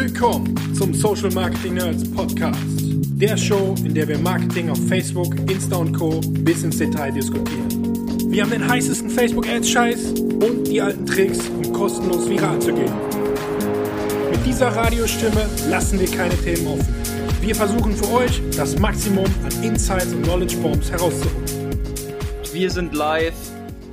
Willkommen 0.00 0.54
zum 0.76 0.94
Social 0.94 1.32
Marketing 1.32 1.74
Nerds 1.74 2.08
Podcast. 2.12 2.60
Der 3.18 3.36
Show, 3.36 3.74
in 3.82 3.96
der 3.96 4.06
wir 4.06 4.16
Marketing 4.16 4.70
auf 4.70 4.78
Facebook, 4.86 5.34
Insta 5.50 5.74
und 5.74 5.92
Co. 5.92 6.20
bis 6.20 6.62
ins 6.62 6.78
Detail 6.78 7.10
diskutieren. 7.10 8.30
Wir 8.30 8.44
haben 8.44 8.52
den 8.52 8.68
heißesten 8.68 9.10
Facebook-Ads-Scheiß 9.10 10.10
und 10.20 10.68
die 10.68 10.80
alten 10.80 11.04
Tricks, 11.04 11.40
um 11.48 11.72
kostenlos 11.72 12.30
viral 12.30 12.60
zu 12.60 12.72
gehen. 12.74 12.92
Mit 14.30 14.46
dieser 14.46 14.68
Radiostimme 14.68 15.48
lassen 15.68 15.98
wir 15.98 16.08
keine 16.08 16.36
Themen 16.42 16.68
offen. 16.68 16.94
Wir 17.40 17.56
versuchen 17.56 17.92
für 17.96 18.08
euch 18.12 18.40
das 18.56 18.78
Maximum 18.78 19.26
an 19.42 19.64
Insights 19.64 20.12
und 20.12 20.22
Knowledge 20.22 20.58
Bombs 20.58 20.92
herauszuholen. 20.92 21.74
Wir 22.52 22.70
sind 22.70 22.94
live 22.94 23.34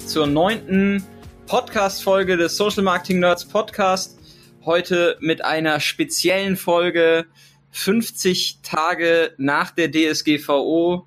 zur 0.05 0.27
neunten 0.27 1.03
Podcast-Folge 1.47 2.37
des 2.37 2.55
Social 2.55 2.83
Marketing 2.83 3.21
Nerds 3.21 3.43
Podcast. 3.43 4.19
Heute 4.65 5.17
mit 5.19 5.45
einer 5.45 5.79
speziellen 5.79 6.57
Folge 6.57 7.27
50 7.69 8.61
Tage 8.63 9.35
nach 9.37 9.69
der 9.69 9.91
DSGVO. 9.91 11.05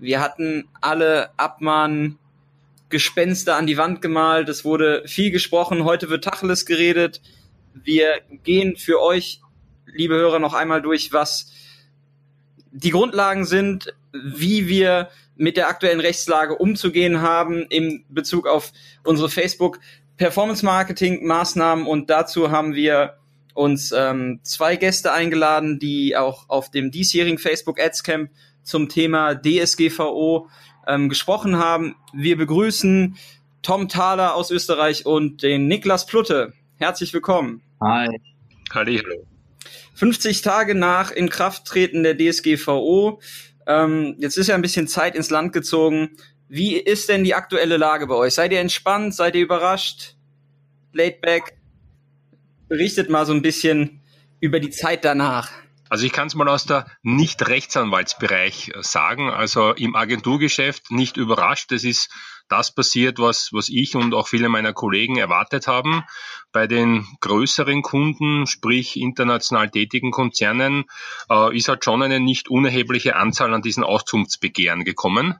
Wir 0.00 0.20
hatten 0.20 0.68
alle 0.80 1.30
Abmahn 1.38 2.18
Gespenster 2.88 3.54
an 3.54 3.68
die 3.68 3.76
Wand 3.76 4.02
gemalt. 4.02 4.48
Es 4.48 4.64
wurde 4.64 5.04
viel 5.06 5.30
gesprochen. 5.30 5.84
Heute 5.84 6.10
wird 6.10 6.24
Tacheles 6.24 6.66
geredet. 6.66 7.22
Wir 7.74 8.22
gehen 8.42 8.74
für 8.74 9.00
euch, 9.00 9.40
liebe 9.86 10.16
Hörer, 10.16 10.40
noch 10.40 10.54
einmal 10.54 10.82
durch, 10.82 11.12
was 11.12 11.52
die 12.72 12.90
Grundlagen 12.90 13.44
sind, 13.44 13.94
wie 14.12 14.66
wir 14.66 15.10
mit 15.36 15.56
der 15.56 15.68
aktuellen 15.68 16.00
Rechtslage 16.00 16.56
umzugehen 16.56 17.22
haben 17.22 17.62
in 17.68 18.04
Bezug 18.08 18.48
auf 18.48 18.72
unsere 19.04 19.30
Facebook 19.30 19.78
Performance 20.20 20.62
Marketing 20.62 21.26
Maßnahmen 21.26 21.86
und 21.86 22.10
dazu 22.10 22.50
haben 22.50 22.74
wir 22.74 23.16
uns 23.54 23.90
ähm, 23.90 24.40
zwei 24.42 24.76
Gäste 24.76 25.14
eingeladen, 25.14 25.78
die 25.78 26.14
auch 26.14 26.46
auf 26.50 26.70
dem 26.70 26.90
diesjährigen 26.90 27.38
Facebook 27.38 27.80
Ads 27.80 28.02
Camp 28.02 28.30
zum 28.62 28.90
Thema 28.90 29.34
DSGVO 29.34 30.50
ähm, 30.86 31.08
gesprochen 31.08 31.56
haben. 31.56 31.96
Wir 32.12 32.36
begrüßen 32.36 33.16
Tom 33.62 33.88
Thaler 33.88 34.34
aus 34.34 34.50
Österreich 34.50 35.06
und 35.06 35.42
den 35.42 35.68
Niklas 35.68 36.04
Plutte. 36.04 36.52
Herzlich 36.76 37.14
willkommen. 37.14 37.62
Hi. 37.80 38.20
Hallo. 38.74 39.00
50 39.94 40.42
Tage 40.42 40.74
nach 40.74 41.12
Inkrafttreten 41.12 42.02
der 42.02 42.18
DSGVO 42.18 43.20
ähm, 43.70 44.16
jetzt 44.18 44.36
ist 44.36 44.48
ja 44.48 44.56
ein 44.56 44.62
bisschen 44.62 44.88
Zeit 44.88 45.14
ins 45.14 45.30
Land 45.30 45.52
gezogen. 45.52 46.16
Wie 46.52 46.74
ist 46.74 47.08
denn 47.08 47.22
die 47.22 47.36
aktuelle 47.36 47.76
Lage 47.76 48.08
bei 48.08 48.16
euch? 48.16 48.34
Seid 48.34 48.50
ihr 48.50 48.58
entspannt? 48.58 49.14
Seid 49.14 49.36
ihr 49.36 49.42
überrascht? 49.42 50.16
Laid 50.92 51.20
back? 51.20 51.56
Berichtet 52.68 53.08
mal 53.08 53.24
so 53.24 53.32
ein 53.32 53.40
bisschen 53.40 54.02
über 54.40 54.58
die 54.58 54.70
Zeit 54.70 55.04
danach. 55.04 55.52
Also 55.88 56.06
ich 56.06 56.12
kann 56.12 56.26
es 56.26 56.34
mal 56.34 56.48
aus 56.48 56.64
der 56.64 56.86
Nicht-Rechtsanwaltsbereich 57.02 58.72
sagen. 58.80 59.30
Also 59.30 59.74
im 59.74 59.94
Agenturgeschäft 59.94 60.90
nicht 60.90 61.18
überrascht. 61.18 61.70
Das 61.70 61.84
ist 61.84 62.10
das 62.48 62.74
passiert, 62.74 63.20
was, 63.20 63.50
was 63.52 63.68
ich 63.68 63.94
und 63.94 64.12
auch 64.12 64.26
viele 64.26 64.48
meiner 64.48 64.72
Kollegen 64.72 65.18
erwartet 65.18 65.68
haben. 65.68 66.02
Bei 66.50 66.66
den 66.66 67.06
größeren 67.20 67.82
Kunden, 67.82 68.48
sprich 68.48 68.96
international 68.96 69.70
tätigen 69.70 70.10
Konzernen, 70.10 70.86
äh, 71.30 71.56
ist 71.56 71.68
halt 71.68 71.84
schon 71.84 72.02
eine 72.02 72.18
nicht 72.18 72.48
unerhebliche 72.48 73.14
Anzahl 73.14 73.54
an 73.54 73.62
diesen 73.62 73.84
Auskunftsbegehren 73.84 74.82
gekommen. 74.82 75.38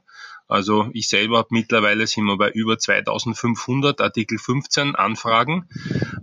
Also 0.51 0.89
ich 0.91 1.07
selber 1.07 1.37
habe 1.37 1.47
mittlerweile 1.51 2.05
sind 2.07 2.25
wir 2.25 2.37
bei 2.37 2.49
über 2.49 2.77
2500 2.77 4.01
Artikel 4.01 4.37
15 4.37 4.97
Anfragen. 4.97 5.69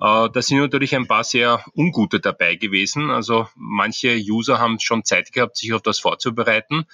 Äh, 0.03 0.29
da 0.29 0.43
sind 0.43 0.59
natürlich 0.59 0.95
ein 0.95 1.07
paar 1.07 1.25
sehr 1.25 1.65
ungute 1.75 2.21
dabei 2.21 2.57
gewesen. 2.57 3.11
Also 3.11 3.49
manche 3.57 4.15
User 4.19 4.59
haben 4.59 4.81
schon 4.81 5.03
Zeit 5.03 5.33
gehabt, 5.33 5.57
sich 5.57 5.73
auf 5.73 5.81
das 5.81 5.99
vorzubereiten. 5.99 6.85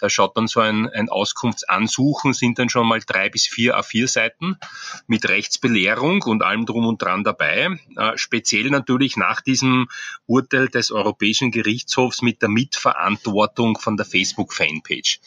Da 0.00 0.10
schaut 0.10 0.36
dann 0.36 0.48
so 0.48 0.60
ein, 0.60 0.86
ein 0.86 1.08
Auskunftsansuchen, 1.08 2.34
sind 2.34 2.58
dann 2.58 2.68
schon 2.68 2.86
mal 2.86 3.00
drei 3.00 3.30
bis 3.30 3.46
vier 3.46 3.78
A4 3.78 4.06
Seiten 4.06 4.58
mit 5.06 5.26
Rechtsbelehrung 5.26 6.22
und 6.24 6.42
allem 6.42 6.66
drum 6.66 6.86
und 6.86 7.00
dran 7.00 7.24
dabei. 7.24 7.70
Äh, 7.96 8.18
speziell 8.18 8.68
natürlich 8.68 9.16
nach 9.16 9.40
diesem 9.40 9.88
Urteil 10.26 10.68
des 10.68 10.92
Europäischen 10.92 11.52
Gerichtshofs 11.52 12.20
mit 12.20 12.42
der 12.42 12.50
Mitverantwortung 12.50 13.78
von 13.78 13.96
der 13.96 14.04
Facebook-Fanpage. 14.04 15.20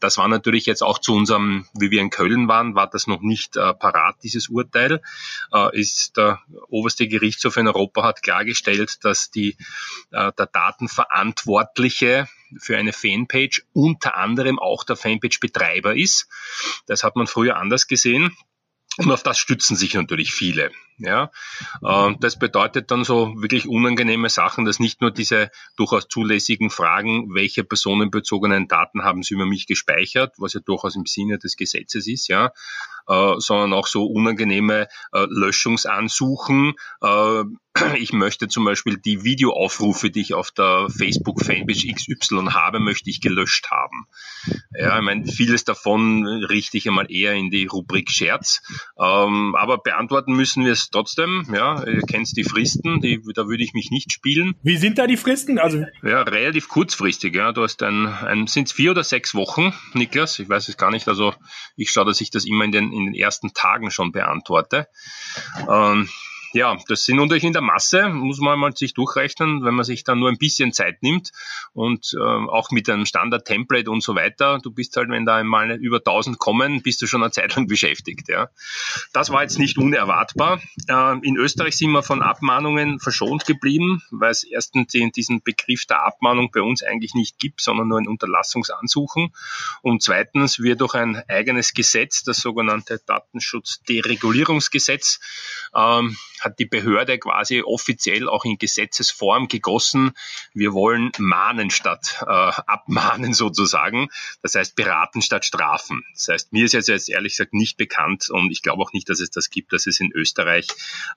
Das 0.00 0.18
war 0.18 0.26
natürlich 0.26 0.66
jetzt 0.66 0.82
auch 0.82 1.03
zu 1.04 1.14
unserem, 1.14 1.66
wie 1.78 1.90
wir 1.90 2.00
in 2.00 2.08
Köln 2.08 2.48
waren, 2.48 2.74
war 2.74 2.88
das 2.88 3.06
noch 3.06 3.20
nicht 3.20 3.58
äh, 3.58 3.74
parat, 3.74 4.16
dieses 4.22 4.48
Urteil. 4.48 5.02
Äh, 5.52 5.78
ist 5.78 6.16
der 6.16 6.40
oberste 6.68 7.06
Gerichtshof 7.06 7.58
in 7.58 7.68
Europa 7.68 8.02
hat 8.04 8.22
klargestellt, 8.22 9.04
dass 9.04 9.30
die, 9.30 9.58
äh, 10.12 10.32
der 10.32 10.46
Datenverantwortliche 10.46 12.26
für 12.56 12.78
eine 12.78 12.94
Fanpage 12.94 13.66
unter 13.74 14.16
anderem 14.16 14.58
auch 14.58 14.82
der 14.82 14.96
Fanpage-Betreiber 14.96 15.94
ist. 15.94 16.26
Das 16.86 17.04
hat 17.04 17.16
man 17.16 17.26
früher 17.26 17.58
anders 17.58 17.86
gesehen. 17.86 18.34
Und 18.96 19.10
auf 19.10 19.22
das 19.22 19.38
stützen 19.38 19.76
sich 19.76 19.92
natürlich 19.94 20.32
viele. 20.32 20.70
Ja, 20.98 21.30
äh, 21.82 22.14
das 22.20 22.38
bedeutet 22.38 22.90
dann 22.90 23.04
so 23.04 23.34
wirklich 23.36 23.66
unangenehme 23.66 24.28
Sachen, 24.28 24.64
dass 24.64 24.78
nicht 24.78 25.00
nur 25.00 25.10
diese 25.10 25.50
durchaus 25.76 26.06
zulässigen 26.08 26.70
Fragen, 26.70 27.34
welche 27.34 27.64
personenbezogenen 27.64 28.68
Daten 28.68 29.02
haben 29.02 29.22
Sie 29.22 29.34
über 29.34 29.46
mich 29.46 29.66
gespeichert, 29.66 30.34
was 30.38 30.52
ja 30.52 30.60
durchaus 30.60 30.94
im 30.94 31.06
Sinne 31.06 31.38
des 31.38 31.56
Gesetzes 31.56 32.06
ist, 32.06 32.28
ja, 32.28 32.52
äh, 33.08 33.34
sondern 33.38 33.72
auch 33.72 33.86
so 33.86 34.06
unangenehme 34.06 34.88
äh, 35.12 35.26
Löschungsansuchen. 35.28 36.74
Äh, 37.02 37.44
ich 37.98 38.12
möchte 38.12 38.48
zum 38.48 38.64
Beispiel 38.64 38.96
die 38.96 39.24
Videoaufrufe, 39.24 40.10
die 40.10 40.20
ich 40.20 40.34
auf 40.34 40.50
der 40.50 40.86
Facebook-Fanpage 40.96 41.92
XY 41.92 42.50
habe, 42.50 42.80
möchte 42.80 43.10
ich 43.10 43.20
gelöscht 43.20 43.70
haben. 43.70 44.06
Ja, 44.76 44.96
ich 44.96 45.04
meine, 45.04 45.26
vieles 45.26 45.64
davon 45.64 46.24
richte 46.26 46.78
ich 46.78 46.88
einmal 46.88 47.10
eher 47.10 47.34
in 47.34 47.50
die 47.50 47.66
Rubrik 47.66 48.10
Scherz, 48.10 48.62
ähm, 48.98 49.54
aber 49.56 49.78
beantworten 49.78 50.34
müssen 50.34 50.64
wir 50.64 50.72
es 50.72 50.83
trotzdem. 50.90 51.46
Ja, 51.52 51.84
ihr 51.84 52.02
kennt 52.02 52.36
die 52.36 52.44
Fristen, 52.44 53.00
die, 53.00 53.20
da 53.34 53.46
würde 53.46 53.62
ich 53.62 53.74
mich 53.74 53.90
nicht 53.90 54.12
spielen. 54.12 54.54
Wie 54.62 54.76
sind 54.76 54.98
da 54.98 55.06
die 55.06 55.16
Fristen? 55.16 55.58
Also 55.58 55.84
ja, 56.02 56.22
relativ 56.22 56.68
kurzfristig. 56.68 57.34
Ja, 57.34 57.52
du 57.52 57.62
hast 57.62 57.82
ein, 57.82 58.06
ein 58.06 58.46
sind 58.46 58.68
es 58.68 58.72
vier 58.72 58.92
oder 58.92 59.04
sechs 59.04 59.34
Wochen, 59.34 59.72
Niklas? 59.92 60.38
Ich 60.38 60.48
weiß 60.48 60.68
es 60.68 60.76
gar 60.76 60.90
nicht. 60.90 61.08
Also 61.08 61.34
ich 61.76 61.90
schaue, 61.90 62.06
dass 62.06 62.20
ich 62.20 62.30
das 62.30 62.44
immer 62.44 62.64
in 62.64 62.72
den 62.72 62.92
in 62.92 63.06
den 63.06 63.14
ersten 63.14 63.52
Tagen 63.52 63.90
schon 63.90 64.12
beantworte. 64.12 64.88
Ähm, 65.68 66.08
ja, 66.54 66.76
das 66.88 67.04
sind 67.04 67.16
natürlich 67.16 67.44
in 67.44 67.52
der 67.52 67.62
Masse, 67.62 68.08
muss 68.08 68.38
man 68.38 68.58
mal 68.58 68.76
sich 68.76 68.94
durchrechnen, 68.94 69.64
wenn 69.64 69.74
man 69.74 69.84
sich 69.84 70.04
dann 70.04 70.20
nur 70.20 70.28
ein 70.28 70.38
bisschen 70.38 70.72
Zeit 70.72 71.02
nimmt 71.02 71.32
und 71.72 72.14
äh, 72.16 72.20
auch 72.20 72.70
mit 72.70 72.88
einem 72.88 73.06
Standard-Template 73.06 73.90
und 73.90 74.02
so 74.02 74.14
weiter. 74.14 74.58
Du 74.62 74.70
bist 74.70 74.96
halt, 74.96 75.08
wenn 75.10 75.26
da 75.26 75.34
einmal 75.36 75.72
über 75.72 75.98
1000 75.98 76.38
kommen, 76.38 76.82
bist 76.82 77.02
du 77.02 77.06
schon 77.06 77.22
eine 77.22 77.32
Zeit 77.32 77.56
lang 77.56 77.66
beschäftigt. 77.68 78.28
Ja. 78.28 78.50
Das 79.12 79.30
war 79.30 79.42
jetzt 79.42 79.58
nicht 79.58 79.78
unerwartbar. 79.78 80.60
Äh, 80.88 81.18
in 81.22 81.36
Österreich 81.36 81.76
sind 81.76 81.90
wir 81.90 82.04
von 82.04 82.22
Abmahnungen 82.22 83.00
verschont 83.00 83.46
geblieben, 83.46 84.02
weil 84.10 84.30
es 84.30 84.44
erstens 84.44 84.92
diesen 84.92 85.42
Begriff 85.42 85.86
der 85.86 86.06
Abmahnung 86.06 86.52
bei 86.52 86.62
uns 86.62 86.84
eigentlich 86.84 87.14
nicht 87.14 87.38
gibt, 87.38 87.60
sondern 87.60 87.88
nur 87.88 87.98
ein 87.98 88.06
Unterlassungsansuchen. 88.06 89.34
Und 89.82 90.02
zweitens 90.02 90.60
wird 90.60 90.80
durch 90.80 90.94
ein 90.94 91.20
eigenes 91.28 91.74
Gesetz, 91.74 92.22
das 92.22 92.38
sogenannte 92.38 93.00
Datenschutz-Deregulierungsgesetz, 93.04 95.18
ähm, 95.74 96.16
hat 96.44 96.58
die 96.58 96.66
Behörde 96.66 97.18
quasi 97.18 97.62
offiziell 97.62 98.28
auch 98.28 98.44
in 98.44 98.58
Gesetzesform 98.58 99.48
gegossen. 99.48 100.12
Wir 100.52 100.72
wollen 100.72 101.12
mahnen 101.18 101.70
statt 101.70 102.18
äh, 102.22 102.30
abmahnen 102.30 103.34
sozusagen. 103.34 104.08
Das 104.42 104.54
heißt 104.54 104.76
beraten 104.76 105.22
statt 105.22 105.44
strafen. 105.44 106.04
Das 106.12 106.28
heißt, 106.28 106.52
mir 106.52 106.64
ist 106.64 106.72
jetzt, 106.72 106.88
jetzt 106.88 107.08
ehrlich 107.08 107.34
gesagt 107.34 107.54
nicht 107.54 107.76
bekannt 107.76 108.30
und 108.30 108.50
ich 108.50 108.62
glaube 108.62 108.82
auch 108.82 108.92
nicht, 108.92 109.08
dass 109.08 109.20
es 109.20 109.30
das 109.30 109.50
gibt, 109.50 109.72
dass 109.72 109.86
es 109.86 110.00
in 110.00 110.12
Österreich 110.12 110.66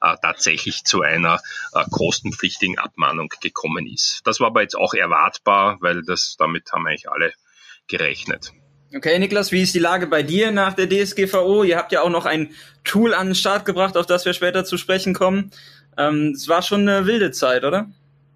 äh, 0.02 0.16
tatsächlich 0.22 0.84
zu 0.84 1.02
einer 1.02 1.42
äh, 1.74 1.84
kostenpflichtigen 1.90 2.78
Abmahnung 2.78 3.30
gekommen 3.42 3.88
ist. 3.88 4.22
Das 4.26 4.40
war 4.40 4.48
aber 4.48 4.62
jetzt 4.62 4.76
auch 4.76 4.94
erwartbar, 4.94 5.78
weil 5.82 6.04
das 6.04 6.36
damit 6.38 6.72
haben 6.72 6.88
eigentlich 6.88 7.10
alle 7.10 7.34
gerechnet. 7.88 8.52
Okay, 8.96 9.20
Niklas, 9.20 9.52
wie 9.52 9.62
ist 9.62 9.76
die 9.76 9.80
Lage 9.80 10.08
bei 10.08 10.24
dir 10.24 10.52
nach 10.52 10.74
der 10.74 10.88
DSGVO? 10.88 11.64
Ihr 11.64 11.78
habt 11.78 11.92
ja 11.92 12.04
auch 12.04 12.10
noch 12.10 12.26
ein 12.26 12.52
Tool 12.86 13.14
an 13.14 13.28
den 13.28 13.36
Start 13.36 13.66
gebracht, 13.66 13.98
auf 13.98 14.06
das 14.06 14.26
wir 14.26 14.32
später 14.32 14.64
zu 14.64 14.78
sprechen 14.78 15.14
kommen. 15.14 15.52
Ähm, 15.98 16.32
es 16.34 16.48
war 16.48 16.62
schon 16.62 16.88
eine 16.88 17.06
wilde 17.06 17.32
Zeit, 17.32 17.66
oder? 17.66 17.90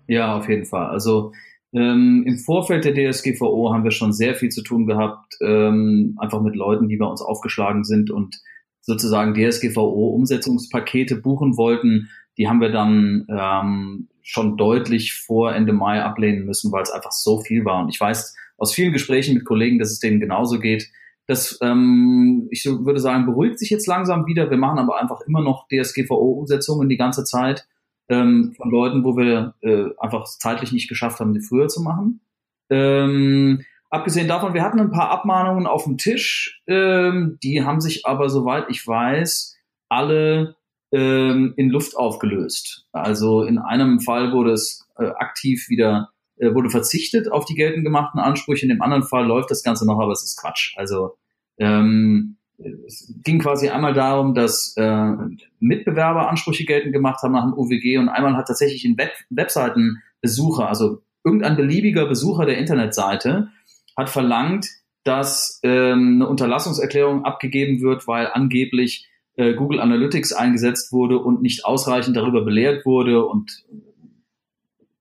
Ja, 0.07 0.35
auf 0.35 0.49
jeden 0.49 0.65
Fall. 0.65 0.87
Also 0.87 1.31
ähm, 1.73 2.25
im 2.27 2.37
Vorfeld 2.37 2.83
der 2.83 2.93
DSGVO 2.93 3.73
haben 3.73 3.85
wir 3.85 3.91
schon 3.91 4.11
sehr 4.11 4.35
viel 4.35 4.49
zu 4.49 4.61
tun 4.61 4.87
gehabt, 4.87 5.37
ähm, 5.39 6.17
einfach 6.19 6.41
mit 6.41 6.55
Leuten, 6.57 6.89
die 6.89 6.97
bei 6.97 7.05
uns 7.05 7.21
aufgeschlagen 7.21 7.85
sind 7.85 8.11
und 8.11 8.41
sozusagen 8.81 9.33
DSGVO-Umsetzungspakete 9.33 11.15
buchen 11.15 11.55
wollten. 11.55 12.09
Die 12.37 12.49
haben 12.49 12.59
wir 12.59 12.71
dann 12.71 13.25
ähm, 13.29 14.09
schon 14.21 14.57
deutlich 14.57 15.13
vor 15.13 15.53
Ende 15.53 15.71
Mai 15.71 16.03
ablehnen 16.03 16.45
müssen, 16.45 16.73
weil 16.73 16.83
es 16.83 16.91
einfach 16.91 17.11
so 17.11 17.39
viel 17.39 17.63
war. 17.63 17.83
Und 17.83 17.89
ich 17.89 17.99
weiß, 17.99 18.35
aus 18.61 18.73
vielen 18.73 18.93
Gesprächen 18.93 19.33
mit 19.33 19.45
Kollegen, 19.45 19.79
dass 19.79 19.91
es 19.91 19.99
denen 19.99 20.19
genauso 20.19 20.59
geht. 20.59 20.89
Das, 21.27 21.57
ähm, 21.61 22.47
ich 22.51 22.65
würde 22.65 22.99
sagen, 22.99 23.25
beruhigt 23.25 23.59
sich 23.59 23.69
jetzt 23.69 23.87
langsam 23.87 24.25
wieder. 24.27 24.49
Wir 24.49 24.57
machen 24.57 24.79
aber 24.79 24.99
einfach 24.99 25.21
immer 25.27 25.41
noch 25.41 25.67
DSGVO-Umsetzungen 25.67 26.89
die 26.89 26.97
ganze 26.97 27.23
Zeit. 27.23 27.67
ähm, 28.11 28.53
von 28.57 28.69
Leuten, 28.69 29.03
wo 29.03 29.15
wir 29.15 29.55
äh, 29.61 29.85
einfach 29.97 30.25
zeitlich 30.25 30.71
nicht 30.71 30.89
geschafft 30.89 31.19
haben, 31.19 31.33
die 31.33 31.39
früher 31.39 31.69
zu 31.69 31.81
machen. 31.81 32.21
Ähm, 32.69 33.63
abgesehen 33.89 34.27
davon, 34.27 34.53
wir 34.53 34.63
hatten 34.63 34.79
ein 34.79 34.91
paar 34.91 35.09
Abmahnungen 35.09 35.65
auf 35.65 35.85
dem 35.85 35.97
Tisch, 35.97 36.61
ähm, 36.67 37.37
die 37.41 37.63
haben 37.63 37.79
sich 37.79 38.05
aber, 38.05 38.29
soweit 38.29 38.65
ich 38.69 38.85
weiß, 38.85 39.57
alle 39.89 40.55
ähm, 40.91 41.53
in 41.55 41.69
Luft 41.69 41.95
aufgelöst. 41.95 42.85
Also 42.91 43.43
in 43.43 43.57
einem 43.57 44.01
Fall 44.01 44.33
wurde 44.33 44.51
es 44.51 44.85
äh, 44.97 45.05
aktiv 45.05 45.69
wieder 45.69 46.09
äh, 46.37 46.53
wurde 46.53 46.69
verzichtet 46.69 47.31
auf 47.31 47.45
die 47.45 47.55
geltend 47.55 47.85
gemachten 47.85 48.19
Ansprüche, 48.19 48.63
in 48.63 48.69
dem 48.69 48.81
anderen 48.81 49.03
Fall 49.03 49.25
läuft 49.25 49.51
das 49.51 49.63
Ganze 49.63 49.85
noch, 49.85 49.99
aber 49.99 50.11
es 50.11 50.23
ist 50.23 50.39
Quatsch. 50.39 50.73
Also 50.77 51.17
ähm, 51.57 52.37
es 52.85 53.13
ging 53.23 53.39
quasi 53.39 53.69
einmal 53.69 53.93
darum, 53.93 54.33
dass 54.33 54.75
äh, 54.77 55.11
Mitbewerber 55.59 56.29
Ansprüche 56.29 56.65
geltend 56.65 56.93
gemacht 56.93 57.21
haben 57.23 57.33
nach 57.33 57.43
dem 57.43 57.53
UWG 57.53 57.97
und 57.97 58.09
einmal 58.09 58.35
hat 58.35 58.47
tatsächlich 58.47 58.85
ein 58.85 58.97
Web 58.97 59.11
Webseitenbesucher, 59.29 60.67
also 60.67 61.01
irgendein 61.23 61.55
beliebiger 61.55 62.05
Besucher 62.07 62.45
der 62.45 62.57
Internetseite, 62.57 63.49
hat 63.97 64.09
verlangt, 64.09 64.67
dass 65.03 65.59
ähm, 65.63 66.15
eine 66.15 66.27
Unterlassungserklärung 66.27 67.25
abgegeben 67.25 67.81
wird, 67.81 68.07
weil 68.07 68.27
angeblich 68.27 69.09
äh, 69.35 69.53
Google 69.53 69.79
Analytics 69.79 70.33
eingesetzt 70.33 70.91
wurde 70.91 71.17
und 71.17 71.41
nicht 71.41 71.65
ausreichend 71.65 72.15
darüber 72.15 72.43
belehrt 72.43 72.85
wurde 72.85 73.25
und 73.25 73.65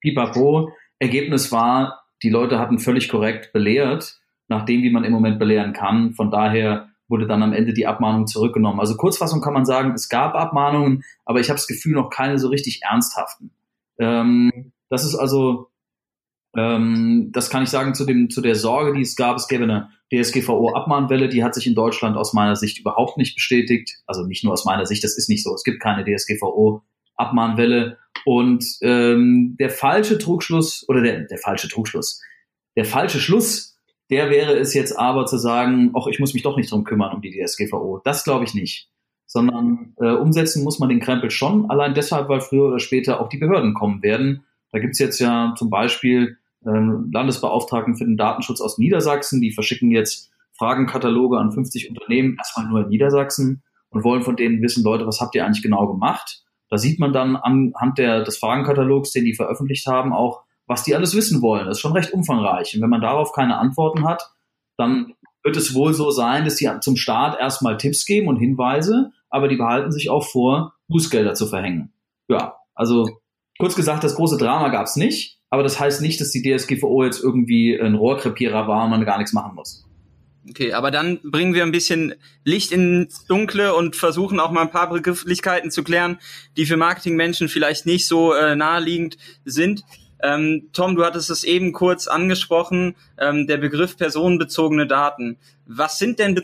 pipapo. 0.01 0.73
Ergebnis 1.01 1.51
war, 1.51 2.05
die 2.23 2.31
Leute 2.31 2.61
hatten 2.61 2.79
völlig 2.79 3.09
korrekt 3.09 3.53
belehrt, 3.53 4.21
nach 4.47 4.65
dem, 4.65 4.83
wie 4.83 4.91
man 4.91 5.05
im 5.05 5.13
Moment 5.13 5.39
belehren 5.39 5.73
kann. 5.73 6.13
Von 6.13 6.31
daher 6.31 6.89
wurde 7.09 7.27
dann 7.27 7.43
am 7.43 7.53
Ende 7.53 7.73
die 7.73 7.87
Abmahnung 7.87 8.29
zurückgenommen. 8.29 8.79
Also 8.79 8.97
Kurzfassung 8.97 9.41
kann 9.41 9.55
man 9.55 9.65
sagen, 9.65 9.93
es 9.95 10.09
gab 10.09 10.35
Abmahnungen, 10.35 11.03
aber 11.25 11.41
ich 11.41 11.49
habe 11.49 11.57
das 11.57 11.67
Gefühl, 11.67 11.95
noch 11.95 12.11
keine 12.11 12.39
so 12.39 12.49
richtig 12.49 12.83
ernsthaften. 12.83 13.51
Ähm, 13.99 14.73
das 14.89 15.05
ist 15.05 15.17
also 15.17 15.71
ähm, 16.57 17.31
das 17.33 17.49
kann 17.49 17.63
ich 17.63 17.69
sagen 17.69 17.95
zu, 17.95 18.05
dem, 18.05 18.29
zu 18.29 18.41
der 18.41 18.57
Sorge, 18.57 18.93
die 18.95 19.03
es 19.03 19.17
gab. 19.17 19.37
Es 19.37 19.49
gäbe 19.49 19.65
eine 19.65 19.91
DSGVO-Abmahnwelle, 20.13 21.29
die 21.29 21.45
hat 21.45 21.55
sich 21.55 21.67
in 21.67 21.75
Deutschland 21.75 22.17
aus 22.17 22.33
meiner 22.33 22.57
Sicht 22.57 22.81
überhaupt 22.81 23.17
nicht 23.19 23.35
bestätigt. 23.35 23.99
Also 24.07 24.25
nicht 24.25 24.43
nur 24.43 24.53
aus 24.53 24.65
meiner 24.65 24.87
Sicht, 24.87 25.05
das 25.05 25.17
ist 25.17 25.29
nicht 25.29 25.45
so. 25.45 25.55
Es 25.55 25.63
gibt 25.63 25.81
keine 25.81 26.05
DSGVO-Abmahnwelle. 26.05 27.99
Und 28.25 28.65
ähm, 28.83 29.57
der 29.59 29.71
falsche 29.71 30.19
Trugschluss, 30.19 30.85
oder 30.89 31.03
der, 31.03 31.21
der 31.21 31.39
falsche 31.39 31.69
Trugschluss, 31.69 32.21
der 32.77 32.85
falsche 32.85 33.19
Schluss, 33.19 33.77
der 34.11 34.29
wäre 34.31 34.59
es 34.59 34.75
jetzt 34.75 34.99
aber 34.99 35.27
zu 35.27 35.39
sagen, 35.39 35.93
ach, 35.97 36.07
ich 36.09 36.19
muss 36.19 36.35
mich 36.35 36.43
doch 36.43 36.57
nicht 36.57 36.71
drum 36.71 36.85
kümmern, 36.85 37.15
um 37.15 37.23
die 37.23 37.31
DSGVO. 37.31 38.01
Das 38.05 38.25
glaube 38.25 38.45
ich 38.45 38.55
nicht. 38.55 38.89
Sondern 39.27 39.95
äh, 39.99 40.11
umsetzen 40.11 40.65
muss 40.65 40.81
man 40.81 40.89
den 40.89 41.01
Krempel 41.01 41.31
schon, 41.31 41.71
allein 41.71 41.95
deshalb, 41.95 42.29
weil 42.29 42.41
früher 42.41 42.67
oder 42.67 42.81
später 42.81 43.21
auch 43.21 43.29
die 43.29 43.39
Behörden 43.39 43.75
kommen 43.75 44.03
werden. 44.03 44.45
Da 44.73 44.81
gibt's 44.81 44.99
jetzt 44.99 45.21
ja 45.21 45.55
zum 45.57 45.71
Beispiel 45.71 46.37
ähm, 46.67 47.11
Landesbeauftragten 47.13 47.97
für 47.97 48.05
den 48.05 48.17
Datenschutz 48.17 48.61
aus 48.61 48.79
Niedersachsen, 48.79 49.41
die 49.41 49.53
verschicken 49.53 49.93
jetzt 49.93 50.31
Fragenkataloge 50.59 51.39
an 51.39 51.53
50 51.53 51.89
Unternehmen, 51.89 52.37
erstmal 52.37 52.67
nur 52.67 52.83
in 52.83 52.89
Niedersachsen 52.89 53.63
und 53.91 54.05
wollen 54.05 54.23
von 54.23 54.37
denen 54.37 54.61
wissen, 54.63 54.83
Leute, 54.83 55.07
was 55.07 55.21
habt 55.21 55.35
ihr 55.35 55.47
eigentlich 55.47 55.63
genau 55.63 55.87
gemacht? 55.87 56.45
Da 56.71 56.79
sieht 56.79 57.01
man 57.01 57.13
dann 57.13 57.37
anhand 57.37 57.99
der, 57.99 58.23
des 58.23 58.39
Fragenkatalogs, 58.39 59.13
den 59.13 59.25
die 59.25 59.35
veröffentlicht 59.35 59.87
haben, 59.87 60.13
auch, 60.13 60.43
was 60.67 60.85
die 60.85 60.95
alles 60.95 61.15
wissen 61.15 61.43
wollen. 61.43 61.67
Das 61.67 61.79
ist 61.79 61.81
schon 61.81 61.93
recht 61.93 62.13
umfangreich. 62.13 62.75
Und 62.75 62.83
wenn 62.83 62.91
man 62.91 63.01
darauf 63.01 63.33
keine 63.33 63.59
Antworten 63.59 64.07
hat, 64.07 64.31
dann 64.77 65.15
wird 65.43 65.57
es 65.57 65.75
wohl 65.75 65.93
so 65.93 66.11
sein, 66.11 66.45
dass 66.45 66.57
sie 66.57 66.71
zum 66.81 66.97
Start 66.97 67.39
erstmal 67.41 67.77
Tipps 67.77 68.07
geben 68.07 68.29
und 68.29 68.37
Hinweise, 68.37 69.11
aber 69.29 69.49
die 69.49 69.57
behalten 69.57 69.91
sich 69.91 70.11
auch 70.11 70.25
vor, 70.25 70.75
Bußgelder 70.89 71.35
zu 71.35 71.47
verhängen. 71.47 71.93
Ja, 72.29 72.57
also 72.75 73.09
kurz 73.59 73.75
gesagt, 73.75 74.05
das 74.05 74.15
große 74.15 74.39
Drama 74.39 74.69
gab's 74.69 74.97
nicht 74.97 75.41
aber 75.51 75.65
das 75.65 75.79
heißt 75.79 76.01
nicht, 76.01 76.21
dass 76.21 76.31
die 76.31 76.43
DSGVO 76.43 77.05
jetzt 77.05 77.23
irgendwie 77.23 77.79
ein 77.79 77.97
Rohrkrepierer 77.97 78.69
war 78.69 78.85
und 78.85 78.91
man 78.91 79.05
gar 79.05 79.19
nichts 79.19 79.33
machen 79.33 79.57
muss. 79.57 79.85
Okay, 80.49 80.73
aber 80.73 80.91
dann 80.91 81.21
bringen 81.23 81.53
wir 81.53 81.63
ein 81.63 81.73
bisschen 81.73 82.15
Licht 82.45 82.73
ins 82.73 83.27
Dunkle 83.27 83.75
und 83.75 83.95
versuchen 83.95 84.41
auch 84.41 84.51
mal 84.51 84.63
ein 84.63 84.71
paar 84.71 84.89
Begrifflichkeiten 84.89 85.71
zu 85.71 85.85
klären, 85.85 86.19
die 86.57 86.65
für 86.65 86.79
Marketingmenschen 86.79 87.49
vielleicht 87.49 87.85
nicht 87.85 88.07
so 88.07 88.33
äh, 88.33 88.57
naheliegend 88.57 89.19
sind. 89.45 89.85
Ähm, 90.23 90.69
Tom, 90.73 90.97
du 90.97 91.05
hattest 91.05 91.31
es 91.31 91.45
eben 91.45 91.73
kurz 91.73 92.07
angesprochen, 92.07 92.95
ähm, 93.19 93.47
der 93.47 93.59
Begriff 93.59 93.97
personenbezogene 93.97 94.87
Daten. 94.87 95.39
Was 95.67 95.99
sind 95.99 96.19
denn 96.19 96.35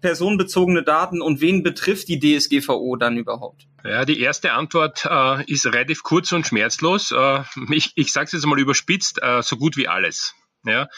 personenbezogene 0.00 0.82
Daten 0.82 1.20
und 1.20 1.40
wen 1.40 1.62
betrifft 1.62 2.08
die 2.08 2.18
DSGVO 2.20 2.96
dann 2.96 3.16
überhaupt? 3.16 3.66
Ja, 3.84 4.04
die 4.04 4.20
erste 4.20 4.52
Antwort 4.52 5.06
äh, 5.08 5.44
ist 5.50 5.66
relativ 5.66 6.02
kurz 6.02 6.32
und 6.32 6.46
schmerzlos. 6.46 7.12
Äh, 7.12 7.42
ich 7.70 7.92
ich 7.96 8.12
sage 8.12 8.26
es 8.26 8.32
jetzt 8.32 8.46
mal 8.46 8.60
überspitzt, 8.60 9.20
äh, 9.22 9.42
so 9.42 9.56
gut 9.56 9.76
wie 9.76 9.88
alles. 9.88 10.34
Ja, 10.64 10.88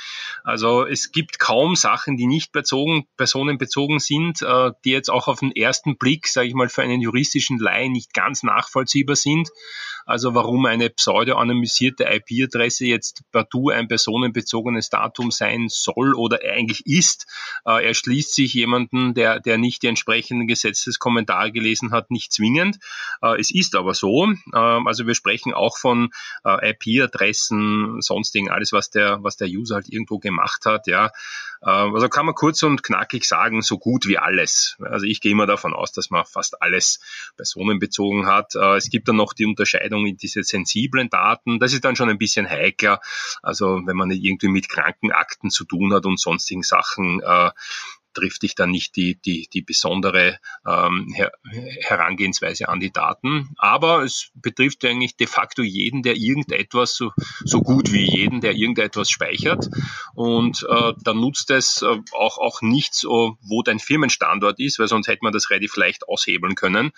also 0.43 0.85
es 0.85 1.11
gibt 1.11 1.39
kaum 1.39 1.75
Sachen, 1.75 2.19
die 2.19 2.27
nicht 2.27 2.53
bezogen, 2.53 3.07
personenbezogen 3.17 3.99
sind, 3.99 4.43
äh, 4.43 4.73
die 4.85 4.91
jetzt 4.91 5.09
auch 5.09 5.27
auf 5.27 5.41
den 5.41 5.53
ersten 5.53 5.97
Blick, 5.97 6.27
sage 6.27 6.49
ich 6.49 6.55
mal, 6.55 6.69
für 6.69 6.83
einen 6.83 7.01
juristischen 7.01 7.59
Laien 7.59 7.93
nicht 7.93 8.13
ganz 8.13 8.43
nachvollziehbar 8.43 9.17
sind. 9.17 9.49
Also 10.05 10.35
warum 10.35 10.67
eine 10.67 10.91
pseudo-anonymisierte 10.91 12.05
IP-Adresse 12.05 12.85
jetzt 12.85 13.23
partout 13.33 13.71
ein 13.71 13.89
personenbezogenes 13.89 14.91
Datum 14.91 15.31
sein 15.31 15.69
soll 15.71 16.15
oder 16.15 16.41
eigentlich 16.43 16.85
ist, 16.85 17.27
äh, 17.65 17.87
erschließt 17.87 18.35
sich 18.35 18.53
jemanden, 18.53 19.15
der, 19.15 19.41
der 19.41 19.57
nicht 19.57 19.83
die 19.83 19.87
entsprechenden 19.87 20.47
Gesetzeskommentare 20.47 21.53
gelesen 21.53 21.91
hat, 21.91 22.11
nicht 22.11 22.35
zwingend. 22.35 22.77
Äh, 23.23 23.41
es 23.41 23.51
ist 23.51 23.75
aber 23.77 23.95
so. 23.95 24.29
Also 24.53 25.07
wir 25.07 25.15
sprechen 25.15 25.55
auch 25.55 25.79
von 25.79 26.11
IP-Adressen, 26.45 28.01
sonstigen, 28.01 28.51
alles 28.51 28.73
was 28.73 28.91
der, 28.91 29.23
was 29.23 29.37
der 29.37 29.49
User 29.57 29.77
halt 29.77 29.89
irgendwo 29.89 30.19
gemacht 30.19 30.67
hat, 30.67 30.87
ja. 30.87 31.11
Äh, 31.63 31.71
also 31.71 32.09
kann 32.09 32.27
man 32.27 32.35
kurz 32.35 32.63
und 32.63 32.83
knackig 32.83 33.27
sagen, 33.27 33.63
so 33.63 33.79
gut 33.79 34.07
wie 34.07 34.19
alles. 34.19 34.77
Also 34.81 35.07
ich 35.07 35.21
gehe 35.21 35.33
immer 35.33 35.47
davon 35.47 35.75
aus, 35.75 35.93
dass 35.93 36.11
man 36.11 36.25
fast 36.25 36.61
alles 36.63 37.01
personenbezogen 37.37 38.27
hat. 38.27 38.55
Äh, 38.55 38.77
es 38.77 38.91
gibt 38.91 39.09
dann 39.09 39.17
noch 39.17 39.33
die 39.33 39.47
Unterscheidung 39.47 40.07
in 40.07 40.17
diese 40.17 40.43
sensiblen 40.43 41.09
Daten. 41.09 41.59
Das 41.59 41.73
ist 41.73 41.85
dann 41.85 41.97
schon 41.97 42.11
ein 42.11 42.19
bisschen 42.19 42.49
heikler. 42.49 43.01
Also 43.43 43.81
wenn 43.85 43.97
man 43.97 44.11
irgendwie 44.11 44.49
mit 44.49 44.69
Krankenakten 44.69 45.51
zu 45.51 45.65
tun 45.65 45.93
hat 45.95 46.07
und 46.07 46.21
sonstigen 46.21 46.63
Sachen, 46.63 47.21
äh, 47.21 47.51
trifft 48.15 48.43
dich 48.43 48.55
dann 48.55 48.71
nicht 48.71 48.97
die, 48.97 49.17
die, 49.21 49.49
die 49.53 49.63
besondere 49.63 50.39
ähm, 50.67 51.13
Her 51.15 51.33
Herangehensweise 51.83 52.69
an 52.69 52.81
die 52.81 52.93
Daten. 52.93 53.51
Aber 53.57 54.03
es 54.03 54.31
betrifft 54.35 54.85
eigentlich 54.85 55.17
de 55.17 55.27
facto 55.27 55.63
jeden, 55.63 56.03
der 56.03 56.17
irgendetwas, 56.17 56.95
so, 56.95 57.13
so 57.45 57.61
gut 57.61 57.93
wie 57.93 58.05
jeden, 58.05 58.41
der 58.41 58.55
irgendetwas 58.55 59.11
speichert. 59.11 59.69
Und 60.15 60.67
äh, 60.69 60.93
dann 61.03 61.21
nutzt 61.21 61.51
es 61.51 61.83
äh, 61.83 62.01
auch, 62.13 62.39
auch 62.39 62.63
nicht 62.63 62.95
so, 62.95 63.37
wo 63.43 63.63
dein 63.63 63.79
Firmenstandort 63.79 64.61
ist, 64.61 64.79
weil 64.79 64.89
sonst 64.89 65.09
hätte 65.09 65.21
man 65.23 65.33
das 65.33 65.51
relativ 65.51 65.77
leicht 65.77 66.09
aushebeln 66.09 66.55
können, 66.55 66.93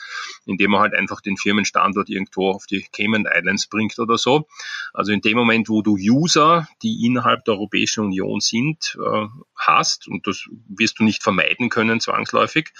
indem 0.44 0.72
man 0.72 0.80
halt 0.80 0.94
einfach 0.94 1.20
den 1.20 1.36
Firmenstandort 1.36 2.08
irgendwo 2.08 2.50
auf 2.50 2.66
die 2.66 2.86
Cayman 2.92 3.26
Islands 3.26 3.66
bringt 3.66 3.98
oder 3.98 4.18
so. 4.18 4.46
Also 4.92 5.12
in 5.12 5.20
dem 5.20 5.36
Moment, 5.36 5.68
wo 5.68 5.82
du 5.82 5.96
User, 5.96 6.68
die 6.82 7.04
innerhalb 7.06 7.44
der 7.44 7.54
Europäischen 7.54 8.04
Union 8.04 8.40
sind, 8.40 8.98
äh, 9.04 9.26
hast, 9.56 10.08
und 10.08 10.26
das 10.26 10.48
wirst 10.68 10.98
du 10.98 11.04
nicht 11.06 11.22
vermeiden 11.22 11.70
können 11.70 12.00
zwangsläufig, 12.00 12.72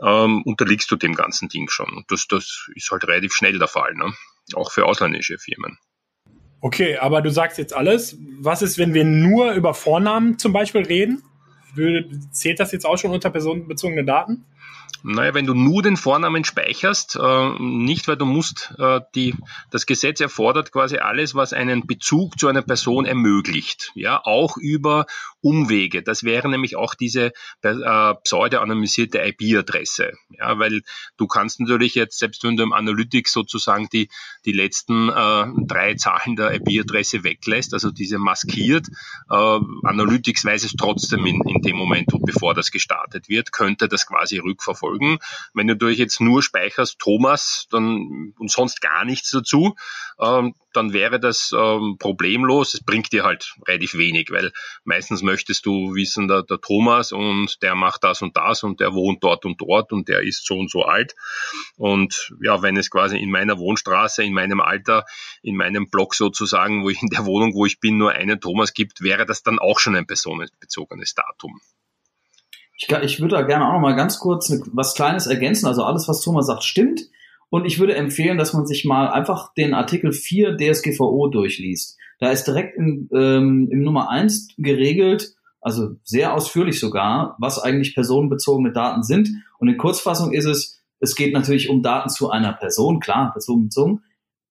ähm, 0.00 0.42
unterliegst 0.42 0.90
du 0.90 0.96
dem 0.96 1.14
ganzen 1.14 1.48
Ding 1.48 1.70
schon. 1.70 1.88
Und 1.88 2.10
das, 2.10 2.26
das 2.28 2.68
ist 2.74 2.90
halt 2.90 3.08
relativ 3.08 3.32
schnell 3.32 3.58
der 3.58 3.68
Fall, 3.68 3.94
ne? 3.94 4.12
auch 4.54 4.72
für 4.72 4.84
ausländische 4.84 5.38
Firmen. 5.38 5.78
Okay, 6.60 6.98
aber 6.98 7.22
du 7.22 7.30
sagst 7.30 7.56
jetzt 7.56 7.74
alles. 7.74 8.18
Was 8.38 8.60
ist, 8.60 8.76
wenn 8.76 8.92
wir 8.92 9.04
nur 9.04 9.52
über 9.52 9.72
Vornamen 9.72 10.38
zum 10.38 10.52
Beispiel 10.52 10.82
reden? 10.82 11.22
Zählt 12.32 12.60
das 12.60 12.72
jetzt 12.72 12.84
auch 12.84 12.98
schon 12.98 13.12
unter 13.12 13.30
personenbezogene 13.30 14.04
Daten? 14.04 14.44
Naja, 15.02 15.32
wenn 15.32 15.46
du 15.46 15.54
nur 15.54 15.82
den 15.82 15.96
Vornamen 15.96 16.44
speicherst, 16.44 17.16
äh, 17.16 17.48
nicht, 17.58 18.06
weil 18.06 18.16
du 18.16 18.26
musst, 18.26 18.74
äh, 18.78 19.00
die, 19.14 19.34
das 19.70 19.86
Gesetz 19.86 20.20
erfordert 20.20 20.72
quasi 20.72 20.98
alles, 20.98 21.34
was 21.34 21.52
einen 21.52 21.86
Bezug 21.86 22.38
zu 22.38 22.48
einer 22.48 22.62
Person 22.62 23.06
ermöglicht. 23.06 23.92
Ja, 23.94 24.20
auch 24.22 24.56
über 24.58 25.06
Umwege. 25.40 26.02
Das 26.02 26.22
wäre 26.22 26.50
nämlich 26.50 26.76
auch 26.76 26.94
diese 26.94 27.32
äh, 27.62 28.14
pseudo-anonymisierte 28.14 29.20
IP-Adresse. 29.20 30.12
Ja, 30.38 30.58
weil 30.58 30.82
du 31.16 31.26
kannst 31.26 31.60
natürlich 31.60 31.94
jetzt, 31.94 32.18
selbst 32.18 32.44
wenn 32.44 32.56
du 32.56 32.62
im 32.62 32.74
Analytics 32.74 33.32
sozusagen 33.32 33.88
die, 33.90 34.10
die 34.44 34.52
letzten 34.52 35.08
äh, 35.08 35.46
drei 35.66 35.94
Zahlen 35.94 36.36
der 36.36 36.54
IP-Adresse 36.54 37.24
weglässt, 37.24 37.72
also 37.72 37.90
diese 37.90 38.18
maskiert, 38.18 38.88
äh, 39.30 39.58
Analytics 39.82 40.44
weiß 40.44 40.64
es 40.64 40.74
trotzdem 40.74 41.24
in, 41.24 41.40
in 41.48 41.62
dem 41.62 41.76
Moment, 41.76 42.08
bevor 42.24 42.52
das 42.52 42.70
gestartet 42.70 43.30
wird, 43.30 43.52
könnte 43.52 43.88
das 43.88 44.06
quasi 44.06 44.38
rück 44.38 44.59
zurückverfolgen. 44.60 45.18
Wenn 45.54 45.66
du 45.66 45.76
durch 45.76 45.98
jetzt 45.98 46.20
nur 46.20 46.42
speicherst 46.42 46.98
Thomas 46.98 47.66
dann, 47.70 48.34
und 48.38 48.50
sonst 48.50 48.80
gar 48.80 49.04
nichts 49.04 49.30
dazu, 49.30 49.74
ähm, 50.20 50.54
dann 50.72 50.92
wäre 50.92 51.18
das 51.18 51.52
ähm, 51.56 51.96
problemlos. 51.98 52.74
Es 52.74 52.84
bringt 52.84 53.12
dir 53.12 53.24
halt 53.24 53.54
relativ 53.66 53.94
wenig, 53.94 54.30
weil 54.30 54.52
meistens 54.84 55.22
möchtest 55.22 55.66
du 55.66 55.94
wissen, 55.94 56.28
der, 56.28 56.42
der 56.42 56.60
Thomas 56.60 57.12
und 57.12 57.60
der 57.62 57.74
macht 57.74 58.04
das 58.04 58.22
und 58.22 58.36
das 58.36 58.62
und 58.62 58.80
der 58.80 58.94
wohnt 58.94 59.24
dort 59.24 59.44
und 59.44 59.60
dort 59.60 59.92
und 59.92 60.08
der 60.08 60.22
ist 60.22 60.46
so 60.46 60.58
und 60.58 60.70
so 60.70 60.84
alt. 60.84 61.14
Und 61.76 62.32
ja, 62.42 62.62
wenn 62.62 62.76
es 62.76 62.90
quasi 62.90 63.18
in 63.18 63.30
meiner 63.30 63.58
Wohnstraße, 63.58 64.22
in 64.22 64.32
meinem 64.32 64.60
Alter, 64.60 65.04
in 65.42 65.56
meinem 65.56 65.90
Block 65.90 66.14
sozusagen, 66.14 66.84
wo 66.84 66.90
ich 66.90 67.02
in 67.02 67.08
der 67.08 67.26
Wohnung, 67.26 67.54
wo 67.54 67.66
ich 67.66 67.80
bin, 67.80 67.98
nur 67.98 68.12
einen 68.12 68.40
Thomas 68.40 68.72
gibt, 68.72 69.00
wäre 69.00 69.26
das 69.26 69.42
dann 69.42 69.58
auch 69.58 69.78
schon 69.80 69.96
ein 69.96 70.06
personenbezogenes 70.06 71.14
Datum. 71.14 71.60
Ich, 72.80 72.90
ich 72.90 73.20
würde 73.20 73.36
da 73.36 73.42
gerne 73.42 73.68
auch 73.68 73.74
noch 73.74 73.80
mal 73.80 73.94
ganz 73.94 74.18
kurz 74.18 74.50
was 74.72 74.94
Kleines 74.94 75.26
ergänzen. 75.26 75.66
Also 75.66 75.84
alles, 75.84 76.08
was 76.08 76.22
Thomas 76.22 76.46
sagt, 76.46 76.64
stimmt. 76.64 77.02
Und 77.50 77.66
ich 77.66 77.78
würde 77.78 77.94
empfehlen, 77.94 78.38
dass 78.38 78.54
man 78.54 78.66
sich 78.66 78.84
mal 78.84 79.08
einfach 79.08 79.52
den 79.54 79.74
Artikel 79.74 80.12
4 80.12 80.56
DSGVO 80.56 81.28
durchliest. 81.28 81.98
Da 82.18 82.30
ist 82.30 82.44
direkt 82.44 82.76
in, 82.76 83.08
ähm, 83.12 83.68
im 83.70 83.82
Nummer 83.82 84.08
1 84.08 84.54
geregelt, 84.56 85.34
also 85.60 85.96
sehr 86.04 86.32
ausführlich 86.34 86.80
sogar, 86.80 87.36
was 87.38 87.58
eigentlich 87.58 87.94
personenbezogene 87.94 88.72
Daten 88.72 89.02
sind. 89.02 89.28
Und 89.58 89.68
in 89.68 89.76
Kurzfassung 89.76 90.32
ist 90.32 90.46
es, 90.46 90.80
es 91.00 91.16
geht 91.16 91.34
natürlich 91.34 91.68
um 91.68 91.82
Daten 91.82 92.08
zu 92.08 92.30
einer 92.30 92.52
Person, 92.52 93.00
klar, 93.00 93.32
personenbezogen, 93.32 94.02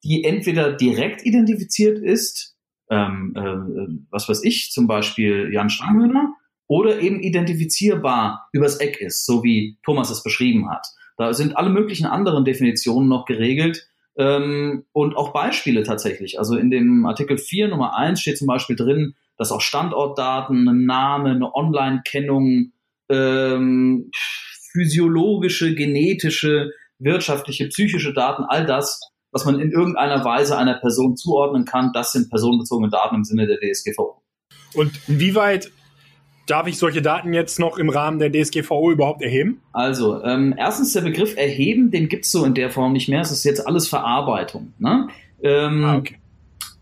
die 0.04 0.24
entweder 0.24 0.74
direkt 0.74 1.26
identifiziert 1.26 2.00
ist, 2.00 2.58
ähm, 2.90 3.34
äh, 3.36 4.04
was 4.12 4.28
weiß 4.28 4.44
ich, 4.44 4.72
zum 4.72 4.88
Beispiel 4.88 5.50
Jan 5.54 5.70
Stranghöhner, 5.70 6.34
oder 6.70 7.02
eben 7.02 7.20
identifizierbar 7.20 8.48
übers 8.54 8.78
Eck 8.78 9.02
ist, 9.02 9.26
so 9.26 9.44
wie 9.44 9.78
Thomas 9.84 10.12
es 10.12 10.24
beschrieben 10.24 10.70
hat. 10.70 10.88
Da 11.18 11.34
sind 11.34 11.58
alle 11.58 11.70
möglichen 11.70 12.06
anderen 12.06 12.46
Definitionen 12.46 13.10
noch 13.10 13.26
geregelt 13.26 13.90
ähm, 14.18 14.86
und 14.94 15.18
auch 15.18 15.34
Beispiele 15.34 15.84
tatsächlich. 15.84 16.38
Also 16.38 16.56
in 16.56 16.70
dem 16.70 17.06
Artikel 17.06 17.38
4 17.38 17.70
Nummer 17.70 17.98
1 17.98 18.22
steht 18.22 18.38
zum 18.38 18.48
Beispiel 18.48 18.76
drin, 18.76 19.16
dass 19.36 19.52
auch 19.52 19.62
Standortdaten, 19.62 20.70
ein 20.70 20.86
Name, 20.86 21.32
eine 21.32 21.54
Online-Kennung, 21.56 22.72
ähm, 23.10 24.12
physiologische, 24.72 25.74
genetische, 25.74 26.72
wirtschaftliche, 27.00 27.68
psychische 27.70 28.14
Daten, 28.14 28.44
all 28.44 28.68
das, 28.68 29.02
was 29.32 29.44
man 29.44 29.60
in 29.60 29.72
irgendeiner 29.72 30.24
Weise 30.24 30.56
einer 30.56 30.76
Person 30.76 31.18
zuordnen 31.18 31.66
kann, 31.66 31.92
das 31.94 32.12
sind 32.12 32.30
personenbezogene 32.30 32.92
Daten 32.92 33.16
im 33.16 33.24
Sinne 33.24 33.48
der 33.48 33.58
DSGVO. 33.58 34.22
Und 34.76 34.92
inwieweit 35.08 35.72
Darf 36.50 36.66
ich 36.66 36.80
solche 36.80 37.04
Daten 37.04 37.32
jetzt 37.32 37.60
noch 37.60 37.78
im 37.78 37.90
Rahmen 37.90 38.18
der 38.18 38.32
DSGVO 38.32 38.92
überhaupt 38.92 39.22
erheben? 39.22 39.62
Also, 39.72 40.24
ähm, 40.24 40.56
erstens 40.58 40.94
der 40.94 41.02
Begriff 41.02 41.38
erheben, 41.38 41.92
den 41.92 42.10
gibt 42.10 42.26
es 42.26 42.32
so 42.32 42.44
in 42.44 42.56
der 42.56 42.72
Form 42.72 42.94
nicht 42.94 43.08
mehr. 43.08 43.22
Es 43.22 43.30
ist 43.30 43.44
jetzt 43.44 43.68
alles 43.68 43.88
Verarbeitung. 43.88 44.74
Ne? 44.80 45.10
Ähm, 45.44 45.84
ah, 45.86 45.98
okay. 45.98 46.16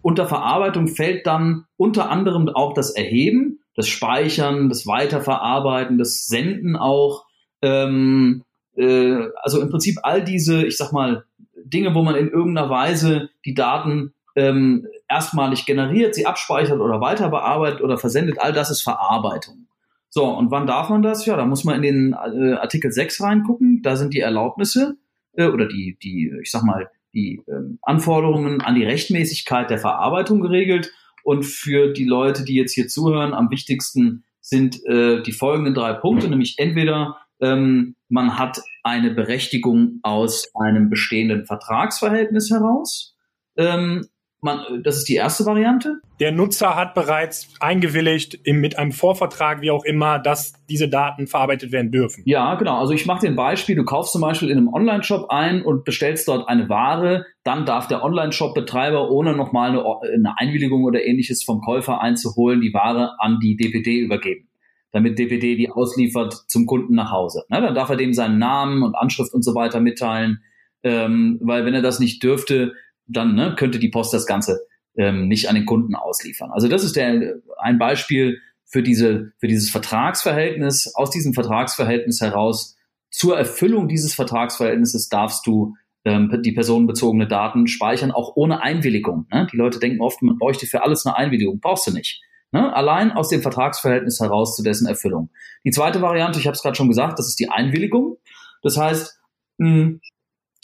Unter 0.01 0.25
Verarbeitung 0.25 0.87
fällt 0.87 1.27
dann 1.27 1.65
unter 1.75 2.09
anderem 2.09 2.47
auch 2.47 2.73
das 2.73 2.91
Erheben, 2.91 3.59
das 3.75 3.89
Speichern, 3.89 4.69
das 4.69 4.87
Weiterverarbeiten, 4.87 5.97
das 5.97 6.27
Senden 6.27 6.77
auch. 6.77 7.25
Ähm, 7.61 8.43
äh, 8.77 9.17
also 9.41 9.59
im 9.59 9.69
Prinzip 9.69 9.97
all 10.03 10.23
diese, 10.23 10.65
ich 10.65 10.77
sag 10.77 10.93
mal, 10.93 11.25
Dinge, 11.65 11.93
wo 11.93 12.03
man 12.03 12.15
in 12.15 12.29
irgendeiner 12.29 12.69
Weise 12.69 13.31
die 13.43 13.53
Daten 13.53 14.13
ähm, 14.37 14.87
erstmalig 15.07 15.65
generiert, 15.65 16.15
sie 16.15 16.25
abspeichert 16.25 16.79
oder 16.79 17.01
weiter 17.01 17.29
bearbeitet 17.29 17.81
oder 17.81 17.97
versendet, 17.97 18.39
all 18.39 18.53
das 18.53 18.69
ist 18.69 18.81
Verarbeitung. 18.81 19.67
So, 20.09 20.25
und 20.25 20.51
wann 20.51 20.67
darf 20.67 20.89
man 20.89 21.01
das? 21.01 21.25
Ja, 21.25 21.35
da 21.35 21.45
muss 21.45 21.63
man 21.63 21.75
in 21.75 21.81
den 21.81 22.13
äh, 22.13 22.53
Artikel 22.53 22.91
6 22.91 23.21
reingucken, 23.21 23.81
da 23.81 23.95
sind 23.95 24.13
die 24.13 24.19
Erlaubnisse 24.19 24.97
äh, 25.33 25.47
oder 25.47 25.67
die, 25.67 25.97
die, 26.01 26.31
ich 26.41 26.51
sag 26.51 26.63
mal, 26.63 26.89
die 27.13 27.41
ähm, 27.47 27.79
Anforderungen 27.81 28.61
an 28.61 28.75
die 28.75 28.83
Rechtmäßigkeit 28.83 29.69
der 29.69 29.79
Verarbeitung 29.79 30.41
geregelt. 30.41 30.91
Und 31.23 31.43
für 31.43 31.91
die 31.91 32.05
Leute, 32.05 32.45
die 32.45 32.55
jetzt 32.55 32.73
hier 32.73 32.87
zuhören, 32.87 33.33
am 33.33 33.49
wichtigsten 33.51 34.23
sind 34.39 34.83
äh, 34.85 35.21
die 35.23 35.33
folgenden 35.33 35.73
drei 35.73 35.93
Punkte, 35.93 36.29
nämlich 36.29 36.55
entweder 36.57 37.17
ähm, 37.41 37.95
man 38.07 38.37
hat 38.37 38.61
eine 38.83 39.11
Berechtigung 39.11 39.99
aus 40.03 40.49
einem 40.55 40.89
bestehenden 40.89 41.45
Vertragsverhältnis 41.45 42.49
heraus, 42.49 43.15
ähm, 43.57 44.07
man, 44.41 44.83
das 44.83 44.97
ist 44.97 45.09
die 45.09 45.15
erste 45.15 45.45
Variante. 45.45 45.99
Der 46.19 46.31
Nutzer 46.31 46.75
hat 46.75 46.93
bereits 46.93 47.49
eingewilligt 47.59 48.39
im, 48.43 48.59
mit 48.61 48.77
einem 48.77 48.91
Vorvertrag, 48.91 49.61
wie 49.61 49.71
auch 49.71 49.83
immer, 49.83 50.19
dass 50.19 50.53
diese 50.69 50.89
Daten 50.89 51.27
verarbeitet 51.27 51.71
werden 51.71 51.91
dürfen. 51.91 52.23
Ja, 52.25 52.55
genau. 52.55 52.79
Also 52.79 52.93
ich 52.93 53.05
mache 53.05 53.21
dir 53.21 53.29
ein 53.29 53.35
Beispiel. 53.35 53.75
Du 53.75 53.83
kaufst 53.83 54.13
zum 54.13 54.21
Beispiel 54.21 54.49
in 54.49 54.57
einem 54.57 54.73
Online-Shop 54.73 55.29
ein 55.29 55.63
und 55.63 55.85
bestellst 55.85 56.27
dort 56.27 56.47
eine 56.47 56.69
Ware. 56.69 57.25
Dann 57.43 57.65
darf 57.65 57.87
der 57.87 58.03
Online-Shop-Betreiber, 58.03 59.09
ohne 59.09 59.35
nochmal 59.35 59.71
eine, 59.71 59.83
eine 60.13 60.37
Einwilligung 60.37 60.83
oder 60.83 61.03
ähnliches 61.03 61.43
vom 61.43 61.61
Käufer 61.61 62.01
einzuholen, 62.01 62.61
die 62.61 62.73
Ware 62.73 63.15
an 63.19 63.39
die 63.41 63.55
DPD 63.55 63.99
übergeben 63.99 64.47
damit 64.93 65.19
DPD 65.19 65.57
die 65.57 65.69
ausliefert 65.69 66.33
zum 66.47 66.65
Kunden 66.65 66.95
nach 66.95 67.11
Hause. 67.11 67.43
Na, 67.49 67.61
dann 67.61 67.75
darf 67.75 67.89
er 67.89 67.97
dem 67.97 68.13
seinen 68.13 68.39
Namen 68.39 68.83
und 68.83 68.95
Anschrift 68.95 69.33
und 69.33 69.43
so 69.43 69.53
weiter 69.53 69.79
mitteilen, 69.79 70.41
ähm, 70.81 71.39
weil 71.41 71.65
wenn 71.65 71.73
er 71.73 71.81
das 71.81 71.99
nicht 71.99 72.23
dürfte, 72.23 72.73
dann 73.07 73.35
ne, 73.35 73.55
könnte 73.57 73.79
die 73.79 73.89
Post 73.89 74.13
das 74.13 74.25
Ganze 74.25 74.65
ähm, 74.97 75.27
nicht 75.27 75.49
an 75.49 75.55
den 75.55 75.65
Kunden 75.65 75.95
ausliefern. 75.95 76.51
Also 76.51 76.67
das 76.67 76.83
ist 76.83 76.95
der, 76.95 77.35
ein 77.57 77.77
Beispiel 77.77 78.39
für, 78.65 78.83
diese, 78.83 79.31
für 79.39 79.47
dieses 79.47 79.69
Vertragsverhältnis. 79.69 80.93
Aus 80.95 81.09
diesem 81.11 81.33
Vertragsverhältnis 81.33 82.21
heraus 82.21 82.75
zur 83.09 83.37
Erfüllung 83.37 83.87
dieses 83.87 84.13
Vertragsverhältnisses 84.13 85.09
darfst 85.09 85.47
du 85.47 85.75
ähm, 86.03 86.41
die 86.43 86.51
personenbezogene 86.51 87.27
Daten 87.27 87.67
speichern, 87.67 88.11
auch 88.11 88.35
ohne 88.35 88.61
Einwilligung. 88.61 89.27
Ne? 89.31 89.47
Die 89.51 89.57
Leute 89.57 89.79
denken 89.79 90.01
oft, 90.01 90.21
man 90.21 90.37
bräuchte 90.37 90.65
für 90.65 90.83
alles 90.83 91.05
eine 91.05 91.15
Einwilligung. 91.17 91.59
Brauchst 91.59 91.87
du 91.87 91.91
nicht. 91.91 92.21
Ne? 92.51 92.73
Allein 92.73 93.11
aus 93.11 93.29
dem 93.29 93.41
Vertragsverhältnis 93.41 94.19
heraus 94.19 94.55
zu 94.55 94.63
dessen 94.63 94.87
Erfüllung. 94.87 95.29
Die 95.63 95.71
zweite 95.71 96.01
Variante, 96.01 96.39
ich 96.39 96.47
habe 96.47 96.55
es 96.55 96.61
gerade 96.61 96.75
schon 96.75 96.87
gesagt, 96.87 97.19
das 97.19 97.27
ist 97.27 97.39
die 97.39 97.49
Einwilligung. 97.49 98.17
Das 98.61 98.77
heißt, 98.77 99.19
mh, 99.57 99.99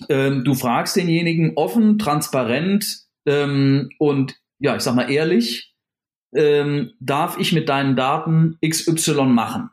ähm, 0.10 0.44
du 0.44 0.54
fragst 0.54 0.96
denjenigen 0.96 1.54
offen, 1.56 2.00
transparent 2.00 3.04
ähm, 3.26 3.90
und 4.00 4.36
ja, 4.60 4.76
ich 4.76 4.82
sag 4.82 4.96
mal 4.96 5.12
ehrlich, 5.12 5.74
ähm, 6.36 6.94
darf 7.00 7.38
ich 7.38 7.54
mit 7.54 7.70
deinen 7.70 7.96
Daten 7.96 8.58
XY 8.66 9.26
machen? 9.26 9.70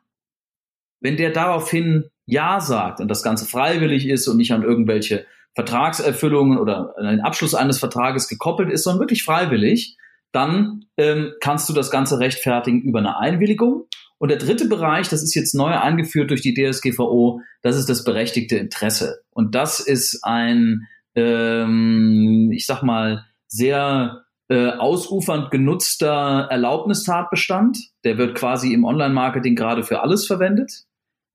Wenn 1.00 1.16
der 1.16 1.30
daraufhin 1.30 2.10
Ja 2.26 2.60
sagt 2.60 3.00
und 3.00 3.08
das 3.08 3.22
Ganze 3.22 3.46
freiwillig 3.46 4.06
ist 4.06 4.28
und 4.28 4.36
nicht 4.36 4.52
an 4.52 4.62
irgendwelche 4.62 5.26
Vertragserfüllungen 5.54 6.58
oder 6.58 6.94
an 6.96 7.06
den 7.06 7.20
Abschluss 7.20 7.54
eines 7.54 7.78
Vertrages 7.78 8.28
gekoppelt 8.28 8.70
ist, 8.70 8.84
sondern 8.84 9.00
wirklich 9.00 9.24
freiwillig, 9.24 9.96
dann 10.32 10.84
ähm, 10.96 11.32
kannst 11.40 11.68
du 11.68 11.72
das 11.72 11.90
Ganze 11.90 12.20
rechtfertigen 12.20 12.82
über 12.82 13.00
eine 13.00 13.18
Einwilligung 13.18 13.86
und 14.20 14.28
der 14.28 14.36
dritte 14.36 14.68
Bereich, 14.68 15.08
das 15.08 15.22
ist 15.22 15.34
jetzt 15.34 15.54
neu 15.54 15.70
eingeführt 15.70 16.28
durch 16.28 16.42
die 16.42 16.52
DSGVO, 16.52 17.40
das 17.62 17.76
ist 17.76 17.88
das 17.88 18.04
berechtigte 18.04 18.58
Interesse. 18.58 19.22
Und 19.30 19.54
das 19.54 19.80
ist 19.80 20.20
ein, 20.22 20.86
ähm, 21.14 22.50
ich 22.52 22.66
sag 22.66 22.82
mal, 22.82 23.24
sehr 23.46 24.26
äh, 24.50 24.72
ausufernd 24.72 25.50
genutzter 25.50 26.48
Erlaubnistatbestand. 26.50 27.78
Der 28.04 28.18
wird 28.18 28.34
quasi 28.34 28.74
im 28.74 28.84
Online-Marketing 28.84 29.56
gerade 29.56 29.84
für 29.84 30.02
alles 30.02 30.26
verwendet. 30.26 30.84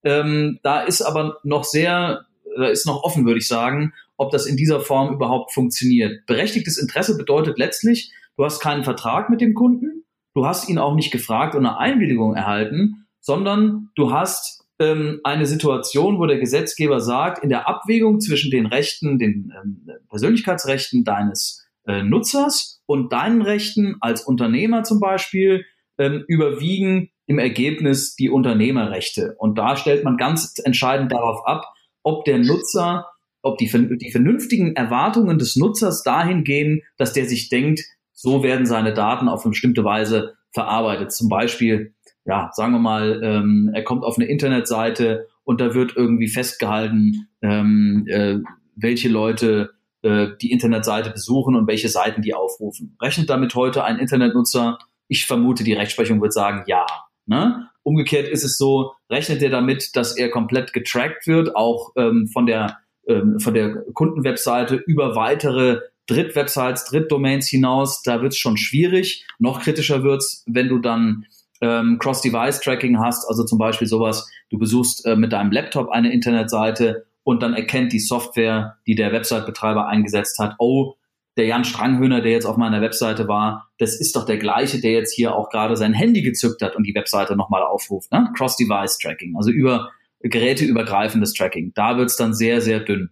Ähm, 0.04 0.60
da 0.62 0.82
ist 0.82 1.01
aber 1.01 1.39
noch 1.42 1.63
sehr, 1.63 2.27
da 2.56 2.68
ist 2.68 2.86
noch 2.86 3.01
offen, 3.01 3.25
würde 3.25 3.39
ich 3.39 3.48
sagen, 3.48 3.94
ob 4.15 4.30
das 4.30 4.46
in 4.46 4.58
dieser 4.58 4.80
Form 4.80 5.12
überhaupt 5.12 5.56
funktioniert. 5.56 6.27
Berechtigtes 6.27 6.77
Interesse 6.77 7.18
bedeutet 7.18 7.58
letztlich, 7.58 8.13
du 8.38 8.46
hast 8.46 8.60
keinen 8.60 8.84
Vertrag 8.84 9.32
mit 9.32 9.42
dem 9.42 9.56
Kunden, 9.56 10.04
Du 10.36 10.46
hast 10.46 10.68
ihn 10.70 10.77
auch 10.77 10.96
nicht 10.96 11.12
gefragt 11.12 11.56
und 11.56 11.65
eine 11.65 11.77
Einwilligung 11.77 12.36
erhalten, 12.36 13.08
sondern 13.22 13.89
du 13.96 14.12
hast 14.12 14.65
ähm, 14.80 15.22
eine 15.24 15.46
Situation, 15.46 16.20
wo 16.20 16.25
der 16.25 16.38
Gesetzgeber 16.39 17.00
sagt, 17.00 17.42
in 17.42 17.50
der 17.50 17.70
Abwägung 17.70 18.20
zwischen 18.20 18.51
den 18.51 18.65
Rechten, 18.65 19.18
den 19.18 19.54
ähm, 19.56 19.88
Persönlichkeitsrechten 20.10 21.06
deines 21.06 21.65
äh, 21.88 22.04
Nutzers 22.04 22.82
und 22.86 23.13
deinen 23.13 23.42
Rechten 23.42 23.96
als 24.01 24.24
Unternehmer 24.24 24.84
zum 24.84 25.00
Beispiel 25.00 25.65
ähm, 25.98 26.25
überwiegen 26.27 27.12
im 27.27 27.39
Ergebnis 27.39 28.15
die 28.15 28.30
Unternehmerrechte. 28.30 29.36
Und 29.38 29.58
da 29.58 29.77
stellt 29.77 30.04
man 30.04 30.18
ganz 30.18 30.54
entscheidend 30.63 31.13
darauf 31.13 31.48
ab, 31.48 31.65
ob 32.04 32.25
der 32.25 32.39
Nutzer, 32.39 33.08
ob 33.42 33.58
die, 33.58 33.72
die 33.98 34.12
vernünftigen 34.12 34.75
Erwartungen 34.75 35.39
des 35.39 35.56
Nutzers 35.56 36.04
dahin 36.04 36.44
gehen, 36.44 36.82
dass 36.98 37.13
der 37.13 37.25
sich 37.25 37.48
denkt, 37.48 37.80
so 38.25 38.41
werden 38.41 38.65
seine 38.65 38.91
Daten 38.91 39.29
auf 39.29 39.46
eine 39.46 39.51
bestimmte 39.51 39.84
Weise 39.84 40.34
verarbeitet. 40.51 41.12
Zum 41.12 41.29
Beispiel, 41.29 41.94
ja, 42.25 42.50
sagen 42.53 42.74
wir 42.74 42.79
mal, 42.79 43.22
ähm, 43.24 43.70
er 43.72 43.84
kommt 43.84 44.03
auf 44.03 44.17
eine 44.17 44.25
Internetseite 44.25 45.27
und 45.44 45.62
da 45.62 45.75
wird 45.75 45.96
irgendwie 45.96 46.27
festgehalten, 46.27 47.27
ähm, 47.44 48.08
äh, 48.10 48.39
welche 48.75 49.10
Leute 49.10 49.75
äh, 50.01 50.29
die 50.41 50.51
Internetseite 50.51 51.12
besuchen 51.12 51.55
und 51.55 51.67
welche 51.67 51.88
Seiten 51.88 52.24
die 52.24 52.34
aufrufen. 52.34 52.98
Rechnet 53.00 53.29
damit 53.29 53.53
heute 53.53 53.84
ein 53.84 54.00
Internetnutzer? 54.00 54.79
Ich 55.08 55.27
vermute, 55.27 55.63
die 55.63 55.74
Rechtsprechung 55.74 56.20
wird 56.20 56.34
sagen 56.34 56.63
ja. 56.65 56.88
Ne? 57.27 57.70
Umgekehrt 57.84 58.27
ist 58.27 58.44
es 58.44 58.58
so, 58.58 58.94
rechnet 59.08 59.44
er 59.44 59.51
damit, 59.51 59.96
dass 59.96 60.17
er 60.17 60.32
komplett 60.32 60.74
getrackt 60.74 61.27
wird, 61.27 61.55
auch 61.55 61.91
ähm, 61.96 62.27
von 62.34 62.48
der 62.48 62.79
ähm, 63.08 63.39
von 63.39 63.53
der 63.53 63.84
Kundenwebseite 63.94 64.77
über 64.77 65.15
weitere 65.15 65.82
Drittwebsites, 66.07 66.85
Drittdomains 66.85 67.47
hinaus, 67.47 68.01
da 68.03 68.21
wird 68.21 68.33
es 68.33 68.39
schon 68.39 68.57
schwierig. 68.57 69.25
Noch 69.39 69.62
kritischer 69.62 70.03
wird's, 70.03 70.43
wenn 70.47 70.69
du 70.69 70.79
dann 70.79 71.25
ähm, 71.62 71.97
Cross-Device-Tracking 72.00 73.00
hast, 73.00 73.27
also 73.27 73.43
zum 73.43 73.57
Beispiel 73.57 73.88
sowas, 73.88 74.29
du 74.50 74.57
besuchst 74.57 75.05
äh, 75.05 75.15
mit 75.15 75.33
deinem 75.33 75.51
Laptop 75.51 75.89
eine 75.89 76.12
Internetseite 76.12 77.05
und 77.24 77.41
dann 77.41 77.53
erkennt 77.53 77.91
die 77.91 78.00
Software, 78.00 78.77
die 78.85 78.95
der 78.95 79.12
Website-Betreiber 79.12 79.88
eingesetzt 79.88 80.38
hat, 80.39 80.55
oh, 80.59 80.95
der 81.38 81.45
Jan 81.47 81.65
Stranghöhner, 81.65 82.21
der 82.21 82.31
jetzt 82.31 82.45
auf 82.45 82.55
meiner 82.55 82.81
Webseite 82.81 83.27
war, 83.27 83.69
das 83.77 84.00
ist 84.00 84.15
doch 84.15 84.25
der 84.25 84.38
gleiche, 84.38 84.79
der 84.79 84.91
jetzt 84.91 85.13
hier 85.13 85.35
auch 85.35 85.50
gerade 85.50 85.75
sein 85.75 85.93
Handy 85.93 86.21
gezückt 86.21 86.62
hat 86.62 86.75
und 86.75 86.83
die 86.83 86.95
Webseite 86.95 87.35
nochmal 87.35 87.63
aufruft. 87.63 88.12
Ne? 88.12 88.31
Cross-Device-Tracking, 88.38 89.35
also 89.35 89.51
über 89.51 89.91
geräteübergreifendes 90.21 91.33
Tracking. 91.33 91.71
Da 91.75 91.97
wird's 91.97 92.15
dann 92.15 92.33
sehr, 92.33 92.62
sehr 92.62 92.79
dünn. 92.79 93.09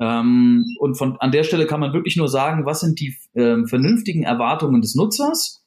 Ähm, 0.00 0.64
und 0.78 0.96
von, 0.96 1.16
an 1.18 1.32
der 1.32 1.44
Stelle 1.44 1.66
kann 1.66 1.80
man 1.80 1.92
wirklich 1.92 2.16
nur 2.16 2.28
sagen, 2.28 2.66
was 2.66 2.80
sind 2.80 3.00
die 3.00 3.16
ähm, 3.34 3.66
vernünftigen 3.66 4.22
Erwartungen 4.22 4.80
des 4.80 4.94
Nutzers? 4.94 5.64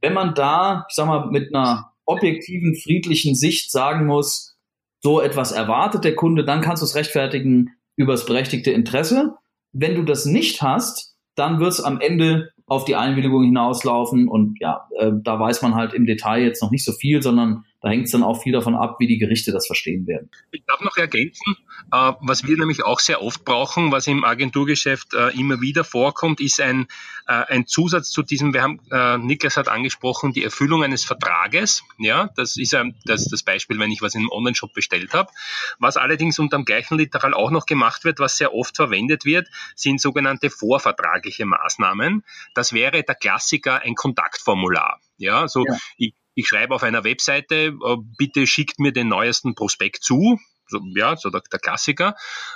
Wenn 0.00 0.14
man 0.14 0.34
da, 0.34 0.84
ich 0.88 0.94
sag 0.94 1.06
mal, 1.06 1.30
mit 1.30 1.54
einer 1.54 1.92
objektiven, 2.04 2.74
friedlichen 2.76 3.34
Sicht 3.34 3.70
sagen 3.70 4.06
muss, 4.06 4.56
so 5.02 5.20
etwas 5.20 5.52
erwartet 5.52 6.04
der 6.04 6.16
Kunde, 6.16 6.44
dann 6.44 6.60
kannst 6.60 6.82
du 6.82 6.86
es 6.86 6.94
rechtfertigen 6.94 7.70
übers 7.96 8.26
berechtigte 8.26 8.70
Interesse. 8.70 9.34
Wenn 9.72 9.94
du 9.94 10.02
das 10.02 10.26
nicht 10.26 10.62
hast, 10.62 11.16
dann 11.34 11.60
wird 11.60 11.72
es 11.72 11.80
am 11.80 12.00
Ende 12.00 12.50
auf 12.66 12.84
die 12.84 12.96
Einwilligung 12.96 13.44
hinauslaufen 13.44 14.26
und 14.26 14.58
ja, 14.60 14.88
äh, 14.98 15.12
da 15.22 15.38
weiß 15.38 15.62
man 15.62 15.74
halt 15.74 15.94
im 15.94 16.06
Detail 16.06 16.42
jetzt 16.42 16.62
noch 16.62 16.70
nicht 16.70 16.84
so 16.84 16.92
viel, 16.92 17.22
sondern 17.22 17.64
da 17.80 17.90
hängt 17.90 18.06
es 18.06 18.12
dann 18.12 18.22
auch 18.22 18.42
viel 18.42 18.52
davon 18.52 18.74
ab, 18.74 18.96
wie 18.98 19.06
die 19.06 19.18
Gerichte 19.18 19.52
das 19.52 19.66
verstehen 19.66 20.06
werden. 20.06 20.30
Ich 20.50 20.64
darf 20.66 20.80
noch 20.80 20.96
ergänzen, 20.96 21.56
äh, 21.92 22.12
was 22.20 22.44
wir 22.44 22.56
nämlich 22.56 22.84
auch 22.84 23.00
sehr 23.00 23.22
oft 23.22 23.44
brauchen, 23.44 23.92
was 23.92 24.06
im 24.06 24.24
Agenturgeschäft 24.24 25.14
äh, 25.14 25.28
immer 25.38 25.60
wieder 25.60 25.84
vorkommt, 25.84 26.40
ist 26.40 26.60
ein, 26.60 26.86
äh, 27.26 27.32
ein 27.32 27.66
Zusatz 27.66 28.10
zu 28.10 28.22
diesem, 28.22 28.54
wir 28.54 28.62
haben, 28.62 28.80
Niklas 29.26 29.56
hat 29.56 29.68
angesprochen, 29.68 30.32
die 30.32 30.42
Erfüllung 30.42 30.82
eines 30.82 31.04
Vertrages. 31.04 31.82
Ja, 31.98 32.30
das 32.36 32.56
ist 32.56 32.76
das, 33.04 33.28
das 33.28 33.42
Beispiel, 33.42 33.78
wenn 33.78 33.90
ich 33.90 34.02
was 34.02 34.14
in 34.14 34.20
einem 34.20 34.30
Online-Shop 34.30 34.72
bestellt 34.72 35.12
habe. 35.12 35.30
Was 35.78 35.96
allerdings 35.96 36.38
unter 36.38 36.56
dem 36.56 36.64
gleichen 36.64 36.98
Literal 36.98 37.34
auch 37.34 37.50
noch 37.50 37.66
gemacht 37.66 38.04
wird, 38.04 38.20
was 38.20 38.36
sehr 38.36 38.54
oft 38.54 38.76
verwendet 38.76 39.24
wird, 39.24 39.48
sind 39.74 40.00
sogenannte 40.00 40.50
vorvertragliche 40.50 41.46
Maßnahmen. 41.46 42.24
Das 42.54 42.72
wäre 42.72 43.02
der 43.02 43.14
Klassiker 43.14 43.82
ein 43.82 43.94
Kontaktformular. 43.94 45.00
Ja, 45.18 45.48
so 45.48 45.64
ja. 45.66 45.76
ich 45.96 46.14
ich 46.36 46.46
schreibe 46.46 46.74
auf 46.74 46.84
einer 46.84 47.02
Webseite, 47.02 47.54
äh, 47.54 47.96
bitte 48.16 48.46
schickt 48.46 48.78
mir 48.78 48.92
den 48.92 49.08
neuesten 49.08 49.54
Prospekt 49.54 50.04
zu, 50.04 50.38
so, 50.68 50.80
ja, 50.94 51.16
so 51.16 51.30
der, 51.30 51.42
der 51.50 51.58
Klassiker. 51.58 52.14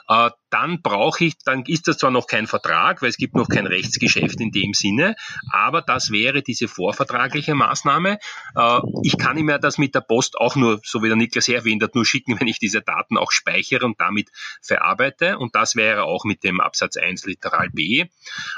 Äh, 0.08 0.30
dann 0.50 0.82
brauche 0.82 1.24
ich, 1.24 1.38
dann 1.38 1.64
ist 1.64 1.88
das 1.88 1.98
zwar 1.98 2.10
noch 2.10 2.26
kein 2.26 2.46
Vertrag, 2.46 3.02
weil 3.02 3.08
es 3.08 3.16
gibt 3.16 3.34
noch 3.34 3.48
kein 3.48 3.66
Rechtsgeschäft 3.66 4.40
in 4.40 4.50
dem 4.50 4.74
Sinne, 4.74 5.16
aber 5.50 5.82
das 5.82 6.10
wäre 6.10 6.42
diese 6.42 6.68
vorvertragliche 6.68 7.54
Maßnahme. 7.54 8.18
Äh, 8.56 8.80
ich 9.02 9.16
kann 9.16 9.38
ihm 9.38 9.48
ja 9.48 9.58
das 9.58 9.78
mit 9.78 9.94
der 9.94 10.00
Post 10.00 10.38
auch 10.38 10.56
nur, 10.56 10.80
so 10.84 11.02
wie 11.02 11.08
der 11.08 11.16
Niklas 11.16 11.48
erwähnt 11.48 11.82
hat, 11.82 11.94
nur 11.94 12.04
schicken, 12.04 12.36
wenn 12.40 12.48
ich 12.48 12.58
diese 12.58 12.82
Daten 12.82 13.16
auch 13.16 13.32
speichere 13.32 13.84
und 13.86 14.00
damit 14.00 14.28
verarbeite. 14.60 15.38
Und 15.38 15.54
das 15.54 15.76
wäre 15.76 16.04
auch 16.04 16.24
mit 16.24 16.44
dem 16.44 16.60
Absatz 16.60 16.96
1 16.96 17.24
Literal 17.26 17.70
B. 17.70 18.06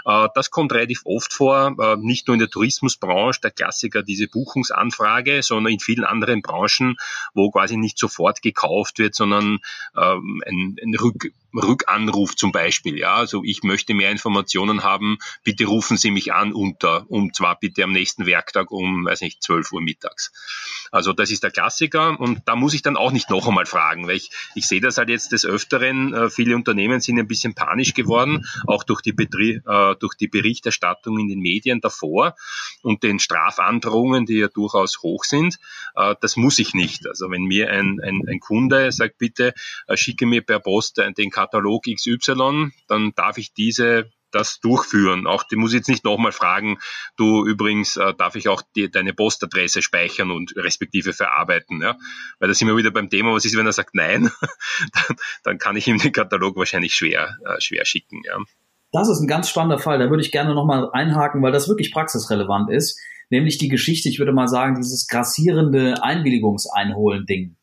Äh, 0.05 0.29
das 0.35 0.51
kommt 0.51 0.73
relativ 0.73 1.03
oft 1.05 1.33
vor, 1.33 1.77
äh, 1.79 1.97
nicht 1.97 2.27
nur 2.27 2.35
in 2.35 2.41
der 2.41 2.51
Tourismusbranche, 2.51 3.41
der 3.41 3.51
Klassiker 3.51 4.03
diese 4.03 4.29
Buchungsanfrage, 4.29 5.43
sondern 5.43 5.75
in 5.75 5.81
vielen 5.81 6.05
anderen 6.05 6.43
Branchen, 6.43 6.97
wo 7.35 7.51
quasi 7.51 7.77
nicht 7.77 7.99
sofort 7.99 8.43
gekauft 8.43 8.99
wird, 8.99 9.15
sondern 9.15 9.59
ähm, 9.97 10.43
ein, 10.47 10.77
ein 10.83 10.95
Rück 10.95 11.33
Rückanruf 11.55 12.37
zum 12.37 12.53
Beispiel. 12.53 12.99
Ja, 12.99 13.15
also 13.15 13.43
ich 13.45 13.63
möchte 13.63 13.95
mehr 13.95 14.11
Informationen 14.11 14.83
haben, 14.83 15.19
bitte 15.45 15.65
rufen 15.67 15.97
Sie 15.97 16.11
mich 16.11 16.33
an 16.33 16.53
unter, 16.53 17.05
um 17.09 17.33
zwar 17.33 17.59
bitte 17.59 17.85
am 17.85 17.93
nächsten 17.93 18.27
Werktag 18.27 18.71
um, 18.71 19.05
weiß 19.05 19.21
nicht, 19.21 19.43
12 19.43 19.73
Uhr 19.73 19.81
mittags. 19.81 20.33
Also 20.91 21.13
das 21.13 21.31
ist 21.31 21.43
der 21.43 21.51
Klassiker 21.51 22.19
und 22.21 22.43
da 22.47 22.57
muss 22.57 22.75
ich 22.75 22.83
dann 22.83 22.97
auch 22.97 23.13
nicht 23.13 23.31
noch 23.31 23.49
einmal 23.49 23.67
fragen, 23.67 24.07
weil 24.07 24.17
ich, 24.17 24.31
ich 24.55 24.67
sehe 24.67 24.81
das 24.81 24.99
halt 24.99 25.09
jetzt 25.09 25.33
des 25.33 25.45
Öfteren, 25.45 26.13
äh, 26.13 26.31
viele 26.31 26.55
Unternehmen 26.55 27.01
sind 27.01 27.19
ein 27.19 27.29
bisschen 27.29 27.55
panisch 27.55 27.95
geworden, 27.95 28.47
auch 28.67 28.85
durch 28.85 29.01
die, 29.01 29.13
Betrie 29.13 29.61
äh, 29.67 29.97
durch 29.97 30.15
die 30.15 30.29
Berichterstattung 30.29 31.19
in 31.19 31.29
den 31.29 31.41
Medien 31.41 31.81
davor 31.81 32.35
und 32.83 33.03
den 33.03 33.19
Strafandrohungen, 33.19 34.27
die 34.27 34.39
ja 34.39 34.49
durchaus 34.49 35.03
hoch 35.03 35.25
sind. 35.25 35.59
Äh, 35.95 36.15
das 36.21 36.37
muss 36.37 36.59
ich 36.59 36.75
nicht. 36.75 37.07
Also 37.07 37.31
wenn 37.31 37.45
mir 37.45 37.71
ein, 37.71 38.01
ein, 38.03 38.23
ein 38.29 38.41
Kunde 38.41 38.93
sagt, 38.93 39.19
bitte 39.19 39.55
schicke 39.95 40.27
mir 40.27 40.43
per 40.43 40.61
Post 40.61 40.99
den 40.99 41.31
Katalog 41.43 41.85
XY, 41.85 42.71
dann 42.89 43.13
darf 43.17 43.39
ich 43.39 43.53
diese 43.53 44.11
das 44.33 44.61
durchführen. 44.61 45.27
Auch 45.27 45.45
die 45.45 45.57
muss 45.57 45.75
jetzt 45.75 45.89
nicht 45.89 46.05
nochmal 46.05 46.33
fragen, 46.33 46.79
du 47.17 47.45
übrigens 47.45 47.97
äh, 47.97 48.15
darf 48.15 48.35
ich 48.35 48.49
auch 48.49 48.63
die, 48.75 48.91
deine 48.91 49.13
Postadresse 49.13 49.83
speichern 49.83 50.31
und 50.31 50.55
respektive 50.57 51.13
verarbeiten. 51.13 51.81
Ja? 51.83 51.97
Weil 52.39 52.49
da 52.49 52.55
sind 52.55 52.69
wir 52.69 52.77
wieder 52.77 52.91
beim 52.91 53.11
Thema, 53.11 53.33
was 53.33 53.45
ist, 53.45 53.57
wenn 53.57 53.67
er 53.67 53.73
sagt 53.73 53.95
nein, 53.95 54.31
dann, 55.09 55.17
dann 55.45 55.59
kann 55.59 55.77
ich 55.77 55.87
ihm 55.87 55.99
den 55.99 56.13
Katalog 56.13 56.57
wahrscheinlich 56.57 56.95
schwer, 56.95 57.37
äh, 57.45 57.61
schwer 57.61 57.85
schicken. 57.85 58.23
Ja? 58.25 58.39
Das 58.93 59.09
ist 59.09 59.21
ein 59.21 59.29
ganz 59.29 59.49
spannender 59.49 59.79
Fall, 59.79 59.99
da 59.99 60.11
würde 60.11 60.23
ich 60.23 60.33
gerne 60.33 60.55
nochmal 60.55 60.91
einhaken, 60.93 61.43
weil 61.43 61.53
das 61.53 61.69
wirklich 61.69 61.93
praxisrelevant 61.93 62.71
ist. 62.71 62.99
Nämlich 63.31 63.57
die 63.57 63.69
Geschichte, 63.69 64.11
ich 64.11 64.19
würde 64.19 64.33
mal 64.33 64.49
sagen, 64.49 64.75
dieses 64.75 65.07
grassierende 65.07 66.03
Einwilligungseinholen-Ding. 66.03 67.57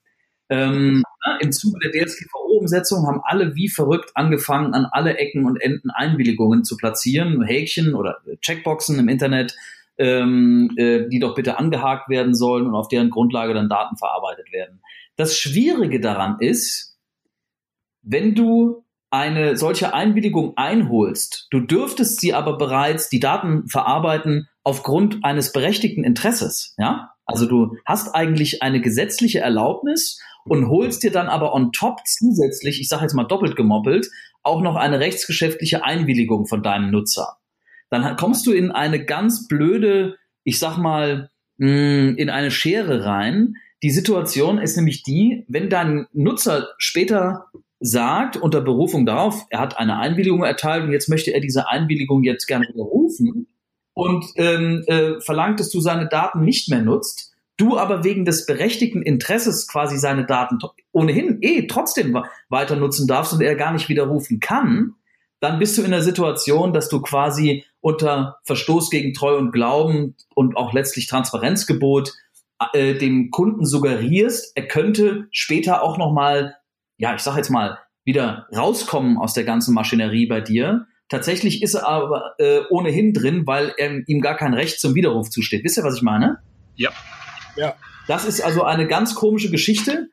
Ähm, 0.50 1.04
Im 1.42 1.52
Zuge 1.52 1.80
der 1.80 1.92
DSGVO-Umsetzung 1.92 3.06
haben 3.06 3.22
alle 3.24 3.56
wie 3.56 3.70
verrückt 3.70 4.12
angefangen, 4.16 4.74
an 4.74 4.86
alle 4.92 5.18
Ecken 5.18 5.46
und 5.46 5.62
Enden 5.62 5.90
Einwilligungen 5.90 6.64
zu 6.64 6.78
platzieren, 6.78 7.44
Häkchen 7.44 7.94
oder 7.94 8.18
Checkboxen 8.42 8.98
im 9.00 9.08
Internet, 9.08 9.56
ähm, 9.98 10.72
äh, 10.78 11.08
die 11.10 11.20
doch 11.20 11.36
bitte 11.36 11.60
angehakt 11.60 12.10
werden 12.10 12.34
sollen 12.34 12.68
und 12.68 12.76
auf 12.76 12.88
deren 12.88 13.10
Grundlage 13.10 13.54
dann 13.54 13.70
Daten 13.70 13.98
verarbeitet 13.98 14.52
werden. 14.52 14.82
Das 15.16 15.38
Schwierige 15.38 16.00
daran 16.00 16.38
ist, 16.40 16.98
wenn 18.02 18.36
du 18.36 18.86
eine 19.12 19.58
solche 19.58 19.94
Einwilligung 19.94 20.54
einholst, 20.56 21.48
du 21.52 21.60
dürftest 21.60 22.22
sie 22.22 22.34
aber 22.34 22.58
bereits 22.58 23.10
die 23.10 23.20
Daten 23.20 23.68
verarbeiten 23.68 24.48
aufgrund 24.64 25.24
eines 25.24 25.52
berechtigten 25.52 26.04
Interesses, 26.04 26.76
ja? 26.78 27.12
Also 27.30 27.46
du 27.46 27.78
hast 27.86 28.16
eigentlich 28.16 28.64
eine 28.64 28.82
gesetzliche 28.82 29.40
Erlaubnis 29.40 30.20
und 30.46 30.68
holst 30.68 31.04
dir 31.04 31.12
dann 31.12 31.28
aber 31.28 31.54
on 31.54 31.72
top 31.72 32.00
zusätzlich, 32.08 32.82
ich 32.82 32.90
sage 32.90 33.04
jetzt 33.04 33.14
mal 33.14 33.26
doppelt 33.26 33.56
gemoppelt, 33.56 34.10
auch 34.42 34.62
noch 34.62 34.76
eine 34.76 35.00
rechtsgeschäftliche 35.00 35.84
Einwilligung 35.86 36.48
von 36.48 36.64
deinem 36.64 36.90
Nutzer. 36.90 37.38
Dann 37.92 38.16
kommst 38.16 38.48
du 38.48 38.52
in 38.52 38.72
eine 38.72 39.06
ganz 39.06 39.48
blöde, 39.48 40.18
ich 40.44 40.58
sag 40.58 40.78
mal, 40.78 41.30
hm, 41.60 42.16
in 42.18 42.32
eine 42.32 42.50
Schere 42.50 43.06
rein. 43.06 43.54
Die 43.84 43.92
Situation 43.92 44.58
ist 44.58 44.76
nämlich 44.76 45.04
die, 45.04 45.46
wenn 45.48 45.70
dein 45.70 46.08
Nutzer 46.14 46.70
später 46.80 47.46
sagt, 47.80 48.38
unter 48.38 48.62
Berufung 48.62 49.06
darauf, 49.06 49.46
er 49.52 49.60
hat 49.60 49.78
eine 49.78 50.00
Einwilligung 50.00 50.44
erteilt 50.44 50.84
und 50.84 50.92
jetzt 50.92 51.10
möchte 51.10 51.32
er 51.32 51.42
diese 51.42 51.70
Einwilligung 51.70 52.24
jetzt 52.24 52.48
gerne 52.48 52.68
widerrufen 52.68 53.48
und 54.00 54.26
ähm, 54.36 54.84
äh, 54.88 55.20
verlangt, 55.20 55.60
dass 55.60 55.70
du 55.70 55.82
seine 55.82 56.08
Daten 56.08 56.42
nicht 56.42 56.70
mehr 56.70 56.82
nutzt, 56.82 57.34
du 57.58 57.78
aber 57.78 58.04
wegen 58.04 58.24
des 58.24 58.46
berechtigten 58.46 59.02
Interesses 59.02 59.68
quasi 59.68 59.98
seine 59.98 60.26
Daten 60.26 60.58
ohnehin 60.94 61.40
eh 61.42 61.68
trotzdem 61.68 62.18
weiter 62.48 62.78
nutzen 62.78 63.08
darfst 63.08 63.34
und 63.34 63.42
er 63.42 63.56
gar 63.56 63.74
nicht 63.74 63.90
widerrufen 63.90 64.40
kann, 64.40 64.96
dann 65.42 65.60
bist 65.60 65.78
du 65.78 65.84
in 65.84 65.92
der 65.92 66.02
Situation, 66.02 66.74
dass 66.74 66.90
du 66.90 67.02
quasi 67.02 67.66
unter 67.82 68.38
Verstoß 68.46 68.90
gegen 68.90 69.14
Treu 69.14 69.38
und 69.38 69.52
Glauben 69.52 70.16
und 70.34 70.56
auch 70.56 70.74
letztlich 70.74 71.08
Transparenzgebot 71.08 72.14
äh, 72.74 72.96
dem 72.96 73.32
Kunden 73.32 73.66
suggerierst, 73.66 74.54
er 74.56 74.68
könnte 74.68 75.28
später 75.32 75.82
auch 75.84 75.98
noch 75.98 76.14
mal, 76.14 76.56
ja, 76.98 77.16
ich 77.16 77.22
sag 77.22 77.38
jetzt 77.38 77.50
mal, 77.50 77.80
wieder 78.04 78.48
rauskommen 78.56 79.18
aus 79.18 79.34
der 79.34 79.44
ganzen 79.44 79.74
Maschinerie 79.74 80.26
bei 80.26 80.42
dir. 80.42 80.88
Tatsächlich 81.10 81.64
ist 81.64 81.74
er 81.74 81.88
aber 81.88 82.36
äh, 82.38 82.62
ohnehin 82.70 83.14
drin, 83.14 83.48
weil 83.48 83.74
er, 83.78 84.08
ihm 84.08 84.22
gar 84.22 84.38
kein 84.38 84.54
Recht 84.54 84.80
zum 84.80 84.94
Widerruf 84.94 85.30
zusteht. 85.30 85.64
Wisst 85.64 85.78
ihr, 85.78 85.84
was 85.84 85.98
ich 85.98 86.04
meine? 86.04 86.38
Ja, 86.76 86.92
ja. 87.56 87.76
Das 88.08 88.26
ist 88.26 88.42
also 88.42 88.64
eine 88.64 88.88
ganz 88.88 89.16
komische 89.16 89.52
Geschichte 89.52 90.10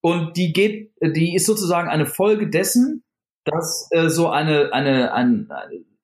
und 0.00 0.36
die 0.36 0.52
geht, 0.52 0.92
die 1.00 1.34
ist 1.34 1.46
sozusagen 1.46 1.88
eine 1.88 2.06
Folge 2.06 2.48
dessen, 2.48 3.04
dass 3.44 3.88
äh, 3.90 4.08
so 4.08 4.28
eine, 4.28 4.72
eine, 4.72 5.12
ein, 5.12 5.48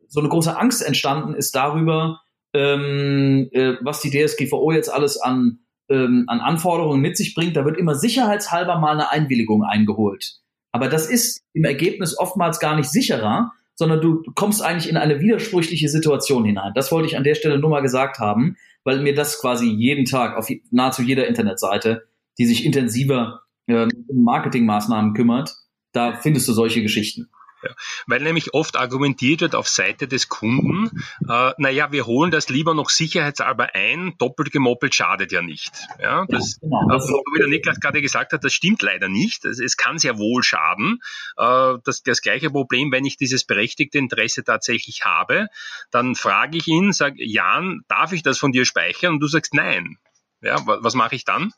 so 0.09 0.21
eine 0.21 0.29
große 0.29 0.57
Angst 0.57 0.83
entstanden 0.83 1.35
ist 1.35 1.55
darüber, 1.55 2.21
ähm, 2.55 3.49
äh, 3.53 3.75
was 3.83 4.01
die 4.01 4.11
DSGVO 4.11 4.73
jetzt 4.73 4.89
alles 4.89 5.21
an, 5.21 5.61
ähm, 5.89 6.25
an 6.29 6.41
Anforderungen 6.41 7.01
mit 7.01 7.17
sich 7.17 7.35
bringt. 7.35 7.57
Da 7.57 7.65
wird 7.65 7.79
immer 7.79 7.95
sicherheitshalber 7.95 8.79
mal 8.79 8.93
eine 8.93 9.11
Einwilligung 9.11 9.65
eingeholt. 9.65 10.41
Aber 10.73 10.89
das 10.89 11.09
ist 11.09 11.43
im 11.53 11.65
Ergebnis 11.65 12.19
oftmals 12.19 12.59
gar 12.59 12.77
nicht 12.77 12.91
sicherer, 12.91 13.53
sondern 13.75 14.01
du 14.01 14.23
kommst 14.35 14.63
eigentlich 14.63 14.89
in 14.89 14.97
eine 14.97 15.21
widersprüchliche 15.21 15.89
Situation 15.89 16.45
hinein. 16.45 16.73
Das 16.75 16.93
wollte 16.93 17.09
ich 17.09 17.17
an 17.17 17.25
der 17.25 17.35
Stelle 17.35 17.59
nur 17.59 17.71
mal 17.71 17.81
gesagt 17.81 18.19
haben, 18.19 18.57
weil 18.85 19.01
mir 19.01 19.15
das 19.15 19.41
quasi 19.41 19.67
jeden 19.67 20.05
Tag 20.05 20.37
auf 20.37 20.49
nahezu 20.71 21.03
jeder 21.03 21.27
Internetseite 21.27 22.07
die 22.39 22.47
sich 22.47 22.65
intensiver 22.65 23.43
ähm, 23.67 23.89
um 24.09 24.25
Marketingmaßnahmen 24.25 25.15
kümmert, 25.15 25.55
da 25.93 26.17
findest 26.17 26.49
du 26.49 26.53
solche 26.53 26.83
Geschichten. 26.83 27.29
Ja, 27.65 27.75
weil 28.07 28.21
nämlich 28.21 28.53
oft 28.53 28.77
argumentiert 28.77 29.41
wird 29.41 29.55
auf 29.55 29.69
Seite 29.69 30.07
des 30.07 30.29
Kunden, 30.29 30.91
äh, 31.29 31.53
naja, 31.57 31.93
wir 31.93 32.07
holen 32.07 32.31
das 32.31 32.49
lieber 32.49 32.75
noch 32.75 32.91
sicherheitshalber 32.91 33.75
ein, 33.75 34.15
doppelt 34.19 34.51
gemoppelt 34.53 34.95
schadet 34.95 35.33
ja 35.33 35.41
nicht. 35.41 35.73
Ja, 36.01 36.27
das, 36.29 36.59
ja, 36.61 36.69
genau. 36.69 36.93
also, 36.93 37.23
wie 37.35 37.39
der 37.39 37.49
Niklas 37.49 37.81
gerade 37.81 38.03
gesagt 38.03 38.33
hat, 38.33 38.45
das 38.45 38.53
stimmt 38.53 38.83
leider 38.83 39.09
nicht. 39.09 39.45
Es, 39.45 39.61
es 39.61 39.77
kann 39.77 39.99
sehr 39.99 40.19
wohl 40.19 40.43
schaden. 40.43 41.01
Äh, 41.37 41.75
das, 41.85 42.03
das 42.03 42.21
gleiche 42.21 42.51
Problem, 42.51 42.93
wenn 42.93 43.05
ich 43.05 43.17
dieses 43.17 43.45
berechtigte 43.45 43.99
Interesse 43.99 44.45
tatsächlich 44.45 45.05
habe, 45.05 45.47
dann 45.91 46.15
frage 46.15 46.59
ich 46.59 46.67
ihn, 46.69 46.93
sage, 46.93 47.25
Jan, 47.25 47.85
darf 47.89 48.13
ich 48.13 48.23
das 48.23 48.39
von 48.39 48.53
dir 48.53 48.65
speichern? 48.65 49.15
Und 49.15 49.21
du 49.21 49.27
sagst 49.27 49.55
nein. 49.55 49.97
Ja, 50.43 50.57
was, 50.67 50.79
was 50.83 50.95
mache 50.95 51.15
ich 51.15 51.25
dann? 51.25 51.53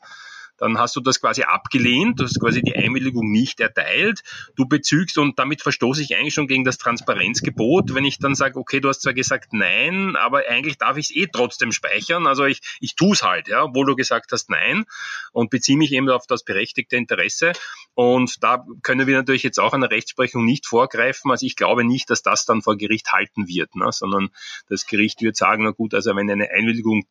Dann 0.57 0.77
hast 0.77 0.95
du 0.95 1.01
das 1.01 1.21
quasi 1.21 1.43
abgelehnt, 1.43 2.19
du 2.19 2.23
hast 2.23 2.39
quasi 2.39 2.61
die 2.61 2.75
Einwilligung 2.75 3.31
nicht 3.31 3.59
erteilt, 3.59 4.23
du 4.55 4.67
bezügst 4.67 5.17
und 5.17 5.37
damit 5.39 5.61
verstoße 5.61 6.01
ich 6.01 6.15
eigentlich 6.15 6.33
schon 6.33 6.47
gegen 6.47 6.63
das 6.63 6.77
Transparenzgebot, 6.77 7.93
wenn 7.93 8.05
ich 8.05 8.19
dann 8.19 8.35
sage, 8.35 8.59
okay, 8.59 8.79
du 8.79 8.89
hast 8.89 9.01
zwar 9.01 9.13
gesagt 9.13 9.53
nein, 9.53 10.15
aber 10.15 10.43
eigentlich 10.49 10.77
darf 10.77 10.97
ich 10.97 11.09
es 11.09 11.15
eh 11.15 11.27
trotzdem 11.31 11.71
speichern, 11.71 12.27
also 12.27 12.45
ich, 12.45 12.61
ich 12.79 12.95
tue 12.95 13.13
es 13.13 13.23
halt, 13.23 13.47
ja, 13.47 13.63
obwohl 13.63 13.85
du 13.85 13.95
gesagt 13.95 14.31
hast 14.31 14.49
nein 14.49 14.85
und 15.31 15.49
beziehe 15.49 15.77
mich 15.77 15.91
eben 15.91 16.09
auf 16.09 16.27
das 16.27 16.43
berechtigte 16.43 16.95
Interesse 16.95 17.53
und 17.93 18.43
da 18.43 18.65
können 18.83 19.07
wir 19.07 19.15
natürlich 19.15 19.43
jetzt 19.43 19.59
auch 19.59 19.73
einer 19.73 19.91
Rechtsprechung 19.91 20.45
nicht 20.45 20.65
vorgreifen, 20.65 21.31
also 21.31 21.45
ich 21.45 21.55
glaube 21.55 21.83
nicht, 21.83 22.09
dass 22.09 22.21
das 22.23 22.45
dann 22.45 22.61
vor 22.61 22.77
Gericht 22.77 23.11
halten 23.11 23.47
wird, 23.47 23.75
ne, 23.75 23.91
sondern 23.91 24.29
das 24.69 24.85
Gericht 24.85 25.21
wird 25.21 25.35
sagen, 25.35 25.63
na 25.63 25.71
gut, 25.71 25.93
also 25.93 26.15
wenn 26.15 26.29
eine 26.29 26.49
Einwilligung 26.49 27.05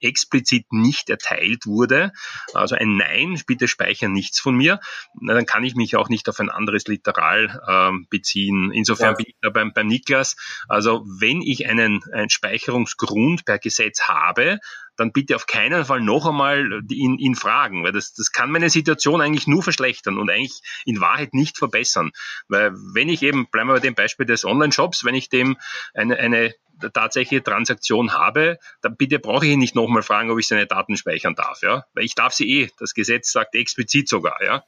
explizit 0.00 0.72
nicht 0.72 1.10
erteilt 1.10 1.66
wurde, 1.66 2.12
also 2.54 2.74
ein 2.74 2.85
ein 2.86 2.96
Nein, 2.96 3.40
bitte 3.46 3.68
speichern 3.68 4.12
nichts 4.12 4.40
von 4.40 4.56
mir, 4.56 4.80
dann 5.20 5.46
kann 5.46 5.64
ich 5.64 5.74
mich 5.74 5.96
auch 5.96 6.08
nicht 6.08 6.28
auf 6.28 6.40
ein 6.40 6.50
anderes 6.50 6.86
Literal 6.86 7.60
ähm, 7.68 8.06
beziehen. 8.10 8.70
Insofern 8.72 9.10
ja. 9.10 9.16
bin 9.16 9.26
ich 9.28 9.36
da 9.42 9.50
beim, 9.50 9.72
beim 9.72 9.86
Niklas. 9.86 10.36
Also 10.68 11.04
wenn 11.06 11.42
ich 11.42 11.68
einen, 11.68 12.02
einen 12.12 12.30
Speicherungsgrund 12.30 13.44
per 13.44 13.58
Gesetz 13.58 14.02
habe, 14.02 14.58
dann 14.96 15.12
bitte 15.12 15.36
auf 15.36 15.46
keinen 15.46 15.84
Fall 15.84 16.00
noch 16.00 16.26
einmal 16.26 16.82
ihn, 16.90 17.18
ihn 17.18 17.34
fragen, 17.34 17.84
weil 17.84 17.92
das, 17.92 18.14
das 18.14 18.32
kann 18.32 18.50
meine 18.50 18.70
Situation 18.70 19.20
eigentlich 19.20 19.46
nur 19.46 19.62
verschlechtern 19.62 20.18
und 20.18 20.30
eigentlich 20.30 20.60
in 20.84 21.00
Wahrheit 21.00 21.34
nicht 21.34 21.58
verbessern. 21.58 22.12
Weil 22.48 22.72
wenn 22.94 23.08
ich 23.08 23.22
eben, 23.22 23.48
bleiben 23.50 23.68
wir 23.68 23.74
bei 23.74 23.80
dem 23.80 23.94
Beispiel 23.94 24.26
des 24.26 24.44
Online-Shops, 24.44 25.04
wenn 25.04 25.14
ich 25.14 25.28
dem 25.28 25.56
eine, 25.94 26.16
eine 26.16 26.54
tatsächliche 26.92 27.42
Transaktion 27.42 28.12
habe, 28.12 28.58
dann 28.82 28.96
bitte 28.96 29.18
brauche 29.18 29.46
ich 29.46 29.52
ihn 29.52 29.58
nicht 29.58 29.74
nochmal 29.74 30.02
fragen, 30.02 30.30
ob 30.30 30.38
ich 30.38 30.46
seine 30.46 30.66
Daten 30.66 30.96
speichern 30.96 31.34
darf, 31.34 31.62
ja. 31.62 31.86
Weil 31.94 32.04
ich 32.04 32.14
darf 32.14 32.32
sie 32.32 32.48
eh. 32.48 32.70
Das 32.78 32.94
Gesetz 32.94 33.32
sagt 33.32 33.54
explizit 33.54 34.08
sogar, 34.08 34.42
ja. 34.42 34.64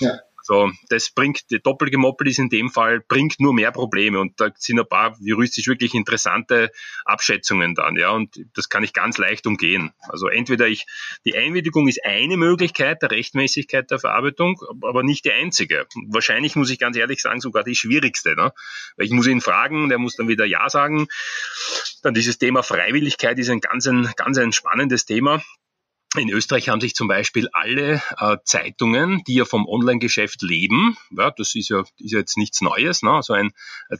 ja. 0.00 0.20
So, 0.50 0.68
das 0.88 1.10
bringt, 1.10 1.48
die 1.52 1.62
Doppelgemoppel 1.62 2.26
ist 2.26 2.40
in 2.40 2.48
dem 2.48 2.70
Fall, 2.70 2.98
bringt 2.98 3.38
nur 3.38 3.54
mehr 3.54 3.70
Probleme 3.70 4.18
und 4.18 4.40
da 4.40 4.50
sind 4.56 4.80
ein 4.80 4.88
paar 4.88 5.16
juristisch 5.20 5.68
wirklich 5.68 5.94
interessante 5.94 6.72
Abschätzungen 7.04 7.76
dann, 7.76 7.94
ja, 7.94 8.10
und 8.10 8.36
das 8.54 8.68
kann 8.68 8.82
ich 8.82 8.92
ganz 8.92 9.16
leicht 9.16 9.46
umgehen. 9.46 9.92
Also 10.08 10.26
entweder 10.26 10.66
ich, 10.66 10.86
die 11.24 11.36
Einwilligung 11.36 11.86
ist 11.86 12.04
eine 12.04 12.36
Möglichkeit 12.36 13.00
der 13.00 13.12
Rechtmäßigkeit 13.12 13.92
der 13.92 14.00
Verarbeitung, 14.00 14.60
aber 14.82 15.04
nicht 15.04 15.24
die 15.24 15.30
einzige. 15.30 15.86
Wahrscheinlich 16.08 16.56
muss 16.56 16.70
ich 16.70 16.80
ganz 16.80 16.96
ehrlich 16.96 17.22
sagen, 17.22 17.40
sogar 17.40 17.62
die 17.62 17.76
schwierigste, 17.76 18.34
ne? 18.34 18.52
Weil 18.96 19.06
ich 19.06 19.12
muss 19.12 19.28
ihn 19.28 19.40
fragen, 19.40 19.88
der 19.88 19.98
muss 19.98 20.16
dann 20.16 20.26
wieder 20.26 20.46
Ja 20.46 20.68
sagen. 20.68 21.06
Dann 22.02 22.12
dieses 22.12 22.38
Thema 22.38 22.64
Freiwilligkeit 22.64 23.38
ist 23.38 23.50
ein 23.50 23.60
ganz 23.60 23.86
ein, 23.86 24.10
ganz 24.16 24.36
ein 24.36 24.50
spannendes 24.50 25.04
Thema. 25.04 25.40
In 26.16 26.28
Österreich 26.28 26.68
haben 26.68 26.80
sich 26.80 26.96
zum 26.96 27.06
Beispiel 27.06 27.48
alle 27.52 28.02
äh, 28.18 28.36
Zeitungen, 28.42 29.22
die 29.28 29.34
ja 29.34 29.44
vom 29.44 29.68
Online-Geschäft 29.68 30.42
leben, 30.42 30.96
ja, 31.16 31.30
das 31.30 31.54
ist 31.54 31.68
ja, 31.68 31.84
ist 31.98 32.10
ja 32.12 32.18
jetzt 32.18 32.36
nichts 32.36 32.60
Neues, 32.62 33.04
ne? 33.04 33.12
also 33.12 33.32
ein, 33.32 33.52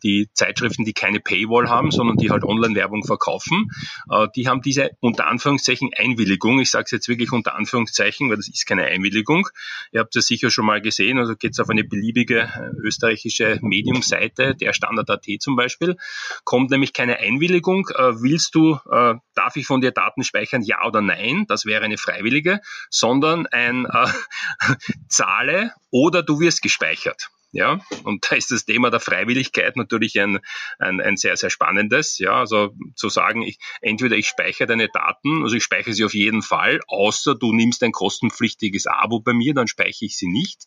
die 0.02 0.28
Zeitschriften, 0.34 0.84
die 0.84 0.92
keine 0.92 1.20
Paywall 1.20 1.68
haben, 1.68 1.92
sondern 1.92 2.16
die 2.16 2.30
halt 2.30 2.42
Online-Werbung 2.42 3.04
verkaufen, 3.04 3.70
äh, 4.10 4.26
die 4.34 4.48
haben 4.48 4.60
diese 4.60 4.90
unter 4.98 5.28
Anführungszeichen 5.28 5.90
Einwilligung, 5.96 6.58
ich 6.58 6.72
sage 6.72 6.86
es 6.86 6.90
jetzt 6.90 7.08
wirklich 7.08 7.30
unter 7.30 7.54
Anführungszeichen, 7.54 8.28
weil 8.28 8.38
das 8.38 8.48
ist 8.48 8.66
keine 8.66 8.86
Einwilligung, 8.86 9.48
ihr 9.92 10.00
habt 10.00 10.16
das 10.16 10.26
sicher 10.26 10.50
schon 10.50 10.66
mal 10.66 10.80
gesehen, 10.80 11.16
also 11.16 11.36
geht's 11.36 11.60
auf 11.60 11.70
eine 11.70 11.84
beliebige 11.84 12.40
äh, 12.40 12.70
österreichische 12.82 13.60
Medium-Seite, 13.62 14.56
der 14.56 14.72
Standard.at 14.72 15.26
zum 15.38 15.54
Beispiel, 15.54 15.96
kommt 16.42 16.70
nämlich 16.70 16.92
keine 16.92 17.18
Einwilligung, 17.18 17.88
äh, 17.94 18.20
willst 18.20 18.56
du, 18.56 18.80
äh, 18.90 19.14
darf 19.34 19.54
ich 19.54 19.66
von 19.68 19.80
dir 19.80 19.92
Daten 19.92 20.24
speichern, 20.24 20.62
ja 20.62 20.84
oder 20.84 21.02
nein, 21.02 21.44
das 21.46 21.66
wäre 21.66 21.84
eine 21.84 21.99
Freiwillige, 22.00 22.60
sondern 22.88 23.46
ein 23.46 23.86
äh, 23.86 24.06
Zahle 25.08 25.72
oder 25.90 26.22
du 26.22 26.40
wirst 26.40 26.62
gespeichert. 26.62 27.30
Ja, 27.52 27.80
und 28.04 28.26
da 28.30 28.36
ist 28.36 28.52
das 28.52 28.64
Thema 28.64 28.90
der 28.90 29.00
Freiwilligkeit 29.00 29.76
natürlich 29.76 30.20
ein, 30.20 30.38
ein, 30.78 31.00
ein 31.00 31.16
sehr, 31.16 31.36
sehr 31.36 31.50
spannendes. 31.50 32.18
Ja, 32.18 32.34
also 32.34 32.70
zu 32.94 33.08
sagen, 33.08 33.42
ich, 33.42 33.58
entweder 33.80 34.16
ich 34.16 34.28
speichere 34.28 34.68
deine 34.68 34.88
Daten, 34.88 35.42
also 35.42 35.56
ich 35.56 35.64
speichere 35.64 35.92
sie 35.92 36.04
auf 36.04 36.14
jeden 36.14 36.42
Fall, 36.42 36.80
außer 36.86 37.34
du 37.34 37.52
nimmst 37.52 37.82
ein 37.82 37.90
kostenpflichtiges 37.90 38.86
Abo 38.86 39.18
bei 39.18 39.32
mir, 39.32 39.52
dann 39.52 39.66
speichere 39.66 40.06
ich 40.06 40.16
sie 40.16 40.28
nicht. 40.28 40.66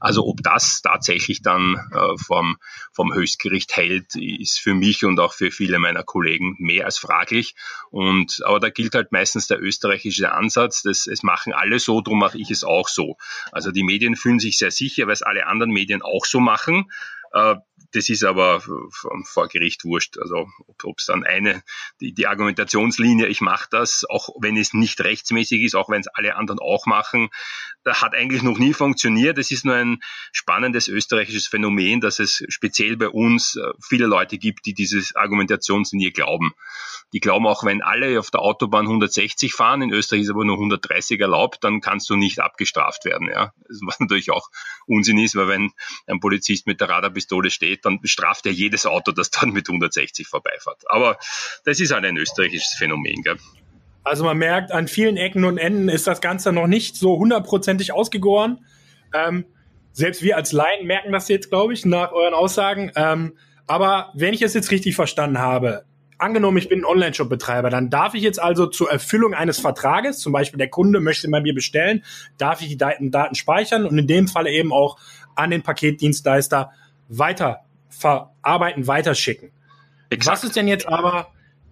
Also 0.00 0.26
ob 0.26 0.42
das 0.42 0.82
tatsächlich 0.82 1.40
dann 1.40 1.76
äh, 1.92 2.18
vom, 2.18 2.58
vom 2.92 3.14
Höchstgericht 3.14 3.74
hält, 3.76 4.14
ist 4.14 4.58
für 4.60 4.74
mich 4.74 5.04
und 5.06 5.18
auch 5.20 5.32
für 5.32 5.50
viele 5.50 5.78
meiner 5.78 6.02
Kollegen 6.02 6.56
mehr 6.58 6.84
als 6.84 6.98
fraglich. 6.98 7.54
Und, 7.90 8.42
aber 8.44 8.60
da 8.60 8.68
gilt 8.68 8.94
halt 8.94 9.12
meistens 9.12 9.46
der 9.46 9.62
österreichische 9.62 10.32
Ansatz, 10.32 10.82
dass 10.82 11.06
es 11.06 11.22
machen 11.22 11.54
alle 11.54 11.78
so, 11.78 12.02
darum 12.02 12.18
mache 12.18 12.38
ich 12.38 12.50
es 12.50 12.64
auch 12.64 12.88
so. 12.88 13.16
Also 13.50 13.70
die 13.70 13.82
Medien 13.82 14.14
fühlen 14.14 14.40
sich 14.40 14.58
sehr 14.58 14.70
sicher, 14.70 15.06
weil 15.06 15.14
es 15.14 15.22
alle 15.22 15.46
anderen 15.46 15.72
Medien 15.72 16.02
auch 16.02 16.17
so 16.26 16.40
machen. 16.40 16.90
Das 17.92 18.10
ist 18.10 18.22
aber 18.22 18.60
vor 19.24 19.48
Gericht 19.48 19.84
wurscht. 19.84 20.18
Also 20.18 20.46
ob 20.82 20.98
es 20.98 21.06
dann 21.06 21.24
eine, 21.24 21.62
die, 22.00 22.12
die 22.12 22.26
Argumentationslinie, 22.26 23.26
ich 23.26 23.40
mache 23.40 23.68
das, 23.70 24.04
auch 24.08 24.28
wenn 24.40 24.56
es 24.56 24.74
nicht 24.74 25.00
rechtsmäßig 25.00 25.62
ist, 25.62 25.74
auch 25.74 25.88
wenn 25.88 26.00
es 26.00 26.08
alle 26.08 26.36
anderen 26.36 26.58
auch 26.60 26.86
machen, 26.86 27.30
hat 27.86 28.14
eigentlich 28.14 28.42
noch 28.42 28.58
nie 28.58 28.74
funktioniert. 28.74 29.38
Es 29.38 29.50
ist 29.50 29.64
nur 29.64 29.74
ein 29.74 30.00
spannendes 30.32 30.88
österreichisches 30.88 31.46
Phänomen, 31.46 32.00
dass 32.00 32.18
es 32.18 32.44
speziell 32.48 32.96
bei 32.96 33.08
uns 33.08 33.56
äh, 33.56 33.72
viele 33.80 34.06
Leute 34.06 34.38
gibt, 34.38 34.66
die 34.66 34.74
dieses 34.74 35.16
Argumentationslinie 35.16 36.12
glauben. 36.12 36.52
Die 37.14 37.20
glauben 37.20 37.46
auch, 37.46 37.64
wenn 37.64 37.80
alle 37.82 38.18
auf 38.18 38.30
der 38.30 38.40
Autobahn 38.40 38.84
160 38.84 39.54
fahren, 39.54 39.80
in 39.80 39.92
Österreich 39.92 40.22
ist 40.22 40.30
aber 40.30 40.44
nur 40.44 40.56
130 40.56 41.18
erlaubt, 41.20 41.64
dann 41.64 41.80
kannst 41.80 42.10
du 42.10 42.16
nicht 42.16 42.40
abgestraft 42.40 43.06
werden. 43.06 43.28
Ja, 43.28 43.54
was 43.80 43.98
natürlich 44.00 44.30
auch 44.30 44.48
Unsinn 44.86 45.18
ist, 45.18 45.34
weil 45.34 45.48
wenn 45.48 45.72
ein 46.06 46.20
Polizist 46.20 46.66
mit 46.66 46.80
der 46.80 46.90
Radarpistole 46.90 47.50
steht, 47.50 47.77
geht, 47.78 47.84
dann 47.84 48.00
bestraft 48.00 48.46
er 48.46 48.52
jedes 48.52 48.86
Auto, 48.86 49.12
das 49.12 49.30
dann 49.30 49.50
mit 49.50 49.68
160 49.68 50.26
vorbeifährt. 50.26 50.82
Aber 50.86 51.18
das 51.64 51.80
ist 51.80 51.92
halt 51.92 52.04
ein 52.04 52.16
österreichisches 52.16 52.74
Phänomen. 52.74 53.22
Gell? 53.22 53.36
Also 54.04 54.24
man 54.24 54.38
merkt, 54.38 54.72
an 54.72 54.88
vielen 54.88 55.16
Ecken 55.16 55.44
und 55.44 55.58
Enden 55.58 55.88
ist 55.88 56.06
das 56.06 56.20
Ganze 56.20 56.52
noch 56.52 56.66
nicht 56.66 56.96
so 56.96 57.18
hundertprozentig 57.18 57.92
ausgegoren. 57.92 58.64
Ähm, 59.14 59.44
selbst 59.92 60.22
wir 60.22 60.36
als 60.36 60.52
Laien 60.52 60.86
merken 60.86 61.12
das 61.12 61.28
jetzt, 61.28 61.50
glaube 61.50 61.72
ich, 61.72 61.84
nach 61.84 62.12
euren 62.12 62.34
Aussagen. 62.34 62.92
Ähm, 62.94 63.36
aber 63.66 64.12
wenn 64.14 64.32
ich 64.32 64.42
es 64.42 64.54
jetzt 64.54 64.70
richtig 64.70 64.94
verstanden 64.94 65.38
habe, 65.38 65.84
angenommen, 66.18 66.56
ich 66.56 66.68
bin 66.68 66.80
ein 66.80 66.84
Online-Shop-Betreiber, 66.84 67.70
dann 67.70 67.90
darf 67.90 68.14
ich 68.14 68.22
jetzt 68.22 68.40
also 68.40 68.66
zur 68.66 68.90
Erfüllung 68.90 69.34
eines 69.34 69.60
Vertrages, 69.60 70.18
zum 70.18 70.32
Beispiel 70.32 70.58
der 70.58 70.68
Kunde 70.68 71.00
möchte 71.00 71.28
bei 71.28 71.40
mir 71.40 71.54
bestellen, 71.54 72.04
darf 72.38 72.60
ich 72.60 72.68
die 72.68 72.76
Daten, 72.76 73.10
Daten 73.10 73.34
speichern 73.34 73.86
und 73.86 73.98
in 73.98 74.06
dem 74.06 74.26
Falle 74.26 74.50
eben 74.50 74.72
auch 74.72 74.98
an 75.36 75.50
den 75.50 75.62
Paketdienstleister 75.62 76.72
weiter 77.08 77.60
verarbeiten, 77.88 78.86
weiterschicken. 78.86 79.50
Exakt. 80.10 80.36
Was 80.36 80.44
ist 80.44 80.56
denn 80.56 80.68
jetzt 80.68 80.88
aber, 80.88 81.28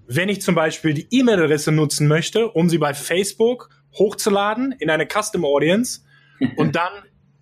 wenn 0.06 0.28
ich 0.28 0.42
zum 0.42 0.54
Beispiel 0.54 0.94
die 0.94 1.06
E-Mail-Adresse 1.10 1.72
nutzen 1.72 2.08
möchte, 2.08 2.48
um 2.48 2.68
sie 2.68 2.78
bei 2.78 2.94
Facebook 2.94 3.70
hochzuladen 3.94 4.72
in 4.72 4.90
eine 4.90 5.06
Custom 5.06 5.44
Audience 5.44 6.00
und 6.56 6.76
dann 6.76 6.92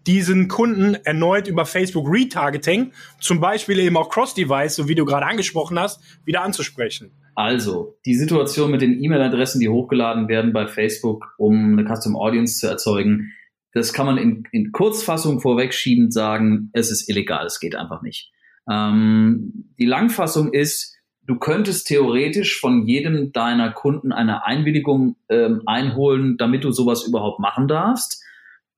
diesen 0.07 0.49
Kunden 0.49 0.95
erneut 1.05 1.49
über 1.49 1.65
Facebook 1.65 2.07
Retargeting, 2.11 2.93
zum 3.21 3.41
Beispiel 3.41 3.79
eben 3.79 3.97
auch 3.97 4.11
Cross-Device, 4.11 4.77
so 4.77 4.89
wie 4.89 4.95
du 4.95 5.05
gerade 5.05 5.27
angesprochen 5.27 5.79
hast, 5.79 6.01
wieder 6.25 6.43
anzusprechen. 6.43 7.11
Also, 7.35 7.97
die 8.07 8.15
Situation 8.15 8.71
mit 8.71 8.83
den 8.83 9.03
E-Mail-Adressen, 9.03 9.61
die 9.61 9.69
hochgeladen 9.69 10.29
werden 10.29 10.53
bei 10.53 10.67
Facebook, 10.67 11.35
um 11.39 11.79
eine 11.79 11.89
Custom 11.89 12.17
Audience 12.17 12.61
zu 12.61 12.69
erzeugen, 12.69 13.33
das 13.73 13.93
kann 13.93 14.07
man 14.07 14.19
in, 14.19 14.45
in 14.53 14.71
Kurzfassung 14.71 15.41
vorwegschiebend 15.41 16.13
sagen, 16.13 16.71
es 16.73 16.93
ist 16.93 17.09
illegal, 17.09 17.45
es 17.47 17.59
geht 17.59 17.75
einfach 17.75 18.03
nicht. 18.03 18.31
Ähm, 18.71 19.73
die 19.79 19.87
Langfassung 19.87 20.53
ist, 20.53 20.97
du 21.23 21.39
könntest 21.39 21.87
theoretisch 21.87 22.61
von 22.61 22.87
jedem 22.87 23.33
deiner 23.33 23.73
Kunden 23.73 24.13
eine 24.13 24.45
Einwilligung 24.45 25.17
ähm, 25.29 25.63
einholen, 25.67 26.37
damit 26.37 26.65
du 26.65 26.71
sowas 26.71 27.05
überhaupt 27.07 27.41
machen 27.41 27.69
darfst. 27.69 28.23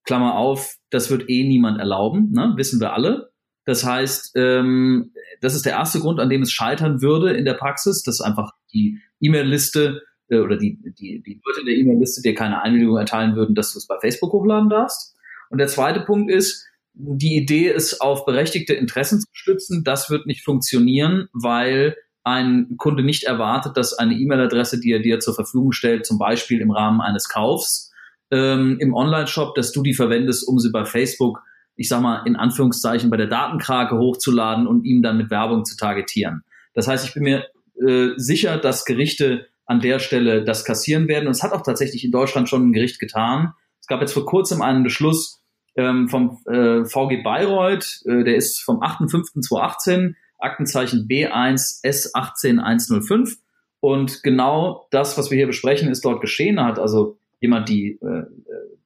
Klammer 0.05 0.37
auf, 0.37 0.77
das 0.91 1.11
wird 1.11 1.29
eh 1.29 1.47
niemand 1.47 1.79
erlauben, 1.79 2.31
ne? 2.33 2.53
wissen 2.57 2.81
wir 2.81 2.93
alle. 2.93 3.31
Das 3.65 3.85
heißt, 3.85 4.33
ähm, 4.37 5.13
das 5.41 5.57
ist 5.57 5.67
der 5.67 5.73
erste 5.73 5.99
Grund, 5.99 6.21
an 6.21 6.31
dem 6.31 6.43
es 6.43 6.53
scheitern 6.53 7.03
würde 7.03 7.33
in 7.33 7.45
der 7.45 7.55
Praxis, 7.55 8.05
dass 8.05 8.21
einfach 8.21 8.53
die 8.73 9.01
E-Mail-Liste 9.21 10.03
äh, 10.29 10.39
oder 10.39 10.57
die, 10.57 10.79
die, 10.99 11.21
die 11.21 11.41
Leute 11.45 11.61
in 11.61 11.67
der 11.67 11.75
E-Mail-Liste 11.75 12.23
dir 12.23 12.35
keine 12.35 12.63
Einwilligung 12.63 12.97
erteilen 12.97 13.35
würden, 13.35 13.57
dass 13.57 13.73
du 13.73 13.79
es 13.79 13.89
bei 13.89 13.99
Facebook 14.01 14.33
hochladen 14.33 14.71
darfst. 14.71 15.17
Und 15.51 15.59
der 15.59 15.67
zweite 15.67 16.01
Punkt 16.01 16.31
ist, 16.31 16.66
die 16.97 17.37
Idee 17.37 17.69
ist, 17.71 18.01
auf 18.01 18.25
berechtigte 18.25 18.73
Interessen 18.73 19.21
zu 19.21 19.29
stützen. 19.33 19.85
Das 19.85 20.11
wird 20.11 20.27
nicht 20.27 20.43
funktionieren, 20.45 21.29
weil 21.33 21.97
ein 22.25 22.77
Kunde 22.79 23.05
nicht 23.05 23.25
erwartet, 23.25 23.77
dass 23.77 23.95
eine 23.95 24.15
E-Mail-Adresse, 24.15 24.81
die 24.81 24.93
er 24.93 25.01
dir 25.01 25.21
zur 25.21 25.35
Verfügung 25.35 25.73
stellt, 25.73 26.07
zum 26.07 26.19
Beispiel 26.19 26.61
im 26.61 26.71
Rahmen 26.71 27.01
eines 27.01 27.29
Kaufs 27.29 27.93
ähm, 28.31 28.79
im 28.81 28.95
Online-Shop, 28.95 29.55
dass 29.55 29.73
du 29.73 29.83
die 29.83 29.95
verwendest, 29.95 30.49
um 30.49 30.59
sie 30.59 30.73
bei 30.73 30.85
Facebook, 30.85 31.43
ich 31.77 31.89
sag 31.89 32.01
mal, 32.01 32.27
in 32.27 32.35
Anführungszeichen 32.35 33.11
bei 33.11 33.17
der 33.17 33.29
Datenkrake 33.29 33.97
hochzuladen 33.97 34.67
und 34.67 34.85
ihm 34.85 35.03
dann 35.03 35.19
mit 35.19 35.31
Werbung 35.31 35.65
zu 35.65 35.77
targetieren. 35.77 36.43
Das 36.75 36.89
heißt, 36.89 37.07
ich 37.07 37.15
bin 37.15 37.23
mir 37.23 37.47
äh, 37.87 38.15
sicher, 38.17 38.57
dass 38.57 38.85
Gerichte 38.85 39.47
an 39.67 39.81
der 39.81 39.99
Stelle 39.99 40.45
das 40.45 40.65
kassieren 40.65 41.09
werden. 41.09 41.27
Und 41.27 41.33
es 41.33 41.43
hat 41.43 41.53
auch 41.53 41.63
tatsächlich 41.63 42.05
in 42.05 42.11
Deutschland 42.11 42.49
schon 42.49 42.69
ein 42.69 42.73
Gericht 42.73 42.99
getan. 42.99 43.53
Es 43.81 43.87
gab 43.87 44.01
jetzt 44.01 44.15
vor 44.15 44.27
kurzem 44.27 44.63
einen 44.63 44.83
Beschluss 44.83 45.43
ähm, 45.77 46.09
vom 46.09 46.39
äh, 46.47 46.85
VG 46.85 47.23
Bayreuth, 47.23 48.03
äh, 48.07 48.25
der 48.25 48.37
ist 48.37 48.63
vom 48.63 48.81
8.5.2018, 48.81 50.15
Aktenzeichen 50.39 51.07
B1 51.09 51.85
S18105. 51.85 53.37
Und 53.81 54.23
genau 54.23 54.87
das, 54.91 55.17
was 55.17 55.31
wir 55.31 55.37
hier 55.37 55.47
besprechen, 55.47 55.91
ist 55.91 56.05
dort 56.05 56.21
geschehen. 56.21 56.57
Da 56.57 56.65
hat 56.65 56.79
also 56.79 57.19
jemand 57.41 57.69
die 57.69 57.99
äh, 58.01 58.25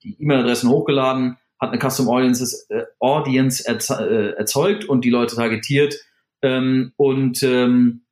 die 0.02 0.16
E-Mail-Adressen 0.20 0.70
hochgeladen, 0.70 1.36
hat 1.60 1.70
eine 1.70 1.78
Custom 1.78 2.08
Audiences, 2.08 2.66
äh, 2.70 2.84
Audience 2.98 3.66
äh, 3.66 4.36
erzeugt 4.36 4.84
und 4.84 5.04
die 5.04 5.10
Leute 5.10 5.36
targetiert. 5.36 5.96
Ähm, 6.42 6.92
und 6.96 7.42
ähm, 7.42 8.02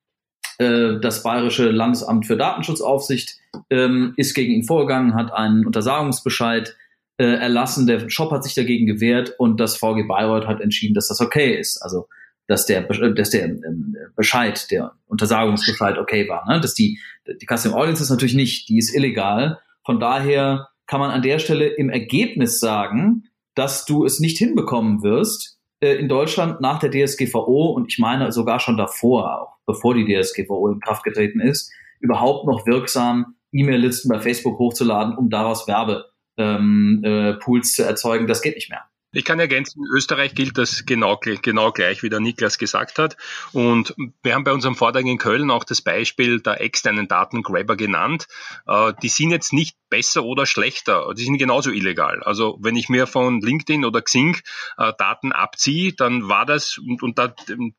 äh, 0.58 1.00
das 1.00 1.22
Bayerische 1.22 1.70
Landesamt 1.70 2.26
für 2.26 2.36
Datenschutzaufsicht 2.36 3.38
ähm, 3.70 4.12
ist 4.16 4.34
gegen 4.34 4.52
ihn 4.52 4.64
vorgegangen, 4.64 5.14
hat 5.14 5.32
einen 5.32 5.64
Untersagungsbescheid 5.64 6.76
äh, 7.18 7.24
erlassen. 7.24 7.86
Der 7.86 8.08
Shop 8.08 8.30
hat 8.30 8.44
sich 8.44 8.54
dagegen 8.54 8.86
gewehrt 8.86 9.34
und 9.38 9.60
das 9.60 9.76
VG 9.76 10.06
Bayreuth 10.08 10.46
hat 10.46 10.60
entschieden, 10.60 10.94
dass 10.94 11.08
das 11.08 11.20
okay 11.20 11.54
ist. 11.54 11.82
Also 11.82 12.08
dass 12.48 12.64
der, 12.64 12.82
dass 13.12 13.30
der 13.30 13.44
ähm, 13.44 13.94
Bescheid, 14.16 14.70
der 14.70 14.92
Untersagungsbescheid 15.06 15.98
okay 15.98 16.28
war. 16.28 16.48
Ne? 16.48 16.60
Dass 16.60 16.74
die, 16.74 16.98
die 17.26 17.46
Custom 17.46 17.74
Audience 17.74 18.02
ist 18.02 18.10
natürlich 18.10 18.34
nicht, 18.34 18.68
die 18.70 18.78
ist 18.78 18.94
illegal. 18.94 19.60
Von 19.84 20.00
daher 20.00 20.68
kann 20.86 20.98
man 20.98 21.10
an 21.10 21.22
der 21.22 21.38
Stelle 21.38 21.66
im 21.66 21.90
Ergebnis 21.90 22.58
sagen, 22.58 23.24
dass 23.54 23.84
du 23.84 24.04
es 24.04 24.18
nicht 24.18 24.38
hinbekommen 24.38 25.02
wirst, 25.02 25.58
äh, 25.80 25.96
in 25.96 26.08
Deutschland 26.08 26.62
nach 26.62 26.78
der 26.78 26.90
DSGVO 26.90 27.72
und 27.72 27.92
ich 27.92 27.98
meine 27.98 28.32
sogar 28.32 28.60
schon 28.60 28.78
davor, 28.78 29.42
auch 29.42 29.56
bevor 29.66 29.94
die 29.94 30.06
DSGVO 30.06 30.68
in 30.68 30.80
Kraft 30.80 31.04
getreten 31.04 31.40
ist, 31.40 31.70
überhaupt 32.00 32.46
noch 32.46 32.66
wirksam 32.66 33.34
E-Mail-Listen 33.52 34.08
bei 34.08 34.20
Facebook 34.20 34.58
hochzuladen, 34.58 35.16
um 35.16 35.28
daraus 35.28 35.68
Werbepools 35.68 36.17
ähm, 36.38 37.02
äh, 37.04 37.62
zu 37.62 37.84
erzeugen. 37.84 38.26
Das 38.26 38.40
geht 38.42 38.54
nicht 38.54 38.70
mehr. 38.70 38.84
Ich 39.10 39.24
kann 39.24 39.40
ergänzen, 39.40 39.80
in 39.80 39.96
Österreich 39.96 40.34
gilt 40.34 40.58
das 40.58 40.84
genau, 40.84 41.16
genau 41.16 41.72
gleich, 41.72 42.02
wie 42.02 42.10
der 42.10 42.20
Niklas 42.20 42.58
gesagt 42.58 42.98
hat. 42.98 43.16
Und 43.52 43.94
wir 44.22 44.34
haben 44.34 44.44
bei 44.44 44.52
unserem 44.52 44.76
Vortrag 44.76 45.06
in 45.06 45.16
Köln 45.16 45.50
auch 45.50 45.64
das 45.64 45.80
Beispiel 45.80 46.40
der 46.40 46.60
externen 46.60 47.08
Datengrabber 47.08 47.74
genannt. 47.74 48.26
Äh, 48.66 48.92
die 49.02 49.08
sind 49.08 49.30
jetzt 49.30 49.54
nicht 49.54 49.78
besser 49.88 50.24
oder 50.24 50.46
schlechter. 50.46 51.12
Die 51.16 51.24
sind 51.24 51.38
genauso 51.38 51.70
illegal. 51.70 52.22
Also 52.22 52.58
wenn 52.60 52.76
ich 52.76 52.88
mir 52.88 53.06
von 53.06 53.40
LinkedIn 53.40 53.84
oder 53.84 54.02
Xing 54.02 54.36
äh, 54.76 54.92
Daten 54.98 55.32
abziehe, 55.32 55.92
dann 55.92 56.28
war 56.28 56.46
das, 56.46 56.78
und, 56.78 57.02
und 57.02 57.18
da 57.18 57.34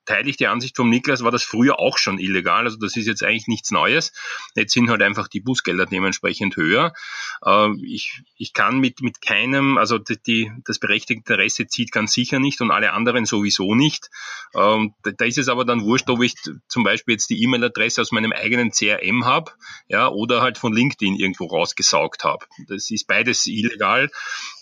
teile 0.06 0.30
ich 0.30 0.38
die 0.38 0.48
Ansicht 0.48 0.76
vom 0.76 0.89
Niklas, 0.89 1.24
war 1.24 1.32
das 1.32 1.43
früher 1.43 1.80
auch 1.80 1.98
schon 1.98 2.19
illegal. 2.19 2.65
Also 2.65 2.78
das 2.78 2.95
ist 2.95 3.08
jetzt 3.08 3.24
eigentlich 3.24 3.48
nichts 3.48 3.72
Neues. 3.72 4.12
Jetzt 4.56 4.74
sind 4.74 4.89
halt 4.89 5.02
einfach 5.02 5.28
die 5.28 5.41
Bußgelder 5.41 5.86
dementsprechend 5.86 6.56
höher. 6.56 6.93
Äh, 7.45 7.69
ich, 7.84 8.22
ich 8.36 8.54
kann 8.54 8.80
mit, 8.80 9.02
mit 9.02 9.22
keinem, 9.22 9.78
also 9.78 9.98
die, 10.00 10.52
das 10.65 10.80
berechtigte 10.80 11.13
Interesse 11.13 11.67
zieht 11.67 11.91
ganz 11.91 12.13
sicher 12.13 12.39
nicht 12.39 12.62
und 12.62 12.72
alle 12.72 12.93
anderen 12.93 13.26
sowieso 13.26 13.76
nicht. 13.76 14.10
Ähm, 14.56 14.93
da 15.04 15.26
ist 15.26 15.38
es 15.38 15.48
aber 15.48 15.65
dann 15.65 15.84
wurscht, 15.84 16.10
ob 16.10 16.22
ich 16.24 16.36
zum 16.67 16.84
Beispiel 16.84 17.13
jetzt 17.13 17.30
die 17.30 17.41
E-Mail-Adresse 17.43 18.02
aus 18.02 18.12
meinem 18.12 18.32
eigenen 18.32 18.72
CRM 18.72 19.26
habe, 19.26 19.52
ja, 19.88 20.10
oder 20.10 20.41
halt 20.41 20.58
von 20.58 20.74
LinkedIn 20.74 21.15
irgendwo 21.15 21.45
rausgesaugt 21.45 21.99
habe. 22.24 22.46
Das 22.68 22.90
ist 22.90 23.08
beides 23.08 23.46
illegal. 23.48 24.10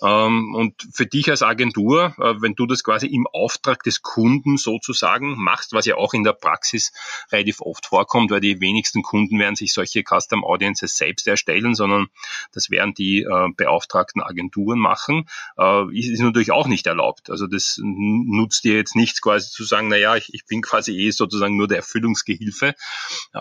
Ähm, 0.02 0.54
und 0.56 0.88
für 0.94 1.06
dich 1.06 1.30
als 1.30 1.44
Agentur, 1.44 2.16
äh, 2.18 2.36
wenn 2.42 2.56
du 2.56 2.66
das 2.66 2.84
quasi 2.84 3.08
im 3.08 3.28
Auftrag 3.28 3.84
des 3.84 4.02
Kunden 4.02 4.58
sozusagen 4.58 5.36
machst, 5.38 5.74
was 5.74 5.86
ja 5.86 5.96
auch 5.96 6.14
in 6.14 6.24
der 6.24 6.34
Praxis 6.34 6.92
relativ 7.32 7.62
oft 7.62 7.88
vorkommt, 7.88 8.32
weil 8.32 8.42
die 8.42 8.60
wenigsten 8.62 9.04
Kunden 9.04 9.40
werden 9.40 9.56
sich 9.56 9.74
solche 9.74 10.04
Custom 10.04 10.44
Audiences 10.44 10.96
selbst 10.96 11.28
erstellen, 11.28 11.76
sondern 11.76 12.08
das 12.54 12.70
werden 12.70 12.94
die 12.94 13.22
äh, 13.22 13.48
beauftragten 13.56 14.22
Agenturen 14.22 14.80
machen, 14.80 15.28
äh, 15.58 15.98
ist 15.98 16.20
natürlich 16.20 16.52
auch 16.52 16.68
nicht 16.68 16.88
erlaubt. 16.88 17.30
Also 17.30 17.48
das 17.48 17.80
nutzt 17.82 18.64
dir 18.64 18.76
jetzt 18.76 18.96
nichts 18.96 19.22
quasi 19.22 19.50
zu 19.50 19.64
sagen, 19.64 19.88
na 19.88 19.98
ja, 19.98 20.16
ich, 20.16 20.34
ich 20.34 20.46
bin 20.46 20.62
quasi 20.62 20.96
eh 20.98 21.12
sozusagen 21.12 21.58
nur 21.58 21.68
der 21.68 21.78
Erfüllungsgehilfe. 21.78 22.76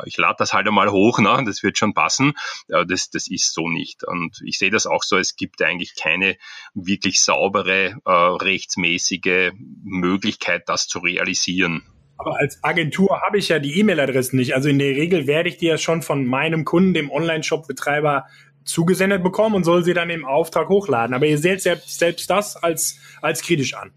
Ich 0.04 0.16
lade 0.16 0.36
das 0.38 0.52
halt 0.52 0.66
einmal 0.66 0.90
hoch, 0.90 1.18
ne? 1.18 1.42
das 1.46 1.62
wird 1.62 1.78
schon 1.78 1.94
passen. 1.94 2.34
Das, 2.68 3.10
das 3.10 3.28
ist 3.28 3.52
so 3.52 3.68
nicht. 3.68 3.85
Und 4.06 4.40
ich 4.44 4.58
sehe 4.58 4.70
das 4.70 4.86
auch 4.86 5.02
so, 5.02 5.16
es 5.16 5.36
gibt 5.36 5.62
eigentlich 5.62 5.94
keine 5.94 6.36
wirklich 6.74 7.20
saubere, 7.22 7.96
äh, 8.04 8.10
rechtsmäßige 8.10 9.52
Möglichkeit, 9.84 10.64
das 10.66 10.86
zu 10.86 10.98
realisieren. 10.98 11.82
Aber 12.18 12.38
als 12.38 12.62
Agentur 12.62 13.20
habe 13.26 13.38
ich 13.38 13.48
ja 13.48 13.58
die 13.58 13.78
E-Mail-Adressen 13.78 14.36
nicht. 14.36 14.54
Also 14.54 14.68
in 14.68 14.78
der 14.78 14.96
Regel 14.96 15.26
werde 15.26 15.48
ich 15.48 15.58
die 15.58 15.66
ja 15.66 15.78
schon 15.78 16.02
von 16.02 16.24
meinem 16.24 16.64
Kunden, 16.64 16.94
dem 16.94 17.10
Online-Shop-Betreiber, 17.10 18.26
zugesendet 18.64 19.22
bekommen 19.22 19.54
und 19.54 19.64
soll 19.64 19.84
sie 19.84 19.94
dann 19.94 20.10
im 20.10 20.24
Auftrag 20.24 20.68
hochladen. 20.68 21.14
Aber 21.14 21.26
ihr 21.26 21.38
seht 21.38 21.62
selbst, 21.62 21.98
selbst 21.98 22.28
das 22.28 22.56
als, 22.56 22.98
als 23.22 23.42
kritisch 23.42 23.74
an. 23.74 23.92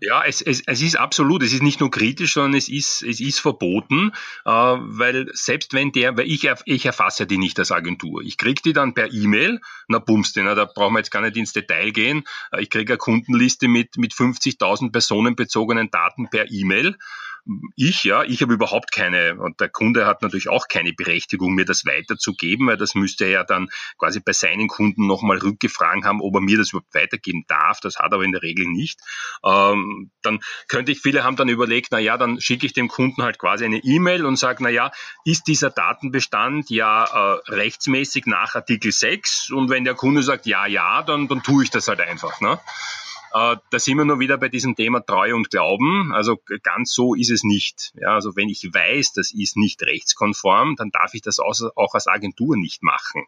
Ja, 0.00 0.24
es, 0.24 0.40
es, 0.40 0.62
es 0.66 0.80
ist 0.80 0.96
absolut, 0.96 1.42
es 1.42 1.52
ist 1.52 1.62
nicht 1.62 1.80
nur 1.80 1.90
kritisch, 1.90 2.32
sondern 2.32 2.54
es 2.54 2.68
ist, 2.70 3.02
es 3.02 3.20
ist 3.20 3.38
verboten, 3.38 4.12
äh, 4.46 4.50
weil 4.50 5.30
selbst 5.34 5.74
wenn 5.74 5.92
der, 5.92 6.16
weil 6.16 6.26
ich, 6.26 6.48
ich 6.64 6.86
erfasse 6.86 7.26
die 7.26 7.36
nicht 7.36 7.58
als 7.58 7.70
Agentur. 7.70 8.22
Ich 8.22 8.38
kriege 8.38 8.62
die 8.62 8.72
dann 8.72 8.94
per 8.94 9.12
E-Mail, 9.12 9.60
na 9.88 9.98
bumst, 9.98 10.36
na, 10.36 10.54
da 10.54 10.64
brauchen 10.64 10.94
wir 10.94 11.00
jetzt 11.00 11.10
gar 11.10 11.20
nicht 11.20 11.36
ins 11.36 11.52
Detail 11.52 11.90
gehen. 11.90 12.24
Äh, 12.50 12.62
ich 12.62 12.70
kriege 12.70 12.94
eine 12.94 12.98
Kundenliste 12.98 13.68
mit, 13.68 13.98
mit 13.98 14.14
50.000 14.14 14.90
personenbezogenen 14.90 15.90
Daten 15.90 16.30
per 16.30 16.50
E-Mail 16.50 16.96
ich, 17.76 18.04
ja, 18.04 18.22
ich 18.22 18.42
habe 18.42 18.54
überhaupt 18.54 18.92
keine, 18.92 19.36
und 19.36 19.60
der 19.60 19.68
Kunde 19.68 20.06
hat 20.06 20.22
natürlich 20.22 20.48
auch 20.48 20.68
keine 20.68 20.92
Berechtigung, 20.92 21.54
mir 21.54 21.64
das 21.64 21.84
weiterzugeben, 21.84 22.66
weil 22.66 22.76
das 22.76 22.94
müsste 22.94 23.24
er 23.24 23.30
ja 23.30 23.44
dann 23.44 23.68
quasi 23.98 24.20
bei 24.20 24.32
seinen 24.32 24.68
Kunden 24.68 25.06
nochmal 25.06 25.38
rückgefragt 25.38 26.04
haben, 26.04 26.20
ob 26.20 26.34
er 26.34 26.40
mir 26.40 26.58
das 26.58 26.70
überhaupt 26.70 26.94
weitergeben 26.94 27.44
darf. 27.48 27.80
Das 27.80 27.98
hat 27.98 28.12
er 28.12 28.14
aber 28.14 28.24
in 28.24 28.32
der 28.32 28.42
Regel 28.42 28.66
nicht. 28.66 29.00
Ähm, 29.44 30.10
dann 30.22 30.40
könnte 30.68 30.92
ich, 30.92 31.00
viele 31.00 31.24
haben 31.24 31.36
dann 31.36 31.48
überlegt, 31.48 31.88
na 31.90 31.98
ja, 31.98 32.16
dann 32.18 32.40
schicke 32.40 32.66
ich 32.66 32.72
dem 32.72 32.88
Kunden 32.88 33.22
halt 33.22 33.38
quasi 33.38 33.64
eine 33.64 33.78
E-Mail 33.78 34.26
und 34.26 34.36
sage, 34.36 34.62
na 34.62 34.68
ja, 34.68 34.92
ist 35.24 35.46
dieser 35.46 35.70
Datenbestand 35.70 36.70
ja 36.70 37.04
äh, 37.04 37.50
rechtsmäßig 37.50 38.26
nach 38.26 38.54
Artikel 38.54 38.92
6? 38.92 39.50
Und 39.50 39.70
wenn 39.70 39.84
der 39.84 39.94
Kunde 39.94 40.22
sagt, 40.22 40.46
ja, 40.46 40.66
ja, 40.66 41.02
dann, 41.02 41.28
dann 41.28 41.42
tue 41.42 41.64
ich 41.64 41.70
das 41.70 41.88
halt 41.88 42.00
einfach. 42.00 42.40
Ne? 42.40 42.58
Äh, 43.32 43.56
da 43.70 43.78
sind 43.78 43.96
wir 43.96 44.04
nur 44.04 44.18
wieder 44.18 44.38
bei 44.38 44.48
diesem 44.48 44.74
Thema 44.74 45.00
Treue 45.00 45.34
und 45.34 45.50
Glauben. 45.50 46.12
Also 46.12 46.38
ganz 46.62 46.92
so 46.92 47.14
ist 47.14 47.30
es 47.30 47.44
nicht. 47.44 47.92
Ja, 47.94 48.14
also 48.14 48.36
wenn 48.36 48.48
ich 48.48 48.68
weiß, 48.72 49.12
das 49.12 49.32
ist 49.32 49.56
nicht 49.56 49.82
rechtskonform, 49.82 50.76
dann 50.76 50.90
darf 50.90 51.14
ich 51.14 51.22
das 51.22 51.38
auch 51.38 51.94
als 51.94 52.06
Agentur 52.06 52.56
nicht 52.56 52.82
machen. 52.82 53.26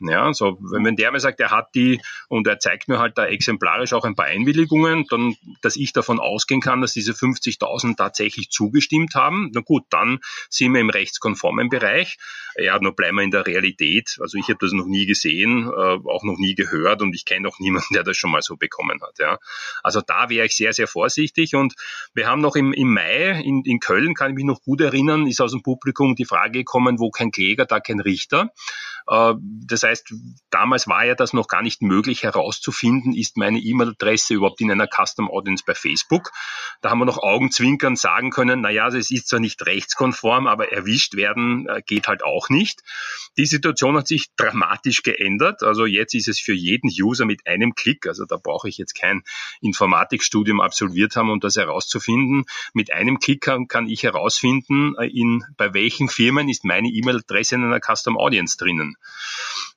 Ja, 0.00 0.32
so, 0.32 0.58
wenn 0.60 0.96
der 0.96 1.12
mir 1.12 1.20
sagt, 1.20 1.38
er 1.40 1.50
hat 1.50 1.74
die 1.74 2.00
und 2.28 2.46
er 2.46 2.58
zeigt 2.58 2.88
mir 2.88 2.98
halt 2.98 3.18
da 3.18 3.26
exemplarisch 3.26 3.92
auch 3.92 4.04
ein 4.04 4.16
paar 4.16 4.26
Einwilligungen, 4.26 5.06
dann, 5.08 5.36
dass 5.60 5.76
ich 5.76 5.92
davon 5.92 6.18
ausgehen 6.18 6.60
kann, 6.60 6.80
dass 6.80 6.92
diese 6.92 7.12
50.000 7.12 7.96
tatsächlich 7.96 8.50
zugestimmt 8.50 9.14
haben, 9.14 9.50
na 9.54 9.60
gut, 9.60 9.84
dann 9.90 10.18
sind 10.48 10.72
wir 10.72 10.80
im 10.80 10.90
rechtskonformen 10.90 11.68
Bereich. 11.68 12.18
Ja, 12.56 12.78
nur 12.80 12.94
bleiben 12.94 13.16
wir 13.16 13.22
in 13.22 13.30
der 13.30 13.46
Realität. 13.46 14.18
Also 14.20 14.38
ich 14.38 14.48
habe 14.48 14.58
das 14.60 14.72
noch 14.72 14.86
nie 14.86 15.06
gesehen, 15.06 15.68
äh, 15.68 15.70
auch 15.70 16.24
noch 16.24 16.38
nie 16.38 16.54
gehört 16.54 17.00
und 17.02 17.14
ich 17.14 17.24
kenne 17.24 17.48
auch 17.48 17.58
niemanden, 17.60 17.94
der 17.94 18.02
das 18.02 18.16
schon 18.16 18.30
mal 18.30 18.42
so 18.42 18.56
bekommen 18.56 19.00
hat. 19.00 19.11
Ja. 19.18 19.38
Also 19.82 20.00
da 20.00 20.28
wäre 20.28 20.46
ich 20.46 20.56
sehr, 20.56 20.72
sehr 20.72 20.86
vorsichtig 20.86 21.54
und 21.54 21.74
wir 22.14 22.26
haben 22.26 22.40
noch 22.40 22.56
im, 22.56 22.72
im 22.72 22.92
Mai 22.92 23.40
in, 23.40 23.62
in 23.64 23.80
Köln, 23.80 24.14
kann 24.14 24.30
ich 24.30 24.36
mich 24.36 24.44
noch 24.44 24.62
gut 24.62 24.80
erinnern, 24.80 25.26
ist 25.26 25.40
aus 25.40 25.52
dem 25.52 25.62
Publikum 25.62 26.14
die 26.14 26.24
Frage 26.24 26.60
gekommen, 26.60 26.98
wo 26.98 27.10
kein 27.10 27.30
Kläger, 27.30 27.66
da 27.66 27.80
kein 27.80 28.00
Richter. 28.00 28.52
Äh, 29.06 29.34
das 29.66 29.82
heißt, 29.82 30.12
damals 30.50 30.86
war 30.88 31.04
ja 31.04 31.14
das 31.14 31.32
noch 31.32 31.48
gar 31.48 31.62
nicht 31.62 31.82
möglich 31.82 32.22
herauszufinden, 32.22 33.14
ist 33.14 33.36
meine 33.36 33.58
E-Mail-Adresse 33.58 34.34
überhaupt 34.34 34.60
in 34.60 34.70
einer 34.70 34.88
Custom 34.88 35.30
Audience 35.30 35.64
bei 35.66 35.74
Facebook. 35.74 36.30
Da 36.80 36.90
haben 36.90 36.98
wir 36.98 37.04
noch 37.04 37.18
Augenzwinkern 37.18 37.96
sagen 37.96 38.30
können, 38.30 38.62
na 38.62 38.70
ja, 38.70 38.90
das 38.90 39.10
ist 39.10 39.28
zwar 39.28 39.40
nicht 39.40 39.64
rechtskonform, 39.66 40.46
aber 40.46 40.72
erwischt 40.72 41.14
werden 41.14 41.68
äh, 41.68 41.82
geht 41.84 42.08
halt 42.08 42.22
auch 42.22 42.48
nicht. 42.48 42.82
Die 43.36 43.46
Situation 43.46 43.96
hat 43.96 44.08
sich 44.08 44.34
dramatisch 44.36 45.02
geändert. 45.02 45.62
Also 45.62 45.86
jetzt 45.86 46.14
ist 46.14 46.28
es 46.28 46.40
für 46.40 46.54
jeden 46.54 46.90
User 46.90 47.24
mit 47.24 47.46
einem 47.46 47.74
Klick, 47.74 48.06
also 48.06 48.24
da 48.24 48.36
brauche 48.36 48.68
ich 48.68 48.78
jetzt 48.78 48.94
kein 48.94 49.22
Informatikstudium 49.60 50.60
absolviert 50.60 51.16
haben, 51.16 51.30
um 51.30 51.40
das 51.40 51.56
herauszufinden. 51.56 52.44
Mit 52.74 52.92
einem 52.92 53.18
Klick 53.18 53.42
kann, 53.42 53.68
kann 53.68 53.88
ich 53.88 54.02
herausfinden, 54.02 54.94
äh, 54.98 55.06
in, 55.06 55.44
bei 55.56 55.74
welchen 55.74 56.08
Firmen 56.08 56.48
ist 56.48 56.64
meine 56.64 56.88
E-Mail-Adresse 56.88 57.56
in 57.56 57.64
einer 57.64 57.80
Custom 57.80 58.16
Audience 58.16 58.56
drinnen. 58.56 58.91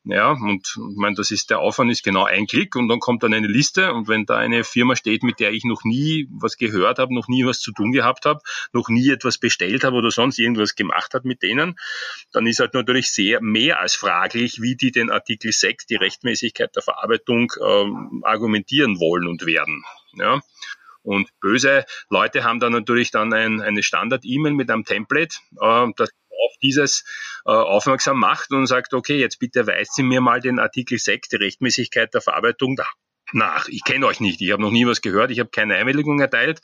Ja, 0.08 0.32
und 0.32 0.78
ich 0.92 0.98
meine, 0.98 1.16
das 1.16 1.32
ist 1.32 1.50
der 1.50 1.60
Aufwand 1.60 1.92
ist 1.92 2.04
genau 2.04 2.26
ein 2.26 2.46
Klick 2.46 2.76
und 2.76 2.88
dann 2.90 3.00
kommt 3.00 3.24
dann 3.24 3.34
eine 3.34 3.48
Liste 3.48 3.92
und 3.92 4.08
wenn 4.08 4.28
da 4.28 4.38
eine 4.38 4.64
Firma 4.64 4.96
steht, 4.96 5.24
mit 5.24 5.40
der 5.40 5.52
ich 5.52 5.64
noch 5.64 5.84
nie 5.84 6.28
was 6.30 6.58
gehört 6.58 7.00
habe, 7.00 7.14
noch 7.16 7.28
nie 7.28 7.44
was 7.44 7.60
zu 7.60 7.72
tun 7.72 7.92
gehabt 7.92 8.26
habe, 8.26 8.40
noch 8.72 8.88
nie 8.88 9.10
etwas 9.10 9.40
bestellt 9.40 9.84
habe 9.84 9.96
oder 9.96 10.12
sonst 10.12 10.38
irgendwas 10.38 10.76
gemacht 10.76 11.16
hat 11.16 11.26
mit 11.26 11.42
denen, 11.42 11.76
dann 12.32 12.46
ist 12.46 12.60
halt 12.60 12.76
natürlich 12.76 13.10
sehr 13.10 13.42
mehr 13.42 13.80
als 13.80 13.96
fraglich, 13.96 14.62
wie 14.62 14.76
die 14.76 14.92
den 14.92 15.10
Artikel 15.10 15.52
6, 15.52 15.88
die 15.88 15.96
Rechtmäßigkeit 15.96 16.76
der 16.76 16.84
Verarbeitung, 16.84 17.52
ähm, 17.66 18.22
argumentieren 18.24 19.00
wollen 19.00 19.28
und 19.28 19.48
werden. 19.48 19.84
Ja. 20.14 20.40
Und 21.02 21.30
böse 21.40 21.86
Leute 22.10 22.44
haben 22.44 22.60
dann 22.60 22.74
natürlich 22.74 23.12
dann 23.12 23.32
ein, 23.32 23.62
eine 23.62 23.84
Standard-E-Mail 23.84 24.54
mit 24.54 24.72
einem 24.72 24.86
Template, 24.86 25.38
äh, 25.62 25.88
das 25.96 26.10
auf 26.46 26.54
dieses 26.62 27.04
äh, 27.46 27.52
aufmerksam 27.52 28.20
macht 28.20 28.52
und 28.52 28.68
sagt, 28.68 28.94
okay, 28.94 29.18
jetzt 29.18 29.40
bitte 29.40 29.68
weist 29.68 29.96
Sie 29.96 30.04
mir 30.04 30.22
mal 30.22 30.40
den 30.40 30.60
Artikel 30.60 30.98
6, 30.98 31.30
die 31.30 31.36
Rechtmäßigkeit 31.38 32.14
der 32.14 32.22
Verarbeitung 32.22 32.78
nach. 33.34 33.68
Ich 33.68 33.84
kenne 33.84 34.06
euch 34.06 34.20
nicht, 34.20 34.42
ich 34.42 34.52
habe 34.52 34.62
noch 34.62 34.72
nie 34.72 34.86
was 34.86 35.02
gehört, 35.02 35.32
ich 35.32 35.40
habe 35.40 35.50
keine 35.50 35.76
Einwilligung 35.76 36.20
erteilt, 36.20 36.62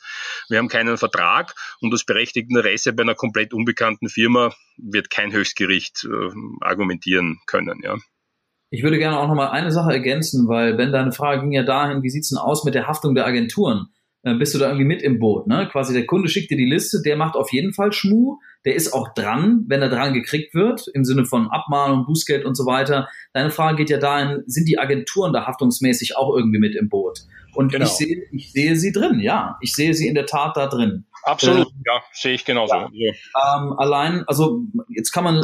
wir 0.48 0.58
haben 0.58 0.68
keinen 0.68 0.96
Vertrag 0.96 1.54
und 1.80 1.92
das 1.92 2.04
berechtigte 2.04 2.54
Interesse 2.54 2.92
bei 2.92 3.02
einer 3.02 3.14
komplett 3.14 3.52
unbekannten 3.52 4.08
Firma 4.08 4.54
wird 4.76 5.10
kein 5.10 5.32
Höchstgericht 5.32 6.04
äh, 6.04 6.30
argumentieren 6.60 7.40
können. 7.46 7.80
Ja. 7.82 7.96
Ich 8.70 8.82
würde 8.82 8.98
gerne 8.98 9.18
auch 9.18 9.28
noch 9.28 9.34
mal 9.34 9.50
eine 9.50 9.70
Sache 9.70 9.92
ergänzen, 9.92 10.48
weil 10.48 10.78
wenn 10.78 10.92
deine 10.92 11.12
Frage 11.12 11.42
ging 11.42 11.52
ja 11.52 11.62
dahin, 11.62 12.02
wie 12.02 12.10
sieht's 12.10 12.30
denn 12.30 12.38
aus 12.38 12.64
mit 12.64 12.74
der 12.74 12.86
Haftung 12.86 13.14
der 13.14 13.26
Agenturen? 13.26 13.88
Äh, 14.24 14.34
bist 14.34 14.54
du 14.54 14.58
da 14.58 14.66
irgendwie 14.66 14.84
mit 14.84 15.02
im 15.02 15.18
Boot. 15.18 15.48
Ne? 15.48 15.68
Quasi 15.70 15.92
der 15.92 16.06
Kunde 16.06 16.28
schickt 16.28 16.50
dir 16.50 16.56
die 16.56 16.68
Liste, 16.68 17.02
der 17.04 17.16
macht 17.16 17.34
auf 17.34 17.52
jeden 17.52 17.72
Fall 17.72 17.92
Schmuh, 17.92 18.38
der 18.64 18.76
ist 18.76 18.92
auch 18.92 19.12
dran, 19.14 19.64
wenn 19.66 19.82
er 19.82 19.88
dran 19.88 20.14
gekriegt 20.14 20.54
wird, 20.54 20.86
im 20.94 21.04
Sinne 21.04 21.24
von 21.24 21.50
Abmahnung, 21.50 22.06
Bußgeld 22.06 22.44
und 22.44 22.54
so 22.54 22.64
weiter. 22.64 23.08
Deine 23.32 23.50
Frage 23.50 23.78
geht 23.78 23.90
ja 23.90 23.98
dahin, 23.98 24.44
sind 24.46 24.68
die 24.68 24.78
Agenturen 24.78 25.32
da 25.32 25.46
haftungsmäßig 25.46 26.16
auch 26.16 26.36
irgendwie 26.36 26.60
mit 26.60 26.76
im 26.76 26.88
Boot? 26.88 27.22
Und 27.54 27.72
genau. 27.72 27.84
ich, 27.84 27.90
sehe, 27.90 28.22
ich 28.30 28.52
sehe 28.52 28.76
sie 28.76 28.92
drin, 28.92 29.18
ja. 29.18 29.58
Ich 29.60 29.74
sehe 29.74 29.92
sie 29.92 30.06
in 30.06 30.14
der 30.14 30.26
Tat 30.26 30.56
da 30.56 30.68
drin. 30.68 31.04
Absolut, 31.24 31.66
äh, 31.66 31.70
ja, 31.86 32.02
sehe 32.12 32.34
ich 32.34 32.44
genauso. 32.44 32.74
Ja. 32.92 33.12
Ähm, 33.12 33.72
allein, 33.76 34.24
also 34.26 34.60
jetzt 34.88 35.10
kann 35.10 35.24
man 35.24 35.42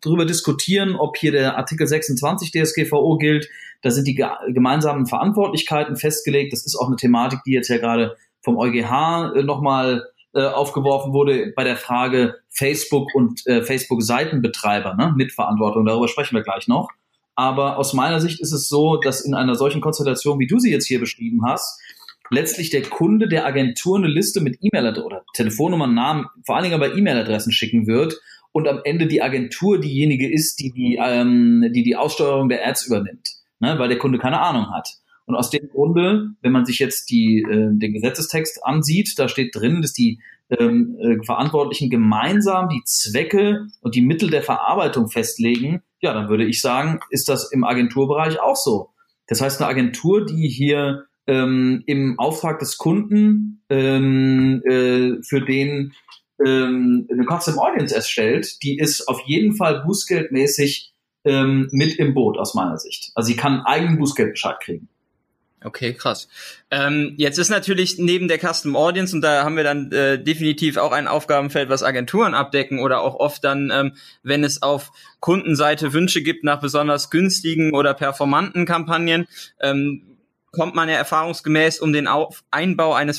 darüber 0.00 0.24
diskutieren, 0.24 0.96
ob 0.96 1.16
hier 1.16 1.32
der 1.32 1.56
Artikel 1.56 1.86
26 1.86 2.52
DSGVO 2.52 3.16
gilt. 3.18 3.48
Da 3.82 3.90
sind 3.90 4.06
die 4.06 4.14
gemeinsamen 4.14 5.06
Verantwortlichkeiten 5.06 5.96
festgelegt. 5.96 6.52
Das 6.52 6.64
ist 6.66 6.76
auch 6.76 6.86
eine 6.86 6.96
Thematik, 6.96 7.40
die 7.46 7.52
jetzt 7.52 7.68
ja 7.68 7.78
gerade 7.78 8.16
vom 8.40 8.56
EuGH 8.56 9.34
äh, 9.36 9.42
nochmal 9.42 10.08
äh, 10.34 10.44
aufgeworfen 10.46 11.12
wurde 11.12 11.52
bei 11.56 11.64
der 11.64 11.76
Frage 11.76 12.36
Facebook 12.50 13.14
und 13.14 13.46
äh, 13.46 13.62
Facebook-Seitenbetreiber, 13.62 14.94
ne, 14.94 15.14
Mitverantwortung. 15.16 15.84
Darüber 15.86 16.08
sprechen 16.08 16.34
wir 16.36 16.42
gleich 16.42 16.68
noch. 16.68 16.90
Aber 17.34 17.78
aus 17.78 17.92
meiner 17.92 18.20
Sicht 18.20 18.40
ist 18.40 18.52
es 18.52 18.68
so, 18.68 18.96
dass 18.96 19.20
in 19.20 19.34
einer 19.34 19.54
solchen 19.54 19.80
Konstellation, 19.80 20.40
wie 20.40 20.48
du 20.48 20.58
sie 20.58 20.72
jetzt 20.72 20.86
hier 20.86 20.98
beschrieben 20.98 21.42
hast, 21.46 21.80
letztlich 22.30 22.70
der 22.70 22.82
Kunde 22.82 23.28
der 23.28 23.46
Agentur 23.46 23.96
eine 23.96 24.08
Liste 24.08 24.40
mit 24.40 24.58
E-Mail-Adressen 24.60 25.06
oder 25.06 25.24
Telefonnummern, 25.34 25.94
Namen, 25.94 26.26
vor 26.44 26.56
allen 26.56 26.64
Dingen 26.64 26.74
aber 26.74 26.96
E-Mail-Adressen 26.96 27.52
schicken 27.52 27.86
wird 27.86 28.20
und 28.58 28.68
am 28.68 28.80
Ende 28.84 29.06
die 29.06 29.22
Agentur 29.22 29.80
diejenige 29.80 30.30
ist, 30.30 30.60
die 30.60 30.72
die, 30.72 30.98
ähm, 31.02 31.70
die, 31.74 31.82
die 31.82 31.96
Aussteuerung 31.96 32.48
der 32.48 32.66
Ads 32.66 32.86
übernimmt 32.86 33.38
ne, 33.60 33.78
weil 33.78 33.88
der 33.88 33.98
Kunde 33.98 34.18
keine 34.18 34.40
Ahnung 34.40 34.70
hat. 34.70 34.96
Und 35.26 35.34
aus 35.34 35.50
dem 35.50 35.68
Grunde, 35.68 36.30
wenn 36.40 36.52
man 36.52 36.64
sich 36.64 36.78
jetzt 36.78 37.10
die, 37.10 37.42
äh, 37.42 37.68
den 37.70 37.92
Gesetzestext 37.92 38.64
ansieht, 38.64 39.18
da 39.18 39.28
steht 39.28 39.54
drin, 39.54 39.82
dass 39.82 39.92
die 39.92 40.20
ähm, 40.58 40.96
äh, 41.00 41.22
Verantwortlichen 41.24 41.90
gemeinsam 41.90 42.70
die 42.70 42.82
Zwecke 42.84 43.66
und 43.82 43.94
die 43.94 44.00
Mittel 44.00 44.30
der 44.30 44.42
Verarbeitung 44.42 45.08
festlegen, 45.08 45.82
ja, 46.00 46.14
dann 46.14 46.30
würde 46.30 46.46
ich 46.46 46.62
sagen, 46.62 47.00
ist 47.10 47.28
das 47.28 47.52
im 47.52 47.64
Agenturbereich 47.64 48.40
auch 48.40 48.56
so. 48.56 48.90
Das 49.26 49.42
heißt, 49.42 49.60
eine 49.60 49.68
Agentur, 49.68 50.24
die 50.24 50.48
hier 50.48 51.04
ähm, 51.26 51.82
im 51.84 52.18
Auftrag 52.18 52.58
des 52.60 52.78
Kunden 52.78 53.62
ähm, 53.68 54.62
äh, 54.64 55.22
für 55.22 55.42
den 55.42 55.92
ähm, 56.44 57.08
eine 57.10 57.24
Custom 57.24 57.58
Audience 57.58 57.94
erstellt, 57.94 58.62
die 58.62 58.78
ist 58.78 59.08
auf 59.08 59.20
jeden 59.26 59.54
Fall 59.54 59.82
bußgeldmäßig 59.84 60.92
ähm, 61.24 61.68
mit 61.72 61.98
im 61.98 62.14
Boot 62.14 62.38
aus 62.38 62.54
meiner 62.54 62.78
Sicht. 62.78 63.10
Also 63.14 63.28
sie 63.28 63.36
kann 63.36 63.54
einen 63.54 63.66
eigenen 63.66 63.98
Bußgeldbescheid 63.98 64.60
kriegen. 64.60 64.88
Okay, 65.64 65.92
krass. 65.92 66.28
Ähm, 66.70 67.14
jetzt 67.16 67.36
ist 67.36 67.48
natürlich 67.48 67.98
neben 67.98 68.28
der 68.28 68.38
Custom 68.38 68.76
Audience, 68.76 69.14
und 69.14 69.22
da 69.22 69.42
haben 69.42 69.56
wir 69.56 69.64
dann 69.64 69.90
äh, 69.90 70.22
definitiv 70.22 70.76
auch 70.76 70.92
ein 70.92 71.08
Aufgabenfeld, 71.08 71.68
was 71.68 71.82
Agenturen 71.82 72.34
abdecken 72.34 72.78
oder 72.78 73.00
auch 73.00 73.16
oft 73.16 73.42
dann, 73.42 73.72
ähm, 73.74 73.92
wenn 74.22 74.44
es 74.44 74.62
auf 74.62 74.92
Kundenseite 75.18 75.92
Wünsche 75.92 76.22
gibt 76.22 76.44
nach 76.44 76.60
besonders 76.60 77.10
günstigen 77.10 77.74
oder 77.74 77.94
performanten 77.94 78.66
Kampagnen, 78.66 79.26
ähm, 79.60 80.16
kommt 80.52 80.76
man 80.76 80.88
ja 80.88 80.94
erfahrungsgemäß 80.94 81.80
um 81.80 81.92
den 81.92 82.06
Auf 82.06 82.44
Einbau 82.52 82.94
eines 82.94 83.18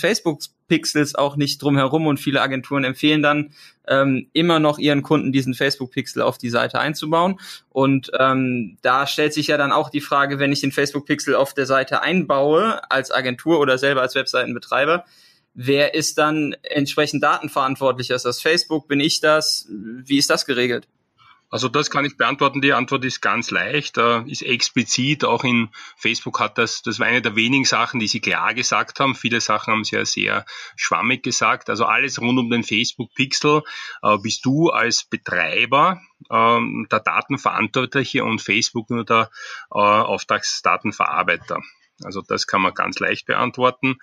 Facebook-Pixels 0.70 1.16
auch 1.16 1.36
nicht 1.36 1.62
drum 1.62 1.76
herum 1.76 2.08
und 2.08 2.20
viele 2.20 2.42
Agenturen 2.42 2.84
empfehlen 2.84 3.22
dann 3.22 3.52
ähm, 3.88 4.28
immer 4.34 4.60
noch 4.60 4.78
ihren 4.78 5.02
Kunden 5.02 5.32
diesen 5.32 5.54
Facebook-Pixel 5.54 6.22
auf 6.22 6.38
die 6.38 6.50
Seite 6.50 6.80
einzubauen. 6.80 7.40
Und 7.70 8.12
ähm, 8.18 8.78
da 8.82 9.08
stellt 9.08 9.34
sich 9.34 9.48
ja 9.48 9.58
dann 9.58 9.72
auch 9.72 9.90
die 9.90 10.02
Frage, 10.02 10.40
wenn 10.40 10.52
ich 10.52 10.62
den 10.62 10.72
Facebook-Pixel 10.72 11.36
auf 11.36 11.54
der 11.54 11.66
Seite 11.66 12.02
einbaue 12.02 12.90
als 12.92 13.12
Agentur 13.12 13.60
oder 13.60 13.78
selber 13.78 14.02
als 14.02 14.16
Webseitenbetreiber, 14.16 15.06
wer 15.54 15.96
ist 15.96 16.18
dann 16.18 16.56
entsprechend 16.62 17.24
datenverantwortlich? 17.24 18.12
Ist 18.12 18.26
das 18.26 18.42
Facebook? 18.42 18.88
Bin 18.88 19.00
ich 19.00 19.20
das? 19.20 19.68
Wie 19.70 20.18
ist 20.18 20.30
das 20.30 20.46
geregelt? 20.46 20.88
Also 21.50 21.68
das 21.68 21.90
kann 21.90 22.06
ich 22.06 22.16
beantworten. 22.16 22.62
Die 22.62 22.74
Antwort 22.74 23.04
ist 23.06 23.22
ganz 23.22 23.50
leicht, 23.50 23.98
äh, 23.98 24.22
ist 24.24 24.44
explizit. 24.44 25.26
Auch 25.26 25.44
in 25.44 25.70
Facebook 25.98 26.40
hat 26.40 26.58
das, 26.58 26.84
das 26.84 27.00
war 27.00 27.08
eine 27.08 27.22
der 27.22 27.36
wenigen 27.36 27.66
Sachen, 27.66 28.00
die 28.00 28.08
sie 28.08 28.20
klar 28.20 28.54
gesagt 28.54 29.00
haben. 29.00 29.16
Viele 29.16 29.42
Sachen 29.42 29.74
haben 29.74 29.84
sie 29.84 29.96
ja 29.96 30.06
sehr 30.06 30.46
schwammig 30.76 31.24
gesagt. 31.24 31.70
Also 31.70 31.86
alles 31.86 32.22
rund 32.22 32.38
um 32.38 32.50
den 32.50 32.64
Facebook 32.64 33.14
Pixel 33.16 33.64
äh, 34.04 34.18
bist 34.20 34.46
du 34.46 34.70
als 34.70 35.06
Betreiber 35.06 36.02
ähm, 36.30 36.88
der 36.92 37.00
Datenverantwortliche 37.00 38.24
und 38.24 38.42
Facebook 38.42 38.90
nur 38.92 39.06
der 39.06 39.32
äh, 39.72 39.78
Auftragsdatenverarbeiter. 39.78 41.62
Also 42.04 42.22
das 42.22 42.48
kann 42.48 42.62
man 42.62 42.74
ganz 42.74 43.00
leicht 43.00 43.26
beantworten. 43.26 43.98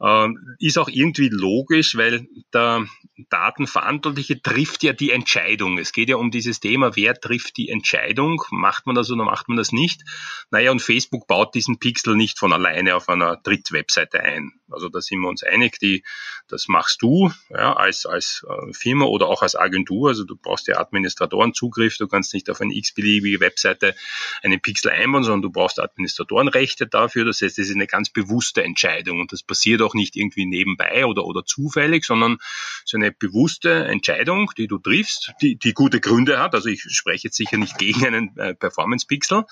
Ähm, 0.00 0.56
ist 0.58 0.78
auch 0.78 0.88
irgendwie 0.88 1.28
logisch, 1.28 1.96
weil 1.96 2.26
der 2.52 2.86
Datenverantwortliche 3.30 4.40
trifft 4.42 4.82
ja 4.82 4.92
die 4.92 5.10
Entscheidung. 5.10 5.78
Es 5.78 5.92
geht 5.92 6.08
ja 6.08 6.16
um 6.16 6.30
dieses 6.30 6.60
Thema, 6.60 6.96
wer 6.96 7.14
trifft 7.14 7.56
die 7.56 7.68
Entscheidung? 7.68 8.42
Macht 8.50 8.86
man 8.86 8.94
das 8.94 9.10
oder 9.10 9.24
macht 9.24 9.48
man 9.48 9.56
das 9.56 9.72
nicht? 9.72 10.02
Naja, 10.50 10.70
und 10.70 10.82
Facebook 10.82 11.26
baut 11.26 11.54
diesen 11.54 11.78
Pixel 11.78 12.16
nicht 12.16 12.38
von 12.38 12.52
alleine 12.52 12.94
auf 12.94 13.08
einer 13.08 13.36
Drittwebseite 13.36 14.20
ein. 14.20 14.52
Also 14.70 14.88
da 14.88 15.00
sind 15.00 15.20
wir 15.20 15.28
uns 15.28 15.42
einig, 15.42 15.78
die, 15.78 16.04
das 16.46 16.68
machst 16.68 17.02
du 17.02 17.32
ja, 17.50 17.72
als, 17.74 18.06
als 18.06 18.44
äh, 18.48 18.72
Firma 18.72 19.06
oder 19.06 19.26
auch 19.26 19.42
als 19.42 19.56
Agentur. 19.56 20.08
Also 20.10 20.24
du 20.24 20.36
brauchst 20.36 20.68
ja 20.68 20.78
Administratorenzugriff, 20.78 21.96
du 21.96 22.06
kannst 22.06 22.34
nicht 22.34 22.50
auf 22.50 22.60
eine 22.60 22.74
x-beliebige 22.74 23.40
Webseite 23.40 23.94
einen 24.42 24.60
Pixel 24.60 24.90
einbauen, 24.90 25.24
sondern 25.24 25.42
du 25.42 25.50
brauchst 25.50 25.80
Administratorenrechte 25.80 26.86
dafür. 26.86 27.24
Das 27.28 27.40
heißt, 27.42 27.58
das 27.58 27.66
ist 27.66 27.74
eine 27.74 27.86
ganz 27.86 28.10
bewusste 28.10 28.62
Entscheidung 28.62 29.20
und 29.20 29.32
das 29.32 29.42
passiert 29.42 29.82
auch 29.82 29.94
nicht 29.94 30.16
irgendwie 30.16 30.46
nebenbei 30.46 31.06
oder, 31.06 31.24
oder 31.24 31.44
zufällig, 31.44 32.04
sondern 32.04 32.38
so 32.84 32.96
eine 32.96 33.12
bewusste 33.12 33.84
Entscheidung, 33.84 34.50
die 34.56 34.66
du 34.66 34.78
triffst, 34.78 35.32
die, 35.42 35.56
die 35.56 35.72
gute 35.72 36.00
Gründe 36.00 36.38
hat. 36.38 36.54
Also 36.54 36.68
ich 36.68 36.82
spreche 36.88 37.28
jetzt 37.28 37.36
sicher 37.36 37.56
nicht 37.56 37.78
gegen 37.78 38.06
einen 38.06 38.36
äh, 38.36 38.54
Performance-Pixel, 38.54 39.44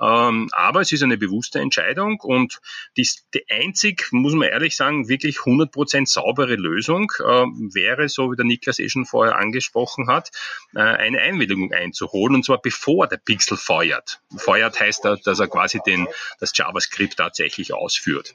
ähm, 0.00 0.48
aber 0.52 0.80
es 0.80 0.92
ist 0.92 1.02
eine 1.02 1.18
bewusste 1.18 1.60
Entscheidung 1.60 2.20
und 2.20 2.60
die, 2.96 3.08
die 3.34 3.44
einzig, 3.50 4.08
muss 4.12 4.34
man 4.34 4.48
ehrlich 4.48 4.76
sagen, 4.76 5.08
wirklich 5.08 5.38
100% 5.38 6.06
saubere 6.06 6.56
Lösung 6.56 7.12
äh, 7.20 7.24
wäre, 7.24 8.08
so 8.08 8.30
wie 8.32 8.36
der 8.36 8.44
Niklas 8.44 8.78
eh 8.78 8.88
schon 8.88 9.06
vorher 9.06 9.36
angesprochen 9.36 10.08
hat, 10.08 10.30
äh, 10.74 10.80
eine 10.80 11.18
Einwilligung 11.18 11.72
einzuholen 11.72 12.36
und 12.36 12.44
zwar 12.44 12.60
bevor 12.60 13.06
der 13.06 13.18
Pixel 13.18 13.56
feuert. 13.56 14.20
Feuert 14.36 14.80
heißt, 14.80 15.04
dass 15.04 15.38
er 15.38 15.48
quasi 15.48 15.80
den, 15.84 16.06
das 16.40 16.52
JavaScript 16.56 17.01
tatsächlich 17.08 17.74
ausführt. 17.74 18.34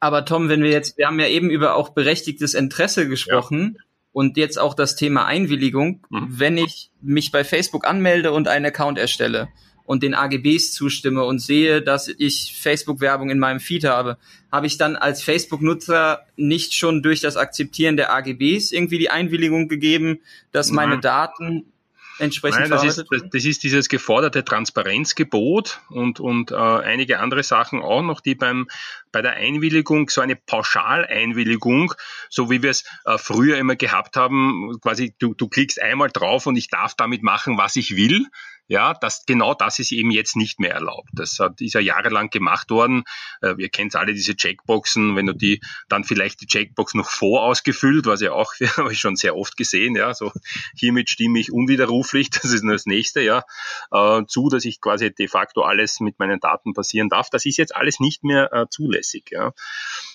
Aber 0.00 0.24
Tom, 0.24 0.48
wenn 0.48 0.62
wir 0.62 0.70
jetzt, 0.70 0.98
wir 0.98 1.06
haben 1.06 1.18
ja 1.18 1.28
eben 1.28 1.50
über 1.50 1.76
auch 1.76 1.90
berechtigtes 1.90 2.54
Interesse 2.54 3.08
gesprochen. 3.08 3.78
Und 4.12 4.36
jetzt 4.36 4.60
auch 4.60 4.74
das 4.74 4.94
Thema 4.94 5.24
Einwilligung, 5.24 6.06
mhm. 6.08 6.26
wenn 6.28 6.56
ich 6.56 6.90
mich 7.02 7.32
bei 7.32 7.42
Facebook 7.42 7.84
anmelde 7.84 8.30
und 8.30 8.46
einen 8.46 8.66
Account 8.66 8.96
erstelle 8.96 9.48
und 9.86 10.04
den 10.04 10.14
AGBs 10.14 10.72
zustimme 10.72 11.24
und 11.24 11.40
sehe, 11.40 11.82
dass 11.82 12.08
ich 12.08 12.56
Facebook-Werbung 12.56 13.30
in 13.30 13.40
meinem 13.40 13.58
Feed 13.58 13.84
habe, 13.84 14.18
habe 14.52 14.66
ich 14.66 14.78
dann 14.78 14.94
als 14.94 15.22
Facebook-Nutzer 15.22 16.20
nicht 16.36 16.74
schon 16.74 17.02
durch 17.02 17.20
das 17.20 17.36
Akzeptieren 17.36 17.96
der 17.96 18.14
AGBs 18.14 18.70
irgendwie 18.70 18.98
die 18.98 19.10
Einwilligung 19.10 19.66
gegeben, 19.68 20.20
dass 20.52 20.70
meine 20.70 21.00
Daten 21.00 21.72
entsprechend 22.18 22.60
Nein, 22.60 22.70
das 22.70 22.84
ist, 22.84 23.04
das 23.10 23.44
ist 23.44 23.62
dieses 23.62 23.88
geforderte 23.88 24.44
Transparenzgebot 24.44 25.80
und, 25.88 26.20
und 26.20 26.50
äh, 26.50 26.54
einige 26.54 27.20
andere 27.20 27.42
Sachen 27.42 27.82
auch 27.82 28.02
noch, 28.02 28.20
die 28.20 28.34
beim 28.34 28.68
bei 29.12 29.22
der 29.22 29.34
Einwilligung 29.34 30.10
so 30.10 30.20
eine 30.20 30.34
Pauschaleinwilligung, 30.34 31.94
so 32.28 32.50
wie 32.50 32.62
wir 32.62 32.70
es 32.70 32.84
äh, 33.04 33.16
früher 33.16 33.58
immer 33.58 33.76
gehabt 33.76 34.16
haben, 34.16 34.76
quasi 34.82 35.14
du, 35.18 35.34
du 35.34 35.48
klickst 35.48 35.80
einmal 35.80 36.10
drauf 36.10 36.46
und 36.46 36.56
ich 36.56 36.68
darf 36.68 36.94
damit 36.94 37.22
machen, 37.22 37.56
was 37.56 37.76
ich 37.76 37.96
will. 37.96 38.26
Ja, 38.66 38.94
das, 38.94 39.26
genau 39.26 39.52
das 39.52 39.78
ist 39.78 39.92
eben 39.92 40.10
jetzt 40.10 40.36
nicht 40.36 40.58
mehr 40.58 40.72
erlaubt. 40.72 41.10
Das 41.12 41.38
hat, 41.38 41.60
ist 41.60 41.74
ja 41.74 41.80
jahrelang 41.80 42.30
gemacht 42.30 42.70
worden. 42.70 43.04
Äh, 43.42 43.54
ihr 43.58 43.68
kennt 43.68 43.94
alle 43.94 44.14
diese 44.14 44.36
Checkboxen, 44.36 45.16
wenn 45.16 45.26
du 45.26 45.34
die, 45.34 45.60
dann 45.88 46.04
vielleicht 46.04 46.40
die 46.40 46.46
Checkbox 46.46 46.94
noch 46.94 47.10
vorausgefüllt, 47.10 48.06
was 48.06 48.22
ja 48.22 48.32
auch, 48.32 48.54
habe 48.78 48.92
ich 48.92 48.98
schon 48.98 49.16
sehr 49.16 49.36
oft 49.36 49.58
gesehen, 49.58 49.96
ja, 49.96 50.14
so 50.14 50.32
hiermit 50.74 51.10
stimme 51.10 51.38
ich 51.38 51.52
unwiderruflich, 51.52 52.30
das 52.42 52.44
ist 52.44 52.64
nur 52.64 52.72
das 52.72 52.86
nächste, 52.86 53.20
ja, 53.20 53.44
äh, 53.92 54.24
zu, 54.26 54.48
dass 54.48 54.64
ich 54.64 54.80
quasi 54.80 55.14
de 55.14 55.28
facto 55.28 55.62
alles 55.62 56.00
mit 56.00 56.18
meinen 56.18 56.40
Daten 56.40 56.72
passieren 56.72 57.10
darf. 57.10 57.28
Das 57.28 57.44
ist 57.44 57.58
jetzt 57.58 57.76
alles 57.76 58.00
nicht 58.00 58.24
mehr 58.24 58.50
äh, 58.52 58.66
zulässig, 58.70 59.30
ja. 59.30 59.52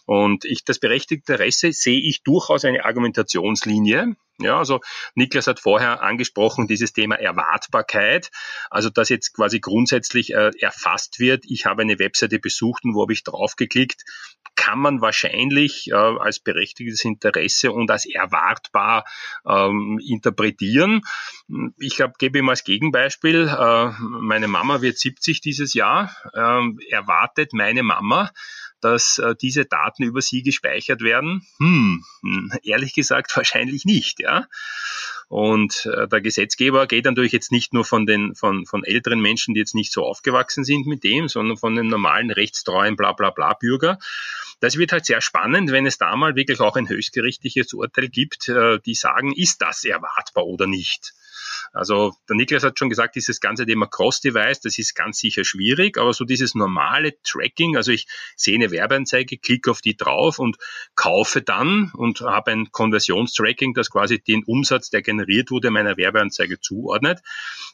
Und 0.09 0.43
ich, 0.43 0.65
das 0.65 0.79
berechtigte 0.79 1.33
Interesse 1.33 1.71
sehe 1.71 2.01
ich 2.01 2.23
durchaus 2.23 2.65
eine 2.65 2.83
Argumentationslinie, 2.83 4.15
ja, 4.39 4.57
also 4.57 4.79
Niklas 5.13 5.45
hat 5.45 5.59
vorher 5.59 6.01
angesprochen, 6.01 6.65
dieses 6.65 6.93
Thema 6.93 7.15
Erwartbarkeit, 7.15 8.31
also 8.71 8.89
dass 8.89 9.09
jetzt 9.09 9.35
quasi 9.35 9.59
grundsätzlich 9.59 10.33
äh, 10.33 10.49
erfasst 10.59 11.19
wird, 11.19 11.43
ich 11.45 11.67
habe 11.67 11.83
eine 11.83 11.99
Webseite 11.99 12.39
besucht 12.39 12.85
und 12.85 12.95
wo 12.95 13.03
habe 13.03 13.13
ich 13.13 13.23
draufgeklickt, 13.23 14.03
kann 14.55 14.79
man 14.79 15.01
wahrscheinlich 15.01 15.89
äh, 15.91 15.93
als 15.93 16.39
berechtigtes 16.39 17.05
Interesse 17.05 17.71
und 17.71 17.91
als 17.91 18.05
erwartbar 18.05 19.05
ähm, 19.47 19.99
interpretieren. 20.03 21.01
Ich 21.77 22.01
hab, 22.01 22.17
gebe 22.17 22.39
ihm 22.39 22.49
als 22.49 22.63
Gegenbeispiel, 22.63 23.47
äh, 23.47 23.91
meine 23.99 24.47
Mama 24.47 24.81
wird 24.81 24.97
70 24.97 25.41
dieses 25.41 25.75
Jahr, 25.75 26.15
äh, 26.33 26.91
erwartet 26.91 27.53
meine 27.53 27.83
Mama, 27.83 28.31
dass 28.81 29.17
äh, 29.17 29.35
diese 29.35 29.65
Daten 29.65 30.03
über 30.03 30.21
sie 30.21 30.43
gespeichert 30.43 31.01
werden? 31.01 31.45
Hm, 31.59 32.03
ehrlich 32.63 32.93
gesagt 32.93 33.33
wahrscheinlich 33.35 33.85
nicht, 33.85 34.19
ja. 34.19 34.47
Und 35.29 35.85
äh, 35.85 36.07
der 36.07 36.21
Gesetzgeber 36.21 36.87
geht 36.87 37.05
natürlich 37.05 37.31
jetzt 37.31 37.51
nicht 37.51 37.71
nur 37.71 37.85
von 37.85 38.07
den 38.07 38.33
von, 38.33 38.65
von 38.65 38.83
älteren 38.83 39.21
Menschen, 39.21 39.53
die 39.53 39.59
jetzt 39.59 39.75
nicht 39.75 39.91
so 39.91 40.03
aufgewachsen 40.03 40.63
sind 40.63 40.87
mit 40.87 41.03
dem, 41.03 41.27
sondern 41.27 41.55
von 41.55 41.75
den 41.75 41.87
normalen 41.87 42.31
rechtstreuen 42.31 42.95
bla 42.95 43.13
bla 43.13 43.29
bla 43.29 43.53
Bürger. 43.53 43.99
Das 44.59 44.77
wird 44.77 44.91
halt 44.91 45.05
sehr 45.05 45.21
spannend, 45.21 45.71
wenn 45.71 45.85
es 45.85 45.99
da 45.99 46.15
mal 46.15 46.35
wirklich 46.35 46.59
auch 46.59 46.75
ein 46.75 46.89
höchstgerichtliches 46.89 47.73
Urteil 47.73 48.09
gibt, 48.09 48.49
äh, 48.49 48.79
die 48.79 48.95
sagen, 48.95 49.31
ist 49.31 49.61
das 49.61 49.83
erwartbar 49.83 50.45
oder 50.45 50.65
nicht. 50.65 51.13
Also 51.73 52.15
der 52.27 52.35
Niklas 52.35 52.63
hat 52.63 52.77
schon 52.79 52.89
gesagt, 52.89 53.15
dieses 53.15 53.39
ganze 53.39 53.65
Thema 53.65 53.87
Cross-Device, 53.87 54.61
das 54.61 54.77
ist 54.77 54.95
ganz 54.95 55.19
sicher 55.19 55.43
schwierig, 55.43 55.97
aber 55.97 56.13
so 56.13 56.25
dieses 56.25 56.55
normale 56.55 57.13
Tracking, 57.23 57.77
also 57.77 57.91
ich 57.91 58.07
sehe 58.35 58.55
eine 58.55 58.71
Werbeanzeige, 58.71 59.37
klicke 59.37 59.71
auf 59.71 59.81
die 59.81 59.95
drauf 59.95 60.39
und 60.39 60.57
kaufe 60.95 61.41
dann 61.41 61.91
und 61.93 62.21
habe 62.21 62.51
ein 62.51 62.71
Konversionstracking, 62.71 63.73
das 63.73 63.89
quasi 63.89 64.19
den 64.19 64.43
Umsatz, 64.43 64.89
der 64.89 65.01
generiert 65.01 65.51
wurde, 65.51 65.71
meiner 65.71 65.97
Werbeanzeige 65.97 66.59
zuordnet. 66.59 67.19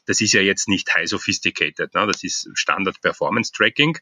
Das 0.06 0.20
ist 0.20 0.32
ja 0.32 0.40
jetzt 0.40 0.68
nicht 0.68 0.94
high 0.94 1.08
sophisticated, 1.08 1.94
ne? 1.94 2.06
das 2.06 2.22
ist 2.22 2.48
Standard 2.54 3.00
Performance 3.00 3.52
Tracking 3.52 3.98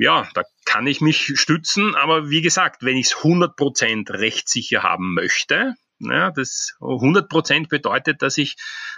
ja, 0.00 0.28
da 0.34 0.44
kann 0.64 0.86
ich 0.86 1.02
mich 1.02 1.32
stützen, 1.34 1.94
aber 1.94 2.30
wie 2.30 2.40
gesagt, 2.40 2.82
wenn 2.82 2.96
ich 2.96 3.06
es 3.06 3.16
100% 3.16 4.10
rechtssicher 4.10 4.82
haben 4.82 5.12
möchte, 5.12 5.74
ja, 6.00 6.30
das 6.30 6.74
100 6.80 7.28
Prozent 7.28 7.68
bedeutet, 7.68 8.22
dass 8.22 8.38
ich 8.38 8.56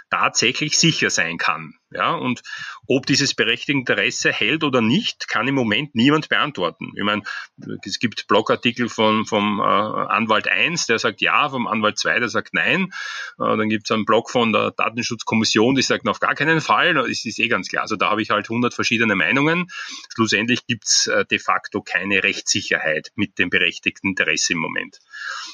tatsächlich 0.09 0.77
sicher 0.77 1.09
sein 1.09 1.37
kann. 1.37 1.75
Ja, 1.91 2.15
und 2.15 2.41
ob 2.87 3.05
dieses 3.05 3.35
berechtigte 3.35 3.71
Interesse 3.73 4.31
hält 4.31 4.63
oder 4.63 4.81
nicht, 4.81 5.27
kann 5.27 5.47
im 5.47 5.53
Moment 5.53 5.93
niemand 5.93 6.27
beantworten. 6.27 6.91
Ich 6.95 7.03
meine, 7.03 7.21
es 7.85 7.99
gibt 7.99 8.27
Blogartikel 8.27 8.89
von, 8.89 9.25
vom 9.25 9.59
äh, 9.59 9.63
Anwalt 9.63 10.47
1, 10.47 10.87
der 10.87 10.97
sagt 10.97 11.21
ja, 11.21 11.49
vom 11.49 11.67
Anwalt 11.67 11.99
2, 11.99 12.19
der 12.19 12.29
sagt 12.29 12.53
nein. 12.53 12.85
Äh, 13.39 13.57
dann 13.57 13.69
gibt 13.69 13.85
es 13.85 13.91
einen 13.91 14.05
Blog 14.05 14.31
von 14.31 14.53
der 14.53 14.71
Datenschutzkommission, 14.71 15.75
die 15.75 15.83
sagt 15.83 16.07
auf 16.07 16.19
gar 16.19 16.33
keinen 16.33 16.61
Fall. 16.61 16.95
Das 16.95 17.07
ist 17.07 17.39
eh 17.39 17.47
ganz 17.47 17.67
klar. 17.67 17.83
Also 17.83 17.95
da 17.95 18.09
habe 18.09 18.23
ich 18.23 18.31
halt 18.31 18.49
100 18.49 18.73
verschiedene 18.73 19.15
Meinungen. 19.15 19.67
Schlussendlich 20.15 20.65
gibt 20.65 20.85
es 20.85 21.07
äh, 21.07 21.25
de 21.25 21.37
facto 21.37 21.81
keine 21.81 22.23
Rechtssicherheit 22.23 23.11
mit 23.15 23.37
dem 23.37 23.51
berechtigten 23.51 24.09
Interesse 24.09 24.53
im 24.53 24.59
Moment. 24.59 24.99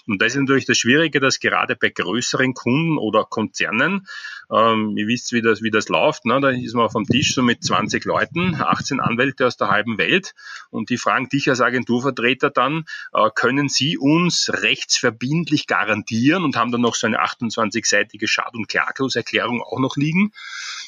Und 0.07 0.21
das 0.21 0.33
ist 0.35 0.39
natürlich 0.39 0.65
das 0.65 0.77
Schwierige, 0.77 1.19
dass 1.19 1.38
gerade 1.41 1.75
bei 1.75 1.89
größeren 1.89 2.53
Kunden 2.53 2.97
oder 2.97 3.25
Konzernen, 3.25 4.07
ähm, 4.51 4.95
ihr 4.97 5.07
wisst, 5.07 5.31
wie 5.31 5.41
das, 5.41 5.61
wie 5.61 5.71
das 5.71 5.89
läuft, 5.89 6.25
ne? 6.25 6.39
da 6.41 6.49
ist 6.49 6.73
man 6.73 6.85
auf 6.85 6.93
dem 6.93 7.05
Tisch 7.05 7.33
so 7.33 7.41
mit 7.41 7.63
20 7.63 8.05
Leuten, 8.05 8.55
18 8.55 8.99
Anwälte 8.99 9.47
aus 9.47 9.57
der 9.57 9.69
halben 9.69 9.97
Welt 9.97 10.33
und 10.69 10.89
die 10.89 10.97
fragen 10.97 11.29
dich 11.29 11.49
als 11.49 11.61
Agenturvertreter 11.61 12.49
dann, 12.49 12.85
äh, 13.13 13.29
können 13.33 13.69
Sie 13.69 13.97
uns 13.97 14.49
rechtsverbindlich 14.51 15.67
garantieren 15.67 16.43
und 16.43 16.55
haben 16.55 16.71
dann 16.71 16.81
noch 16.81 16.95
so 16.95 17.07
eine 17.07 17.21
28-seitige 17.21 18.27
Schad- 18.27 18.55
und 18.55 18.67
Klagloserklärung 18.67 19.61
auch 19.61 19.79
noch 19.79 19.97
liegen, 19.97 20.31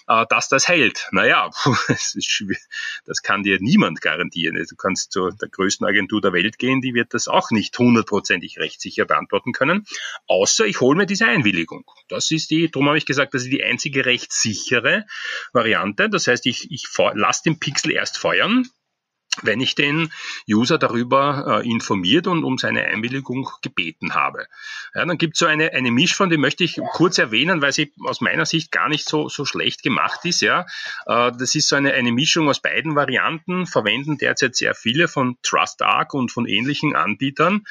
äh, 0.07 0.25
dass 0.29 0.49
das 0.49 0.67
hält. 0.67 1.07
Naja, 1.11 1.49
das, 1.87 2.15
ist 2.15 2.43
das 3.05 3.21
kann 3.21 3.43
dir 3.43 3.59
niemand 3.61 4.01
garantieren. 4.01 4.55
Du 4.69 4.75
kannst 4.75 5.11
zu 5.11 5.29
der 5.29 5.49
größten 5.49 5.85
Agentur 5.85 6.21
der 6.21 6.33
Welt 6.33 6.57
gehen, 6.57 6.81
die 6.81 6.93
wird 6.93 7.13
das 7.13 7.27
auch 7.27 7.51
nicht 7.51 7.77
hundertprozentig 7.77 8.57
rechtssicher 8.57 9.05
beantworten 9.05 9.51
können, 9.51 9.85
außer 10.41 10.65
ich 10.65 10.81
hole 10.81 10.97
mir 10.97 11.05
diese 11.05 11.27
Einwilligung. 11.27 11.85
Das 12.09 12.31
ist 12.31 12.49
die, 12.49 12.69
darum 12.71 12.87
habe 12.87 12.97
ich 12.97 13.05
gesagt, 13.05 13.33
das 13.33 13.43
ist 13.43 13.51
die 13.51 13.63
einzige 13.63 14.05
rechtssichere 14.05 15.05
Variante. 15.53 16.09
Das 16.09 16.27
heißt, 16.27 16.45
ich, 16.47 16.71
ich 16.71 16.87
lasse 17.13 17.43
den 17.45 17.59
Pixel 17.59 17.91
erst 17.91 18.17
feuern, 18.17 18.67
wenn 19.43 19.61
ich 19.61 19.75
den 19.75 20.11
User 20.49 20.77
darüber 20.77 21.61
äh, 21.63 21.69
informiert 21.69 22.27
und 22.27 22.43
um 22.43 22.57
seine 22.57 22.85
Einwilligung 22.85 23.49
gebeten 23.61 24.13
habe. 24.13 24.47
Ja, 24.95 25.05
dann 25.05 25.17
gibt 25.17 25.35
es 25.35 25.39
so 25.39 25.45
eine, 25.45 25.71
eine 25.73 25.91
Mischform, 25.91 26.29
die 26.29 26.37
möchte 26.37 26.63
ich 26.63 26.79
kurz 26.93 27.17
erwähnen, 27.17 27.61
weil 27.61 27.71
sie 27.71 27.93
aus 28.03 28.19
meiner 28.19 28.45
Sicht 28.45 28.71
gar 28.71 28.89
nicht 28.89 29.07
so, 29.07 29.29
so 29.29 29.45
schlecht 29.45 29.83
gemacht 29.83 30.25
ist. 30.25 30.41
Ja, 30.41 30.65
äh, 31.05 31.31
Das 31.31 31.55
ist 31.55 31.69
so 31.69 31.75
eine, 31.75 31.93
eine 31.93 32.11
Mischung 32.11 32.49
aus 32.49 32.61
beiden 32.61 32.95
Varianten, 32.95 33.67
verwenden 33.67 34.17
derzeit 34.17 34.55
sehr 34.55 34.73
viele 34.73 35.07
von 35.07 35.37
TrustArc 35.43 36.13
und 36.13 36.31
von 36.31 36.47
ähnlichen 36.47 36.95
Anbietern, 36.95 37.63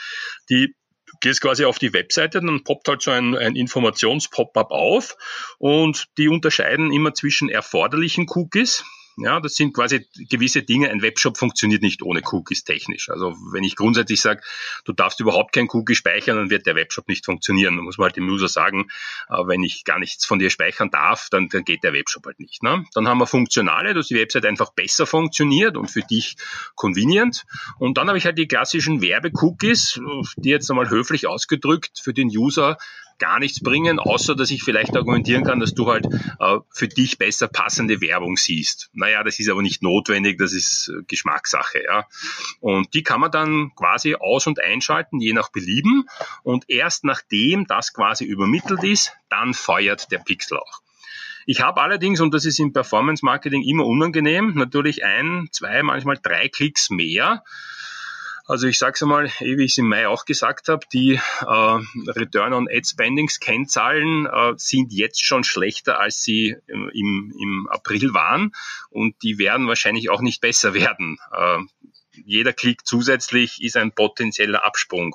die 0.48 0.74
gehst 1.20 1.40
quasi 1.40 1.64
auf 1.64 1.78
die 1.78 1.92
Webseite, 1.92 2.40
dann 2.40 2.64
poppt 2.64 2.88
halt 2.88 3.02
so 3.02 3.10
ein, 3.10 3.36
ein 3.36 3.56
Informations-Pop-up 3.56 4.70
auf 4.70 5.16
und 5.58 6.08
die 6.18 6.28
unterscheiden 6.28 6.92
immer 6.92 7.14
zwischen 7.14 7.48
erforderlichen 7.48 8.26
Cookies, 8.28 8.84
ja, 9.22 9.40
das 9.40 9.54
sind 9.54 9.74
quasi 9.74 10.06
gewisse 10.28 10.62
Dinge. 10.62 10.90
Ein 10.90 11.02
Webshop 11.02 11.36
funktioniert 11.36 11.82
nicht 11.82 12.02
ohne 12.02 12.22
Cookies 12.30 12.64
technisch. 12.64 13.10
Also 13.10 13.34
wenn 13.52 13.64
ich 13.64 13.76
grundsätzlich 13.76 14.20
sage, 14.20 14.42
du 14.84 14.92
darfst 14.92 15.20
überhaupt 15.20 15.52
kein 15.52 15.68
Cookie 15.70 15.94
speichern, 15.94 16.36
dann 16.36 16.50
wird 16.50 16.66
der 16.66 16.74
Webshop 16.74 17.08
nicht 17.08 17.24
funktionieren. 17.24 17.76
Dann 17.76 17.84
muss 17.84 17.98
man 17.98 18.06
halt 18.06 18.16
dem 18.16 18.28
User 18.28 18.48
sagen, 18.48 18.88
äh, 19.28 19.34
wenn 19.46 19.62
ich 19.62 19.84
gar 19.84 19.98
nichts 19.98 20.24
von 20.24 20.38
dir 20.38 20.50
speichern 20.50 20.90
darf, 20.90 21.28
dann, 21.30 21.48
dann 21.48 21.64
geht 21.64 21.84
der 21.84 21.92
Webshop 21.92 22.26
halt 22.26 22.40
nicht. 22.40 22.62
Ne? 22.62 22.84
Dann 22.94 23.08
haben 23.08 23.18
wir 23.18 23.26
Funktionale, 23.26 23.94
dass 23.94 24.08
die 24.08 24.16
Website 24.16 24.46
einfach 24.46 24.72
besser 24.72 25.06
funktioniert 25.06 25.76
und 25.76 25.90
für 25.90 26.02
dich 26.02 26.36
convenient. 26.74 27.44
Und 27.78 27.98
dann 27.98 28.08
habe 28.08 28.18
ich 28.18 28.24
halt 28.24 28.38
die 28.38 28.48
klassischen 28.48 29.02
Werbe-Cookies, 29.02 30.00
die 30.36 30.50
jetzt 30.50 30.70
einmal 30.70 30.90
höflich 30.90 31.26
ausgedrückt 31.26 32.00
für 32.02 32.14
den 32.14 32.28
User 32.28 32.78
gar 33.20 33.38
nichts 33.38 33.60
bringen, 33.62 34.00
außer 34.00 34.34
dass 34.34 34.50
ich 34.50 34.64
vielleicht 34.64 34.96
argumentieren 34.96 35.44
kann, 35.44 35.60
dass 35.60 35.74
du 35.74 35.88
halt 35.88 36.06
äh, 36.06 36.58
für 36.70 36.88
dich 36.88 37.18
besser 37.18 37.46
passende 37.46 38.00
Werbung 38.00 38.36
siehst. 38.36 38.90
Naja, 38.92 39.22
das 39.22 39.38
ist 39.38 39.48
aber 39.48 39.62
nicht 39.62 39.82
notwendig, 39.82 40.38
das 40.38 40.52
ist 40.52 40.88
äh, 40.88 41.04
Geschmackssache. 41.06 41.84
Ja. 41.84 42.06
Und 42.58 42.92
die 42.94 43.04
kann 43.04 43.20
man 43.20 43.30
dann 43.30 43.72
quasi 43.76 44.16
aus- 44.16 44.48
und 44.48 44.60
einschalten, 44.60 45.20
je 45.20 45.32
nach 45.32 45.50
Belieben. 45.50 46.08
Und 46.42 46.68
erst 46.68 47.04
nachdem 47.04 47.66
das 47.66 47.92
quasi 47.92 48.24
übermittelt 48.24 48.82
ist, 48.82 49.12
dann 49.28 49.54
feuert 49.54 50.10
der 50.10 50.18
Pixel 50.18 50.58
auch. 50.58 50.80
Ich 51.46 51.60
habe 51.60 51.80
allerdings, 51.80 52.20
und 52.20 52.34
das 52.34 52.44
ist 52.44 52.58
im 52.58 52.72
Performance 52.72 53.24
Marketing 53.24 53.62
immer 53.62 53.86
unangenehm, 53.86 54.52
natürlich 54.54 55.04
ein, 55.04 55.48
zwei, 55.52 55.82
manchmal 55.82 56.18
drei 56.22 56.48
Klicks 56.48 56.90
mehr 56.90 57.42
also 58.50 58.66
ich 58.66 58.78
sage 58.78 58.94
es 58.94 59.02
einmal, 59.02 59.30
wie 59.38 59.64
ich 59.64 59.72
es 59.72 59.78
im 59.78 59.88
Mai 59.88 60.08
auch 60.08 60.24
gesagt 60.24 60.68
habe, 60.68 60.84
die 60.92 61.14
äh, 61.14 61.78
Return 62.10 62.52
on 62.52 62.68
Ad 62.68 62.82
Spendings 62.84 63.38
Kennzahlen 63.38 64.26
äh, 64.26 64.54
sind 64.56 64.92
jetzt 64.92 65.24
schon 65.24 65.44
schlechter, 65.44 66.00
als 66.00 66.24
sie 66.24 66.56
im, 66.66 67.32
im 67.38 67.68
April 67.70 68.12
waren 68.12 68.50
und 68.90 69.14
die 69.22 69.38
werden 69.38 69.68
wahrscheinlich 69.68 70.10
auch 70.10 70.20
nicht 70.20 70.40
besser 70.40 70.74
werden. 70.74 71.18
Äh, 71.32 71.58
jeder 72.24 72.52
Klick 72.52 72.84
zusätzlich 72.84 73.62
ist 73.62 73.76
ein 73.76 73.92
potenzieller 73.92 74.64
Absprung 74.64 75.14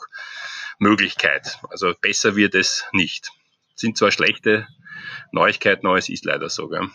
Möglichkeit. 0.79 1.59
Also 1.69 1.93
besser 1.99 2.37
wird 2.37 2.55
es 2.55 2.85
nicht. 2.93 3.31
Sind 3.75 3.97
zwar 3.97 4.11
schlechte 4.11 4.65
Neuigkeiten, 5.33 5.87
aber 5.87 5.97
es 5.97 6.07
ist 6.07 6.23
leider 6.23 6.49
so. 6.49 6.69
Gell? 6.69 6.87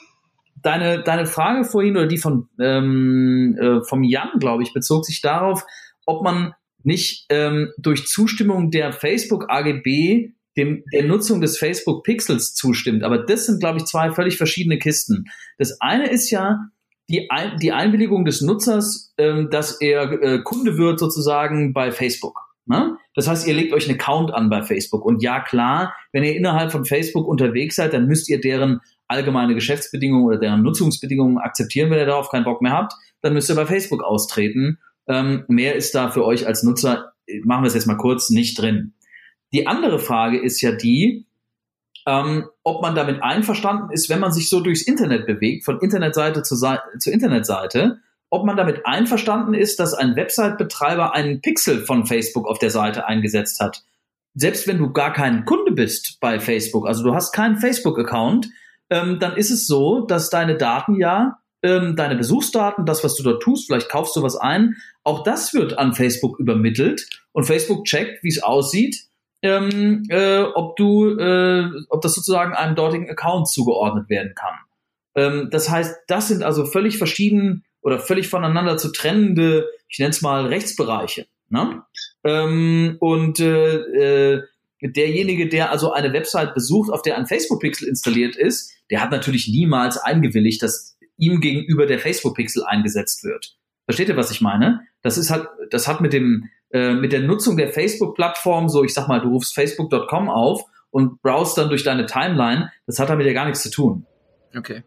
Deine, 0.63 1.03
deine 1.03 1.27
Frage 1.27 1.65
vorhin 1.65 1.97
oder 1.97 2.07
die 2.07 2.19
von 2.19 2.49
ähm, 2.59 3.59
äh, 3.61 3.85
vom 3.85 4.03
Jan, 4.03 4.39
glaube 4.39 4.63
ich, 4.63 4.73
bezog 4.73 5.05
sich 5.05 5.21
darauf, 5.21 5.65
ob 6.11 6.25
man 6.25 6.53
nicht 6.83 7.27
ähm, 7.29 7.73
durch 7.79 8.07
Zustimmung 8.07 8.71
der 8.71 8.93
Facebook 8.93 9.47
AGB 9.49 10.33
dem, 10.57 10.83
der 10.93 11.05
Nutzung 11.05 11.41
des 11.41 11.59
Facebook 11.59 12.05
Pixels 12.05 12.55
zustimmt. 12.55 13.05
Aber 13.05 13.19
das 13.19 13.47
sind, 13.47 13.61
glaube 13.61 13.79
ich, 13.79 13.85
zwei 13.85 14.11
völlig 14.11 14.37
verschiedene 14.37 14.79
Kisten. 14.79 15.25
Das 15.59 15.81
eine 15.81 16.11
ist 16.11 16.31
ja 16.31 16.59
die, 17.09 17.31
Ein 17.31 17.59
die 17.59 17.73
Einwilligung 17.73 18.25
des 18.25 18.41
Nutzers, 18.41 19.13
ähm, 19.19 19.49
dass 19.51 19.81
er 19.81 20.11
äh, 20.23 20.43
Kunde 20.43 20.77
wird 20.79 20.99
sozusagen 20.99 21.73
bei 21.73 21.93
Facebook. 21.93 22.39
Ne? 22.67 22.97
Das 23.15 23.27
heißt, 23.27 23.47
ihr 23.49 23.55
legt 23.55 23.73
euch 23.73 23.89
einen 23.89 23.99
Account 23.99 24.33
an 24.33 24.49
bei 24.49 24.63
Facebook. 24.63 25.05
Und 25.05 25.23
ja, 25.23 25.41
klar, 25.41 25.95
wenn 26.13 26.23
ihr 26.23 26.37
innerhalb 26.37 26.71
von 26.71 26.85
Facebook 26.85 27.27
unterwegs 27.27 27.77
seid, 27.77 27.93
dann 27.93 28.07
müsst 28.07 28.29
ihr 28.29 28.41
deren 28.41 28.81
allgemeine 29.09 29.55
Geschäftsbedingungen 29.55 30.25
oder 30.25 30.39
deren 30.39 30.63
Nutzungsbedingungen 30.63 31.39
akzeptieren. 31.39 31.91
Wenn 31.91 31.99
ihr 31.99 32.07
darauf 32.07 32.29
keinen 32.29 32.45
Bock 32.45 32.63
mehr 32.63 32.73
habt, 32.73 32.93
dann 33.23 33.35
müsst 33.35 33.51
ihr 33.51 33.57
bei 33.57 33.67
Facebook 33.67 34.05
austreten. 34.05 34.79
Ähm, 35.11 35.45
mehr 35.49 35.75
ist 35.75 35.95
da 35.97 36.11
für 36.11 36.25
euch 36.25 36.47
als 36.47 36.63
Nutzer, 36.63 37.15
machen 37.43 37.65
wir 37.65 37.69
es 37.69 37.75
jetzt 37.75 37.89
mal 37.89 37.97
kurz, 37.97 38.31
nicht 38.31 38.61
drin. 38.61 38.95
Die 39.53 39.67
andere 39.67 39.99
Frage 39.99 40.39
ist 40.39 40.61
ja 40.61 40.71
die, 40.71 41.27
ähm, 42.07 42.47
ob 42.63 42.81
man 42.81 42.95
damit 42.95 43.21
einverstanden 43.23 43.91
ist, 43.91 44.09
wenn 44.09 44.21
man 44.21 44.33
sich 44.33 44.49
so 44.49 44.61
durchs 44.61 44.83
Internet 44.83 45.27
bewegt, 45.27 45.65
von 45.65 45.81
Internetseite 45.81 46.45
zu, 46.45 46.55
Seite, 46.55 46.83
zu 47.01 47.11
Internetseite, 47.11 47.99
ob 48.31 48.47
man 48.47 48.57
damit 48.57 48.87
einverstanden 48.87 49.55
ist, 49.55 49.81
dass 49.81 49.95
ein 49.95 50.15
Website-Betreiber 50.15 51.13
einen 51.13 51.41
Pixel 51.41 51.85
von 51.85 52.07
Facebook 52.07 52.47
auf 52.47 52.61
der 52.61 52.71
Seite 52.71 53.07
eingesetzt 53.07 53.59
hat. 53.59 53.83
Selbst 54.35 54.69
wenn 54.69 54.79
du 54.79 54.93
gar 54.93 55.13
kein 55.13 55.45
Kunde 55.45 55.73
bist 55.73 56.19
bei 56.21 56.39
Facebook, 56.39 56.87
also 56.87 57.03
du 57.03 57.15
hast 57.15 57.33
keinen 57.33 57.57
Facebook-Account, 57.57 58.49
ähm, 58.91 59.19
dann 59.19 59.37
ist 59.37 59.51
es 59.51 59.67
so, 59.67 60.07
dass 60.07 60.31
deine 60.31 60.57
Daten 60.57 60.95
ja, 60.95 61.40
ähm, 61.63 61.97
deine 61.97 62.17
Besuchsdaten, 62.17 62.87
das, 62.87 63.05
was 63.05 63.17
du 63.17 63.23
dort 63.23 63.43
tust, 63.43 63.67
vielleicht 63.67 63.89
kaufst 63.89 64.17
du 64.17 64.23
was 64.23 64.37
ein, 64.37 64.77
auch 65.05 65.23
das 65.23 65.55
wird 65.55 65.79
an 65.79 65.95
Facebook 65.95 66.39
übermittelt 66.39 67.09
und 67.33 67.45
Facebook 67.45 67.85
checkt, 67.85 68.23
wie 68.23 68.29
es 68.29 68.43
aussieht, 68.43 68.97
ähm, 69.43 70.05
äh, 70.09 70.43
ob 70.43 70.77
du, 70.77 71.19
äh, 71.19 71.71
ob 71.89 72.01
das 72.03 72.15
sozusagen 72.15 72.55
einem 72.55 72.77
dortigen 72.77 73.11
Account 73.11 73.49
zugeordnet 73.49 74.09
werden 74.09 74.35
kann. 74.35 74.55
Ähm, 75.15 75.49
das 75.51 75.71
heißt, 75.71 75.97
das 76.09 76.29
sind 76.29 76.43
also 76.43 76.65
völlig 76.65 76.99
verschieden 76.99 77.65
oder 77.83 77.99
völlig 77.99 78.29
voneinander 78.29 78.77
zu 78.77 78.93
trennende, 78.93 79.69
ich 79.89 79.99
nenne 79.99 80.11
es 80.11 80.23
mal 80.23 80.47
Rechtsbereiche. 80.47 81.27
Ne? 81.49 81.83
Ähm, 82.25 82.97
und 83.01 83.41
äh, 83.41 84.37
äh, 84.37 84.43
derjenige, 84.83 85.49
der 85.49 85.71
also 85.71 85.93
eine 85.93 86.13
Website 86.13 86.55
besucht, 86.55 86.91
auf 86.91 87.03
der 87.03 87.17
ein 87.17 87.27
Facebook-Pixel 87.27 87.89
installiert 87.89 88.37
ist, 88.37 88.73
der 88.91 89.01
hat 89.01 89.11
natürlich 89.11 89.49
niemals 89.49 89.99
eingewilligt, 89.99 90.63
dass 90.63 90.90
ihm 91.21 91.41
gegenüber 91.41 91.87
der 91.87 91.99
Facebook-Pixel 91.99 92.65
eingesetzt 92.65 93.25
wird. 93.25 93.57
Versteht 93.85 94.09
ihr, 94.09 94.17
was 94.17 94.31
ich 94.31 94.41
meine? 94.41 94.81
Das 95.03 95.19
ist 95.19 95.31
halt, 95.31 95.47
das 95.71 95.89
hat 95.89 96.01
mit 96.01 96.13
dem, 96.13 96.49
äh, 96.71 96.95
mit 96.95 97.13
der 97.13 97.21
Nutzung 97.21 97.57
der 97.57 97.69
Facebook-Plattform, 97.69 98.69
so 98.69 98.85
ich 98.85 98.95
sag 98.95 99.09
mal, 99.09 99.21
du 99.21 99.29
rufst 99.29 99.55
facebook.com 99.55 100.29
auf 100.29 100.63
und 100.91 101.23
browst 101.23 101.59
dann 101.59 101.69
durch 101.69 101.85
deine 101.85 102.07
Timeline, 102.07 102.71
das 102.87 102.99
hat 102.99 103.09
damit 103.11 103.27
ja 103.27 103.33
gar 103.33 103.47
nichts 103.47 103.63
zu 103.63 103.71
tun. 103.71 104.07
Okay. 104.57 104.83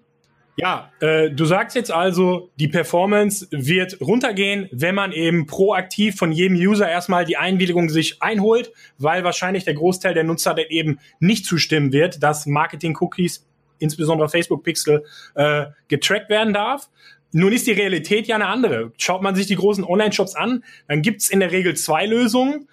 Ja, 0.55 0.91
äh, 0.99 1.31
du 1.31 1.45
sagst 1.45 1.75
jetzt 1.75 1.91
also, 1.91 2.51
die 2.57 2.67
Performance 2.67 3.47
wird 3.49 3.99
runtergehen, 4.01 4.69
wenn 4.71 4.93
man 4.93 5.11
eben 5.11 5.47
proaktiv 5.47 6.15
von 6.15 6.31
jedem 6.31 6.57
User 6.57 6.87
erstmal 6.87 7.25
die 7.25 7.37
Einwilligung 7.37 7.89
sich 7.89 8.21
einholt, 8.21 8.71
weil 8.99 9.23
wahrscheinlich 9.23 9.65
der 9.65 9.73
Großteil 9.73 10.13
der 10.13 10.23
Nutzer 10.23 10.53
dann 10.53 10.65
eben 10.69 10.99
nicht 11.19 11.45
zustimmen 11.45 11.91
wird, 11.91 12.21
dass 12.21 12.45
Marketing-Cookies, 12.45 13.47
insbesondere 13.83 14.29
Facebook 14.29 14.63
Pixel, 14.63 15.03
äh, 15.35 15.65
getrackt 15.87 16.29
werden 16.29 16.53
darf. 16.53 16.89
Nun 17.31 17.51
ist 17.51 17.67
die 17.67 17.71
Realität 17.71 18.27
ja 18.27 18.35
eine 18.35 18.47
andere. 18.47 18.91
Schaut 18.97 19.21
man 19.21 19.35
sich 19.35 19.47
die 19.47 19.55
großen 19.55 19.83
Online-Shops 19.83 20.35
an, 20.35 20.63
dann 20.87 21.01
gibt's 21.01 21.29
in 21.29 21.39
der 21.39 21.51
Regel 21.51 21.75
zwei 21.75 22.05
Lösungen. 22.05 22.67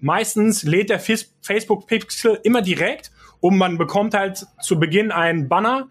Meistens 0.00 0.62
lädt 0.62 0.90
der 0.90 1.00
Facebook 1.00 1.86
Pixel 1.86 2.38
immer 2.44 2.62
direkt 2.62 3.10
und 3.40 3.56
man 3.56 3.78
bekommt 3.78 4.14
halt 4.14 4.46
zu 4.62 4.78
Beginn 4.78 5.10
einen 5.10 5.48
Banner, 5.48 5.88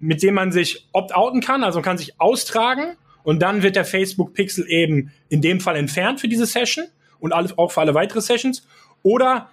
mit 0.00 0.22
dem 0.22 0.34
man 0.34 0.52
sich 0.52 0.88
opt-outen 0.92 1.40
kann, 1.40 1.62
also 1.62 1.78
man 1.78 1.84
kann 1.84 1.98
sich 1.98 2.20
austragen 2.20 2.96
und 3.22 3.40
dann 3.40 3.62
wird 3.62 3.76
der 3.76 3.84
Facebook 3.84 4.34
Pixel 4.34 4.66
eben 4.68 5.12
in 5.28 5.42
dem 5.42 5.60
Fall 5.60 5.76
entfernt 5.76 6.20
für 6.20 6.28
diese 6.28 6.46
Session 6.46 6.86
und 7.20 7.32
auch 7.32 7.70
für 7.70 7.80
alle 7.80 7.94
weitere 7.94 8.20
Sessions. 8.20 8.66
Oder 9.02 9.48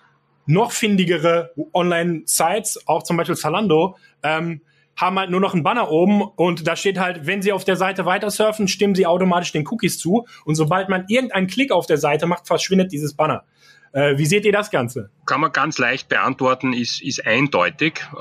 noch 0.49 0.71
findigere 0.71 1.51
Online-Sites, 1.73 2.87
auch 2.87 3.03
zum 3.03 3.17
Beispiel 3.17 3.37
Zalando, 3.37 3.95
ähm, 4.23 4.61
haben 4.95 5.17
halt 5.17 5.29
nur 5.29 5.39
noch 5.39 5.53
einen 5.53 5.63
Banner 5.63 5.91
oben 5.91 6.23
und 6.23 6.67
da 6.67 6.75
steht 6.75 6.99
halt, 6.99 7.27
wenn 7.27 7.41
Sie 7.41 7.53
auf 7.53 7.63
der 7.63 7.75
Seite 7.75 8.05
weiter 8.05 8.31
surfen, 8.31 8.67
stimmen 8.67 8.95
Sie 8.95 9.05
automatisch 9.05 9.51
den 9.51 9.65
Cookies 9.67 9.99
zu 9.99 10.25
und 10.45 10.55
sobald 10.55 10.89
man 10.89 11.05
irgendeinen 11.07 11.47
Klick 11.47 11.71
auf 11.71 11.85
der 11.85 11.97
Seite 11.97 12.25
macht, 12.25 12.47
verschwindet 12.47 12.91
dieses 12.91 13.13
Banner. 13.13 13.43
Äh, 13.91 14.17
wie 14.17 14.25
seht 14.25 14.45
ihr 14.45 14.51
das 14.51 14.69
Ganze? 14.69 15.09
Kann 15.25 15.41
man 15.41 15.51
ganz 15.51 15.77
leicht 15.77 16.09
beantworten, 16.09 16.73
ist, 16.73 17.01
ist 17.01 17.25
eindeutig, 17.25 18.01
äh, 18.13 18.17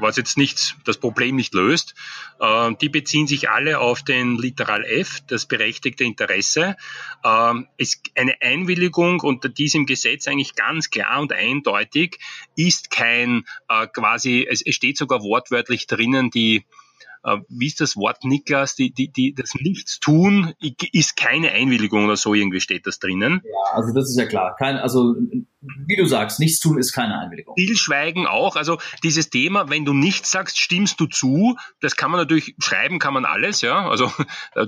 was 0.00 0.16
jetzt 0.16 0.36
nicht 0.36 0.76
das 0.84 0.98
Problem 0.98 1.36
nicht 1.36 1.54
löst. 1.54 1.94
Äh, 2.40 2.74
die 2.80 2.88
beziehen 2.88 3.26
sich 3.26 3.48
alle 3.48 3.78
auf 3.78 4.02
den 4.02 4.36
Literal 4.36 4.84
F, 4.84 5.20
das 5.26 5.46
berechtigte 5.46 6.04
Interesse. 6.04 6.76
Äh, 7.24 7.54
es, 7.78 8.02
eine 8.16 8.34
Einwilligung 8.42 9.20
unter 9.20 9.48
diesem 9.48 9.86
Gesetz 9.86 10.28
eigentlich 10.28 10.54
ganz 10.54 10.90
klar 10.90 11.20
und 11.20 11.32
eindeutig 11.32 12.18
ist 12.54 12.90
kein 12.90 13.44
äh, 13.68 13.86
quasi, 13.86 14.46
es, 14.48 14.62
steht 14.74 14.98
sogar 14.98 15.22
wortwörtlich 15.22 15.86
drinnen, 15.86 16.30
die 16.30 16.64
wie 17.48 17.66
ist 17.66 17.80
das 17.80 17.96
Wort, 17.96 18.24
Niklas? 18.24 18.74
Die, 18.74 18.92
die, 18.92 19.10
die, 19.10 19.34
das 19.34 19.54
Nichtstun 19.54 20.54
ist 20.92 21.16
keine 21.16 21.50
Einwilligung 21.52 22.04
oder 22.04 22.16
so, 22.16 22.34
irgendwie 22.34 22.60
steht 22.60 22.86
das 22.86 22.98
drinnen. 22.98 23.42
Ja, 23.44 23.76
also 23.76 23.94
das 23.94 24.10
ist 24.10 24.18
ja 24.18 24.26
klar. 24.26 24.56
Kein, 24.56 24.76
also 24.76 25.16
wie 25.60 25.96
du 25.96 26.06
sagst, 26.06 26.38
nichts 26.38 26.60
tun 26.60 26.78
ist 26.78 26.92
keine 26.92 27.18
Einwilligung. 27.18 27.54
Stillschweigen 27.58 28.26
auch. 28.26 28.54
Also 28.54 28.78
dieses 29.02 29.28
Thema, 29.30 29.68
wenn 29.68 29.84
du 29.84 29.92
nichts 29.92 30.30
sagst, 30.30 30.58
stimmst 30.58 31.00
du 31.00 31.06
zu. 31.06 31.56
Das 31.80 31.96
kann 31.96 32.10
man 32.12 32.20
natürlich 32.20 32.54
schreiben, 32.60 33.00
kann 33.00 33.12
man 33.12 33.24
alles, 33.24 33.60
ja. 33.60 33.88
Also 33.88 34.10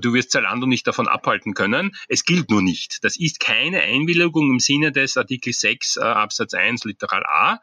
du 0.01 0.13
wirst 0.13 0.33
Zalando 0.33 0.67
nicht 0.67 0.87
davon 0.87 1.07
abhalten 1.07 1.55
können. 1.55 1.93
Es 2.09 2.25
gilt 2.25 2.51
nur 2.51 2.63
nicht. 2.63 3.05
Das 3.05 3.17
ist 3.17 3.39
keine 3.39 3.81
Einwilligung 3.81 4.51
im 4.51 4.59
Sinne 4.59 4.91
des 4.91 5.17
Artikel 5.17 5.53
6 5.53 5.97
äh, 5.97 6.01
Absatz 6.01 6.55
1 6.55 6.85
Literal 6.85 7.25
A. 7.25 7.61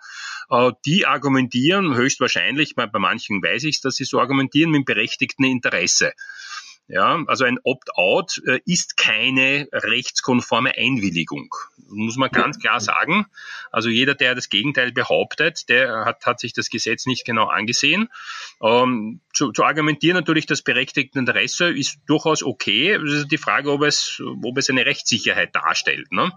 Äh, 0.49 0.71
die 0.85 1.05
argumentieren 1.05 1.95
höchstwahrscheinlich, 1.95 2.75
bei, 2.75 2.87
bei 2.87 2.99
manchen 2.99 3.43
weiß 3.43 3.65
ich 3.65 3.75
es, 3.77 3.81
dass 3.81 3.95
sie 3.95 4.05
so 4.05 4.19
argumentieren, 4.19 4.71
mit 4.71 4.85
berechtigten 4.87 5.43
Interesse. 5.43 6.13
Ja, 6.89 7.21
also 7.27 7.43
ein 7.43 7.59
Opt-out 7.63 8.41
äh, 8.47 8.61
ist 8.65 8.95
keine 8.95 9.67
rechtskonforme 9.73 10.71
Einwilligung. 10.77 11.49
Muss 11.89 12.15
man 12.15 12.29
ganz 12.29 12.59
klar 12.59 12.79
sagen. 12.79 13.25
Also 13.71 13.89
jeder, 13.89 14.15
der 14.15 14.35
das 14.35 14.47
Gegenteil 14.47 14.93
behauptet, 14.93 15.67
der 15.67 16.05
hat, 16.05 16.25
hat 16.25 16.39
sich 16.39 16.53
das 16.53 16.69
Gesetz 16.69 17.05
nicht 17.05 17.25
genau 17.25 17.47
angesehen. 17.47 18.07
Ähm, 18.61 19.19
zu, 19.33 19.51
zu 19.51 19.63
argumentieren 19.65 20.15
natürlich 20.15 20.45
das 20.45 20.61
berechtigte 20.61 21.19
Interesse 21.19 21.69
ist 21.69 21.99
durchaus 22.07 22.41
okay. 22.41 22.93
Es 22.93 23.11
ist 23.11 23.31
die 23.31 23.37
Frage, 23.37 23.71
ob 23.71 23.83
es, 23.83 24.21
ob 24.41 24.57
es 24.57 24.69
eine 24.69 24.85
Rechtssicherheit 24.85 25.53
darstellt. 25.53 26.09
Ne? 26.13 26.31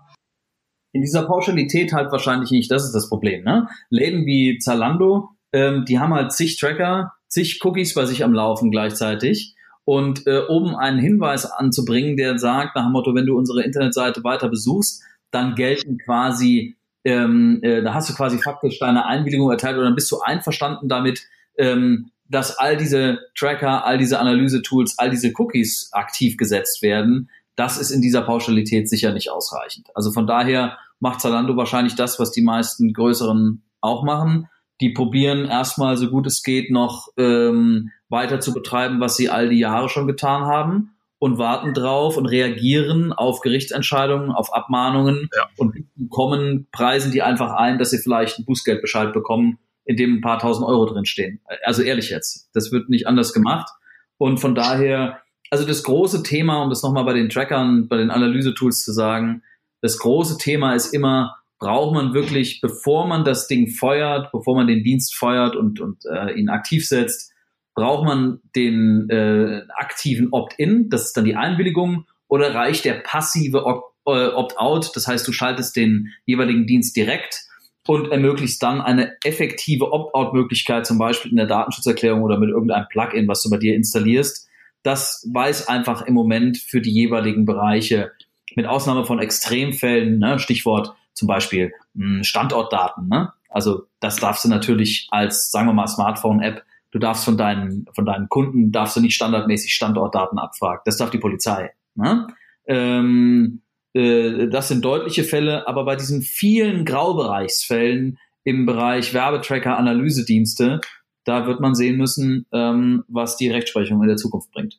In 0.93 1.03
dieser 1.03 1.27
Pauschalität 1.27 1.93
halt 1.93 2.11
wahrscheinlich 2.11 2.51
nicht. 2.51 2.73
Das 2.73 2.85
ist 2.85 2.93
das 2.93 3.09
Problem. 3.09 3.45
Ne? 3.45 3.69
Läden 3.89 4.27
wie 4.27 4.59
Zalando, 4.59 5.31
ähm, 5.53 5.85
die 5.85 6.01
haben 6.01 6.13
halt 6.13 6.33
zig 6.33 6.59
Tracker, 6.59 7.13
zig 7.31 7.61
Cookies 7.65 7.95
bei 7.95 8.05
sich 8.05 8.23
am 8.25 8.35
Laufen 8.35 8.71
gleichzeitig 8.71 9.55
und 9.85 10.27
äh, 10.27 10.43
oben 10.49 10.77
einen 10.77 10.99
Hinweis 10.99 11.47
anzubringen, 11.47 12.17
der 12.17 12.39
sagt, 12.39 12.77
nach 12.77 12.85
dem 12.85 12.93
Motto, 12.93 13.15
wenn 13.15 13.27
du 13.27 13.37
unsere 13.37 13.63
Internetseite 13.63 14.23
weiter 14.23 14.49
besuchst, 14.49 15.03
dann 15.31 15.55
gelten 15.55 15.99
quasi, 15.99 16.77
ähm, 17.05 17.61
äh, 17.63 17.83
da 17.83 17.95
hast 17.95 18.11
du 18.11 18.15
quasi 18.15 18.39
faktisch 18.39 18.79
deine 18.79 19.07
Einwilligung 19.07 19.51
erteilt 19.51 19.77
oder 19.77 19.87
dann 19.87 19.95
bist 19.95 20.11
du 20.11 20.21
einverstanden 20.21 20.89
damit, 20.89 21.23
ähm, 21.57 22.11
dass 22.29 22.59
all 22.59 22.77
diese 22.77 23.19
Tracker, 23.37 23.85
all 23.85 23.99
diese 23.99 24.21
Analyse-Tools, 24.21 24.99
all 24.99 25.11
diese 25.11 25.33
Cookies 25.37 25.91
aktiv 25.93 26.37
gesetzt 26.37 26.83
werden. 26.83 27.31
Das 27.57 27.79
ist 27.79 27.91
in 27.91 28.01
dieser 28.01 28.23
Pauschalität 28.23 28.89
sicher 28.89 29.13
nicht 29.13 29.31
ausreichend. 29.31 29.89
Also 29.95 30.13
von 30.13 30.27
daher 30.27 30.79
macht 31.01 31.21
Zalando 31.21 31.57
wahrscheinlich 31.57 31.97
das, 31.97 32.21
was 32.21 32.31
die 32.31 32.43
meisten 32.43 32.93
größeren 32.93 33.63
auch 33.81 34.05
machen. 34.05 34.49
Die 34.81 34.91
probieren 34.91 35.45
erstmal 35.45 35.97
so 35.97 36.09
gut 36.09 36.27
es 36.27 36.43
geht 36.43 36.71
noch 36.71 37.09
ähm, 37.17 37.91
weiter 38.09 38.41
zu 38.41 38.53
betreiben, 38.53 39.01
was 39.01 39.17
sie 39.17 39.29
all 39.29 39.49
die 39.49 39.59
Jahre 39.59 39.89
schon 39.89 40.07
getan 40.07 40.43
haben 40.43 40.95
und 41.19 41.37
warten 41.37 41.75
drauf 41.75 42.17
und 42.17 42.27
reagieren 42.27 43.13
auf 43.13 43.41
Gerichtsentscheidungen, 43.41 44.31
auf 44.31 44.55
Abmahnungen 44.55 45.29
ja. 45.37 45.49
und 45.59 45.77
kommen, 46.09 46.67
preisen 46.73 47.13
die 47.13 47.23
einfach 47.23 47.53
ein, 47.53 47.79
dass 47.79 47.91
sie 47.91 47.99
vielleicht 47.99 48.39
einen 48.39 48.47
Bußgeldbescheid 48.47 49.13
bekommen, 49.13 49.59
in 49.85 49.97
dem 49.97 50.17
ein 50.17 50.21
paar 50.23 50.39
tausend 50.39 50.67
Euro 50.67 50.87
drinstehen. 50.87 51.41
Also 51.63 51.83
ehrlich 51.83 52.09
jetzt, 52.09 52.49
das 52.55 52.73
wird 52.73 52.89
nicht 52.89 53.07
anders 53.07 53.35
gemacht. 53.35 53.71
Und 54.17 54.39
von 54.39 54.55
daher, 54.55 55.21
also 55.51 55.67
das 55.67 55.83
große 55.83 56.23
Thema, 56.23 56.63
um 56.63 56.71
das 56.71 56.83
nochmal 56.83 57.05
bei 57.05 57.13
den 57.13 57.29
Trackern, 57.29 57.87
bei 57.87 57.99
den 57.99 58.11
Analyse-Tools 58.11 58.83
zu 58.83 58.93
sagen, 58.93 59.43
das 59.83 59.99
große 59.99 60.39
Thema 60.39 60.75
ist 60.75 60.95
immer, 60.95 61.37
braucht 61.61 61.95
man 61.95 62.15
wirklich, 62.15 62.61
bevor 62.61 63.07
man 63.07 63.23
das 63.25 63.47
Ding 63.47 63.69
feuert, 63.69 64.33
bevor 64.33 64.57
man 64.57 64.67
den 64.67 64.83
Dienst 64.83 65.15
feuert 65.15 65.55
und, 65.55 65.79
und 65.79 66.05
äh, 66.07 66.33
ihn 66.33 66.49
aktiv 66.49 66.89
setzt, 66.89 67.33
braucht 67.75 68.05
man 68.05 68.41
den 68.57 69.09
äh, 69.11 69.63
aktiven 69.77 70.29
Opt-in, 70.33 70.89
das 70.89 71.05
ist 71.05 71.17
dann 71.17 71.27
die 71.27 71.37
Einwilligung, 71.37 72.07
oder 72.29 72.55
reicht 72.55 72.85
der 72.87 72.95
passive 72.95 73.59
äh, 73.59 74.11
Opt-out, 74.11 74.97
das 74.97 75.07
heißt, 75.07 75.29
du 75.29 75.33
schaltest 75.33 75.77
den 75.77 76.09
jeweiligen 76.25 76.67
Dienst 76.67 76.97
direkt 76.97 77.43
und 77.87 78.11
ermöglichst 78.11 78.63
dann 78.63 78.81
eine 78.81 79.17
effektive 79.25 79.93
Opt-out-Möglichkeit, 79.93 80.87
zum 80.87 80.99
Beispiel 80.99 81.31
in 81.31 81.37
der 81.37 81.47
Datenschutzerklärung 81.47 82.23
oder 82.23 82.39
mit 82.39 82.49
irgendeinem 82.49 82.87
Plugin, 82.89 83.29
was 83.29 83.43
du 83.43 83.51
bei 83.51 83.59
dir 83.59 83.75
installierst. 83.75 84.49
Das 84.83 85.29
weiß 85.33 85.69
einfach 85.69 86.03
im 86.03 86.15
Moment 86.15 86.57
für 86.57 86.81
die 86.81 86.93
jeweiligen 86.93 87.45
Bereiche, 87.45 88.13
mit 88.57 88.67
Ausnahme 88.67 89.05
von 89.05 89.21
Extremfällen, 89.21 90.19
ne, 90.19 90.39
Stichwort 90.39 90.95
zum 91.15 91.29
Beispiel 91.29 91.73
mh, 91.95 92.17
hm, 92.17 92.25
Standortdaten. 92.25 93.09
Ne? 93.09 93.33
Also 93.49 93.87
das 94.01 94.17
darfst 94.17 94.45
du 94.45 94.49
natürlich 94.49 95.09
als, 95.11 95.51
sagen 95.51 95.67
wir 95.67 95.73
mal, 95.73 95.87
Smartphone-App, 95.87 96.63
du 96.93 96.99
darfst 96.99 97.25
von 97.25 97.37
deinen, 97.37 97.87
von 97.95 98.05
deinen 98.05 98.29
Kunden, 98.29 98.73
darfst 98.73 98.97
du 98.97 99.01
nicht 99.01 99.15
standardmäßig 99.15 99.75
Standortdaten 99.75 100.39
abfragen. 100.39 100.83
Das 100.85 100.97
darf 100.97 101.11
die 101.11 101.19
Polizei. 101.19 101.71
Ne? 101.95 102.27
Ähm, 102.67 103.63
äh, 103.93 104.49
das 104.49 104.69
sind 104.69 104.85
deutliche 104.85 105.25
Fälle, 105.25 105.67
aber 105.67 105.85
bei 105.85 105.97
diesen 105.97 106.23
vielen 106.23 106.85
Graubereichsfällen 106.85 108.19
im 108.45 108.67
Bereich 108.67 109.13
Werbetracker, 109.13 109.77
Analysedienste, 109.77 110.81
da 111.25 111.47
wird 111.47 111.61
man 111.61 111.75
sehen 111.75 111.97
müssen, 111.97 112.47
ähm, 112.53 113.05
was 113.09 113.37
die 113.37 113.51
Rechtsprechung 113.51 114.01
in 114.03 114.09
der 114.09 114.17
Zukunft 114.17 114.51
bringt. 114.53 114.79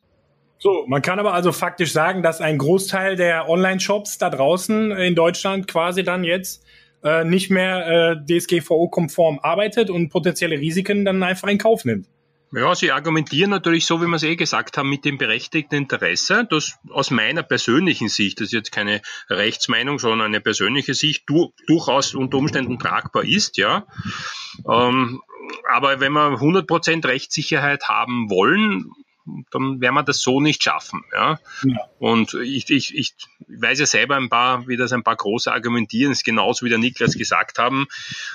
So, 0.62 0.84
man 0.86 1.02
kann 1.02 1.18
aber 1.18 1.34
also 1.34 1.50
faktisch 1.50 1.92
sagen, 1.92 2.22
dass 2.22 2.40
ein 2.40 2.56
Großteil 2.56 3.16
der 3.16 3.48
Online-Shops 3.48 4.18
da 4.18 4.30
draußen 4.30 4.92
in 4.92 5.16
Deutschland 5.16 5.66
quasi 5.66 6.04
dann 6.04 6.22
jetzt 6.22 6.64
äh, 7.02 7.24
nicht 7.24 7.50
mehr 7.50 8.14
äh, 8.28 8.38
DSGVO-konform 8.38 9.40
arbeitet 9.42 9.90
und 9.90 10.10
potenzielle 10.10 10.60
Risiken 10.60 11.04
dann 11.04 11.20
einfach 11.24 11.48
in 11.48 11.58
Kauf 11.58 11.84
nimmt. 11.84 12.06
Ja, 12.52 12.76
Sie 12.76 12.92
argumentieren 12.92 13.50
natürlich 13.50 13.86
so, 13.86 14.00
wie 14.00 14.06
wir 14.06 14.14
es 14.14 14.22
eh 14.22 14.36
gesagt 14.36 14.78
haben, 14.78 14.88
mit 14.88 15.04
dem 15.04 15.18
berechtigten 15.18 15.74
Interesse, 15.74 16.46
das 16.48 16.78
aus 16.90 17.10
meiner 17.10 17.42
persönlichen 17.42 18.08
Sicht, 18.08 18.38
das 18.38 18.46
ist 18.46 18.52
jetzt 18.52 18.70
keine 18.70 19.02
Rechtsmeinung, 19.30 19.98
sondern 19.98 20.28
eine 20.28 20.40
persönliche 20.40 20.94
Sicht, 20.94 21.24
du, 21.26 21.52
durchaus 21.66 22.14
unter 22.14 22.38
Umständen 22.38 22.78
tragbar 22.78 23.24
ist, 23.24 23.56
ja. 23.56 23.84
Ähm, 24.70 25.22
aber 25.68 25.98
wenn 25.98 26.12
wir 26.12 26.38
100% 26.38 27.04
Rechtssicherheit 27.04 27.88
haben 27.88 28.30
wollen, 28.30 28.92
dann 29.50 29.80
werden 29.80 29.94
wir 29.94 30.02
das 30.02 30.20
so 30.20 30.40
nicht 30.40 30.62
schaffen. 30.62 31.04
Ja? 31.12 31.38
ja. 31.64 31.76
Und 31.98 32.34
ich, 32.34 32.70
ich, 32.70 32.94
ich 32.94 33.14
weiß 33.48 33.78
ja 33.80 33.86
selber 33.86 34.16
ein 34.16 34.28
paar, 34.28 34.66
wie 34.66 34.76
das 34.76 34.92
ein 34.92 35.04
paar 35.04 35.16
große 35.16 35.52
argumentieren, 35.52 36.12
ist 36.12 36.24
genauso 36.24 36.64
wie 36.64 36.70
der 36.70 36.78
Niklas 36.78 37.14
gesagt 37.14 37.58
haben. 37.58 37.86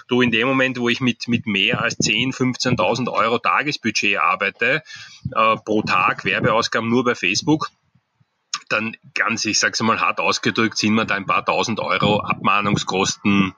Du 0.07 0.21
in 0.21 0.31
dem 0.31 0.47
Moment, 0.47 0.79
wo 0.79 0.89
ich 0.89 1.01
mit, 1.01 1.27
mit 1.27 1.45
mehr 1.45 1.81
als 1.81 1.97
10, 1.97 2.31
15.000 2.31 3.11
Euro 3.11 3.39
Tagesbudget 3.39 4.17
arbeite, 4.17 4.83
äh, 5.35 5.55
pro 5.63 5.81
Tag 5.81 6.25
Werbeausgaben 6.25 6.89
nur 6.89 7.03
bei 7.03 7.15
Facebook, 7.15 7.69
dann 8.67 8.95
ganz, 9.13 9.45
ich 9.45 9.59
sag's 9.59 9.81
mal 9.81 9.99
hart 9.99 10.19
ausgedrückt, 10.19 10.77
sind 10.77 10.93
wir 10.93 11.05
da 11.05 11.15
ein 11.15 11.25
paar 11.25 11.45
tausend 11.45 11.79
Euro 11.79 12.19
Abmahnungskosten 12.21 13.53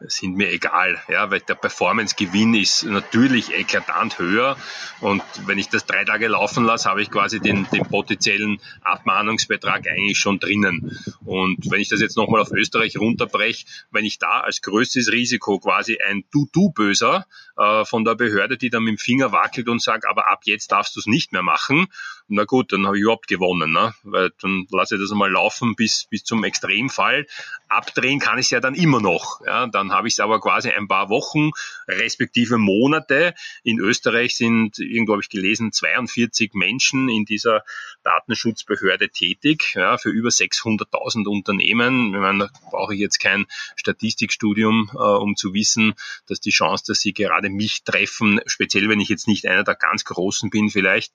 sind 0.00 0.36
mir 0.36 0.50
egal, 0.50 1.00
ja, 1.08 1.30
weil 1.30 1.40
der 1.40 1.54
Performance-Gewinn 1.54 2.54
ist 2.54 2.84
natürlich 2.84 3.54
eklatant 3.54 4.18
höher 4.18 4.56
und 5.00 5.22
wenn 5.46 5.58
ich 5.58 5.68
das 5.68 5.86
drei 5.86 6.04
Tage 6.04 6.28
laufen 6.28 6.64
lasse, 6.64 6.88
habe 6.90 7.00
ich 7.00 7.10
quasi 7.10 7.40
den, 7.40 7.66
den 7.70 7.86
potenziellen 7.86 8.60
Abmahnungsbetrag 8.82 9.86
eigentlich 9.88 10.18
schon 10.18 10.38
drinnen. 10.38 10.98
Und 11.24 11.70
wenn 11.70 11.80
ich 11.80 11.88
das 11.88 12.00
jetzt 12.00 12.16
nochmal 12.16 12.42
auf 12.42 12.52
Österreich 12.52 12.98
runterbreche, 12.98 13.66
wenn 13.90 14.04
ich 14.04 14.18
da 14.18 14.40
als 14.40 14.60
größtes 14.60 15.10
Risiko 15.12 15.58
quasi 15.58 15.98
ein 16.06 16.24
Du-Du-Böser 16.30 17.26
äh, 17.56 17.84
von 17.86 18.04
der 18.04 18.16
Behörde, 18.16 18.58
die 18.58 18.68
dann 18.68 18.84
mit 18.84 18.98
dem 18.98 18.98
Finger 18.98 19.32
wackelt 19.32 19.68
und 19.68 19.82
sagt, 19.82 20.06
aber 20.06 20.30
ab 20.30 20.40
jetzt 20.44 20.72
darfst 20.72 20.94
du 20.96 21.00
es 21.00 21.06
nicht 21.06 21.32
mehr 21.32 21.42
machen, 21.42 21.86
na 22.28 22.44
gut, 22.44 22.72
dann 22.72 22.86
habe 22.86 22.96
ich 22.96 23.02
überhaupt 23.02 23.28
gewonnen, 23.28 23.72
ne? 23.72 23.94
weil 24.02 24.30
dann 24.40 24.66
lasse 24.70 24.96
ich 24.96 25.00
das 25.00 25.12
einmal 25.12 25.30
laufen 25.30 25.76
bis, 25.76 26.06
bis 26.10 26.24
zum 26.24 26.42
Extremfall. 26.44 27.26
Abdrehen 27.68 28.18
kann 28.18 28.38
ich 28.38 28.46
es 28.46 28.50
ja 28.50 28.60
dann 28.60 28.74
immer 28.74 29.00
noch. 29.00 29.40
Ja? 29.46 29.66
Dann 29.66 29.92
habe 29.92 30.08
ich 30.08 30.14
es 30.14 30.20
aber 30.20 30.40
quasi 30.40 30.70
ein 30.70 30.88
paar 30.88 31.08
Wochen, 31.08 31.50
respektive 31.86 32.58
Monate. 32.58 33.34
In 33.62 33.78
Österreich 33.78 34.36
sind, 34.36 34.78
irgendwo 34.78 35.12
habe 35.12 35.22
ich 35.22 35.28
gelesen, 35.28 35.72
42 35.72 36.54
Menschen 36.54 37.08
in 37.08 37.24
dieser 37.24 37.62
Datenschutzbehörde 38.02 39.10
tätig, 39.10 39.74
ja, 39.74 39.98
für 39.98 40.10
über 40.10 40.28
600.000 40.28 41.26
Unternehmen. 41.26 42.14
Ich 42.14 42.20
meine, 42.20 42.38
da 42.38 42.70
brauche 42.70 42.94
ich 42.94 43.00
jetzt 43.00 43.18
kein 43.18 43.46
Statistikstudium, 43.76 44.90
äh, 44.94 44.98
um 44.98 45.36
zu 45.36 45.54
wissen, 45.54 45.94
dass 46.26 46.40
die 46.40 46.50
Chance, 46.50 46.84
dass 46.86 47.00
sie 47.00 47.12
gerade 47.12 47.50
mich 47.50 47.84
treffen, 47.84 48.40
speziell 48.46 48.88
wenn 48.88 49.00
ich 49.00 49.08
jetzt 49.08 49.28
nicht 49.28 49.46
einer 49.46 49.64
der 49.64 49.74
ganz 49.74 50.04
Großen 50.04 50.50
bin 50.50 50.70
vielleicht, 50.70 51.12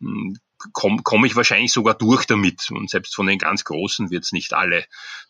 hm, 0.00 0.38
komme 0.72 1.00
komm 1.02 1.24
ich 1.24 1.36
wahrscheinlich 1.36 1.72
sogar 1.72 1.94
durch 1.94 2.26
damit. 2.26 2.70
Und 2.70 2.90
selbst 2.90 3.14
von 3.14 3.26
den 3.26 3.38
ganz 3.38 3.64
Großen 3.64 4.10
wird 4.10 4.24
es 4.24 4.32
nicht 4.32 4.54
alle 4.54 4.84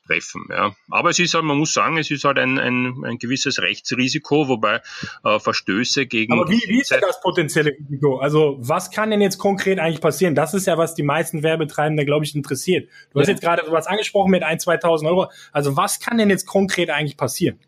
treffen. 0.07 0.47
Ja. 0.51 0.75
Aber 0.91 1.11
es 1.11 1.19
ist 1.19 1.35
halt, 1.35 1.45
man 1.45 1.59
muss 1.59 1.73
sagen, 1.73 1.99
es 1.99 2.11
ist 2.11 2.25
halt 2.25 2.39
ein, 2.39 2.59
ein, 2.59 3.05
ein 3.05 3.19
gewisses 3.19 3.61
Rechtsrisiko, 3.61 4.49
wobei 4.49 4.81
äh, 5.25 5.39
Verstöße 5.39 6.07
gegen. 6.07 6.33
Aber 6.33 6.49
wie, 6.49 6.63
wie 6.67 6.81
ist 6.81 6.91
denn 6.91 7.01
das 7.01 7.21
potenzielle 7.21 7.73
Risiko? 7.73 8.19
Also 8.19 8.57
was 8.61 8.91
kann 8.91 9.11
denn 9.11 9.21
jetzt 9.21 9.39
konkret 9.39 9.79
eigentlich 9.79 10.01
passieren? 10.01 10.35
Das 10.35 10.55
ist 10.55 10.67
ja, 10.67 10.79
was 10.79 10.95
die 10.95 11.03
meisten 11.03 11.43
Werbetreibende, 11.43 12.05
glaube 12.05 12.25
ich, 12.25 12.35
interessiert. 12.35 12.89
Du 13.13 13.19
ja. 13.19 13.23
hast 13.23 13.29
jetzt 13.29 13.43
gerade 13.43 13.63
was 13.71 13.87
angesprochen 13.87 14.31
mit 14.31 14.45
1.000, 14.45 14.83
2.000 14.83 15.09
Euro. 15.09 15.31
Also 15.53 15.77
was 15.77 16.01
kann 16.01 16.19
denn 16.19 16.31
jetzt 16.31 16.47
konkret 16.47 16.91
eigentlich 16.91 17.17
passieren? 17.17 17.59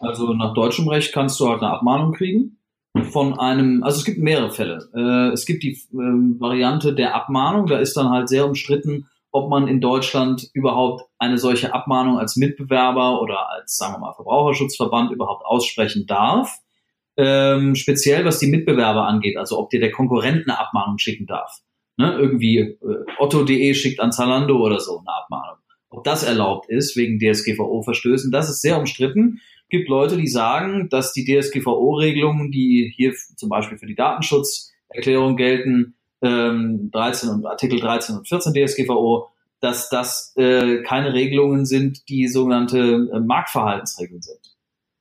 Also 0.00 0.32
nach 0.34 0.54
deutschem 0.54 0.88
Recht 0.88 1.12
kannst 1.12 1.40
du 1.40 1.48
halt 1.48 1.62
eine 1.62 1.72
Abmahnung 1.72 2.12
kriegen 2.12 2.57
von 3.10 3.38
einem, 3.38 3.82
also 3.82 3.98
es 3.98 4.04
gibt 4.04 4.18
mehrere 4.18 4.50
Fälle. 4.50 4.88
Äh, 4.94 5.32
es 5.32 5.46
gibt 5.46 5.62
die 5.62 5.72
äh, 5.72 5.78
Variante 5.92 6.94
der 6.94 7.14
Abmahnung, 7.14 7.66
da 7.66 7.78
ist 7.78 7.96
dann 7.96 8.10
halt 8.10 8.28
sehr 8.28 8.46
umstritten, 8.46 9.06
ob 9.30 9.50
man 9.50 9.68
in 9.68 9.80
Deutschland 9.80 10.48
überhaupt 10.54 11.04
eine 11.18 11.38
solche 11.38 11.74
Abmahnung 11.74 12.18
als 12.18 12.36
Mitbewerber 12.36 13.20
oder 13.20 13.50
als, 13.50 13.76
sagen 13.76 13.94
wir 13.94 13.98
mal, 13.98 14.14
Verbraucherschutzverband 14.14 15.12
überhaupt 15.12 15.44
aussprechen 15.44 16.06
darf. 16.06 16.58
Ähm, 17.16 17.74
speziell 17.74 18.24
was 18.24 18.38
die 18.38 18.46
Mitbewerber 18.46 19.06
angeht, 19.06 19.36
also 19.36 19.58
ob 19.58 19.70
dir 19.70 19.80
der 19.80 19.90
Konkurrent 19.90 20.48
eine 20.48 20.58
Abmahnung 20.58 20.98
schicken 20.98 21.26
darf. 21.26 21.58
Ne? 21.96 22.16
Irgendwie 22.16 22.58
äh, 22.58 22.76
Otto.de 23.18 23.74
schickt 23.74 24.00
an 24.00 24.12
Zalando 24.12 24.56
oder 24.58 24.78
so 24.78 24.98
eine 24.98 25.14
Abmahnung. 25.14 25.56
Ob 25.90 26.04
das 26.04 26.22
erlaubt 26.22 26.68
ist 26.68 26.96
wegen 26.96 27.18
DSGVO-Verstößen, 27.18 28.30
das 28.30 28.48
ist 28.48 28.62
sehr 28.62 28.78
umstritten 28.78 29.40
gibt 29.68 29.88
Leute, 29.88 30.16
die 30.16 30.28
sagen, 30.28 30.88
dass 30.88 31.12
die 31.12 31.24
DSGVO-Regelungen, 31.24 32.50
die 32.50 32.92
hier 32.94 33.12
zum 33.36 33.48
Beispiel 33.48 33.78
für 33.78 33.86
die 33.86 33.94
Datenschutzerklärung 33.94 35.36
gelten, 35.36 35.94
ähm, 36.22 36.90
13 36.92 37.30
und 37.30 37.46
Artikel 37.46 37.80
13 37.80 38.16
und 38.16 38.28
14 38.28 38.52
DSGVO, 38.54 39.28
dass 39.60 39.88
das 39.88 40.32
äh, 40.36 40.82
keine 40.82 41.12
Regelungen 41.12 41.66
sind, 41.66 42.08
die 42.08 42.28
sogenannte 42.28 43.10
äh, 43.12 43.20
Marktverhaltensregeln 43.20 44.22
sind. 44.22 44.40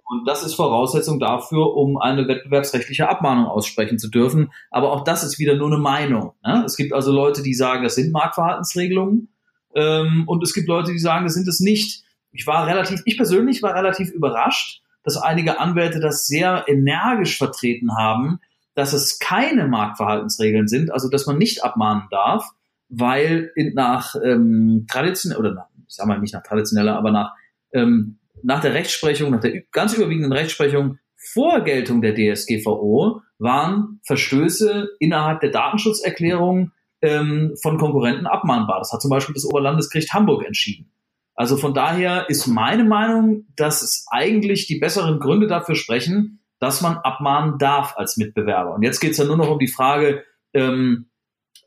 Und 0.10 0.26
das 0.26 0.44
ist 0.44 0.56
Voraussetzung 0.56 1.20
dafür, 1.20 1.76
um 1.76 1.98
eine 1.98 2.28
wettbewerbsrechtliche 2.28 3.10
Abmahnung 3.10 3.46
aussprechen 3.46 4.00
zu 4.00 4.10
dürfen. 4.10 4.52
Aber 4.72 4.94
auch 4.94 5.04
das 5.04 5.24
ist 5.24 5.38
wieder 5.38 5.56
nur 5.56 5.68
eine 5.68 5.78
Meinung. 5.78 6.34
Ne? 6.46 6.64
Es 6.66 6.78
gibt 6.78 6.94
also 6.94 7.12
Leute, 7.12 7.44
die 7.44 7.54
sagen, 7.54 7.84
das 7.84 7.96
sind 7.96 8.14
Marktverhaltensregelungen. 8.14 9.30
Ähm, 9.76 10.24
und 10.28 10.44
es 10.44 10.54
gibt 10.54 10.70
Leute, 10.70 10.94
die 10.94 11.00
sagen, 11.00 11.26
das 11.26 11.34
sind 11.34 11.48
es 11.48 11.60
nicht 11.60 12.04
ich 12.32 12.46
war 12.48 12.68
relativ, 12.68 13.02
ich 13.06 13.18
persönlich 13.18 13.62
war 13.64 13.74
relativ 13.74 14.12
überrascht, 14.12 14.82
dass 15.04 15.18
einige 15.18 15.60
Anwälte 15.60 16.00
das 16.00 16.28
sehr 16.28 16.66
energisch 16.68 17.38
vertreten 17.38 17.98
haben, 17.98 18.40
dass 18.76 18.94
es 18.94 19.20
keine 19.20 19.68
Marktverhaltensregeln 19.68 20.68
sind, 20.68 20.92
also 20.92 21.10
dass 21.10 21.26
man 21.26 21.38
nicht 21.38 21.64
abmahnen 21.64 22.04
darf, 22.12 22.46
weil 22.90 23.52
nach 23.74 24.16
ähm, 24.24 24.86
traditionell 24.90 25.40
oder 25.40 25.54
nach, 25.54 25.68
ich 25.88 25.96
sag 25.96 26.06
mal 26.08 26.20
nicht 26.20 26.34
nach 26.34 26.44
traditioneller, 26.44 26.98
aber 26.98 27.12
nach 27.12 27.34
ähm, 27.74 28.20
nach 28.44 28.62
der 28.62 28.74
Rechtsprechung, 28.74 29.32
nach 29.32 29.40
der 29.40 29.62
ganz 29.72 29.94
überwiegenden 29.94 30.32
Rechtsprechung 30.32 31.00
vor 31.16 31.62
Geltung 31.62 32.02
der 32.02 32.14
DSGVO 32.16 33.22
waren 33.40 34.00
Verstöße 34.06 34.90
innerhalb 35.00 35.42
der 35.42 35.52
Datenschutzerklärung 35.52 36.72
ähm, 37.02 37.56
von 37.62 37.78
Konkurrenten 37.78 38.28
abmahnbar. 38.28 38.80
Das 38.80 38.92
hat 38.94 39.02
zum 39.02 39.10
Beispiel 39.10 39.34
das 39.34 39.46
Oberlandesgericht 39.46 40.14
Hamburg 40.14 40.46
entschieden. 40.46 40.92
Also 41.38 41.56
von 41.56 41.76
daher 41.76 42.30
ist 42.30 42.48
meine 42.48 42.84
Meinung, 42.84 43.46
dass 43.56 43.84
es 43.84 44.08
eigentlich 44.10 44.66
die 44.66 44.80
besseren 44.80 45.20
Gründe 45.20 45.46
dafür 45.46 45.76
sprechen, 45.76 46.44
dass 46.60 46.82
man 46.82 46.98
abmahnen 46.98 47.60
darf 47.60 47.96
als 47.96 48.18
Mitbewerber. 48.18 48.74
Und 48.74 48.82
jetzt 48.82 49.00
geht 49.00 49.12
es 49.12 49.18
ja 49.18 49.26
nur 49.26 49.38
noch 49.38 49.52
um 49.52 49.60
die 49.60 49.68
Frage, 49.68 50.24
ähm, 50.54 51.12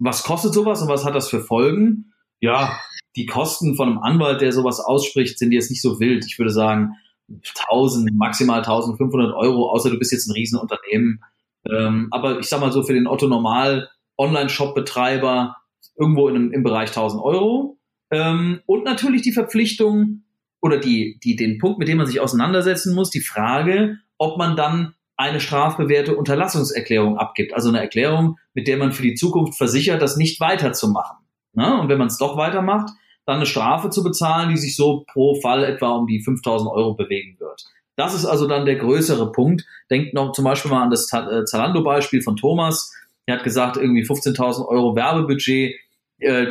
was 0.00 0.24
kostet 0.24 0.52
sowas 0.52 0.82
und 0.82 0.88
was 0.88 1.04
hat 1.04 1.14
das 1.14 1.28
für 1.28 1.40
Folgen? 1.40 2.12
Ja, 2.40 2.80
die 3.14 3.26
Kosten 3.26 3.76
von 3.76 3.88
einem 3.88 3.98
Anwalt, 3.98 4.40
der 4.40 4.50
sowas 4.50 4.80
ausspricht, 4.80 5.38
sind 5.38 5.52
jetzt 5.52 5.70
nicht 5.70 5.82
so 5.82 6.00
wild. 6.00 6.24
Ich 6.26 6.36
würde 6.38 6.50
sagen 6.50 6.96
1000, 7.28 8.12
maximal 8.16 8.58
1500 8.58 9.32
Euro, 9.34 9.70
außer 9.70 9.90
du 9.90 9.98
bist 9.98 10.10
jetzt 10.10 10.26
ein 10.26 10.32
Riesenunternehmen. 10.32 11.22
Ähm, 11.70 12.08
aber 12.10 12.40
ich 12.40 12.48
sag 12.48 12.60
mal 12.60 12.72
so 12.72 12.82
für 12.82 12.94
den 12.94 13.06
Otto 13.06 13.28
Normal 13.28 13.88
Online-Shop-Betreiber 14.18 15.56
irgendwo 15.96 16.28
in 16.28 16.50
im 16.52 16.64
Bereich 16.64 16.88
1000 16.88 17.22
Euro. 17.22 17.78
Ähm, 18.10 18.60
und 18.66 18.84
natürlich 18.84 19.22
die 19.22 19.32
Verpflichtung, 19.32 20.22
oder 20.60 20.78
die, 20.78 21.18
die, 21.24 21.36
den 21.36 21.58
Punkt, 21.58 21.78
mit 21.78 21.88
dem 21.88 21.98
man 21.98 22.06
sich 22.06 22.20
auseinandersetzen 22.20 22.94
muss, 22.94 23.10
die 23.10 23.20
Frage, 23.20 23.98
ob 24.18 24.38
man 24.38 24.56
dann 24.56 24.94
eine 25.16 25.40
strafbewährte 25.40 26.16
Unterlassungserklärung 26.16 27.18
abgibt. 27.18 27.52
Also 27.52 27.68
eine 27.68 27.80
Erklärung, 27.80 28.38
mit 28.54 28.68
der 28.68 28.78
man 28.78 28.92
für 28.92 29.02
die 29.02 29.14
Zukunft 29.14 29.56
versichert, 29.56 30.00
das 30.00 30.16
nicht 30.16 30.40
weiterzumachen. 30.40 31.18
Ne? 31.52 31.80
Und 31.80 31.88
wenn 31.88 31.98
man 31.98 32.06
es 32.06 32.16
doch 32.16 32.36
weitermacht, 32.36 32.90
dann 33.26 33.36
eine 33.36 33.46
Strafe 33.46 33.90
zu 33.90 34.02
bezahlen, 34.02 34.50
die 34.50 34.56
sich 34.56 34.76
so 34.76 35.04
pro 35.12 35.38
Fall 35.40 35.64
etwa 35.64 35.90
um 35.90 36.06
die 36.06 36.22
5000 36.22 36.70
Euro 36.70 36.94
bewegen 36.94 37.38
wird. 37.38 37.64
Das 37.96 38.14
ist 38.14 38.24
also 38.24 38.46
dann 38.46 38.64
der 38.64 38.76
größere 38.76 39.30
Punkt. 39.30 39.66
Denkt 39.90 40.14
noch 40.14 40.32
zum 40.32 40.44
Beispiel 40.44 40.70
mal 40.70 40.82
an 40.82 40.90
das 40.90 41.12
äh, 41.12 41.44
Zalando-Beispiel 41.44 42.22
von 42.22 42.36
Thomas. 42.36 42.94
Er 43.26 43.36
hat 43.36 43.44
gesagt, 43.44 43.76
irgendwie 43.76 44.04
15.000 44.04 44.66
Euro 44.66 44.96
Werbebudget, 44.96 45.74
äh, 46.20 46.46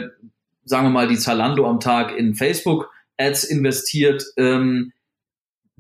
sagen 0.70 0.86
wir 0.86 0.92
mal, 0.92 1.08
die 1.08 1.18
Zalando 1.18 1.68
am 1.68 1.80
Tag 1.80 2.16
in 2.18 2.36
Facebook-Ads 2.36 3.44
investiert. 3.46 4.24
Ähm, 4.38 4.94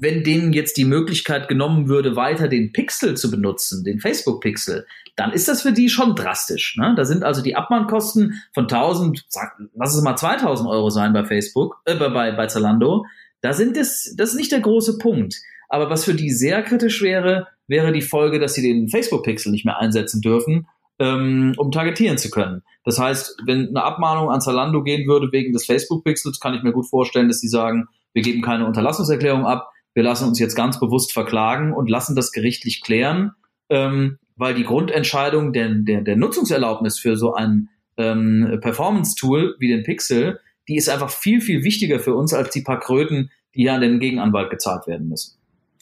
wenn 0.01 0.23
denen 0.23 0.53
jetzt 0.53 0.77
die 0.77 0.85
Möglichkeit 0.85 1.49
genommen 1.49 1.89
würde, 1.89 2.15
weiter 2.15 2.47
den 2.47 2.71
Pixel 2.71 3.17
zu 3.17 3.29
benutzen, 3.29 3.83
den 3.83 3.99
Facebook-Pixel, 3.99 4.87
dann 5.17 5.33
ist 5.33 5.49
das 5.49 5.61
für 5.61 5.73
die 5.73 5.89
schon 5.89 6.15
drastisch. 6.15 6.77
Ne? 6.77 6.93
Da 6.95 7.03
sind 7.03 7.23
also 7.23 7.41
die 7.41 7.57
Abmahnkosten 7.57 8.41
von 8.53 8.63
1000, 8.63 9.25
sag, 9.27 9.59
lass 9.75 9.93
es 9.93 10.01
mal 10.01 10.15
2000 10.15 10.69
Euro 10.69 10.89
sein 10.89 11.11
bei 11.11 11.25
Facebook, 11.25 11.81
äh, 11.85 11.95
bei, 11.95 12.31
bei 12.31 12.47
Zalando. 12.47 13.05
Da 13.41 13.51
sind 13.51 13.75
es, 13.75 14.15
das 14.17 14.29
ist 14.29 14.35
nicht 14.37 14.53
der 14.53 14.61
große 14.61 14.97
Punkt. 14.99 15.35
Aber 15.67 15.89
was 15.89 16.05
für 16.05 16.13
die 16.13 16.31
sehr 16.31 16.63
kritisch 16.63 17.01
wäre, 17.01 17.47
wäre 17.67 17.91
die 17.91 18.01
Folge, 18.01 18.39
dass 18.39 18.53
sie 18.53 18.61
den 18.61 18.87
Facebook-Pixel 18.87 19.51
nicht 19.51 19.65
mehr 19.65 19.79
einsetzen 19.79 20.21
dürfen, 20.21 20.67
ähm, 20.99 21.53
um 21.57 21.71
targetieren 21.71 22.17
zu 22.17 22.29
können. 22.29 22.61
Das 22.83 22.99
heißt, 22.99 23.37
wenn 23.45 23.69
eine 23.69 23.83
Abmahnung 23.83 24.29
an 24.29 24.41
Zalando 24.41 24.83
gehen 24.83 25.07
würde 25.07 25.31
wegen 25.31 25.53
des 25.53 25.65
Facebook-Pixels, 25.65 26.39
kann 26.39 26.53
ich 26.53 26.63
mir 26.63 26.73
gut 26.73 26.89
vorstellen, 26.89 27.27
dass 27.27 27.39
sie 27.39 27.47
sagen, 27.47 27.87
wir 28.13 28.21
geben 28.21 28.41
keine 28.41 28.65
Unterlassungserklärung 28.65 29.45
ab, 29.45 29.71
wir 29.93 30.03
lassen 30.03 30.27
uns 30.27 30.39
jetzt 30.39 30.55
ganz 30.55 30.79
bewusst 30.79 31.13
verklagen 31.13 31.73
und 31.73 31.89
lassen 31.89 32.15
das 32.15 32.31
gerichtlich 32.31 32.81
klären, 32.81 33.31
ähm, 33.69 34.17
weil 34.35 34.53
die 34.53 34.63
Grundentscheidung 34.63 35.53
der, 35.53 35.69
der, 35.69 36.01
der 36.01 36.15
Nutzungserlaubnis 36.15 36.99
für 36.99 37.17
so 37.17 37.33
ein 37.33 37.69
ähm, 37.97 38.59
Performance-Tool 38.61 39.55
wie 39.59 39.67
den 39.67 39.83
Pixel, 39.83 40.39
die 40.67 40.75
ist 40.75 40.89
einfach 40.89 41.09
viel, 41.09 41.41
viel 41.41 41.63
wichtiger 41.63 41.99
für 41.99 42.15
uns 42.15 42.33
als 42.33 42.51
die 42.51 42.61
paar 42.61 42.79
Kröten, 42.79 43.31
die 43.55 43.61
hier 43.61 43.73
an 43.73 43.81
den 43.81 43.99
Gegenanwalt 43.99 44.49
gezahlt 44.49 44.87
werden 44.87 45.09
müssen. 45.09 45.38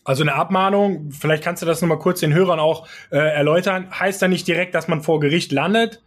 Also 0.08 0.24
eine 0.24 0.36
Abmahnung, 0.36 1.12
vielleicht 1.12 1.44
kannst 1.44 1.62
du 1.62 1.66
das 1.66 1.82
nochmal 1.82 2.00
kurz 2.00 2.22
den 2.22 2.34
Hörern 2.34 2.62
auch 2.62 2.88
äh, 3.12 3.18
erläutern, 3.18 3.90
heißt 3.92 4.22
ja 4.22 4.30
nicht 4.30 4.48
direkt, 4.48 4.74
dass 4.74 4.88
man 4.88 5.02
vor 5.02 5.20
Gericht 5.20 5.52
landet, 5.52 6.02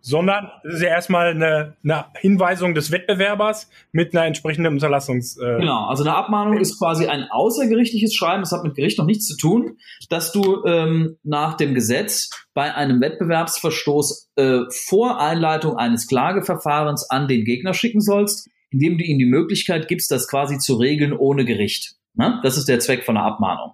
sondern 0.00 0.50
es 0.64 0.76
ist 0.76 0.80
ja 0.80 0.88
erstmal 0.88 1.32
eine, 1.32 1.76
eine 1.84 2.06
Hinweisung 2.14 2.74
des 2.74 2.92
Wettbewerbers 2.92 3.68
mit 3.92 4.14
einer 4.14 4.24
entsprechenden 4.24 4.72
Unterlassungs. 4.72 5.36
Äh 5.36 5.58
genau, 5.60 5.84
also 5.84 6.02
eine 6.02 6.14
Abmahnung 6.14 6.56
ist 6.56 6.78
quasi 6.78 7.08
ein 7.08 7.24
außergerichtliches 7.30 8.14
Schreiben, 8.14 8.40
das 8.40 8.52
hat 8.52 8.64
mit 8.64 8.74
Gericht 8.74 8.98
noch 8.98 9.04
nichts 9.04 9.26
zu 9.26 9.36
tun, 9.36 9.76
dass 10.08 10.32
du 10.32 10.64
ähm, 10.64 11.18
nach 11.22 11.58
dem 11.58 11.74
Gesetz 11.74 12.30
bei 12.54 12.74
einem 12.74 13.02
Wettbewerbsverstoß 13.02 14.30
äh, 14.36 14.60
vor 14.70 15.20
Einleitung 15.20 15.76
eines 15.76 16.06
Klageverfahrens 16.06 17.10
an 17.10 17.28
den 17.28 17.44
Gegner 17.44 17.74
schicken 17.74 18.00
sollst, 18.00 18.48
indem 18.70 18.96
du 18.96 19.04
ihm 19.04 19.18
die 19.18 19.26
Möglichkeit 19.26 19.88
gibst, 19.88 20.10
das 20.10 20.26
quasi 20.26 20.56
zu 20.56 20.76
regeln 20.76 21.12
ohne 21.12 21.44
Gericht. 21.44 21.95
Ne? 22.16 22.40
Das 22.42 22.56
ist 22.56 22.68
der 22.68 22.80
Zweck 22.80 23.04
von 23.04 23.16
einer 23.16 23.26
Abmahnung. 23.26 23.72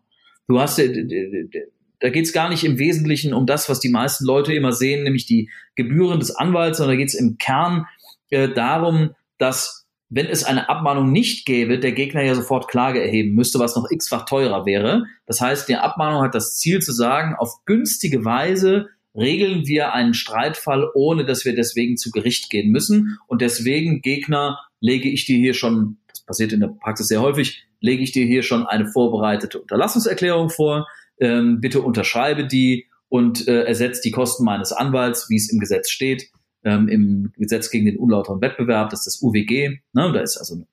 Du 0.49 0.61
hast, 0.61 0.79
da 0.79 2.11
geht 2.11 2.25
es 2.25 2.33
gar 2.33 2.49
nicht 2.49 2.65
im 2.65 2.79
Wesentlichen 2.79 3.33
um 3.33 3.47
das, 3.47 3.69
was 3.69 3.81
die 3.81 3.89
meisten 3.89 4.25
Leute 4.25 4.53
immer 4.53 4.73
sehen, 4.73 5.05
nämlich 5.05 5.27
die 5.27 5.51
Gebühren 5.77 6.19
des 6.19 6.35
Anwalts, 6.35 6.79
sondern 6.79 6.97
da 6.97 6.99
geht 6.99 7.09
es 7.09 7.15
im 7.15 7.39
Kern 7.39 7.87
äh, 8.31 8.49
darum, 8.49 9.15
dass 9.39 9.87
wenn 10.15 10.27
es 10.27 10.45
eine 10.45 10.69
Abmahnung 10.69 11.11
nicht 11.11 11.47
gäbe, 11.47 11.79
der 11.79 11.93
Gegner 11.93 12.23
ja 12.23 12.35
sofort 12.35 12.69
Klage 12.69 13.03
erheben 13.03 13.35
müsste, 13.35 13.59
was 13.59 13.77
noch 13.77 13.91
x-fach 13.91 14.27
teurer 14.27 14.67
wäre. 14.67 15.07
Das 15.25 15.41
heißt, 15.41 15.69
die 15.71 15.77
Abmahnung 15.77 16.23
hat 16.23 16.35
das 16.35 16.59
Ziel 16.59 16.81
zu 16.81 16.93
sagen, 16.93 17.35
auf 17.39 17.65
günstige 17.65 18.23
Weise 18.23 18.89
regeln 19.15 19.67
wir 19.67 19.95
einen 19.95 20.13
Streitfall, 20.13 20.91
ohne 20.95 21.25
dass 21.25 21.47
wir 21.47 21.55
deswegen 21.55 21.97
zu 21.97 22.11
Gericht 22.11 22.51
gehen 22.51 22.71
müssen. 22.71 23.19
Und 23.27 23.41
deswegen, 23.41 24.03
Gegner, 24.03 24.59
lege 24.81 25.09
ich 25.09 25.25
dir 25.25 25.39
hier 25.39 25.55
schon, 25.55 25.97
das 26.09 26.21
passiert 26.21 26.53
in 26.53 26.61
der 26.61 26.69
Praxis 26.69 27.09
sehr 27.09 27.23
häufig, 27.23 27.65
lege 27.83 28.03
ich 28.03 28.13
dir 28.13 28.25
hier 28.25 28.43
schon 28.43 28.67
eine 28.67 28.87
vorbereitete 28.87 29.61
Unterlassungserklärung 29.61 30.49
vor. 30.49 30.89
Ähm, 31.21 31.61
bitte 31.61 31.83
unterschreibe 31.83 32.47
die 32.47 32.87
und 33.09 33.47
äh, 33.47 33.65
ersetzt 33.65 34.05
die 34.07 34.11
Kosten 34.11 34.45
meines 34.45 34.73
Anwalts, 34.73 35.29
wie 35.29 35.37
es 35.37 35.53
im 35.53 35.59
Gesetz 35.59 35.91
steht, 35.91 36.31
ähm, 36.65 36.89
im 36.89 37.33
Gesetz 37.37 37.71
gegen 37.71 37.85
den 37.85 37.99
unlauteren 37.99 38.41
Wettbewerb, 38.41 38.89
das 38.89 39.01
ist 39.07 39.17
das 39.17 39.23
UWG. 39.23 39.81
Ne? 39.93 40.13
Da 40.13 40.21
ist 40.21 40.39
also 40.39 40.55
eine 40.55 40.67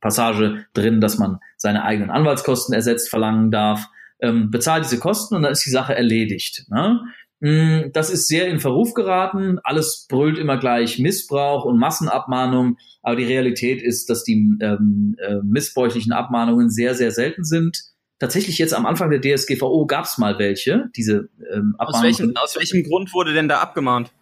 Passage 0.00 0.66
drin, 0.74 1.00
dass 1.00 1.18
man 1.18 1.38
seine 1.56 1.84
eigenen 1.84 2.10
Anwaltskosten 2.10 2.74
ersetzt 2.74 3.08
verlangen 3.08 3.50
darf. 3.50 3.86
Ähm, 4.20 4.50
bezahlt 4.50 4.84
diese 4.84 4.98
Kosten 4.98 5.36
und 5.36 5.42
dann 5.42 5.52
ist 5.52 5.64
die 5.64 5.70
Sache 5.70 5.94
erledigt. 5.94 6.64
Ne? 6.68 7.00
Mm, 7.40 7.92
das 7.92 8.10
ist 8.10 8.26
sehr 8.26 8.48
in 8.48 8.58
Verruf 8.58 8.94
geraten. 8.94 9.58
Alles 9.62 10.06
brüllt 10.08 10.38
immer 10.38 10.56
gleich 10.58 10.98
Missbrauch 10.98 11.64
und 11.64 11.78
Massenabmahnung. 11.78 12.78
Aber 13.02 13.16
die 13.16 13.24
Realität 13.24 13.82
ist, 13.82 14.10
dass 14.10 14.24
die 14.24 14.56
ähm, 14.60 15.16
äh, 15.18 15.36
missbräuchlichen 15.42 16.12
Abmahnungen 16.12 16.70
sehr, 16.70 16.94
sehr 16.94 17.10
selten 17.10 17.44
sind. 17.44 17.78
Tatsächlich 18.18 18.58
jetzt 18.58 18.74
am 18.74 18.86
Anfang 18.86 19.10
der 19.10 19.20
DSGVO 19.20 19.86
gab 19.86 20.04
es 20.04 20.18
mal 20.18 20.38
welche, 20.40 20.90
diese 20.96 21.28
ähm, 21.52 21.76
Abmahnungen. 21.78 21.78
Aus 21.78 22.02
welchem, 22.02 22.36
aus 22.36 22.56
welchem 22.56 22.82
Grund 22.82 23.14
wurde 23.14 23.32
denn 23.32 23.48
da 23.48 23.60
abgemahnt? 23.60 24.12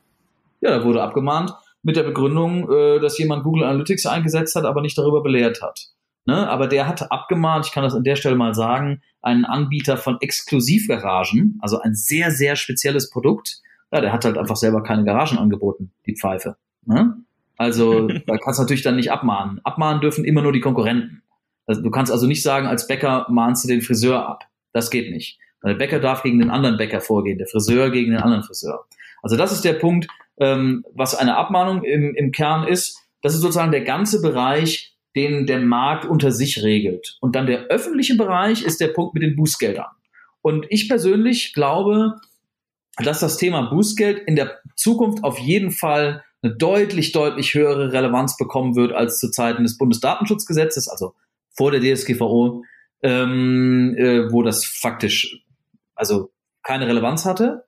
Ja, 0.60 0.70
da 0.70 0.84
wurde 0.84 1.02
abgemahnt 1.02 1.52
mit 1.82 1.96
der 1.96 2.02
Begründung, 2.02 2.70
äh, 2.70 3.00
dass 3.00 3.16
jemand 3.16 3.44
Google 3.44 3.64
Analytics 3.64 4.04
eingesetzt 4.04 4.54
hat, 4.54 4.64
aber 4.64 4.82
nicht 4.82 4.98
darüber 4.98 5.22
belehrt 5.22 5.62
hat. 5.62 5.86
Ne? 6.26 6.48
Aber 6.48 6.66
der 6.66 6.86
hat 6.88 7.10
abgemahnt, 7.10 7.66
ich 7.66 7.72
kann 7.72 7.84
das 7.84 7.94
an 7.94 8.04
der 8.04 8.16
Stelle 8.16 8.36
mal 8.36 8.54
sagen, 8.54 9.02
einen 9.26 9.44
Anbieter 9.44 9.96
von 9.96 10.18
Exklusivgaragen, 10.20 11.58
also 11.60 11.80
ein 11.80 11.94
sehr, 11.94 12.30
sehr 12.30 12.56
spezielles 12.56 13.10
Produkt. 13.10 13.60
Ja, 13.92 14.00
der 14.00 14.12
hat 14.12 14.24
halt 14.24 14.38
einfach 14.38 14.56
selber 14.56 14.82
keine 14.82 15.04
Garagen 15.04 15.38
angeboten, 15.38 15.92
die 16.06 16.16
Pfeife. 16.16 16.56
Ne? 16.84 17.16
Also 17.56 18.08
da 18.26 18.38
kannst 18.38 18.58
du 18.58 18.62
natürlich 18.62 18.82
dann 18.82 18.96
nicht 18.96 19.10
abmahnen. 19.10 19.60
Abmahnen 19.64 20.00
dürfen 20.00 20.24
immer 20.24 20.42
nur 20.42 20.52
die 20.52 20.60
Konkurrenten. 20.60 21.22
Also, 21.66 21.82
du 21.82 21.90
kannst 21.90 22.12
also 22.12 22.26
nicht 22.26 22.42
sagen, 22.42 22.66
als 22.66 22.86
Bäcker 22.86 23.26
mahnst 23.28 23.64
du 23.64 23.68
den 23.68 23.82
Friseur 23.82 24.26
ab. 24.26 24.44
Das 24.72 24.90
geht 24.90 25.10
nicht. 25.10 25.38
Der 25.64 25.74
Bäcker 25.74 25.98
darf 25.98 26.22
gegen 26.22 26.38
den 26.38 26.50
anderen 26.50 26.76
Bäcker 26.76 27.00
vorgehen, 27.00 27.38
der 27.38 27.48
Friseur 27.48 27.90
gegen 27.90 28.12
den 28.12 28.20
anderen 28.20 28.44
Friseur. 28.44 28.84
Also 29.22 29.36
das 29.36 29.50
ist 29.50 29.64
der 29.64 29.72
Punkt, 29.72 30.06
ähm, 30.38 30.84
was 30.94 31.16
eine 31.16 31.36
Abmahnung 31.36 31.82
im, 31.82 32.14
im 32.14 32.30
Kern 32.30 32.68
ist. 32.68 33.02
Das 33.22 33.34
ist 33.34 33.40
sozusagen 33.40 33.72
der 33.72 33.80
ganze 33.80 34.22
Bereich, 34.22 34.95
den 35.16 35.46
der 35.46 35.60
Markt 35.60 36.04
unter 36.04 36.30
sich 36.30 36.62
regelt. 36.62 37.16
Und 37.20 37.34
dann 37.34 37.46
der 37.46 37.66
öffentliche 37.66 38.16
Bereich 38.16 38.62
ist 38.62 38.80
der 38.80 38.88
Punkt 38.88 39.14
mit 39.14 39.22
den 39.22 39.34
Bußgeldern. 39.34 39.86
Und 40.42 40.66
ich 40.68 40.88
persönlich 40.88 41.54
glaube, 41.54 42.20
dass 42.98 43.20
das 43.20 43.36
Thema 43.38 43.62
Bußgeld 43.62 44.18
in 44.26 44.36
der 44.36 44.58
Zukunft 44.76 45.24
auf 45.24 45.38
jeden 45.38 45.70
Fall 45.70 46.22
eine 46.42 46.54
deutlich, 46.54 47.12
deutlich 47.12 47.54
höhere 47.54 47.92
Relevanz 47.92 48.36
bekommen 48.36 48.76
wird 48.76 48.92
als 48.92 49.18
zu 49.18 49.30
Zeiten 49.30 49.64
des 49.64 49.78
Bundesdatenschutzgesetzes, 49.78 50.86
also 50.88 51.14
vor 51.50 51.72
der 51.72 51.80
DSGVO, 51.80 52.62
ähm, 53.02 53.94
äh, 53.98 54.30
wo 54.30 54.42
das 54.42 54.64
faktisch 54.64 55.42
also 55.94 56.30
keine 56.62 56.86
Relevanz 56.86 57.24
hatte. 57.24 57.64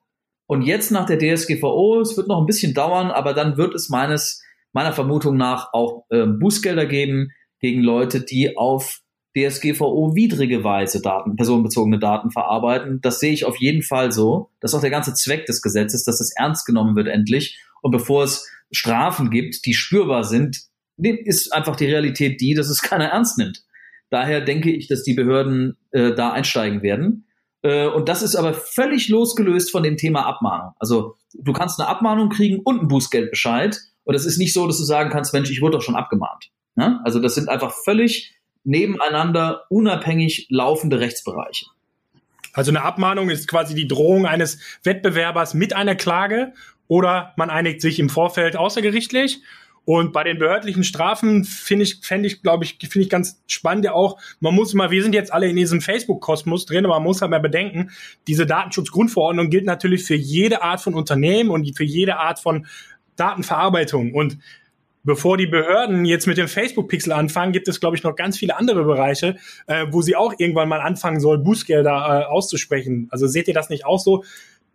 Und 0.46 0.62
jetzt 0.62 0.90
nach 0.90 1.06
der 1.06 1.18
DSGVO, 1.18 2.00
es 2.00 2.16
wird 2.16 2.28
noch 2.28 2.40
ein 2.40 2.46
bisschen 2.46 2.74
dauern, 2.74 3.10
aber 3.10 3.32
dann 3.32 3.56
wird 3.56 3.74
es 3.74 3.88
meines 3.88 4.42
meiner 4.72 4.92
Vermutung 4.92 5.36
nach 5.36 5.72
auch 5.72 6.04
äh, 6.10 6.26
Bußgelder 6.26 6.86
geben 6.86 7.30
gegen 7.60 7.82
Leute, 7.82 8.20
die 8.20 8.56
auf 8.56 9.00
DSGVO-widrige 9.36 10.64
Weise 10.64 11.00
Daten, 11.00 11.36
personenbezogene 11.36 11.98
Daten 11.98 12.30
verarbeiten. 12.30 13.00
Das 13.00 13.20
sehe 13.20 13.32
ich 13.32 13.44
auf 13.44 13.56
jeden 13.56 13.82
Fall 13.82 14.10
so. 14.12 14.50
Das 14.60 14.72
ist 14.72 14.76
auch 14.76 14.80
der 14.80 14.90
ganze 14.90 15.14
Zweck 15.14 15.46
des 15.46 15.62
Gesetzes, 15.62 16.04
dass 16.04 16.18
das 16.18 16.32
ernst 16.36 16.66
genommen 16.66 16.96
wird 16.96 17.08
endlich. 17.08 17.60
Und 17.82 17.92
bevor 17.92 18.24
es 18.24 18.46
Strafen 18.70 19.30
gibt, 19.30 19.64
die 19.64 19.74
spürbar 19.74 20.24
sind, 20.24 20.62
ist 20.96 21.52
einfach 21.52 21.76
die 21.76 21.86
Realität 21.86 22.40
die, 22.40 22.54
dass 22.54 22.68
es 22.68 22.82
keiner 22.82 23.06
ernst 23.06 23.38
nimmt. 23.38 23.64
Daher 24.10 24.40
denke 24.40 24.70
ich, 24.70 24.88
dass 24.88 25.02
die 25.02 25.14
Behörden 25.14 25.76
äh, 25.90 26.14
da 26.14 26.32
einsteigen 26.32 26.82
werden. 26.82 27.26
Äh, 27.62 27.86
und 27.88 28.08
das 28.08 28.22
ist 28.22 28.36
aber 28.36 28.54
völlig 28.54 29.08
losgelöst 29.08 29.70
von 29.70 29.82
dem 29.82 29.96
Thema 29.96 30.24
Abmahnung. 30.26 30.72
Also 30.78 31.16
du 31.34 31.52
kannst 31.52 31.78
eine 31.78 31.88
Abmahnung 31.88 32.30
kriegen 32.30 32.60
und 32.64 32.78
einen 32.78 32.88
Bußgeldbescheid. 32.88 33.78
Und 34.04 34.14
es 34.14 34.24
ist 34.24 34.38
nicht 34.38 34.54
so, 34.54 34.66
dass 34.66 34.78
du 34.78 34.84
sagen 34.84 35.10
kannst, 35.10 35.34
Mensch, 35.34 35.50
ich 35.50 35.60
wurde 35.60 35.76
doch 35.76 35.82
schon 35.82 35.96
abgemahnt. 35.96 36.50
Ja? 36.78 37.00
Also 37.04 37.18
das 37.20 37.34
sind 37.34 37.48
einfach 37.48 37.72
völlig 37.84 38.34
nebeneinander 38.64 39.64
unabhängig 39.70 40.46
laufende 40.50 41.00
Rechtsbereiche. 41.00 41.66
Also 42.52 42.70
eine 42.70 42.82
Abmahnung 42.82 43.30
ist 43.30 43.48
quasi 43.48 43.74
die 43.74 43.88
Drohung 43.88 44.26
eines 44.26 44.58
Wettbewerbers 44.82 45.54
mit 45.54 45.74
einer 45.74 45.94
Klage 45.94 46.52
oder 46.86 47.32
man 47.36 47.50
einigt 47.50 47.80
sich 47.80 47.98
im 47.98 48.08
Vorfeld 48.08 48.56
außergerichtlich. 48.56 49.42
Und 49.84 50.12
bei 50.12 50.22
den 50.22 50.38
behördlichen 50.38 50.84
Strafen 50.84 51.44
finde 51.44 51.84
ich, 51.84 52.00
fände 52.02 52.26
ich, 52.26 52.42
glaube 52.42 52.64
ich, 52.64 52.76
finde 52.78 53.00
ich 53.00 53.08
ganz 53.08 53.42
spannend 53.46 53.86
ja 53.86 53.92
auch, 53.92 54.20
man 54.38 54.54
muss 54.54 54.74
mal, 54.74 54.90
wir 54.90 55.02
sind 55.02 55.14
jetzt 55.14 55.32
alle 55.32 55.48
in 55.48 55.56
diesem 55.56 55.80
Facebook-Kosmos 55.80 56.66
drin, 56.66 56.84
aber 56.84 56.96
man 56.96 57.04
muss 57.04 57.22
halt 57.22 57.30
mal 57.30 57.40
bedenken, 57.40 57.90
diese 58.26 58.44
Datenschutzgrundverordnung 58.44 59.48
gilt 59.48 59.64
natürlich 59.64 60.04
für 60.04 60.14
jede 60.14 60.62
Art 60.62 60.82
von 60.82 60.92
Unternehmen 60.92 61.48
und 61.48 61.74
für 61.74 61.84
jede 61.84 62.18
Art 62.18 62.38
von 62.38 62.66
Datenverarbeitung. 63.16 64.12
Und 64.12 64.38
bevor 65.08 65.38
die 65.38 65.46
Behörden 65.46 66.04
jetzt 66.04 66.26
mit 66.26 66.36
dem 66.36 66.48
Facebook-Pixel 66.48 67.12
anfangen, 67.12 67.52
gibt 67.52 67.66
es, 67.66 67.80
glaube 67.80 67.96
ich, 67.96 68.02
noch 68.02 68.14
ganz 68.14 68.36
viele 68.36 68.58
andere 68.58 68.84
Bereiche, 68.84 69.36
äh, 69.66 69.86
wo 69.90 70.02
sie 70.02 70.14
auch 70.14 70.34
irgendwann 70.36 70.68
mal 70.68 70.82
anfangen 70.82 71.18
soll, 71.18 71.38
Bußgelder 71.38 71.90
äh, 71.90 72.24
auszusprechen. 72.26 73.08
Also 73.10 73.26
seht 73.26 73.48
ihr 73.48 73.54
das 73.54 73.70
nicht 73.70 73.86
auch 73.86 73.98
so? 73.98 74.22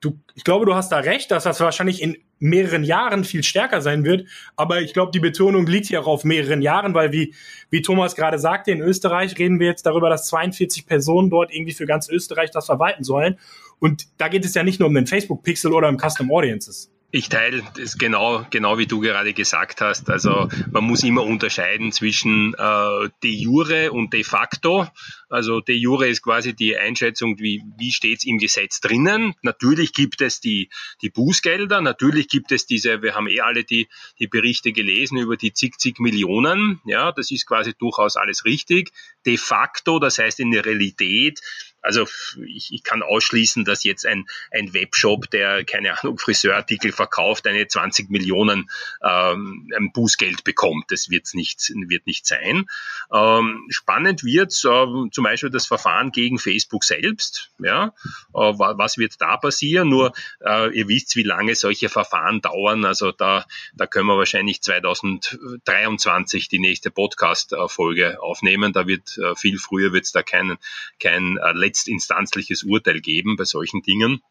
Du, 0.01 0.17
ich 0.33 0.43
glaube, 0.43 0.65
du 0.65 0.73
hast 0.73 0.91
da 0.91 0.97
recht, 0.97 1.29
dass 1.29 1.43
das 1.43 1.59
wahrscheinlich 1.59 2.01
in 2.01 2.17
mehreren 2.39 2.83
Jahren 2.83 3.23
viel 3.23 3.43
stärker 3.43 3.79
sein 3.81 4.03
wird. 4.03 4.27
Aber 4.55 4.81
ich 4.81 4.93
glaube, 4.93 5.11
die 5.11 5.19
Betonung 5.19 5.67
liegt 5.67 5.85
hier 5.85 6.01
auch 6.01 6.07
auf 6.07 6.23
mehreren 6.23 6.63
Jahren, 6.63 6.95
weil 6.95 7.11
wie, 7.11 7.35
wie 7.69 7.83
Thomas 7.83 8.15
gerade 8.15 8.39
sagte, 8.39 8.71
in 8.71 8.81
Österreich 8.81 9.37
reden 9.37 9.59
wir 9.59 9.67
jetzt 9.67 9.85
darüber, 9.85 10.09
dass 10.09 10.27
42 10.27 10.87
Personen 10.87 11.29
dort 11.29 11.53
irgendwie 11.53 11.73
für 11.73 11.85
ganz 11.85 12.09
Österreich 12.09 12.49
das 12.49 12.65
verwalten 12.65 13.03
sollen. 13.03 13.37
Und 13.77 14.07
da 14.17 14.29
geht 14.29 14.45
es 14.45 14.55
ja 14.55 14.63
nicht 14.63 14.79
nur 14.79 14.89
um 14.89 14.95
den 14.95 15.05
Facebook-Pixel 15.05 15.71
oder 15.71 15.89
um 15.89 15.97
Custom 15.97 16.31
Audiences. 16.31 16.92
Ich 17.15 17.29
teile 17.29 17.61
das 17.77 17.99
genau, 17.99 18.43
genau 18.49 18.79
wie 18.79 18.87
du 18.87 18.99
gerade 18.99 19.35
gesagt 19.35 19.81
hast. 19.81 20.09
Also 20.09 20.49
man 20.71 20.83
muss 20.83 21.03
immer 21.03 21.21
unterscheiden 21.21 21.91
zwischen 21.91 22.55
äh, 22.55 23.09
de 23.21 23.31
jure 23.31 23.91
und 23.91 24.13
de 24.13 24.23
facto. 24.23 24.87
Also 25.29 25.61
de 25.61 25.75
jure 25.75 26.07
ist 26.07 26.23
quasi 26.23 26.55
die 26.55 26.75
Einschätzung, 26.75 27.37
wie, 27.37 27.61
wie 27.77 27.91
steht's 27.91 28.25
im 28.25 28.39
Gesetz 28.39 28.81
drinnen. 28.81 29.35
Natürlich 29.43 29.93
gibt 29.93 30.21
es 30.21 30.39
die, 30.39 30.71
die 31.03 31.11
Bußgelder, 31.11 31.81
natürlich 31.81 32.29
gibt 32.29 32.51
es 32.51 32.65
diese, 32.65 33.03
wir 33.03 33.13
haben 33.13 33.27
eh 33.27 33.41
alle 33.41 33.63
die, 33.63 33.87
die 34.17 34.25
Berichte 34.25 34.71
gelesen 34.71 35.19
über 35.19 35.37
die 35.37 35.53
zig, 35.53 35.77
zig 35.77 35.99
Millionen. 35.99 36.81
Ja, 36.83 37.11
das 37.11 37.29
ist 37.29 37.45
quasi 37.45 37.75
durchaus 37.77 38.17
alles 38.17 38.43
richtig. 38.43 38.91
De 39.27 39.37
facto, 39.37 39.99
das 39.99 40.17
heißt 40.17 40.39
in 40.39 40.49
der 40.49 40.65
Realität, 40.65 41.41
also 41.83 42.07
ich, 42.47 42.73
ich 42.73 42.83
kann 42.83 43.03
ausschließen, 43.03 43.65
dass 43.65 43.83
jetzt 43.83 44.05
ein, 44.05 44.25
ein 44.51 44.73
Webshop, 44.73 45.29
der, 45.29 45.65
keine 45.65 45.99
Ahnung, 45.99 46.17
Friseurartikel 46.17 46.91
verkauft, 46.91 47.45
eine 47.45 47.67
20 47.67 48.09
Millionen 48.09 48.69
ähm, 49.03 49.69
Bußgeld 49.93 50.43
bekommt. 50.43 50.85
Das 50.89 51.09
wird's 51.09 51.33
nicht, 51.33 51.71
wird 51.87 52.07
nicht 52.07 52.25
sein. 52.25 52.65
Ähm, 53.13 53.67
spannend 53.69 54.23
wird 54.23 54.53
äh, 54.53 55.09
zum 55.11 55.23
Beispiel 55.23 55.49
das 55.49 55.67
Verfahren 55.67 56.11
gegen 56.11 56.39
Facebook 56.39 56.83
selbst. 56.85 57.51
Ja, 57.59 57.93
äh, 58.33 58.53
was 58.57 58.97
wird 58.97 59.19
da 59.19 59.37
passieren? 59.37 59.89
Nur 59.89 60.13
äh, 60.43 60.73
ihr 60.75 60.87
wisst, 60.87 61.15
wie 61.15 61.23
lange 61.23 61.55
solche 61.55 61.89
Verfahren 61.89 62.41
dauern. 62.41 62.85
Also 62.85 63.11
da, 63.11 63.45
da 63.73 63.87
können 63.87 64.07
wir 64.07 64.17
wahrscheinlich 64.17 64.61
2023 64.61 66.47
die 66.47 66.59
nächste 66.59 66.91
Podcast-Folge 66.91 68.21
aufnehmen. 68.21 68.71
Da 68.71 68.87
wird 68.87 69.17
äh, 69.17 69.35
viel 69.35 69.59
früher 69.59 69.91
wird's 69.91 70.13
da 70.13 70.23
kein, 70.23 70.57
kein 70.99 71.37
äh, 71.37 71.51
letztinstanzliches 71.73 72.63
Urteil 72.63 73.01
geben 73.01 73.35
bei 73.35 73.45
solchen 73.45 73.81
Dingen. 73.81 74.21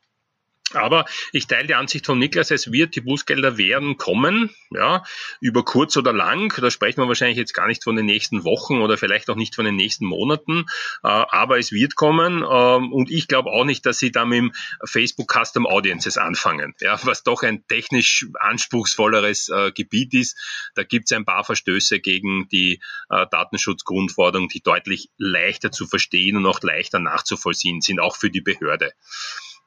Aber 0.74 1.04
ich 1.32 1.46
teile 1.46 1.66
die 1.66 1.74
Ansicht 1.74 2.06
von 2.06 2.18
Niklas, 2.18 2.50
es 2.50 2.72
wird, 2.72 2.96
die 2.96 3.00
Bußgelder 3.00 3.58
werden 3.58 3.96
kommen, 3.96 4.50
ja, 4.70 5.02
über 5.40 5.64
kurz 5.64 5.96
oder 5.96 6.12
lang. 6.12 6.54
Da 6.60 6.70
sprechen 6.70 7.00
wir 7.00 7.08
wahrscheinlich 7.08 7.38
jetzt 7.38 7.54
gar 7.54 7.66
nicht 7.66 7.84
von 7.84 7.96
den 7.96 8.06
nächsten 8.06 8.44
Wochen 8.44 8.80
oder 8.80 8.96
vielleicht 8.98 9.30
auch 9.30 9.36
nicht 9.36 9.54
von 9.54 9.64
den 9.64 9.76
nächsten 9.76 10.06
Monaten, 10.06 10.66
äh, 11.02 11.08
aber 11.08 11.58
es 11.58 11.72
wird 11.72 11.96
kommen. 11.96 12.44
Ähm, 12.48 12.92
und 12.92 13.10
ich 13.10 13.28
glaube 13.28 13.50
auch 13.50 13.64
nicht, 13.64 13.86
dass 13.86 13.98
sie 13.98 14.12
da 14.12 14.24
mit 14.24 14.52
Facebook 14.84 15.32
Custom 15.32 15.66
Audiences 15.66 16.18
anfangen, 16.18 16.74
ja, 16.80 16.98
was 17.04 17.22
doch 17.22 17.42
ein 17.42 17.66
technisch 17.66 18.26
anspruchsvolleres 18.38 19.48
äh, 19.48 19.72
Gebiet 19.72 20.14
ist. 20.14 20.36
Da 20.74 20.84
gibt 20.84 21.10
es 21.10 21.16
ein 21.16 21.24
paar 21.24 21.44
Verstöße 21.44 22.00
gegen 22.00 22.48
die 22.48 22.80
äh, 23.10 23.26
Datenschutzgrundforderungen, 23.30 24.48
die 24.48 24.62
deutlich 24.62 25.10
leichter 25.18 25.70
zu 25.70 25.86
verstehen 25.86 26.36
und 26.36 26.46
auch 26.46 26.60
leichter 26.62 26.98
nachzuvollziehen 26.98 27.80
sind, 27.80 28.00
auch 28.00 28.16
für 28.16 28.30
die 28.30 28.40
Behörde. 28.40 28.92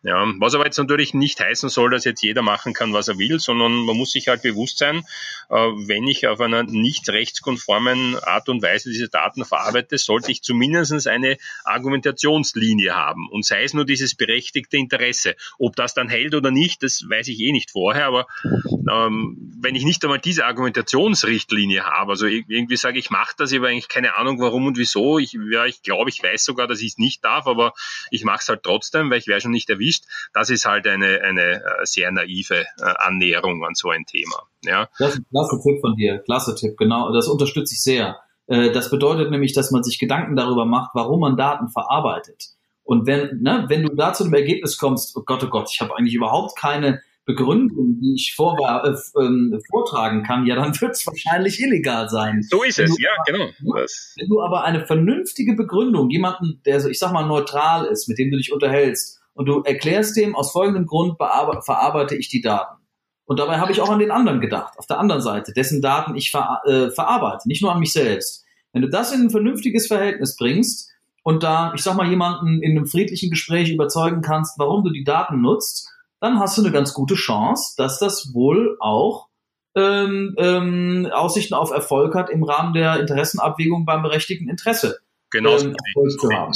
Ja, 0.07 0.23
was 0.37 0.53
aber 0.53 0.65
jetzt 0.65 0.77
natürlich 0.77 1.15
nicht 1.15 1.39
heißen 1.39 1.67
soll, 1.67 1.89
dass 1.89 2.05
jetzt 2.05 2.21
jeder 2.21 2.43
machen 2.43 2.73
kann, 2.75 2.93
was 2.93 3.07
er 3.07 3.17
will, 3.17 3.39
sondern 3.39 3.85
man 3.85 3.97
muss 3.97 4.11
sich 4.11 4.27
halt 4.27 4.43
bewusst 4.43 4.77
sein, 4.77 5.03
äh, 5.49 5.55
wenn 5.55 6.05
ich 6.05 6.27
auf 6.27 6.39
einer 6.41 6.61
nicht 6.61 7.09
rechtskonformen 7.09 8.15
Art 8.19 8.47
und 8.47 8.61
Weise 8.61 8.91
diese 8.91 9.09
Daten 9.09 9.45
verarbeite, 9.45 9.97
sollte 9.97 10.31
ich 10.31 10.43
zumindest 10.43 11.07
eine 11.07 11.37
Argumentationslinie 11.63 12.93
haben 12.93 13.27
und 13.31 13.45
sei 13.45 13.63
es 13.63 13.73
nur 13.73 13.83
dieses 13.83 14.13
berechtigte 14.13 14.77
Interesse. 14.77 15.35
Ob 15.57 15.75
das 15.75 15.95
dann 15.95 16.07
hält 16.07 16.35
oder 16.35 16.51
nicht, 16.51 16.83
das 16.83 17.03
weiß 17.09 17.27
ich 17.29 17.39
eh 17.39 17.51
nicht 17.51 17.71
vorher, 17.71 18.05
aber 18.05 18.27
ähm, 18.43 19.55
wenn 19.59 19.73
ich 19.73 19.85
nicht 19.85 20.03
einmal 20.03 20.19
diese 20.19 20.45
Argumentationsrichtlinie 20.45 21.83
habe, 21.83 22.11
also 22.11 22.27
irgendwie 22.27 22.77
sage 22.77 22.99
ich, 22.99 23.09
mache 23.09 23.33
das, 23.37 23.51
ich 23.51 23.57
habe 23.57 23.69
eigentlich 23.69 23.87
keine 23.87 24.17
Ahnung 24.17 24.39
warum 24.39 24.67
und 24.67 24.77
wieso, 24.77 25.17
ich, 25.17 25.35
ja, 25.51 25.65
ich 25.65 25.81
glaube, 25.81 26.11
ich 26.11 26.21
weiß 26.21 26.43
sogar, 26.43 26.67
dass 26.67 26.81
ich 26.81 26.89
es 26.89 26.97
nicht 26.99 27.25
darf, 27.25 27.47
aber 27.47 27.73
ich 28.11 28.23
mache 28.23 28.41
es 28.43 28.49
halt 28.49 28.61
trotzdem, 28.61 29.09
weil 29.09 29.17
ich 29.17 29.25
wäre 29.25 29.41
schon 29.41 29.49
nicht 29.49 29.67
erwischt 29.71 29.94
nicht. 29.95 30.05
Das 30.33 30.49
ist 30.49 30.65
halt 30.65 30.87
eine, 30.87 31.21
eine 31.21 31.63
äh, 31.63 31.85
sehr 31.85 32.11
naive 32.11 32.61
äh, 32.61 32.65
Annäherung 32.97 33.63
an 33.65 33.75
so 33.75 33.89
ein 33.89 34.05
Thema. 34.05 34.43
Ja. 34.63 34.89
Das 34.99 35.13
ist 35.13 35.19
ein 35.19 35.25
klasse 35.29 35.59
Tipp 35.63 35.81
von 35.81 35.95
dir, 35.95 36.19
klasse 36.19 36.55
Tipp, 36.55 36.77
genau. 36.77 37.13
Das 37.13 37.27
unterstütze 37.27 37.73
ich 37.73 37.83
sehr. 37.83 38.17
Äh, 38.47 38.71
das 38.71 38.89
bedeutet 38.89 39.31
nämlich, 39.31 39.53
dass 39.53 39.71
man 39.71 39.83
sich 39.83 39.99
Gedanken 39.99 40.35
darüber 40.35 40.65
macht, 40.65 40.91
warum 40.93 41.21
man 41.21 41.37
Daten 41.37 41.69
verarbeitet. 41.69 42.49
Und 42.83 43.07
wenn, 43.07 43.41
ne, 43.41 43.65
wenn 43.67 43.83
du 43.83 43.95
da 43.95 44.13
zu 44.13 44.25
dem 44.25 44.33
Ergebnis 44.33 44.77
kommst, 44.77 45.17
oh 45.17 45.23
Gott, 45.25 45.43
oh 45.43 45.49
Gott, 45.49 45.69
ich 45.71 45.81
habe 45.81 45.95
eigentlich 45.97 46.13
überhaupt 46.13 46.57
keine 46.57 47.01
Begründung, 47.25 47.99
die 47.99 48.13
ich 48.13 48.33
vor, 48.35 48.55
äh, 48.59 48.89
äh, 48.89 49.59
vortragen 49.71 50.21
kann, 50.21 50.45
ja, 50.45 50.55
dann 50.55 50.79
wird 50.79 50.91
es 50.91 51.07
wahrscheinlich 51.07 51.59
illegal 51.59 52.07
sein. 52.07 52.43
So 52.43 52.61
ist 52.61 52.77
es, 52.77 52.95
ja, 52.99 53.09
genau. 53.25 53.49
Wenn 53.59 54.29
du 54.29 54.41
aber 54.41 54.63
eine 54.63 54.85
vernünftige 54.85 55.55
Begründung, 55.55 56.11
jemanden, 56.11 56.61
der 56.65 56.79
so, 56.79 56.87
ich 56.87 56.99
sag 56.99 57.11
mal, 57.11 57.25
neutral 57.25 57.85
ist, 57.85 58.07
mit 58.07 58.19
dem 58.19 58.29
du 58.29 58.37
dich 58.37 58.53
unterhältst, 58.53 59.21
und 59.35 59.45
du 59.45 59.61
erklärst 59.61 60.17
dem, 60.17 60.35
aus 60.35 60.51
folgendem 60.51 60.87
Grund 60.87 61.17
verarbeite 61.17 62.15
ich 62.15 62.29
die 62.29 62.41
Daten. 62.41 62.81
Und 63.25 63.39
dabei 63.39 63.59
habe 63.59 63.71
ich 63.71 63.81
auch 63.81 63.89
an 63.89 63.99
den 63.99 64.11
anderen 64.11 64.39
gedacht, 64.39 64.77
auf 64.77 64.87
der 64.87 64.99
anderen 64.99 65.21
Seite, 65.21 65.51
dessen 65.51 65.81
Daten 65.81 66.15
ich 66.15 66.31
ver 66.31 66.61
äh, 66.65 66.89
verarbeite, 66.89 67.47
nicht 67.47 67.61
nur 67.61 67.71
an 67.71 67.79
mich 67.79 67.91
selbst. 67.91 68.45
Wenn 68.71 68.81
du 68.81 68.89
das 68.89 69.11
in 69.11 69.21
ein 69.21 69.29
vernünftiges 69.29 69.87
Verhältnis 69.87 70.35
bringst 70.35 70.91
und 71.23 71.43
da, 71.43 71.73
ich 71.73 71.81
sag 71.81 71.95
mal, 71.95 72.07
jemanden 72.07 72.61
in 72.61 72.77
einem 72.77 72.87
friedlichen 72.87 73.29
Gespräch 73.29 73.71
überzeugen 73.71 74.21
kannst, 74.21 74.59
warum 74.59 74.83
du 74.83 74.91
die 74.91 75.03
Daten 75.03 75.41
nutzt, 75.41 75.89
dann 76.19 76.39
hast 76.39 76.57
du 76.57 76.61
eine 76.61 76.71
ganz 76.71 76.93
gute 76.93 77.15
Chance, 77.15 77.73
dass 77.77 77.99
das 77.99 78.33
wohl 78.33 78.77
auch 78.79 79.27
ähm, 79.75 80.35
ähm, 80.37 81.09
Aussichten 81.11 81.53
auf 81.53 81.71
Erfolg 81.71 82.15
hat 82.15 82.29
im 82.29 82.43
Rahmen 82.43 82.73
der 82.73 82.99
Interessenabwägung 82.99 83.85
beim 83.85 84.03
berechtigten 84.03 84.49
Interesse. 84.49 84.99
Genau. 85.31 85.57
Ähm, 85.57 85.75
Erfolg 85.95 86.19
zu 86.19 86.29
haben. 86.31 86.53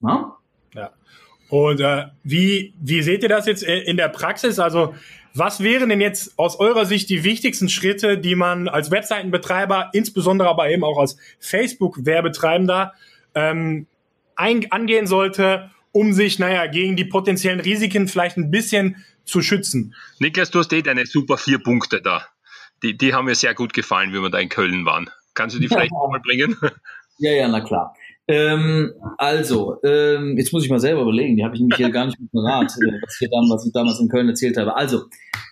Na? 0.00 0.36
Ja. 0.74 0.90
Und 1.48 1.80
äh, 1.80 2.06
wie, 2.22 2.74
wie 2.80 3.02
seht 3.02 3.22
ihr 3.22 3.28
das 3.28 3.46
jetzt 3.46 3.62
in 3.62 3.96
der 3.96 4.08
Praxis? 4.08 4.58
Also 4.58 4.94
was 5.34 5.62
wären 5.62 5.88
denn 5.88 6.00
jetzt 6.00 6.38
aus 6.38 6.58
eurer 6.58 6.84
Sicht 6.84 7.08
die 7.10 7.22
wichtigsten 7.24 7.68
Schritte, 7.68 8.18
die 8.18 8.34
man 8.34 8.68
als 8.68 8.90
Webseitenbetreiber, 8.90 9.90
insbesondere 9.92 10.48
aber 10.48 10.68
eben 10.70 10.84
auch 10.84 10.98
als 10.98 11.16
Facebook-Werbetreibender 11.38 12.92
ähm, 13.34 13.86
angehen 14.34 15.06
sollte, 15.06 15.70
um 15.92 16.12
sich, 16.12 16.38
naja, 16.38 16.66
gegen 16.66 16.96
die 16.96 17.04
potenziellen 17.04 17.60
Risiken 17.60 18.08
vielleicht 18.08 18.36
ein 18.36 18.50
bisschen 18.50 19.04
zu 19.24 19.42
schützen? 19.42 19.94
Niklas, 20.18 20.50
du 20.50 20.58
hast 20.58 20.72
eh 20.72 20.82
deine 20.82 21.06
super 21.06 21.36
vier 21.38 21.58
Punkte 21.58 22.00
da. 22.02 22.26
Die, 22.82 22.96
die 22.96 23.14
haben 23.14 23.26
mir 23.26 23.34
sehr 23.34 23.54
gut 23.54 23.72
gefallen, 23.72 24.12
wie 24.12 24.20
wir 24.20 24.30
da 24.30 24.38
in 24.38 24.48
Köln 24.48 24.84
waren. 24.86 25.10
Kannst 25.34 25.56
du 25.56 25.60
die 25.60 25.68
vielleicht 25.68 25.92
ja. 25.92 26.08
mal 26.08 26.20
bringen? 26.20 26.56
Ja, 27.18 27.32
ja, 27.32 27.48
na 27.48 27.60
klar. 27.60 27.94
Ähm, 28.30 28.92
also, 29.16 29.76
ähm, 29.82 30.36
jetzt 30.36 30.52
muss 30.52 30.62
ich 30.62 30.68
mal 30.68 30.80
selber 30.80 31.00
überlegen, 31.00 31.36
die 31.36 31.44
habe 31.44 31.54
ich 31.54 31.60
nämlich 31.60 31.78
hier 31.78 31.88
gar 31.88 32.04
nicht 32.04 32.20
mit 32.20 32.28
Rat, 32.34 32.70
äh, 32.72 33.00
was, 33.00 33.16
hier 33.18 33.30
dann, 33.30 33.48
was 33.48 33.64
ich 33.66 33.72
damals 33.72 33.98
in 34.00 34.10
Köln 34.10 34.28
erzählt 34.28 34.58
habe. 34.58 34.76
Also, 34.76 35.04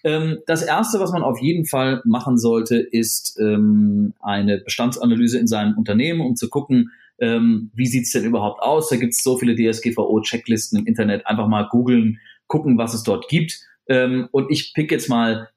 ähm, 0.05 0.39
das 0.47 0.63
Erste, 0.63 1.01
was 1.01 1.11
man 1.11 1.23
auf 1.23 1.41
jeden 1.41 1.65
Fall 1.65 2.03
machen 2.05 2.37
sollte, 2.37 2.77
ist 2.77 3.39
ähm, 3.41 4.13
eine 4.21 4.59
Bestandsanalyse 4.59 5.39
in 5.39 5.47
seinem 5.47 5.79
Unternehmen, 5.79 6.21
um 6.21 6.37
zu 6.37 6.51
gucken, 6.51 6.91
ähm, 7.19 7.71
wie 7.75 7.87
sieht's 7.87 8.13
denn 8.13 8.25
überhaupt 8.25 8.61
aus. 8.61 8.91
Da 8.91 8.97
gibt's 8.97 9.23
so 9.23 9.39
viele 9.39 9.55
DSGVO-Checklisten 9.55 10.81
im 10.81 10.87
Internet. 10.87 11.27
Einfach 11.27 11.49
mal 11.49 11.67
googeln, 11.71 12.21
gucken, 12.47 12.77
was 12.77 12.93
es 12.93 13.05
dort 13.05 13.31
gibt. 13.31 13.59
Ähm, 13.89 14.29
und 14.33 14.51
ich 14.51 14.75
pick 14.75 14.93
jetzt 14.93 15.09
mal 15.09 15.49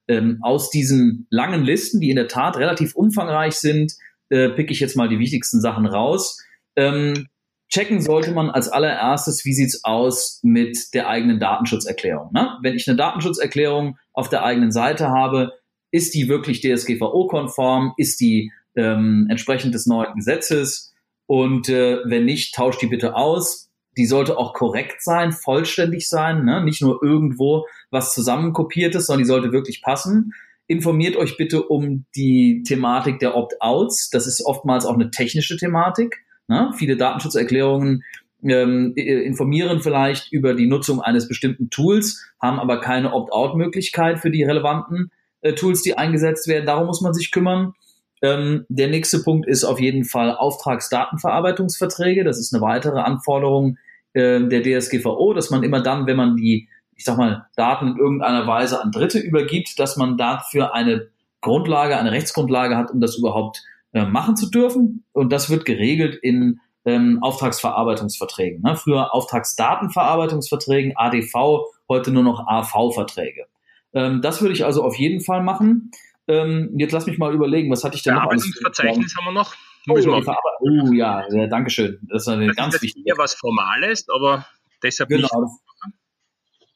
aus 0.42 0.72
diesen 0.72 1.28
langen 1.30 1.64
Listen, 1.64 2.00
die 2.00 2.10
in 2.10 2.16
der 2.16 2.28
Tat 2.28 2.58
relativ 2.58 2.96
umfangreich 2.96 3.54
sind, 3.54 3.94
äh, 4.30 4.50
pick 4.50 4.72
ich 4.72 4.80
jetzt 4.80 4.96
mal 4.96 5.08
die 5.08 5.20
wichtigsten 5.20 5.62
Sachen 5.62 5.86
raus 5.86 6.40
ähm, 6.80 7.28
checken 7.70 8.02
sollte 8.02 8.32
man 8.32 8.50
als 8.50 8.70
allererstes, 8.70 9.46
wie 9.46 9.54
sieht's 9.54 9.84
aus 9.84 10.40
mit 10.44 10.94
der 10.94 11.08
eigenen 11.08 11.40
Datenschutzerklärung. 11.40 12.32
Ne? 12.34 12.58
Wenn 12.62 12.76
ich 12.76 12.88
eine 12.88 12.98
Datenschutzerklärung 12.98 13.98
auf 14.14 14.30
der 14.30 14.44
eigenen 14.44 14.72
Seite 14.72 15.10
habe, 15.10 15.54
ist 15.92 16.14
die 16.14 16.30
wirklich 16.30 16.62
DSGVO-konform? 16.62 17.94
Ist 17.98 18.20
die 18.20 18.52
ähm, 18.76 19.28
entsprechend 19.30 19.74
des 19.74 19.86
neuen 19.86 20.16
Gesetzes? 20.16 20.94
Und 21.26 21.70
äh, 21.70 22.00
wenn 22.06 22.26
nicht, 22.26 22.56
tauscht 22.56 22.82
die 22.82 22.88
bitte 22.88 23.16
aus. 23.16 23.70
Die 23.98 24.06
sollte 24.06 24.38
auch 24.38 24.54
korrekt 24.54 25.02
sein, 25.02 25.32
vollständig 25.32 26.08
sein, 26.08 26.46
ne? 26.46 26.64
nicht 26.64 26.82
nur 26.82 27.04
irgendwo 27.04 27.66
was 27.92 28.14
zusammenkopiertes, 28.14 29.08
sondern 29.08 29.24
die 29.24 29.28
sollte 29.28 29.52
wirklich 29.52 29.82
passen. 29.82 30.32
Informiert 30.68 31.18
euch 31.18 31.38
bitte 31.38 31.64
um 31.64 32.06
die 32.16 32.64
Thematik 32.66 33.20
der 33.20 33.36
Opt-outs. 33.36 34.10
Das 34.12 34.28
ist 34.28 34.46
oftmals 34.46 34.86
auch 34.86 34.94
eine 34.94 35.12
technische 35.12 35.58
Thematik. 35.58 36.24
Ne? 36.50 36.72
Viele 36.76 36.98
Datenschutzerklärungen 36.98 38.04
ähm, 38.44 38.94
informieren 38.96 39.82
vielleicht 39.82 40.32
über 40.32 40.54
die 40.54 40.68
Nutzung 40.68 41.02
eines 41.02 41.28
bestimmten 41.28 41.70
Tools, 41.70 42.26
haben 42.42 42.60
aber 42.60 42.82
keine 42.82 43.14
Opt-out-Möglichkeit 43.14 44.20
für 44.20 44.32
die 44.32 44.44
relevanten 44.44 45.12
äh, 45.42 45.54
Tools, 45.54 45.82
die 45.82 45.98
eingesetzt 45.98 46.48
werden. 46.48 46.66
Darum 46.66 46.88
muss 46.88 47.02
man 47.02 47.14
sich 47.14 47.32
kümmern. 47.32 47.74
Ähm, 48.22 48.66
der 48.68 48.90
nächste 48.90 49.20
Punkt 49.20 49.48
ist 49.48 49.64
auf 49.64 49.80
jeden 49.80 50.04
Fall 50.04 50.36
Auftragsdatenverarbeitungsverträge. 50.36 52.24
Das 52.24 52.40
ist 52.40 52.54
eine 52.54 52.62
weitere 52.62 53.00
Anforderung 53.00 53.78
äh, 54.14 54.42
der 54.42 54.64
DSGVO, 54.64 55.34
dass 55.34 55.50
man 55.50 55.64
immer 55.64 55.82
dann, 55.82 56.08
wenn 56.08 56.18
man 56.18 56.36
die, 56.36 56.68
ich 56.96 57.06
sag 57.06 57.18
mal, 57.18 57.46
Daten 57.56 57.90
in 57.90 57.98
irgendeiner 57.98 58.48
Weise 58.48 58.82
an 58.82 58.92
Dritte 58.92 59.20
übergibt, 59.20 59.80
dass 59.80 59.98
man 59.98 60.18
dafür 60.18 60.74
eine 60.74 61.08
Grundlage, 61.42 61.98
eine 61.98 62.12
Rechtsgrundlage 62.12 62.76
hat, 62.76 62.92
um 62.92 63.00
das 63.00 63.18
überhaupt 63.18 63.64
äh, 63.94 64.06
machen 64.06 64.36
zu 64.36 64.50
dürfen. 64.50 65.06
Und 65.12 65.32
das 65.32 65.50
wird 65.50 65.66
geregelt 65.66 66.16
in 66.22 66.60
ähm, 66.86 67.20
Auftragsverarbeitungsverträgen. 67.22 68.62
Ne? 68.62 68.76
Früher 68.76 69.14
Auftragsdatenverarbeitungsverträgen, 69.14 70.94
ADV, 70.96 71.66
heute 71.88 72.12
nur 72.12 72.24
noch 72.24 72.48
AV-Verträge. 72.48 73.46
Ähm, 73.94 74.22
das 74.22 74.42
würde 74.42 74.54
ich 74.54 74.66
also 74.66 74.84
auf 74.84 74.96
jeden 74.96 75.22
Fall 75.22 75.44
machen. 75.44 75.92
Ähm, 76.28 76.72
jetzt 76.78 76.92
lass 76.92 77.08
mich 77.08 77.18
mal 77.18 77.34
überlegen, 77.34 77.72
was 77.72 77.84
hatte 77.84 77.96
ich 77.96 78.04
denn 78.04 78.14
noch? 78.14 78.22
Verarbeitungsverzeichnis 78.22 79.16
haben 79.18 79.26
wir 79.26 79.32
noch. 79.34 79.56
Oh, 79.88 79.98
ja, 79.98 80.36
oh 80.60 80.94
ja, 80.94 81.24
ja, 81.32 81.48
danke 81.48 81.72
schön. 81.72 82.00
Das 82.10 82.24
ist 82.24 82.28
eine 82.28 82.48
das 82.48 82.56
ganz 82.56 82.76
ist 82.76 82.82
wichtige. 82.84 83.10
Ja, 83.10 83.18
was 83.18 83.34
Formales, 83.34 84.06
aber 84.14 84.46
deshalb 84.84 85.10
genau. 85.10 85.22
nicht. 85.22 85.94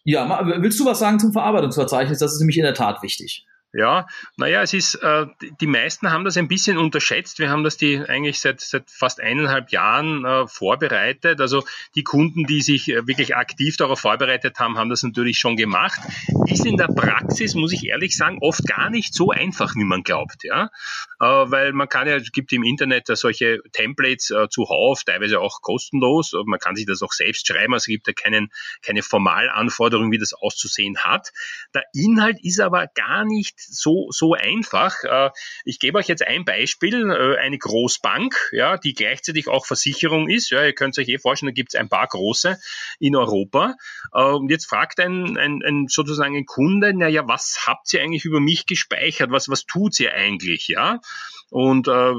Ja, 0.06 0.42
willst 0.62 0.80
du 0.80 0.86
was 0.86 1.00
sagen 1.00 1.20
zum 1.20 1.32
Verarbeitungsverzeichnis? 1.32 2.20
Das 2.20 2.34
ist 2.34 2.40
nämlich 2.40 2.58
in 2.58 2.64
der 2.64 2.74
Tat 2.74 3.04
wichtig. 3.04 3.46
Ja, 3.76 4.06
naja, 4.38 4.62
es 4.62 4.72
ist, 4.74 4.94
äh, 4.96 5.26
die 5.60 5.66
meisten 5.66 6.12
haben 6.12 6.26
das 6.26 6.38
ein 6.38 6.48
bisschen 6.48 6.78
unterschätzt. 6.78 7.40
Wir 7.40 7.50
haben 7.50 7.64
das 7.64 7.76
die 7.76 7.98
eigentlich 7.98 8.40
seit, 8.40 8.62
seit 8.62 8.92
fast 8.92 9.20
eineinhalb 9.20 9.72
Jahren 9.72 10.24
äh, 10.26 10.48
vorbereitet. 10.48 11.42
Also 11.42 11.64
die 11.96 12.04
Kunden, 12.04 12.46
die 12.46 12.62
sich 12.62 12.88
äh, 12.90 13.08
wirklich 13.08 13.36
aktiv 13.36 13.76
darauf 13.76 14.00
vorbereitet 14.00 14.60
haben, 14.60 14.78
haben 14.78 14.92
das 14.92 15.02
natürlich 15.02 15.40
schon 15.40 15.56
gemacht. 15.56 16.00
Ist 16.46 16.68
in 16.68 16.78
der 16.78 16.86
Praxis, 16.86 17.56
muss 17.56 17.74
ich 17.74 17.88
ehrlich 17.88 18.16
sagen, 18.16 18.38
oft 18.42 18.64
gar 18.68 18.92
nicht 18.92 19.16
so 19.16 19.32
einfach, 19.32 19.74
wie 19.76 19.86
man 19.86 20.04
glaubt. 20.04 20.44
Ja? 20.44 20.70
Äh, 21.20 21.26
weil 21.26 21.74
man 21.74 21.90
kann 21.90 22.08
ja, 22.08 22.18
es 22.18 22.32
gibt 22.32 22.54
im 22.54 22.62
Internet 22.62 23.08
solche 23.08 23.60
Templates 23.72 24.30
äh, 24.30 24.50
zuhauf, 24.50 25.04
teilweise 25.04 25.40
auch 25.40 25.64
kostenlos. 25.64 26.34
Man 26.46 26.60
kann 26.60 26.76
sich 26.76 26.86
das 26.86 27.02
auch 27.02 27.12
selbst 27.12 27.48
schreiben. 27.48 27.74
Also 27.74 27.86
es 27.86 27.88
gibt 27.88 28.06
ja 28.06 28.14
keinen, 28.14 28.52
keine 28.84 29.02
Formalanforderung, 29.02 30.12
wie 30.12 30.20
das 30.20 30.34
auszusehen 30.34 31.00
hat. 31.00 31.34
Der 31.74 31.86
Inhalt 31.94 32.38
ist 32.44 32.60
aber 32.60 32.86
gar 32.94 33.26
nicht 33.26 33.63
so, 33.70 34.08
so 34.12 34.34
einfach. 34.34 35.04
Äh, 35.04 35.30
ich 35.66 35.80
gebe 35.80 35.98
euch 35.98 36.08
jetzt 36.08 36.26
ein 36.26 36.46
Beispiel, 36.46 37.10
äh, 37.10 37.38
eine 37.40 37.58
Großbank, 37.58 38.50
ja, 38.52 38.78
die 38.78 38.94
gleichzeitig 38.94 39.48
auch 39.48 39.66
Versicherung 39.66 40.30
ist. 40.30 40.50
Ja, 40.50 40.64
ihr 40.64 40.74
könnt 40.74 40.98
euch 40.98 41.10
eh 41.10 41.18
vorstellen, 41.18 41.52
da 41.52 41.54
gibt 41.54 41.74
es 41.74 41.80
ein 41.80 41.90
paar 41.90 42.08
große 42.08 42.60
in 43.00 43.16
Europa. 43.16 43.76
Äh, 44.14 44.24
und 44.24 44.50
jetzt 44.50 44.66
fragt 44.66 45.00
ein, 45.00 45.38
ein, 45.38 45.62
ein 45.64 45.88
sozusagen 45.88 46.36
ein 46.36 46.46
Kunde, 46.46 46.94
naja, 46.94 47.28
was 47.28 47.66
habt 47.68 47.94
ihr 47.94 48.02
eigentlich 48.02 48.26
über 48.26 48.40
mich 48.40 48.66
gespeichert? 48.66 49.32
Was, 49.32 49.50
was 49.50 49.66
tut 49.66 50.00
ihr 50.00 50.14
eigentlich? 50.14 50.68
Ja? 50.68 51.00
Und 51.50 51.88
äh, 51.88 52.14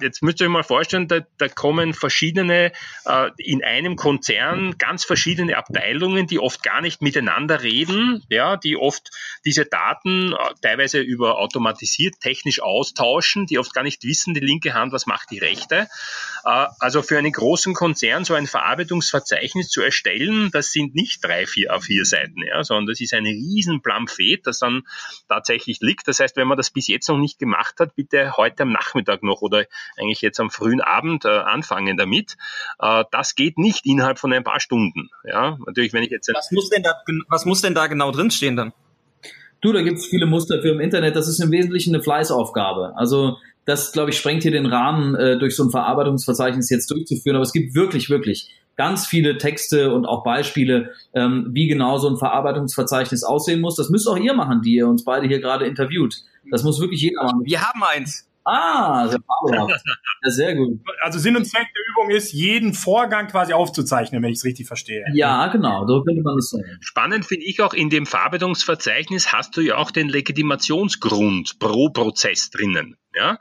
jetzt 0.00 0.22
müsst 0.22 0.40
ihr 0.40 0.46
euch 0.46 0.52
mal 0.52 0.62
vorstellen, 0.62 1.08
da, 1.08 1.20
da 1.38 1.48
kommen 1.48 1.94
verschiedene, 1.94 2.72
äh, 3.04 3.30
in 3.38 3.62
einem 3.64 3.96
Konzern 3.96 4.76
ganz 4.78 5.04
verschiedene 5.04 5.56
Abteilungen, 5.56 6.26
die 6.26 6.38
oft 6.38 6.62
gar 6.62 6.80
nicht 6.80 7.02
miteinander 7.02 7.62
reden, 7.62 8.22
ja, 8.28 8.56
die 8.56 8.76
oft 8.76 9.10
diese 9.44 9.64
Daten 9.64 10.32
äh, 10.32 10.36
teilweise 10.62 11.00
über 11.00 11.38
automatisiert 11.38 12.20
technisch 12.20 12.60
austauschen, 12.60 13.46
die 13.46 13.58
oft 13.58 13.74
gar 13.74 13.82
nicht 13.82 14.04
wissen, 14.04 14.34
die 14.34 14.40
linke 14.40 14.74
Hand, 14.74 14.92
was 14.92 15.06
macht 15.06 15.30
die 15.30 15.38
rechte. 15.38 15.88
Äh, 16.44 16.66
also 16.78 17.02
für 17.02 17.18
einen 17.18 17.32
großen 17.32 17.74
Konzern 17.74 18.24
so 18.24 18.34
ein 18.34 18.46
Verarbeitungsverzeichnis 18.46 19.68
zu 19.68 19.82
erstellen, 19.82 20.50
das 20.52 20.72
sind 20.72 20.94
nicht 20.94 21.24
drei, 21.24 21.46
vier 21.46 21.72
A4 21.72 22.04
Seiten, 22.04 22.42
ja, 22.42 22.64
sondern 22.64 22.86
das 22.86 23.00
ist 23.00 23.14
ein 23.14 23.26
riesen 23.26 23.82
Plamphlet, 23.82 24.46
das 24.46 24.58
dann 24.58 24.82
tatsächlich 25.28 25.80
liegt. 25.80 26.08
Das 26.08 26.20
heißt, 26.20 26.36
wenn 26.36 26.48
man 26.48 26.56
das 26.56 26.70
bis 26.70 26.88
jetzt 26.88 27.08
noch 27.08 27.18
nicht 27.18 27.38
gemacht 27.38 27.76
hat, 27.80 27.94
bitte 27.94 28.36
heute 28.36 28.64
am 28.64 28.72
Nachmittag 28.72 29.22
noch 29.22 29.42
oder 29.42 29.66
eigentlich 29.98 30.20
jetzt 30.20 30.40
am 30.40 30.50
frühen 30.50 30.80
Abend 30.80 31.24
äh, 31.24 31.28
anfangen 31.28 31.96
damit. 31.96 32.36
Äh, 32.78 33.04
das 33.10 33.34
geht 33.34 33.58
nicht 33.58 33.86
innerhalb 33.86 34.18
von 34.18 34.32
ein 34.32 34.44
paar 34.44 34.60
Stunden. 34.60 35.10
Ja, 35.24 35.58
natürlich, 35.66 35.92
wenn 35.92 36.02
ich 36.02 36.10
jetzt. 36.10 36.30
Was 36.34 36.50
muss 36.50 36.70
denn 36.70 36.82
da, 36.82 36.94
was 37.28 37.44
muss 37.44 37.62
denn 37.62 37.74
da 37.74 37.86
genau 37.86 38.10
drinstehen 38.10 38.56
dann? 38.56 38.72
Du, 39.60 39.72
da 39.72 39.80
gibt 39.80 39.98
es 39.98 40.06
viele 40.06 40.26
Muster 40.26 40.60
für 40.60 40.68
im 40.68 40.80
Internet. 40.80 41.16
Das 41.16 41.26
ist 41.26 41.40
im 41.40 41.50
Wesentlichen 41.50 41.94
eine 41.94 42.02
Fleißaufgabe. 42.02 42.92
Also 42.96 43.38
das, 43.64 43.92
glaube 43.92 44.10
ich, 44.10 44.18
sprengt 44.18 44.42
hier 44.42 44.52
den 44.52 44.66
Rahmen, 44.66 45.14
äh, 45.14 45.38
durch 45.38 45.56
so 45.56 45.64
ein 45.64 45.70
Verarbeitungsverzeichnis 45.70 46.68
jetzt 46.68 46.90
durchzuführen. 46.90 47.36
Aber 47.36 47.44
es 47.44 47.52
gibt 47.52 47.74
wirklich, 47.74 48.10
wirklich 48.10 48.50
ganz 48.76 49.06
viele 49.06 49.38
Texte 49.38 49.94
und 49.94 50.04
auch 50.04 50.22
Beispiele, 50.22 50.92
ähm, 51.14 51.48
wie 51.52 51.66
genau 51.66 51.98
so 51.98 52.08
ein 52.08 52.16
Verarbeitungsverzeichnis 52.16 53.24
aussehen 53.24 53.60
muss. 53.60 53.76
Das 53.76 53.88
müsst 53.88 54.08
auch 54.08 54.18
ihr 54.18 54.34
machen, 54.34 54.62
die 54.62 54.74
ihr 54.74 54.88
uns 54.88 55.04
beide 55.04 55.26
hier 55.26 55.40
gerade 55.40 55.64
interviewt. 55.64 56.16
Das 56.50 56.62
muss 56.62 56.80
wirklich 56.80 57.00
jeder 57.00 57.22
machen. 57.22 57.44
Wir 57.44 57.62
haben 57.62 57.82
eins. 57.82 58.28
Ah, 58.44 59.08
sehr. 59.08 59.20
Ja, 60.24 60.30
sehr 60.30 60.54
gut. 60.54 60.80
Also 61.02 61.18
Sinn 61.18 61.36
und 61.36 61.44
Zweck 61.44 61.66
der 61.74 61.82
Übung 61.90 62.10
ist, 62.10 62.32
jeden 62.32 62.72
Vorgang 62.72 63.26
quasi 63.26 63.52
aufzuzeichnen, 63.52 64.22
wenn 64.22 64.30
ich 64.30 64.38
es 64.38 64.44
richtig 64.44 64.66
verstehe. 64.66 65.04
Ja, 65.12 65.48
genau, 65.48 65.86
so 65.86 66.02
könnte 66.02 66.22
man 66.22 66.36
das 66.36 66.50
sagen. 66.50 66.64
Spannend 66.80 67.26
finde 67.26 67.44
ich 67.44 67.60
auch, 67.60 67.74
in 67.74 67.90
dem 67.90 68.06
Verarbeitungsverzeichnis 68.06 69.32
hast 69.32 69.56
du 69.56 69.60
ja 69.60 69.76
auch 69.76 69.90
den 69.90 70.08
Legitimationsgrund 70.08 71.58
pro 71.58 71.90
Prozess 71.90 72.50
drinnen. 72.50 72.96
Ja? 73.14 73.38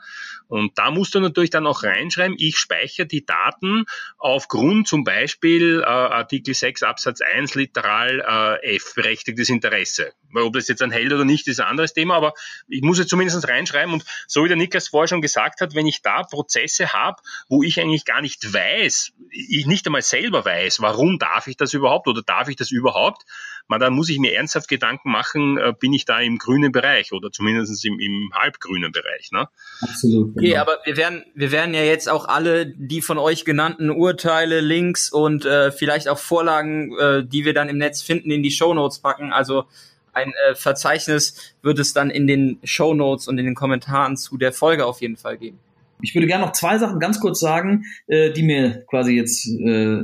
Und 0.47 0.77
da 0.77 0.91
musst 0.91 1.15
du 1.15 1.19
natürlich 1.19 1.49
dann 1.49 1.67
auch 1.67 1.83
reinschreiben, 1.83 2.35
ich 2.39 2.57
speichere 2.57 3.05
die 3.05 3.25
Daten 3.25 3.85
aufgrund 4.17 4.87
zum 4.87 5.03
Beispiel 5.03 5.81
äh, 5.81 5.85
Artikel 5.85 6.53
6 6.53 6.83
Absatz 6.83 7.21
1 7.21 7.55
Literal 7.55 8.59
äh, 8.63 8.75
F, 8.75 8.93
berechtigtes 8.95 9.49
Interesse. 9.49 10.13
Ob 10.35 10.53
das 10.53 10.67
jetzt 10.67 10.81
ein 10.81 10.91
Held 10.91 11.13
oder 11.13 11.25
nicht, 11.25 11.47
ist 11.47 11.59
ein 11.59 11.67
anderes 11.67 11.93
Thema, 11.93 12.15
aber 12.15 12.33
ich 12.67 12.81
muss 12.81 12.97
jetzt 12.97 13.09
zumindest 13.09 13.47
reinschreiben. 13.47 13.93
Und 13.93 14.03
so 14.27 14.43
wie 14.43 14.47
der 14.47 14.57
Niklas 14.57 14.87
vorher 14.87 15.07
schon 15.07 15.21
gesagt 15.21 15.61
hat, 15.61 15.75
wenn 15.75 15.87
ich 15.87 16.01
da 16.01 16.23
Prozesse 16.23 16.93
habe, 16.93 17.21
wo 17.49 17.63
ich 17.63 17.79
eigentlich 17.79 18.05
gar 18.05 18.21
nicht 18.21 18.53
weiß, 18.53 19.11
ich 19.29 19.65
nicht 19.65 19.85
einmal 19.85 20.01
selber 20.01 20.45
weiß, 20.45 20.81
warum 20.81 21.19
darf 21.19 21.47
ich 21.47 21.57
das 21.57 21.73
überhaupt 21.73 22.07
oder 22.07 22.21
darf 22.23 22.47
ich 22.47 22.55
das 22.55 22.71
überhaupt, 22.71 23.23
man, 23.67 23.79
dann 23.79 23.93
muss 23.93 24.09
ich 24.09 24.19
mir 24.19 24.33
ernsthaft 24.33 24.67
Gedanken 24.67 25.11
machen, 25.11 25.57
äh, 25.57 25.73
bin 25.77 25.93
ich 25.93 26.05
da 26.05 26.19
im 26.19 26.37
grünen 26.37 26.71
Bereich 26.71 27.13
oder 27.13 27.31
zumindest 27.31 27.83
im, 27.85 27.99
im 27.99 28.31
halbgrünen 28.33 28.91
Bereich. 28.91 29.31
Ne? 29.31 29.47
Absolut. 29.81 30.35
Okay, 30.35 30.49
genau. 30.49 30.61
aber 30.61 30.77
wir 30.85 30.97
werden, 30.97 31.23
wir 31.33 31.51
werden 31.51 31.73
ja 31.73 31.83
jetzt 31.83 32.09
auch 32.09 32.27
alle 32.27 32.67
die 32.67 33.01
von 33.01 33.17
euch 33.17 33.45
genannten 33.45 33.89
Urteile, 33.89 34.59
Links 34.61 35.11
und 35.11 35.45
äh, 35.45 35.71
vielleicht 35.71 36.07
auch 36.09 36.19
Vorlagen, 36.19 36.97
äh, 36.97 37.25
die 37.25 37.45
wir 37.45 37.53
dann 37.53 37.69
im 37.69 37.77
Netz 37.77 38.01
finden, 38.01 38.31
in 38.31 38.43
die 38.43 38.51
Show 38.51 38.73
Notes 38.73 38.99
packen. 38.99 39.31
Also 39.31 39.65
ein 40.13 40.31
äh, 40.47 40.55
Verzeichnis 40.55 41.55
wird 41.61 41.79
es 41.79 41.93
dann 41.93 42.09
in 42.09 42.27
den 42.27 42.59
Show 42.63 42.93
Notes 42.93 43.27
und 43.27 43.37
in 43.37 43.45
den 43.45 43.55
Kommentaren 43.55 44.17
zu 44.17 44.37
der 44.37 44.53
Folge 44.53 44.85
auf 44.85 45.01
jeden 45.01 45.17
Fall 45.17 45.37
geben. 45.37 45.59
Ich 46.01 46.13
würde 46.13 46.27
gerne 46.27 46.45
noch 46.45 46.51
zwei 46.51 46.77
Sachen 46.77 46.99
ganz 46.99 47.19
kurz 47.19 47.39
sagen, 47.39 47.85
äh, 48.07 48.31
die 48.31 48.43
mir 48.43 48.83
quasi 48.87 49.13
jetzt 49.13 49.47
äh, 49.47 50.03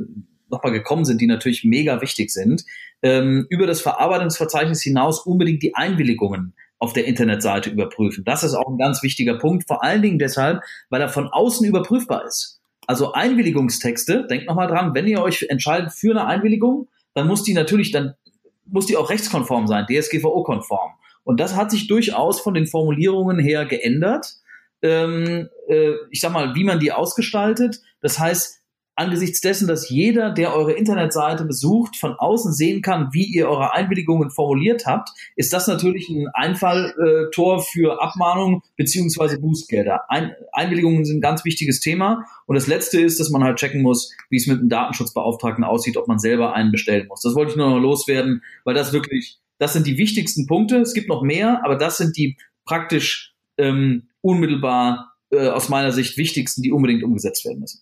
nochmal 0.49 0.71
gekommen 0.71 1.05
sind, 1.05 1.21
die 1.21 1.27
natürlich 1.27 1.63
mega 1.63 2.01
wichtig 2.01 2.31
sind. 2.31 2.65
Ähm, 3.01 3.45
über 3.49 3.65
das 3.65 3.81
Verarbeitungsverzeichnis 3.81 4.81
hinaus 4.81 5.21
unbedingt 5.25 5.63
die 5.63 5.75
Einwilligungen 5.75 6.53
auf 6.79 6.93
der 6.93 7.05
Internetseite 7.05 7.69
überprüfen. 7.69 8.23
Das 8.23 8.43
ist 8.43 8.53
auch 8.53 8.67
ein 8.67 8.77
ganz 8.77 9.03
wichtiger 9.03 9.37
Punkt, 9.37 9.67
vor 9.67 9.83
allen 9.83 10.01
Dingen 10.01 10.19
deshalb, 10.19 10.61
weil 10.89 11.01
er 11.01 11.09
von 11.09 11.27
außen 11.27 11.65
überprüfbar 11.67 12.25
ist. 12.25 12.59
Also 12.87 13.13
Einwilligungstexte, 13.13 14.25
denkt 14.27 14.47
nochmal 14.47 14.67
dran, 14.67 14.95
wenn 14.95 15.05
ihr 15.05 15.21
euch 15.21 15.45
entscheidet 15.49 15.91
für 15.91 16.11
eine 16.11 16.25
Einwilligung, 16.25 16.87
dann 17.13 17.27
muss 17.27 17.43
die 17.43 17.53
natürlich, 17.53 17.91
dann 17.91 18.15
muss 18.65 18.85
die 18.85 18.97
auch 18.97 19.09
rechtskonform 19.09 19.67
sein, 19.67 19.85
DSGVO-konform. 19.87 20.93
Und 21.23 21.39
das 21.39 21.55
hat 21.55 21.69
sich 21.69 21.87
durchaus 21.87 22.39
von 22.39 22.53
den 22.53 22.65
Formulierungen 22.65 23.39
her 23.39 23.65
geändert. 23.65 24.37
Ähm, 24.81 25.49
äh, 25.67 25.93
ich 26.09 26.21
sag 26.21 26.31
mal, 26.31 26.55
wie 26.55 26.63
man 26.63 26.79
die 26.79 26.91
ausgestaltet. 26.91 27.81
Das 28.01 28.17
heißt, 28.17 28.58
angesichts 28.99 29.39
dessen, 29.39 29.67
dass 29.67 29.89
jeder, 29.89 30.29
der 30.29 30.53
eure 30.53 30.73
Internetseite 30.73 31.45
besucht, 31.45 31.95
von 31.95 32.13
außen 32.13 32.51
sehen 32.51 32.81
kann, 32.81 33.09
wie 33.13 33.23
ihr 33.23 33.49
eure 33.49 33.73
Einwilligungen 33.73 34.29
formuliert 34.29 34.85
habt, 34.85 35.09
ist 35.37 35.53
das 35.53 35.67
natürlich 35.67 36.09
ein 36.09 36.27
Einfalltor 36.33 37.63
für 37.63 38.01
Abmahnungen 38.01 38.61
beziehungsweise 38.75 39.39
Bußgelder. 39.39 40.01
Ein 40.09 40.33
Einwilligungen 40.51 41.05
sind 41.05 41.19
ein 41.19 41.21
ganz 41.21 41.45
wichtiges 41.45 41.79
Thema. 41.79 42.25
Und 42.45 42.55
das 42.55 42.67
Letzte 42.67 42.99
ist, 42.99 43.21
dass 43.21 43.29
man 43.29 43.43
halt 43.43 43.57
checken 43.57 43.81
muss, 43.81 44.11
wie 44.29 44.35
es 44.35 44.47
mit 44.47 44.59
dem 44.59 44.67
Datenschutzbeauftragten 44.67 45.63
aussieht, 45.63 45.95
ob 45.95 46.09
man 46.09 46.19
selber 46.19 46.53
einen 46.53 46.71
bestellen 46.71 47.07
muss. 47.07 47.21
Das 47.21 47.35
wollte 47.35 47.51
ich 47.51 47.57
nur 47.57 47.69
noch 47.69 47.79
loswerden, 47.79 48.43
weil 48.65 48.75
das 48.75 48.91
wirklich, 48.91 49.37
das 49.59 49.71
sind 49.71 49.87
die 49.87 49.97
wichtigsten 49.97 50.45
Punkte. 50.45 50.77
Es 50.77 50.93
gibt 50.93 51.07
noch 51.07 51.21
mehr, 51.21 51.61
aber 51.63 51.77
das 51.77 51.97
sind 51.97 52.17
die 52.17 52.35
praktisch 52.65 53.33
ähm, 53.57 54.09
unmittelbar 54.19 55.13
äh, 55.31 55.47
aus 55.47 55.69
meiner 55.69 55.93
Sicht 55.93 56.17
wichtigsten, 56.17 56.61
die 56.63 56.73
unbedingt 56.73 57.03
umgesetzt 57.03 57.45
werden 57.45 57.61
müssen. 57.61 57.79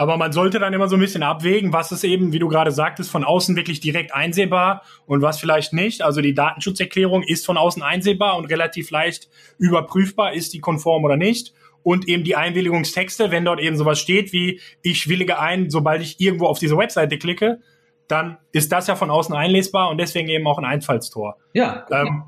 Aber 0.00 0.16
man 0.16 0.32
sollte 0.32 0.58
dann 0.58 0.72
immer 0.72 0.88
so 0.88 0.96
ein 0.96 1.00
bisschen 1.00 1.22
abwägen, 1.22 1.74
was 1.74 1.92
ist 1.92 2.04
eben, 2.04 2.32
wie 2.32 2.38
du 2.38 2.48
gerade 2.48 2.70
sagtest, 2.70 3.10
von 3.10 3.22
außen 3.22 3.54
wirklich 3.54 3.80
direkt 3.80 4.14
einsehbar 4.14 4.82
und 5.04 5.20
was 5.20 5.38
vielleicht 5.38 5.74
nicht. 5.74 6.00
Also 6.00 6.22
die 6.22 6.32
Datenschutzerklärung 6.32 7.22
ist 7.22 7.44
von 7.44 7.58
außen 7.58 7.82
einsehbar 7.82 8.38
und 8.38 8.46
relativ 8.46 8.90
leicht 8.90 9.28
überprüfbar, 9.58 10.32
ist 10.32 10.54
die 10.54 10.60
konform 10.60 11.04
oder 11.04 11.18
nicht. 11.18 11.52
Und 11.82 12.08
eben 12.08 12.24
die 12.24 12.34
Einwilligungstexte, 12.34 13.30
wenn 13.30 13.44
dort 13.44 13.60
eben 13.60 13.76
sowas 13.76 14.00
steht 14.00 14.32
wie, 14.32 14.62
ich 14.80 15.06
willige 15.06 15.38
ein, 15.38 15.68
sobald 15.68 16.00
ich 16.00 16.18
irgendwo 16.18 16.46
auf 16.46 16.58
diese 16.58 16.78
Webseite 16.78 17.18
klicke, 17.18 17.60
dann 18.08 18.38
ist 18.52 18.72
das 18.72 18.86
ja 18.86 18.96
von 18.96 19.10
außen 19.10 19.34
einlesbar 19.34 19.90
und 19.90 19.98
deswegen 19.98 20.30
eben 20.30 20.46
auch 20.46 20.56
ein 20.56 20.64
Einfallstor. 20.64 21.36
Ja. 21.52 21.84
Ähm, 21.90 22.22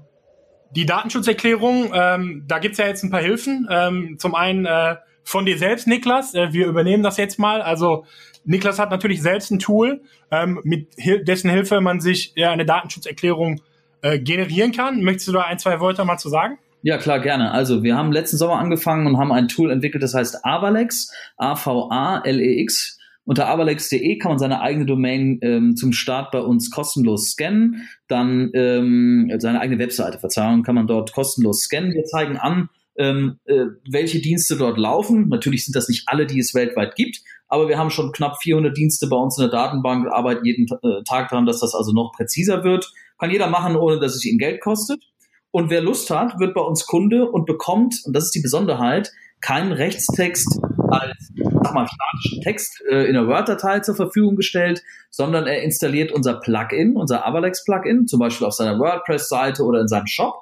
die 0.73 0.85
Datenschutzerklärung, 0.85 1.91
ähm, 1.95 2.45
da 2.47 2.59
gibt's 2.59 2.77
ja 2.77 2.87
jetzt 2.87 3.03
ein 3.03 3.11
paar 3.11 3.23
Hilfen. 3.23 3.66
Ähm, 3.70 4.16
zum 4.18 4.35
einen 4.35 4.66
äh, 4.66 4.97
von 5.25 5.47
dir 5.47 5.59
selbst, 5.59 5.87
Niklas. 5.87 6.35
Äh, 6.35 6.53
wir 6.53 6.66
übernehmen 6.66 7.03
das 7.03 7.16
jetzt 7.16 7.39
mal. 7.39 7.62
Also 7.62 8.05
Niklas 8.45 8.79
hat 8.79 8.91
natürlich 8.91 9.23
selbst 9.23 9.51
ein 9.51 9.59
Tool, 9.59 10.03
ähm, 10.31 10.61
mit 10.64 10.89
dessen 10.99 11.51
Hilfe 11.51 11.81
man 11.81 12.01
sich 12.01 12.35
eine 12.37 12.64
Datenschutzerklärung 12.64 13.61
äh, 14.03 14.18
generieren 14.18 14.73
kann. 14.73 15.03
Möchtest 15.03 15.29
du 15.29 15.33
da 15.33 15.43
ein, 15.43 15.59
zwei 15.59 15.81
Wörter 15.81 16.05
mal 16.05 16.18
zu 16.18 16.29
sagen? 16.29 16.59
Ja, 16.83 16.99
klar, 16.99 17.20
gerne. 17.20 17.53
Also, 17.53 17.85
wir 17.85 17.97
haben 17.97 18.11
letzten 18.11 18.37
Sommer 18.37 18.59
angefangen 18.59 19.07
und 19.07 19.16
haben 19.16 19.31
ein 19.31 19.47
Tool 19.47 19.70
entwickelt, 19.70 20.03
das 20.03 20.14
heißt 20.14 20.45
Avalex, 20.45 21.12
A-V-A-L-E-X. 21.37 22.99
Unter 23.25 23.49
avalex.de 23.49 24.18
kann 24.18 24.33
man 24.33 24.39
seine 24.41 24.61
eigene 24.61 24.85
Domain 24.85 25.39
ähm, 25.43 25.77
zum 25.77 25.93
Start 25.93 26.33
bei 26.33 26.41
uns 26.41 26.73
kostenlos 26.73 27.31
scannen. 27.31 27.89
Dann 28.09 28.51
ähm, 28.55 29.33
seine 29.39 29.61
eigene 29.61 29.79
Webseite, 29.79 30.18
Verzeihung, 30.18 30.64
kann 30.64 30.75
man 30.75 30.89
dort 30.89 31.12
kostenlos 31.12 31.61
scannen. 31.61 31.95
Wir 31.95 32.03
zeigen 32.03 32.37
an, 32.37 32.68
ähm, 32.97 33.38
äh, 33.45 33.66
welche 33.88 34.20
Dienste 34.20 34.57
dort 34.57 34.78
laufen. 34.78 35.28
Natürlich 35.28 35.64
sind 35.64 35.74
das 35.76 35.88
nicht 35.88 36.05
alle, 36.07 36.26
die 36.26 36.38
es 36.38 36.55
weltweit 36.55 36.95
gibt, 36.95 37.20
aber 37.49 37.68
wir 37.68 37.78
haben 37.78 37.90
schon 37.90 38.12
knapp 38.12 38.43
400 38.43 38.76
Dienste 38.76 39.07
bei 39.09 39.16
uns 39.16 39.38
in 39.38 39.43
der 39.43 39.51
Datenbank, 39.51 40.09
arbeiten 40.09 40.45
jeden 40.45 40.66
äh, 40.66 41.03
Tag 41.05 41.30
daran, 41.30 41.47
dass 41.47 41.61
das 41.61 41.74
also 41.74 41.93
noch 41.93 42.12
präziser 42.12 42.64
wird. 42.64 42.90
Kann 43.18 43.30
jeder 43.30 43.49
machen, 43.49 43.76
ohne 43.76 44.01
dass 44.01 44.14
es 44.14 44.24
ihn 44.24 44.38
Geld 44.38 44.61
kostet. 44.61 45.03
Und 45.51 45.70
wer 45.70 45.82
Lust 45.82 46.11
hat, 46.11 46.38
wird 46.38 46.55
bei 46.55 46.62
uns 46.62 46.86
Kunde 46.86 47.30
und 47.30 47.45
bekommt, 47.45 47.95
und 48.05 48.16
das 48.16 48.24
ist 48.24 48.34
die 48.34 48.40
Besonderheit, 48.40 49.12
keinen 49.40 49.72
Rechtstext 49.72 50.61
als 50.88 51.32
sag 51.62 51.74
mal, 51.74 51.86
statischen 51.86 52.40
Text 52.43 52.82
äh, 52.88 53.05
in 53.05 53.16
einer 53.16 53.26
Word-Datei 53.26 53.80
zur 53.80 53.95
Verfügung 53.95 54.36
gestellt, 54.36 54.82
sondern 55.11 55.47
er 55.47 55.62
installiert 55.62 56.12
unser 56.12 56.34
Plugin, 56.34 56.97
unser 56.97 57.26
Avalex-Plugin, 57.26 58.07
zum 58.07 58.20
Beispiel 58.20 58.47
auf 58.47 58.55
seiner 58.55 58.78
WordPress-Seite 58.78 59.62
oder 59.62 59.80
in 59.80 59.88
seinem 59.88 60.07
Shop. 60.07 60.34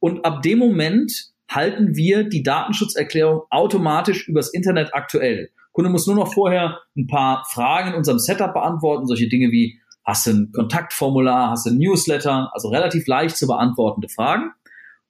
Und 0.00 0.24
ab 0.24 0.42
dem 0.42 0.58
Moment 0.58 1.32
halten 1.48 1.96
wir 1.96 2.28
die 2.28 2.42
Datenschutzerklärung 2.42 3.42
automatisch 3.50 4.28
übers 4.28 4.52
Internet 4.52 4.94
aktuell. 4.94 5.50
Kunde 5.72 5.90
muss 5.90 6.06
nur 6.06 6.16
noch 6.16 6.32
vorher 6.32 6.80
ein 6.96 7.06
paar 7.06 7.44
Fragen 7.50 7.90
in 7.90 7.94
unserem 7.94 8.18
Setup 8.18 8.52
beantworten, 8.52 9.06
solche 9.06 9.28
Dinge 9.28 9.50
wie 9.50 9.80
Hast 10.08 10.26
du 10.26 10.30
ein 10.30 10.52
Kontaktformular? 10.52 11.50
Hast 11.50 11.66
du 11.66 11.70
ein 11.70 11.76
Newsletter? 11.76 12.50
Also 12.54 12.70
relativ 12.70 13.06
leicht 13.06 13.36
zu 13.36 13.46
beantwortende 13.46 14.08
Fragen. 14.08 14.52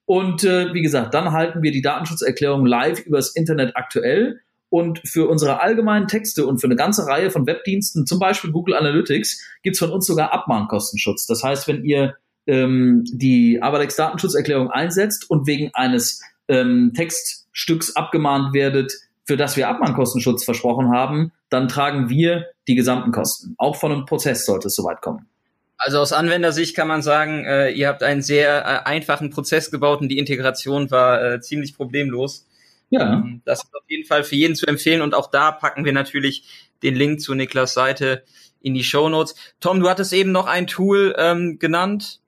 Und 0.07 0.43
äh, 0.43 0.75
wie 0.75 0.83
gesagt, 0.83 1.15
dann 1.15 1.31
halten 1.31 1.63
wir 1.63 1.71
die 1.71 1.83
Datenschutzerklärung 1.83 2.67
live 2.67 3.07
übers 3.07 3.37
Internet 3.37 3.77
aktuell. 3.77 4.41
Und 4.71 5.01
für 5.07 5.29
unsere 5.29 5.61
allgemeinen 5.61 6.09
Texte 6.09 6.47
und 6.47 6.59
für 6.59 6.67
eine 6.67 6.75
ganze 6.75 7.07
Reihe 7.07 7.31
von 7.31 7.47
Webdiensten, 7.47 8.07
zum 8.07 8.19
Beispiel 8.19 8.51
Google 8.51 8.75
Analytics, 8.75 9.41
gibt's 9.63 9.79
von 9.79 9.91
uns 9.91 10.05
sogar 10.05 10.33
Abmahnkostenschutz. 10.33 11.27
Das 11.27 11.45
heißt, 11.45 11.69
wenn 11.69 11.85
ihr 11.85 12.17
ähm, 12.49 13.05
die 13.07 13.61
Datenschutzerklärung 13.61 14.71
einsetzt 14.71 15.31
und 15.31 15.47
wegen 15.47 15.71
eines 15.75 16.23
ähm, 16.49 16.93
Textstücks 16.97 17.95
abgemahnt 17.95 18.55
werdet, 18.55 18.93
für 19.25 19.37
das 19.37 19.57
wir 19.57 19.69
Abmahnkostenschutz 19.69 20.45
versprochen 20.45 20.91
haben, 20.91 21.33
dann 21.51 21.69
tragen 21.69 22.09
wir 22.09 22.47
die 22.67 22.75
gesamten 22.75 23.13
Kosten. 23.13 23.55
Auch 23.59 23.77
von 23.77 23.93
einem 23.93 24.07
Prozess 24.07 24.47
sollte 24.47 24.69
es 24.69 24.75
soweit 24.75 25.03
kommen. 25.03 25.29
Also 25.77 25.99
aus 26.01 26.13
Anwendersicht 26.13 26.75
kann 26.75 26.89
man 26.89 27.03
sagen, 27.03 27.45
äh, 27.45 27.71
ihr 27.71 27.87
habt 27.87 28.03
einen 28.03 28.23
sehr 28.23 28.65
äh, 28.65 28.89
einfachen 28.89 29.31
Prozess 29.31 29.71
gebaut 29.71 30.01
und 30.01 30.09
die 30.09 30.19
Integration 30.19 30.91
war 30.91 31.23
äh, 31.23 31.41
ziemlich 31.41 31.77
problemlos. 31.77 32.47
Ja. 32.91 33.13
Ähm, 33.13 33.43
das 33.45 33.63
ist 33.63 33.75
auf 33.75 33.85
jeden 33.87 34.07
Fall 34.07 34.25
für 34.25 34.35
jeden 34.35 34.57
zu 34.57 34.67
empfehlen 34.67 35.03
und 35.03 35.15
auch 35.15 35.31
da 35.31 35.53
packen 35.53 35.85
wir 35.85 35.93
natürlich 35.93 36.45
den 36.83 36.95
Link 36.95 37.21
zu 37.21 37.35
Niklas 37.35 37.75
Seite 37.75 38.25
in 38.61 38.75
die 38.75 38.83
Show 38.83 39.09
Notes. 39.09 39.37
Tom, 39.61 39.79
du 39.79 39.89
hattest 39.89 40.13
eben 40.13 40.33
noch 40.33 40.47
ein 40.47 40.67
Tool 40.67 41.15
ähm, 41.17 41.59
genannt 41.59 42.21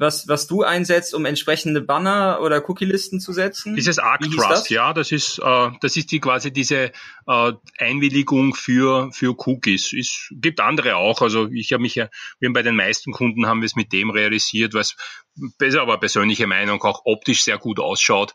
was, 0.00 0.28
was 0.28 0.46
du 0.46 0.62
einsetzt, 0.62 1.14
um 1.14 1.26
entsprechende 1.26 1.82
Banner 1.82 2.40
oder 2.40 2.66
Cookie-Listen 2.66 3.20
zu 3.20 3.34
setzen? 3.34 3.76
Dieses 3.76 3.98
ArcTrust, 3.98 4.50
das? 4.50 4.68
ja, 4.70 4.94
das 4.94 5.12
ist, 5.12 5.38
äh, 5.38 5.70
das 5.82 5.94
ist 5.96 6.10
die 6.10 6.20
quasi 6.20 6.50
diese 6.50 6.90
äh, 7.26 7.52
Einwilligung 7.78 8.54
für, 8.54 9.12
für 9.12 9.36
Cookies. 9.46 9.92
Es 9.92 10.28
gibt 10.30 10.60
andere 10.60 10.96
auch. 10.96 11.20
Also 11.20 11.48
ich 11.48 11.74
habe 11.74 11.82
mich 11.82 11.96
ja, 11.96 12.08
wir 12.38 12.48
haben 12.48 12.54
bei 12.54 12.62
den 12.62 12.76
meisten 12.76 13.12
Kunden 13.12 13.46
haben 13.46 13.60
wir 13.60 13.66
es 13.66 13.76
mit 13.76 13.92
dem 13.92 14.08
realisiert, 14.08 14.72
was 14.72 14.96
besser, 15.58 15.82
aber 15.82 15.98
persönliche 15.98 16.46
Meinung 16.46 16.82
auch 16.82 17.02
optisch 17.04 17.44
sehr 17.44 17.58
gut 17.58 17.78
ausschaut. 17.78 18.34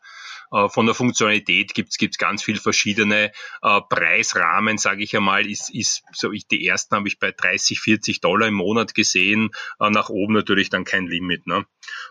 Äh, 0.51 0.69
von 0.69 0.85
der 0.85 0.95
Funktionalität 0.95 1.73
gibt's 1.73 1.97
gibt's 1.97 2.17
ganz 2.17 2.43
viel 2.43 2.57
verschiedene 2.57 3.31
äh, 3.61 3.81
Preisrahmen, 3.89 4.77
sage 4.77 5.03
ich 5.03 5.15
einmal, 5.15 5.45
ist, 5.45 5.73
ist 5.73 6.03
so 6.13 6.31
ich 6.31 6.47
die 6.47 6.65
ersten 6.65 6.95
habe 6.95 7.07
ich 7.07 7.19
bei 7.19 7.31
30, 7.31 7.79
40 7.79 8.21
Dollar 8.21 8.47
im 8.47 8.55
Monat 8.55 8.93
gesehen, 8.93 9.51
äh, 9.79 9.89
nach 9.89 10.09
oben 10.09 10.33
natürlich 10.33 10.69
dann 10.69 10.83
kein 10.83 11.07
Limit. 11.07 11.47
Ne? 11.47 11.65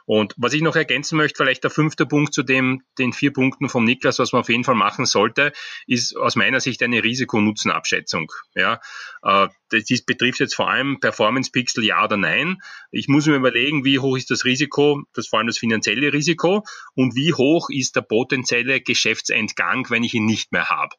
Und 0.07 0.35
was 0.37 0.53
ich 0.53 0.63
noch 0.63 0.77
ergänzen 0.77 1.17
möchte, 1.17 1.43
vielleicht 1.43 1.65
der 1.65 1.71
fünfte 1.71 2.07
Punkt 2.07 2.35
zu 2.35 2.43
dem, 2.43 2.83
den 2.99 3.13
vier 3.13 3.33
Punkten 3.33 3.69
vom 3.69 3.85
Niklas, 3.85 4.19
was 4.19 4.33
man 4.33 4.41
auf 4.41 4.49
jeden 4.49 4.65
Fall 4.65 4.75
machen 4.75 5.07
sollte, 5.07 5.53
ist 5.87 6.17
aus 6.17 6.37
meiner 6.37 6.61
Sicht 6.61 6.83
eine 6.83 7.03
Risikonutzenabschätzung. 7.03 8.31
Das 8.55 10.03
betrifft 10.07 10.41
jetzt 10.41 10.55
vor 10.55 10.71
allem 10.71 11.01
Performance 11.01 11.51
Pixel, 11.51 11.85
ja 11.85 12.05
oder 12.05 12.17
nein. 12.17 12.59
Ich 12.91 13.09
muss 13.09 13.27
mir 13.27 13.37
überlegen, 13.37 13.85
wie 13.85 13.99
hoch 13.99 14.17
ist 14.17 14.31
das 14.31 14.45
Risiko, 14.45 15.03
das 15.15 15.27
vor 15.27 15.39
allem 15.39 15.49
das 15.49 15.59
finanzielle 15.59 16.13
Risiko 16.13 16.65
und 16.95 17.17
wie 17.17 17.33
hoch 17.33 17.69
ist 17.71 17.97
der 17.97 18.03
potenzielle 18.25 18.81
Geschäftsentgang, 18.81 19.91
wenn 19.91 20.03
ich 20.03 20.15
ihn 20.15 20.25
nicht 20.25 20.51
mehr 20.51 20.71
habe. 20.71 20.97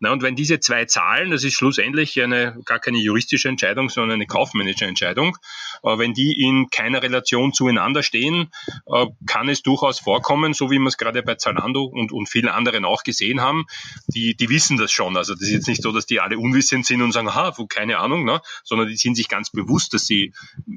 Na, 0.00 0.10
und 0.10 0.22
wenn 0.22 0.34
diese 0.34 0.58
zwei 0.58 0.86
Zahlen, 0.86 1.30
das 1.30 1.44
ist 1.44 1.54
schlussendlich 1.54 2.20
eine, 2.20 2.58
gar 2.64 2.80
keine 2.80 2.98
juristische 2.98 3.48
Entscheidung, 3.48 3.88
sondern 3.88 4.14
eine 4.14 4.26
kaufmännische 4.26 4.86
Entscheidung, 4.86 5.36
äh, 5.82 5.98
wenn 5.98 6.14
die 6.14 6.32
in 6.40 6.70
keiner 6.70 7.02
Relation 7.02 7.52
zueinander 7.52 8.02
stehen, 8.02 8.50
äh, 8.86 9.06
kann 9.26 9.48
es 9.48 9.62
durchaus 9.62 10.00
vorkommen, 10.00 10.54
so 10.54 10.70
wie 10.70 10.78
wir 10.78 10.88
es 10.88 10.96
gerade 10.96 11.22
bei 11.22 11.34
Zalando 11.34 11.84
und, 11.84 12.10
und 12.10 12.28
vielen 12.28 12.48
anderen 12.48 12.84
auch 12.84 13.04
gesehen 13.04 13.40
haben, 13.42 13.66
die, 14.08 14.34
die 14.34 14.48
wissen 14.48 14.76
das 14.76 14.90
schon. 14.90 15.16
Also 15.16 15.34
das 15.34 15.42
ist 15.42 15.52
jetzt 15.52 15.68
nicht 15.68 15.82
so, 15.82 15.92
dass 15.92 16.06
die 16.06 16.20
alle 16.20 16.38
unwissend 16.38 16.86
sind 16.86 17.02
und 17.02 17.12
sagen, 17.12 17.28
aha, 17.28 17.54
keine 17.68 17.98
Ahnung, 17.98 18.24
ne? 18.24 18.40
sondern 18.64 18.88
die 18.88 18.96
sind 18.96 19.14
sich 19.14 19.28
ganz 19.28 19.50
bewusst, 19.50 19.94
dass 19.94 20.06
sie 20.06 20.32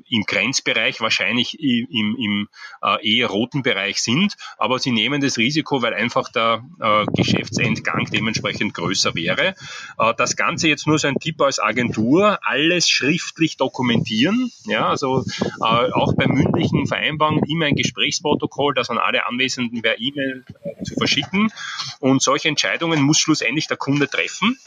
im 0.10 0.24
Grenzbereich 0.24 1.00
wahrscheinlich 1.02 1.60
im, 1.60 2.16
im 2.18 2.50
äh, 2.84 3.18
eher 3.18 3.28
roten 3.28 3.64
Bereich 3.64 4.02
sind, 4.02 4.36
aber 4.58 4.78
sie 4.78 4.92
nehmen 4.92 5.22
das 5.22 5.38
Risiko, 5.38 5.82
weil 5.86 5.94
einfach 5.94 6.30
der 6.30 6.64
äh, 6.82 7.06
Geschäftsentgang 7.16 8.10
dementsprechend 8.12 8.74
größer 8.74 9.14
wäre. 9.14 9.54
Äh, 10.00 10.14
das 10.18 10.36
Ganze 10.36 10.68
jetzt 10.68 10.88
nur 10.88 10.98
so 10.98 11.08
ein 11.08 11.20
Tipp 11.20 11.40
als 11.42 11.60
Agentur, 11.60 12.40
alles 12.42 12.90
schriftlich 12.90 13.58
dokumentieren, 13.58 14.52
ja, 14.66 14.90
also 14.90 15.24
äh, 15.62 15.92
auch 15.92 16.16
bei 16.16 16.26
mündlichen 16.26 16.88
Vereinbarungen 16.88 17.44
immer 17.48 17.66
ein 17.66 17.76
Gesprächsprotokoll, 17.76 18.74
das 18.74 18.90
an 18.90 18.98
alle 18.98 19.28
Anwesenden 19.28 19.84
per 19.84 20.00
E-Mail 20.00 20.44
äh, 20.64 20.84
zu 20.84 20.96
verschicken 20.96 21.52
und 22.00 22.24
solche 22.24 22.50
Entscheidungen 22.50 23.04
muss 23.04 23.20
schlussendlich 23.20 23.68
der 23.68 23.78
Kunde 23.78 24.10
treffen. 24.10 24.58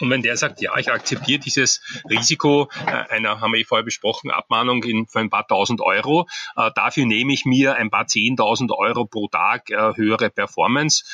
Und 0.00 0.10
wenn 0.10 0.22
der 0.22 0.36
sagt, 0.36 0.60
ja, 0.60 0.76
ich 0.78 0.90
akzeptiere 0.90 1.38
dieses 1.38 1.82
Risiko 2.08 2.68
äh, 2.86 2.90
einer, 2.90 3.40
haben 3.40 3.52
wir 3.52 3.60
eh 3.60 3.64
vorher 3.64 3.84
besprochen, 3.84 4.30
Abmahnung 4.30 4.82
in, 4.82 5.06
für 5.06 5.20
ein 5.20 5.30
paar 5.30 5.46
tausend 5.46 5.80
Euro, 5.80 6.26
äh, 6.56 6.70
dafür 6.74 7.06
nehme 7.06 7.32
ich 7.32 7.44
mir 7.44 7.74
ein 7.74 7.90
paar 7.90 8.06
zehntausend 8.06 8.72
Euro 8.72 9.04
pro 9.04 9.28
Tag 9.28 9.70
äh, 9.70 9.94
höhere 9.96 10.30
Performance, 10.30 11.04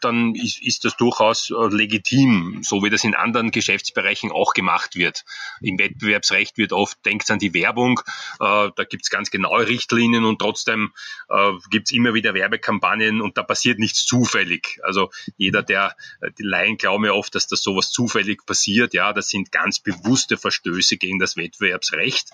dann 0.00 0.34
ist, 0.34 0.62
ist 0.62 0.84
das 0.84 0.96
durchaus 0.96 1.50
äh, 1.50 1.74
legitim, 1.74 2.60
so 2.62 2.82
wie 2.82 2.90
das 2.90 3.04
in 3.04 3.14
anderen 3.14 3.50
Geschäftsbereichen 3.50 4.32
auch 4.32 4.54
gemacht 4.54 4.96
wird. 4.96 5.24
Im 5.60 5.78
Wettbewerbsrecht 5.78 6.56
wird 6.56 6.72
oft, 6.72 7.04
denkt 7.04 7.30
an 7.30 7.38
die 7.38 7.54
Werbung, 7.54 8.00
äh, 8.40 8.70
da 8.74 8.84
gibt 8.88 9.04
es 9.04 9.10
ganz 9.10 9.30
genaue 9.30 9.68
Richtlinien 9.68 10.24
und 10.24 10.38
trotzdem 10.38 10.92
äh, 11.28 11.52
gibt 11.70 11.88
es 11.88 11.92
immer 11.92 12.14
wieder 12.14 12.34
Werbekampagnen 12.34 13.20
und 13.20 13.36
da 13.36 13.42
passiert 13.42 13.78
nichts 13.78 14.06
zufällig. 14.06 14.80
Also 14.82 15.10
jeder, 15.36 15.62
der, 15.62 15.94
die 16.38 16.42
Laien 16.42 16.76
glauben 16.76 17.04
ja 17.04 17.12
oft, 17.12 17.34
dass 17.34 17.46
das 17.46 17.62
sowas 17.62 17.90
zufällig 17.90 18.13
zufällig 18.14 18.46
passiert. 18.46 18.94
Ja, 18.94 19.12
das 19.12 19.28
sind 19.28 19.50
ganz 19.50 19.80
bewusste 19.80 20.36
Verstöße 20.36 20.96
gegen 20.96 21.18
das 21.18 21.36
Wettbewerbsrecht, 21.36 22.30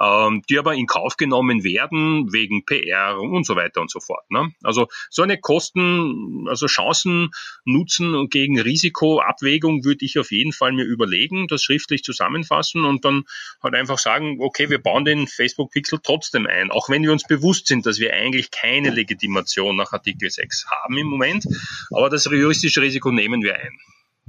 ähm, 0.00 0.42
die 0.48 0.58
aber 0.58 0.74
in 0.74 0.86
Kauf 0.86 1.16
genommen 1.16 1.64
werden 1.64 2.32
wegen 2.32 2.64
PR 2.64 3.18
und 3.18 3.44
so 3.44 3.56
weiter 3.56 3.80
und 3.80 3.90
so 3.90 4.00
fort. 4.00 4.30
Ne? 4.30 4.52
Also 4.62 4.88
so 5.10 5.22
eine 5.22 5.38
Kosten, 5.38 6.46
also 6.48 6.66
Chancen, 6.66 7.30
Nutzen 7.64 8.28
gegen 8.28 8.60
Risikoabwägung 8.60 9.84
würde 9.84 10.04
ich 10.04 10.18
auf 10.18 10.30
jeden 10.30 10.52
Fall 10.52 10.72
mir 10.72 10.84
überlegen, 10.84 11.48
das 11.48 11.62
schriftlich 11.62 12.02
zusammenfassen 12.02 12.84
und 12.84 13.04
dann 13.04 13.24
halt 13.62 13.74
einfach 13.74 13.98
sagen, 13.98 14.38
okay, 14.40 14.70
wir 14.70 14.78
bauen 14.78 15.04
den 15.04 15.26
Facebook 15.26 15.72
Pixel 15.72 15.98
trotzdem 16.02 16.46
ein, 16.46 16.70
auch 16.70 16.88
wenn 16.88 17.02
wir 17.02 17.12
uns 17.12 17.24
bewusst 17.24 17.66
sind, 17.66 17.86
dass 17.86 17.98
wir 17.98 18.12
eigentlich 18.14 18.50
keine 18.50 18.90
Legitimation 18.90 19.76
nach 19.76 19.92
Artikel 19.92 20.30
6 20.30 20.66
haben 20.70 20.98
im 20.98 21.06
Moment, 21.06 21.46
aber 21.90 22.10
das 22.10 22.24
juristische 22.24 22.80
Risiko 22.80 23.10
nehmen 23.10 23.42
wir 23.42 23.56
ein. 23.56 23.78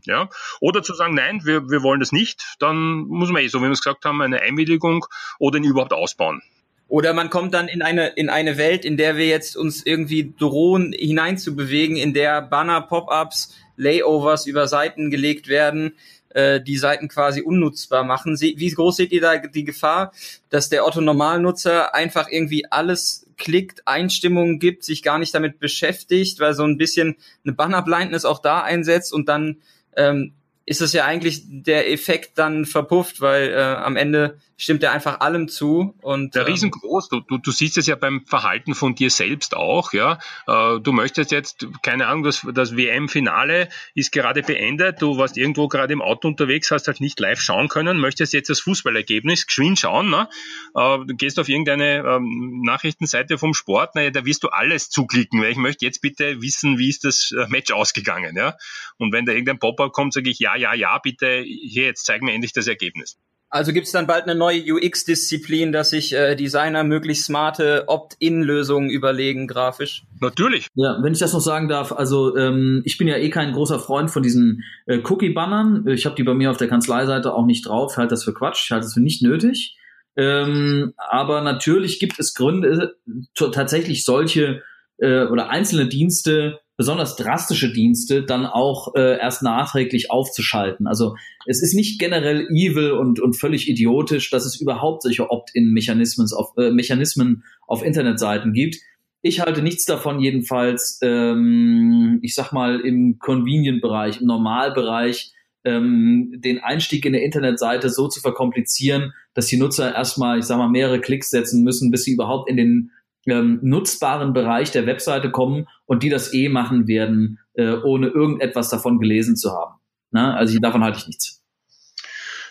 Ja? 0.06 0.30
Oder 0.60 0.84
zu 0.84 0.94
sagen, 0.94 1.16
nein, 1.16 1.42
wir, 1.44 1.70
wir 1.70 1.84
wollen 1.84 2.00
das 2.00 2.12
nicht, 2.12 2.56
dann 2.60 3.06
muss 3.08 3.30
man 3.30 3.44
eh, 3.44 3.48
so 3.48 3.60
wie 3.60 3.66
wir 3.66 3.72
es 3.72 3.82
gesagt 3.82 4.06
haben, 4.06 4.22
eine 4.22 4.42
Einwilligung 4.42 5.06
oder 5.40 5.58
ihn 5.58 5.64
überhaupt 5.64 5.94
ausbauen. 5.94 6.42
Oder 6.88 7.14
man 7.14 7.30
kommt 7.30 7.54
dann 7.54 7.68
in 7.68 7.82
eine, 7.82 8.10
in 8.10 8.30
eine 8.30 8.58
Welt, 8.58 8.86
in 8.86 8.96
der 8.96 9.18
wir 9.18 9.26
jetzt 9.26 9.58
uns 9.58 9.86
irgendwie 9.86 10.34
drohen, 10.38 10.94
hineinzubewegen, 10.94 11.98
in 11.98 12.14
der 12.14 12.42
Banner, 12.44 12.82
Pop-ups, 12.82 13.56
Layovers 13.76 14.46
über 14.46 14.68
Seiten 14.68 15.10
gelegt 15.10 15.48
werden, 15.48 15.96
äh, 16.30 16.62
die 16.62 16.78
Seiten 16.78 17.08
quasi 17.08 17.42
unnutzbar 17.42 18.04
machen. 18.04 18.38
Sie, 18.38 18.56
wie 18.58 18.70
groß 18.70 18.98
seht 18.98 19.12
ihr 19.12 19.22
da 19.22 19.38
die 19.38 19.64
Gefahr, 19.64 20.12
dass 20.50 20.70
der 20.70 20.86
Otto-Normalnutzer 20.86 21.96
einfach 21.96 22.30
irgendwie 22.30 22.72
alles 22.72 23.26
klickt, 23.38 23.88
Einstimmungen 23.88 24.60
gibt, 24.60 24.84
sich 24.84 25.02
gar 25.02 25.18
nicht 25.18 25.34
damit 25.34 25.60
beschäftigt, 25.60 26.40
weil 26.40 26.54
so 26.54 26.64
ein 26.64 26.78
bisschen 26.78 27.16
eine 27.44 27.54
Banner-Blindness 27.54 28.26
auch 28.26 28.40
da 28.40 28.62
einsetzt 28.62 29.12
und 29.12 29.28
dann 29.28 29.58
ähm, 29.98 30.34
ist 30.66 30.82
es 30.82 30.94
ja 30.94 31.06
eigentlich 31.06 31.44
der 31.46 31.92
Effekt 31.92 32.38
dann 32.38 32.66
verpufft, 32.66 33.22
weil 33.22 33.50
äh, 33.50 33.56
am 33.56 33.96
Ende 33.96 34.40
stimmt 34.58 34.84
er 34.84 34.94
einfach 34.94 35.20
allem 35.20 35.48
zu. 35.48 35.94
Und, 36.02 36.36
der 36.36 36.44
ähm, 36.44 36.54
riesengroß. 36.54 37.10
Du, 37.10 37.20
du, 37.20 37.38
du 37.38 37.52
siehst 37.52 37.78
es 37.78 37.88
ja 37.88 37.96
beim 37.96 38.26
Verhalten 38.26 38.74
von 38.74 38.96
dir 38.96 39.10
selbst 39.10 39.56
auch. 39.56 39.94
Ja, 39.94 40.20
äh, 40.48 40.80
du 40.80 40.92
möchtest 40.92 41.32
jetzt 41.32 41.68
keine 41.82 42.08
Ahnung, 42.08 42.24
das, 42.24 42.46
das 42.54 42.76
WM-Finale 42.76 43.70
ist 43.94 44.12
gerade 44.12 44.42
beendet. 44.42 45.02
Du 45.02 45.18
warst 45.18 45.38
irgendwo 45.38 45.68
gerade 45.68 45.94
im 45.94 46.02
Auto 46.02 46.28
unterwegs, 46.28 46.72
hast 46.72 46.88
halt 46.88 47.02
nicht 47.02 47.20
live 47.20 47.40
schauen 47.40 47.68
können, 47.68 47.98
möchtest 48.00 48.34
jetzt 48.34 48.50
das 48.50 48.60
Fußballergebnis 48.62 49.48
geschwind 49.48 49.80
schauen. 49.80 50.10
Ne? 50.10 50.30
Äh, 50.76 51.00
du 51.06 51.16
gehst 51.16 51.38
auf 51.40 51.50
irgendeine 51.50 51.98
ähm, 51.98 52.62
Nachrichtenseite 52.64 53.38
vom 53.38 53.54
Sport. 53.54 53.96
Naja, 53.96 54.12
da 54.12 54.26
wirst 54.26 54.44
du 54.44 54.50
alles 54.50 54.90
zuklicken, 54.90 55.42
weil 55.42 55.52
ich 55.52 55.58
möchte 55.58 55.86
jetzt 55.86 56.02
bitte 56.02 56.42
wissen, 56.42 56.78
wie 56.80 56.90
ist 56.90 57.04
das 57.04 57.32
äh, 57.38 57.46
Match 57.50 57.72
ausgegangen. 57.72 58.36
Ja, 58.36 58.56
und 58.98 59.12
wenn 59.12 59.26
da 59.26 59.34
irgendein 59.34 59.60
Pop-up 59.60 59.92
kommt, 59.92 60.14
sage 60.14 60.30
ich 60.30 60.40
ja, 60.40 60.55
ja, 60.56 60.74
ja, 60.74 61.00
bitte, 61.02 61.44
hier, 61.44 61.86
jetzt 61.86 62.06
zeig 62.06 62.22
mir 62.22 62.34
endlich 62.34 62.54
das 62.54 62.68
Ergebnis. 62.68 63.18
Also 63.50 63.72
gibt 63.72 63.86
es 63.86 63.94
dann 63.94 64.08
bald 64.08 64.24
eine 64.24 64.36
neue 64.36 64.62
UX-Disziplin, 64.74 65.72
dass 65.72 65.92
sich 65.92 66.14
äh, 66.14 66.36
Designer 66.36 66.84
möglichst 66.84 67.26
smarte 67.26 67.86
Opt-in-Lösungen 67.88 68.90
überlegen, 68.90 69.48
grafisch? 69.48 70.04
Natürlich. 70.20 70.68
Ja, 70.74 70.98
wenn 71.02 71.14
ich 71.14 71.20
das 71.20 71.32
noch 71.32 71.40
sagen 71.40 71.70
darf, 71.70 71.94
also 71.94 72.36
ähm, 72.36 72.82
ich 72.86 72.98
bin 72.98 73.08
ja 73.08 73.16
eh 73.16 73.30
kein 73.30 73.54
großer 73.54 73.80
Freund 73.80 74.12
von 74.12 74.24
diesen 74.24 74.64
äh, 74.88 75.00
Cookie-Bannern. 75.02 75.88
Ich 75.88 76.06
habe 76.06 76.16
die 76.16 76.24
bei 76.24 76.34
mir 76.34 76.52
auf 76.52 76.58
der 76.58 76.68
Kanzleiseite 76.68 77.34
auch 77.34 77.46
nicht 77.46 77.68
drauf. 77.68 77.94
Ich 77.94 77.98
halte 77.98 78.10
das 78.10 78.24
für 78.24 78.34
Quatsch, 78.34 78.66
ich 78.66 78.72
halte 78.72 78.86
das 78.86 78.94
für 78.94 79.02
nicht 79.02 79.22
nötig. 79.22 79.78
Ähm, 80.18 80.94
aber 80.98 81.42
natürlich 81.42 82.00
gibt 82.00 82.20
es 82.20 82.34
Gründe, 82.34 82.98
tatsächlich 83.36 84.04
solche 84.06 84.64
äh, 84.98 85.26
oder 85.26 85.50
einzelne 85.50 85.88
Dienste 85.88 86.60
besonders 86.78 87.16
drastische 87.16 87.72
Dienste 87.72 88.24
dann 88.24 88.46
auch 88.46 88.96
äh, 88.96 89.18
erst 89.18 89.44
nachträglich 89.44 90.12
aufzuschalten. 90.12 90.88
Also 90.88 91.16
es 91.46 91.62
ist 91.62 91.74
nicht 91.74 92.00
generell 92.00 92.48
evil 92.50 92.92
und, 92.92 93.20
und 93.20 93.40
völlig 93.40 93.70
idiotisch, 93.70 94.30
dass 94.30 94.46
es 94.46 94.60
überhaupt 94.60 95.04
solche 95.04 95.30
Opt-in-Mechanismen 95.30 96.28
auf, 96.36 96.58
äh, 96.58 96.72
Mechanismen 96.72 97.44
auf 97.68 97.84
Internetseiten 97.84 98.54
gibt. 98.54 98.78
Ich 99.22 99.40
halte 99.40 99.62
nichts 99.62 99.86
davon 99.86 100.20
jedenfalls, 100.20 101.00
ähm, 101.02 102.20
ich 102.22 102.36
sag 102.36 102.52
mal, 102.52 102.80
im 102.82 103.18
Convenient-Bereich, 103.20 104.22
im 104.22 104.28
Normalbereich, 104.28 105.34
ähm, 105.64 106.32
den 106.38 106.60
Einstieg 106.60 107.06
in 107.06 107.14
der 107.14 107.24
Internetseite 107.24 107.90
so 107.90 108.08
zu 108.08 108.22
verkomplizieren, 108.22 109.14
dass 109.34 109.48
die 109.48 109.58
Nutzer 109.58 109.96
erstmal, 109.96 110.40
ich 110.40 110.46
sag 110.46 110.58
mal, 110.58 110.70
mehrere 110.70 111.02
Klicks 111.02 111.32
setzen 111.32 111.64
müssen, 111.64 111.90
bis 111.90 112.04
sie 112.04 112.14
überhaupt 112.14 112.50
in 112.50 112.58
den 112.58 112.92
ähm, 113.26 113.60
nutzbaren 113.62 114.34
Bereich 114.34 114.72
der 114.72 114.86
Webseite 114.86 115.32
kommen 115.32 115.68
und 115.86 116.04
die 116.04 116.10
das 116.10 116.34
eh 116.34 116.50
machen 116.50 116.88
werden, 116.88 117.40
äh, 117.54 117.74
ohne 117.74 118.08
irgendetwas 118.08 118.70
davon 118.70 119.00
gelesen 119.00 119.36
zu 119.36 119.52
haben. 119.52 119.76
Na, 120.12 120.36
also 120.36 120.58
davon 120.60 120.84
halte 120.84 121.00
ich 121.00 121.08
nichts. 121.08 121.45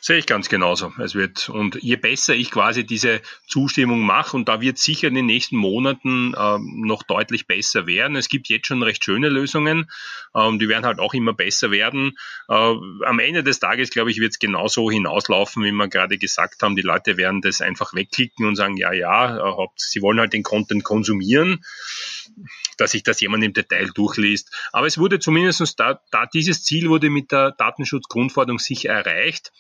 Sehe 0.06 0.18
ich 0.18 0.26
ganz 0.26 0.50
genauso. 0.50 0.92
Es 0.98 1.14
wird, 1.14 1.48
und 1.48 1.82
je 1.82 1.96
besser 1.96 2.34
ich 2.34 2.50
quasi 2.50 2.84
diese 2.84 3.22
Zustimmung 3.46 4.02
mache, 4.02 4.36
und 4.36 4.50
da 4.50 4.60
wird 4.60 4.76
sicher 4.76 5.08
in 5.08 5.14
den 5.14 5.24
nächsten 5.24 5.56
Monaten 5.56 6.34
äh, 6.34 6.58
noch 6.58 7.04
deutlich 7.04 7.46
besser 7.46 7.86
werden. 7.86 8.14
Es 8.14 8.28
gibt 8.28 8.50
jetzt 8.50 8.66
schon 8.66 8.82
recht 8.82 9.02
schöne 9.02 9.30
Lösungen, 9.30 9.90
ähm, 10.34 10.58
die 10.58 10.68
werden 10.68 10.84
halt 10.84 10.98
auch 10.98 11.14
immer 11.14 11.32
besser 11.32 11.70
werden. 11.70 12.18
Äh, 12.50 12.74
am 13.06 13.18
Ende 13.18 13.42
des 13.42 13.60
Tages, 13.60 13.88
glaube 13.88 14.10
ich, 14.10 14.20
wird 14.20 14.32
es 14.32 14.38
genauso 14.38 14.90
hinauslaufen, 14.90 15.64
wie 15.64 15.72
wir 15.72 15.88
gerade 15.88 16.18
gesagt 16.18 16.62
haben. 16.62 16.76
Die 16.76 16.82
Leute 16.82 17.16
werden 17.16 17.40
das 17.40 17.62
einfach 17.62 17.94
wegklicken 17.94 18.44
und 18.44 18.56
sagen, 18.56 18.76
ja, 18.76 18.92
ja, 18.92 19.38
äh, 19.38 19.66
sie 19.76 20.02
wollen 20.02 20.20
halt 20.20 20.34
den 20.34 20.42
Content 20.42 20.84
konsumieren 20.84 21.64
dass 22.76 22.90
sich 22.90 23.04
das 23.04 23.20
jemand 23.20 23.44
im 23.44 23.52
Detail 23.52 23.90
durchliest. 23.94 24.50
Aber 24.72 24.88
es 24.88 24.98
wurde 24.98 25.20
zumindest 25.20 25.78
da, 25.78 26.00
da 26.10 26.26
dieses 26.26 26.64
Ziel 26.64 26.88
wurde 26.88 27.08
mit 27.08 27.30
der 27.30 27.52
Datenschutzgrundverordnung 27.52 28.58
sicher 28.58 28.90
erreicht 28.90 29.52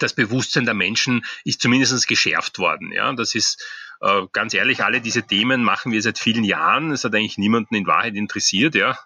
das 0.00 0.14
Bewusstsein 0.14 0.64
der 0.64 0.74
Menschen 0.74 1.24
ist 1.44 1.60
zumindest 1.60 2.08
geschärft 2.08 2.58
worden. 2.58 2.92
Ja, 2.92 3.12
das 3.12 3.34
ist 3.34 3.64
äh, 4.00 4.22
ganz 4.32 4.52
ehrlich, 4.52 4.82
alle 4.84 5.00
diese 5.00 5.22
Themen 5.22 5.62
machen 5.62 5.92
wir 5.92 6.02
seit 6.02 6.18
vielen 6.18 6.44
Jahren. 6.44 6.90
Es 6.90 7.04
hat 7.04 7.14
eigentlich 7.14 7.38
niemanden 7.38 7.74
in 7.74 7.86
Wahrheit 7.86 8.14
interessiert. 8.14 8.74
Ja, 8.74 8.98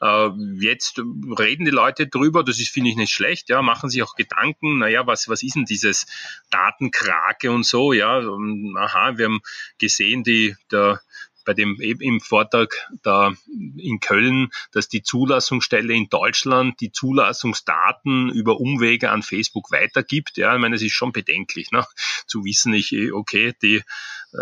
äh, 0.00 0.28
jetzt 0.60 0.98
reden 0.98 1.64
die 1.64 1.70
Leute 1.70 2.06
drüber. 2.06 2.44
Das 2.44 2.58
ist 2.58 2.68
finde 2.68 2.90
ich 2.90 2.96
nicht 2.96 3.12
schlecht. 3.12 3.48
Ja, 3.48 3.62
machen 3.62 3.90
sich 3.90 4.02
auch 4.02 4.14
Gedanken. 4.14 4.78
Naja, 4.78 5.06
was 5.06 5.28
was 5.28 5.42
ist 5.42 5.56
denn 5.56 5.64
dieses 5.64 6.06
Datenkrake 6.50 7.50
und 7.50 7.64
so? 7.64 7.92
Ja, 7.92 8.18
aha, 8.18 9.18
wir 9.18 9.26
haben 9.26 9.40
gesehen, 9.78 10.22
die 10.22 10.54
der 10.70 11.00
bei 11.46 11.54
dem 11.54 11.80
im 11.80 12.20
Vortrag 12.20 12.90
da 13.02 13.32
in 13.78 14.00
Köln, 14.00 14.50
dass 14.72 14.88
die 14.88 15.02
Zulassungsstelle 15.02 15.94
in 15.94 16.10
Deutschland 16.10 16.80
die 16.80 16.92
Zulassungsdaten 16.92 18.30
über 18.30 18.60
Umwege 18.60 19.10
an 19.10 19.22
Facebook 19.22 19.70
weitergibt. 19.70 20.36
Ja, 20.36 20.54
ich 20.54 20.60
meine, 20.60 20.76
es 20.76 20.82
ist 20.82 20.92
schon 20.92 21.12
bedenklich, 21.12 21.70
ne? 21.70 21.86
zu 22.26 22.44
wissen, 22.44 22.74
ich, 22.74 22.94
okay, 23.12 23.54
die 23.62 23.82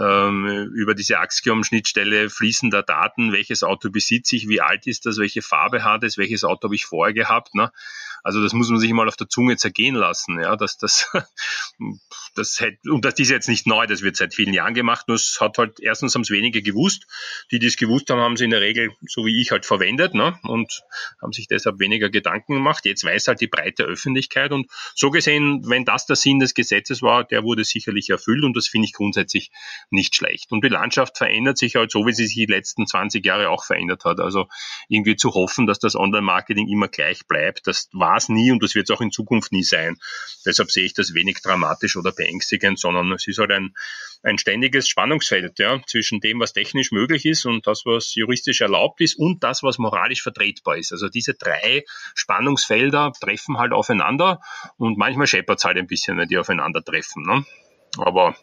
ähm, 0.01 0.71
über 0.75 0.95
diese 0.95 1.19
Axiom-Schnittstelle 1.19 2.31
fließen 2.31 2.71
da 2.71 2.83
Daten, 2.83 3.33
welches 3.33 3.63
Auto 3.63 3.91
besitze 3.91 4.37
ich, 4.37 4.49
wie 4.49 4.61
alt 4.61 4.87
ist 4.87 5.07
das, 5.07 5.19
welche 5.19 5.43
Farbe 5.43 5.85
hat 5.85 6.05
es, 6.05 6.19
welches 6.19 6.45
Auto 6.45 6.65
habe 6.65 6.75
ich 6.75 6.87
vorher 6.87 7.15
gehabt. 7.15 7.55
Ne? 7.55 7.71
Also 8.25 8.43
das 8.43 8.55
muss 8.55 8.71
man 8.71 8.81
sich 8.81 8.91
mal 8.93 9.07
auf 9.07 9.17
der 9.17 9.29
Zunge 9.29 9.59
zergehen 9.59 9.95
lassen. 9.95 10.41
Ja, 10.41 10.57
dass 10.57 10.79
das, 10.79 11.13
das 12.35 12.59
hätte, 12.59 12.91
und 12.91 13.05
das 13.05 13.19
ist 13.19 13.31
jetzt 13.31 13.49
nicht 13.49 13.67
neu, 13.67 13.87
das 13.87 14.01
wird 14.01 14.17
seit 14.17 14.35
vielen 14.35 14.55
Jahren 14.55 14.73
gemacht. 14.73 15.09
Nur 15.09 15.17
es 15.17 15.41
hat 15.43 15.59
halt 15.59 15.79
erstens 15.79 16.15
haben 16.15 16.23
es 16.23 16.31
wenige 16.31 16.63
gewusst. 16.63 17.07
Die, 17.51 17.65
es 17.65 17.77
gewusst 17.77 18.09
haben, 18.09 18.21
haben 18.21 18.39
sie 18.39 18.45
in 18.45 18.51
der 18.51 18.63
Regel 18.63 18.91
so 19.07 19.27
wie 19.27 19.43
ich 19.43 19.51
halt 19.51 19.67
verwendet 19.67 20.15
ne? 20.15 20.39
und 20.43 20.83
haben 21.21 21.33
sich 21.33 21.49
deshalb 21.49 21.79
weniger 21.81 22.09
Gedanken 22.09 22.55
gemacht. 22.55 22.87
Jetzt 22.87 23.05
weiß 23.05 23.29
halt 23.29 23.43
die 23.43 23.47
breite 23.47 23.85
Öffentlichkeit 23.85 24.53
und 24.53 24.71
so 24.95 25.11
gesehen, 25.11 25.63
wenn 25.69 25.85
das 25.85 26.07
der 26.07 26.17
Sinn 26.17 26.39
des 26.39 26.55
Gesetzes 26.55 27.03
war, 27.03 27.25
der 27.25 27.43
wurde 27.43 27.65
sicherlich 27.65 28.09
erfüllt 28.09 28.45
und 28.45 28.57
das 28.57 28.69
finde 28.69 28.87
ich 28.87 28.95
grundsätzlich 28.95 29.51
nicht 29.91 30.15
schlecht. 30.15 30.53
Und 30.53 30.65
die 30.65 30.69
Landschaft 30.69 31.19
verändert 31.19 31.59
sich 31.59 31.77
halt 31.77 31.91
so, 31.91 32.07
wie 32.07 32.13
sie 32.13 32.27
sich 32.27 32.35
die 32.37 32.47
letzten 32.47 32.87
20 32.87 33.25
Jahre 33.25 33.51
auch 33.51 33.65
verändert 33.65 34.05
hat. 34.05 34.21
Also 34.21 34.49
irgendwie 34.89 35.17
zu 35.17 35.35
hoffen, 35.35 35.67
dass 35.67 35.79
das 35.79 35.97
Online-Marketing 35.97 36.69
immer 36.69 36.89
gleich 36.89 37.27
bleibt, 37.27 37.67
das 37.67 37.89
war 37.93 38.17
es 38.17 38.29
nie 38.29 38.51
und 38.51 38.63
das 38.63 38.75
wird 38.75 38.89
es 38.89 38.97
auch 38.97 39.01
in 39.01 39.11
Zukunft 39.11 39.53
nie 39.53 39.63
sein. 39.63 39.97
Deshalb 40.45 40.71
sehe 40.71 40.85
ich 40.85 40.95
das 40.95 41.15
wenig 41.15 41.39
dramatisch 41.43 41.97
oder 41.97 42.13
beängstigend, 42.13 42.79
sondern 42.79 43.13
es 43.13 43.27
ist 43.27 43.39
halt 43.39 43.53
ein, 43.53 43.75
ein 44.23 44.39
ständiges 44.39 44.89
Spannungsfeld 44.89 45.59
ja, 45.59 45.81
zwischen 45.87 46.21
dem, 46.21 46.41
was 46.41 46.53
technisch 46.53 46.93
möglich 46.93 47.25
ist 47.27 47.45
und 47.45 47.67
das, 47.67 47.83
was 47.85 48.15
juristisch 48.15 48.61
erlaubt 48.61 49.01
ist 49.01 49.17
und 49.19 49.43
das, 49.43 49.63
was 49.63 49.79
moralisch 49.79 50.23
vertretbar 50.23 50.77
ist. 50.77 50.93
Also 50.93 51.09
diese 51.09 51.35
drei 51.35 51.85
Spannungsfelder 52.15 53.13
treffen 53.21 53.59
halt 53.59 53.73
aufeinander 53.73 54.41
und 54.77 54.99
manchmal 54.99 55.27
scheppert 55.27 55.59
es 55.59 55.65
halt 55.65 55.77
ein 55.77 55.87
bisschen, 55.87 56.19
wenn 56.19 56.29
die 56.29 56.39
aufeinandertreffen. 56.39 57.23
Ne? 57.23 57.45
Aber 57.99 58.35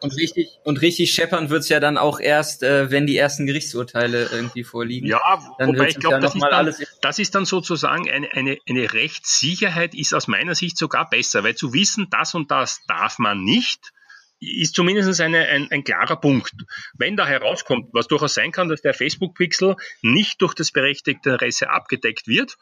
und 0.00 0.16
richtig, 0.16 0.48
und 0.64 0.80
richtig 0.80 1.12
scheppern 1.12 1.50
wird's 1.50 1.68
ja 1.68 1.80
dann 1.80 1.98
auch 1.98 2.20
erst, 2.20 2.62
äh, 2.62 2.90
wenn 2.90 3.06
die 3.06 3.16
ersten 3.16 3.46
Gerichtsurteile 3.46 4.28
irgendwie 4.32 4.64
vorliegen. 4.64 5.06
Ja, 5.06 5.20
dann 5.58 5.68
wobei 5.68 5.88
ich 5.88 5.98
glaube, 5.98 6.20
das, 6.20 6.34
ist 6.34 6.42
dann, 6.42 6.74
das 7.02 7.18
ist 7.18 7.34
dann 7.34 7.44
sozusagen 7.44 8.10
eine, 8.10 8.30
eine, 8.32 8.58
eine 8.68 8.92
Rechtssicherheit 8.92 9.94
ist 9.94 10.14
aus 10.14 10.28
meiner 10.28 10.54
Sicht 10.54 10.78
sogar 10.78 11.08
besser, 11.08 11.44
weil 11.44 11.54
zu 11.54 11.72
wissen, 11.72 12.08
das 12.10 12.34
und 12.34 12.50
das 12.50 12.80
darf 12.86 13.18
man 13.18 13.42
nicht, 13.42 13.92
ist 14.40 14.74
zumindest 14.74 15.20
eine, 15.20 15.46
ein, 15.46 15.68
ein 15.70 15.84
klarer 15.84 16.16
Punkt. 16.16 16.54
Wenn 16.96 17.16
da 17.16 17.26
herauskommt, 17.26 17.88
was 17.92 18.06
durchaus 18.06 18.34
sein 18.34 18.52
kann, 18.52 18.68
dass 18.68 18.82
der 18.82 18.94
Facebook-Pixel 18.94 19.76
nicht 20.02 20.40
durch 20.40 20.54
das 20.54 20.70
berechtigte 20.70 21.30
Interesse 21.30 21.70
abgedeckt 21.70 22.28
wird, 22.28 22.56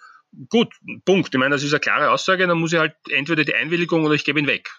gut, 0.49 0.73
Punkt. 1.05 1.35
Ich 1.35 1.39
meine, 1.39 1.55
das 1.55 1.63
ist 1.63 1.73
eine 1.73 1.81
klare 1.81 2.11
Aussage, 2.11 2.47
dann 2.47 2.59
muss 2.59 2.73
ich 2.73 2.79
halt 2.79 2.95
entweder 3.11 3.45
die 3.45 3.55
Einwilligung 3.55 4.05
oder 4.05 4.15
ich 4.15 4.25
gebe 4.25 4.39
ihn 4.39 4.47
weg. 4.47 4.71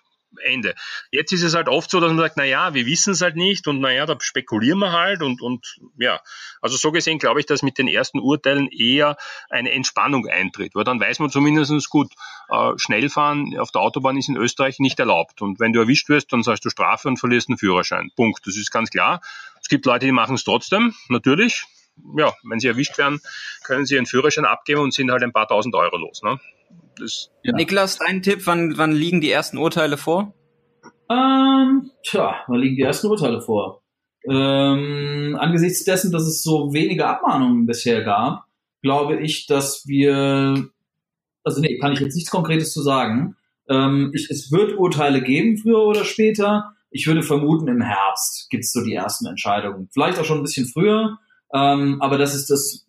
Ende. 0.43 0.75
Jetzt 1.11 1.31
ist 1.31 1.43
es 1.43 1.55
halt 1.55 1.67
oft 1.67 1.89
so, 1.89 1.99
dass 1.99 2.09
man 2.09 2.19
sagt, 2.19 2.37
na 2.37 2.43
ja, 2.43 2.73
wir 2.73 2.85
wissen 2.85 3.13
es 3.13 3.21
halt 3.21 3.35
nicht 3.35 3.67
und 3.67 3.79
naja, 3.79 4.05
da 4.05 4.17
spekulieren 4.19 4.79
wir 4.79 4.91
halt 4.91 5.21
und, 5.21 5.41
und 5.41 5.77
ja. 5.97 6.21
Also 6.61 6.77
so 6.77 6.91
gesehen 6.91 7.19
glaube 7.19 7.39
ich, 7.39 7.45
dass 7.45 7.63
mit 7.63 7.77
den 7.77 7.87
ersten 7.87 8.19
Urteilen 8.19 8.67
eher 8.67 9.17
eine 9.49 9.71
Entspannung 9.71 10.27
eintritt, 10.27 10.75
weil 10.75 10.83
dann 10.83 10.99
weiß 10.99 11.19
man 11.19 11.29
zumindest 11.29 11.89
gut, 11.89 12.11
äh, 12.49 12.73
Schnellfahren 12.77 13.57
auf 13.57 13.71
der 13.71 13.81
Autobahn 13.81 14.17
ist 14.17 14.29
in 14.29 14.37
Österreich 14.37 14.79
nicht 14.79 14.99
erlaubt 14.99 15.41
und 15.41 15.59
wenn 15.59 15.73
du 15.73 15.79
erwischt 15.79 16.09
wirst, 16.09 16.31
dann 16.33 16.43
zahlst 16.43 16.65
du 16.65 16.69
Strafe 16.69 17.07
und 17.07 17.17
verlierst 17.17 17.49
einen 17.49 17.57
Führerschein. 17.57 18.11
Punkt. 18.15 18.45
Das 18.45 18.57
ist 18.57 18.71
ganz 18.71 18.89
klar. 18.89 19.21
Es 19.61 19.69
gibt 19.69 19.85
Leute, 19.85 20.05
die 20.05 20.11
machen 20.11 20.35
es 20.35 20.43
trotzdem, 20.43 20.93
natürlich. 21.09 21.63
Ja, 22.15 22.33
wenn 22.43 22.59
sie 22.59 22.67
erwischt 22.67 22.97
werden, 22.97 23.19
können 23.63 23.85
sie 23.85 23.95
ihren 23.95 24.05
Führerschein 24.05 24.45
abgeben 24.45 24.81
und 24.81 24.93
sind 24.93 25.11
halt 25.11 25.23
ein 25.23 25.33
paar 25.33 25.47
tausend 25.47 25.73
Euro 25.75 25.97
los. 25.97 26.21
Ne? 26.21 26.39
Das, 26.99 27.29
ja. 27.43 27.53
Niklas, 27.55 27.97
dein 27.99 28.21
Tipp, 28.21 28.41
wann, 28.45 28.77
wann 28.77 28.91
liegen 28.91 29.21
die 29.21 29.31
ersten 29.31 29.57
Urteile 29.57 29.97
vor? 29.97 30.33
Ähm, 31.09 31.91
tja, 32.03 32.35
wann 32.47 32.59
liegen 32.59 32.75
die 32.75 32.81
ersten 32.81 33.07
Urteile 33.07 33.41
vor? 33.41 33.81
Ähm, 34.29 35.37
angesichts 35.39 35.85
dessen, 35.85 36.11
dass 36.11 36.23
es 36.23 36.43
so 36.43 36.73
wenige 36.73 37.07
Abmahnungen 37.07 37.65
bisher 37.65 38.03
gab, 38.03 38.45
glaube 38.81 39.19
ich, 39.21 39.47
dass 39.47 39.87
wir, 39.87 40.69
also 41.43 41.61
nee, 41.61 41.77
kann 41.77 41.93
ich 41.93 41.99
jetzt 41.99 42.15
nichts 42.15 42.29
Konkretes 42.31 42.73
zu 42.73 42.81
sagen. 42.81 43.35
Ähm, 43.69 44.11
ich, 44.13 44.29
es 44.29 44.51
wird 44.51 44.77
Urteile 44.77 45.21
geben, 45.21 45.57
früher 45.57 45.79
oder 45.79 46.03
später, 46.03 46.73
Ich 46.89 47.05
würde 47.07 47.21
vermuten, 47.21 47.67
im 47.67 47.81
Herbst 47.81 48.49
gibt's 48.49 48.71
so 48.71 48.83
die 48.83 48.93
ersten 48.93 49.27
Entscheidungen. 49.27 49.89
Vielleicht 49.93 50.19
auch 50.19 50.25
schon 50.25 50.39
ein 50.39 50.43
bisschen 50.43 50.67
früher, 50.67 51.19
ähm, 51.53 52.01
aber 52.01 52.17
das 52.17 52.35
ist 52.35 52.49
das 52.49 52.85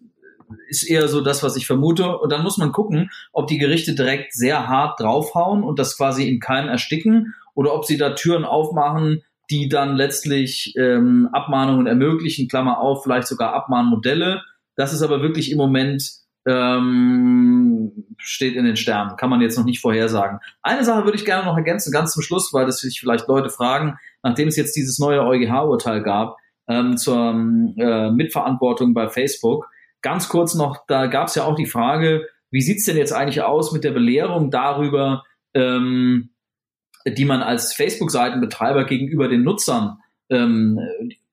ist 0.69 0.83
eher 0.83 1.09
so 1.09 1.21
das, 1.21 1.43
was 1.43 1.57
ich 1.57 1.67
vermute. 1.67 2.19
Und 2.19 2.33
dann 2.33 2.43
muss 2.43 2.59
man 2.59 2.73
gucken, 2.73 3.11
ob 3.33 3.47
die 3.47 3.59
Gerichte 3.59 3.95
direkt 3.95 4.33
sehr 4.35 4.69
hart 4.69 5.01
draufhauen 5.01 5.63
und 5.63 5.79
das 5.79 5.97
quasi 5.97 6.29
in 6.29 6.41
Keim 6.41 6.69
ersticken 6.69 7.35
oder 7.55 7.75
ob 7.75 7.85
sie 7.85 7.97
da 7.97 8.11
Türen 8.11 8.45
aufmachen, 8.45 9.23
die 9.51 9.69
dann 9.69 9.97
letztlich 9.97 10.75
ähm, 10.77 11.29
Abmahnungen 11.33 11.87
ermöglichen, 11.87 12.49
Klammer 12.49 12.79
auf, 12.79 13.03
vielleicht 13.03 13.27
sogar 13.27 13.55
Abmahnmodelle. 13.55 14.43
Das 14.77 14.93
ist 14.93 15.03
aber 15.03 15.23
wirklich 15.23 15.51
im 15.51 15.59
Moment 15.59 16.03
ähm, 16.47 17.93
steht 18.17 18.57
in 18.57 18.65
den 18.65 18.77
Sternen, 18.77 19.17
kann 19.17 19.31
man 19.31 19.41
jetzt 19.41 19.59
noch 19.59 19.65
nicht 19.65 19.81
vorhersagen. 19.81 20.39
Eine 20.63 20.85
Sache 20.85 21.05
würde 21.05 21.17
ich 21.17 21.25
gerne 21.25 21.45
noch 21.45 21.57
ergänzen, 21.57 21.93
ganz 21.93 22.13
zum 22.13 22.23
Schluss, 22.23 22.53
weil 22.53 22.67
das 22.67 22.79
sich 22.79 23.01
vielleicht 23.01 23.29
Leute 23.29 23.51
fragen, 23.51 23.99
nachdem 24.23 24.49
es 24.49 24.57
jetzt 24.57 24.77
dieses 24.77 24.99
neue 24.99 25.23
EuGH-Urteil 25.25 26.03
gab 26.03 26.37
ähm, 26.69 26.97
zur 26.97 27.31
äh, 27.77 28.11
Mitverantwortung 28.11 28.95
bei 28.95 29.09
Facebook. 29.09 29.69
Ganz 30.03 30.29
kurz 30.29 30.55
noch, 30.55 30.85
da 30.87 31.07
gab 31.07 31.29
es 31.29 31.35
ja 31.35 31.45
auch 31.45 31.57
die 31.57 31.67
Frage, 31.67 32.27
wie 32.51 32.63
sieht's 32.63 32.85
denn 32.85 32.97
jetzt 32.97 33.13
eigentlich 33.13 33.43
aus 33.43 33.73
mit 33.73 33.85
der 33.85 33.93
Belehrung 33.93 34.51
darüber, 34.51 35.25
ähm, 35.55 36.31
die 37.07 37.25
man 37.25 37.43
als 37.43 37.75
Facebook-Seitenbetreiber 37.75 38.85
gegenüber 38.85 39.29
den 39.29 39.43
Nutzern 39.43 39.99
ähm, 40.31 40.79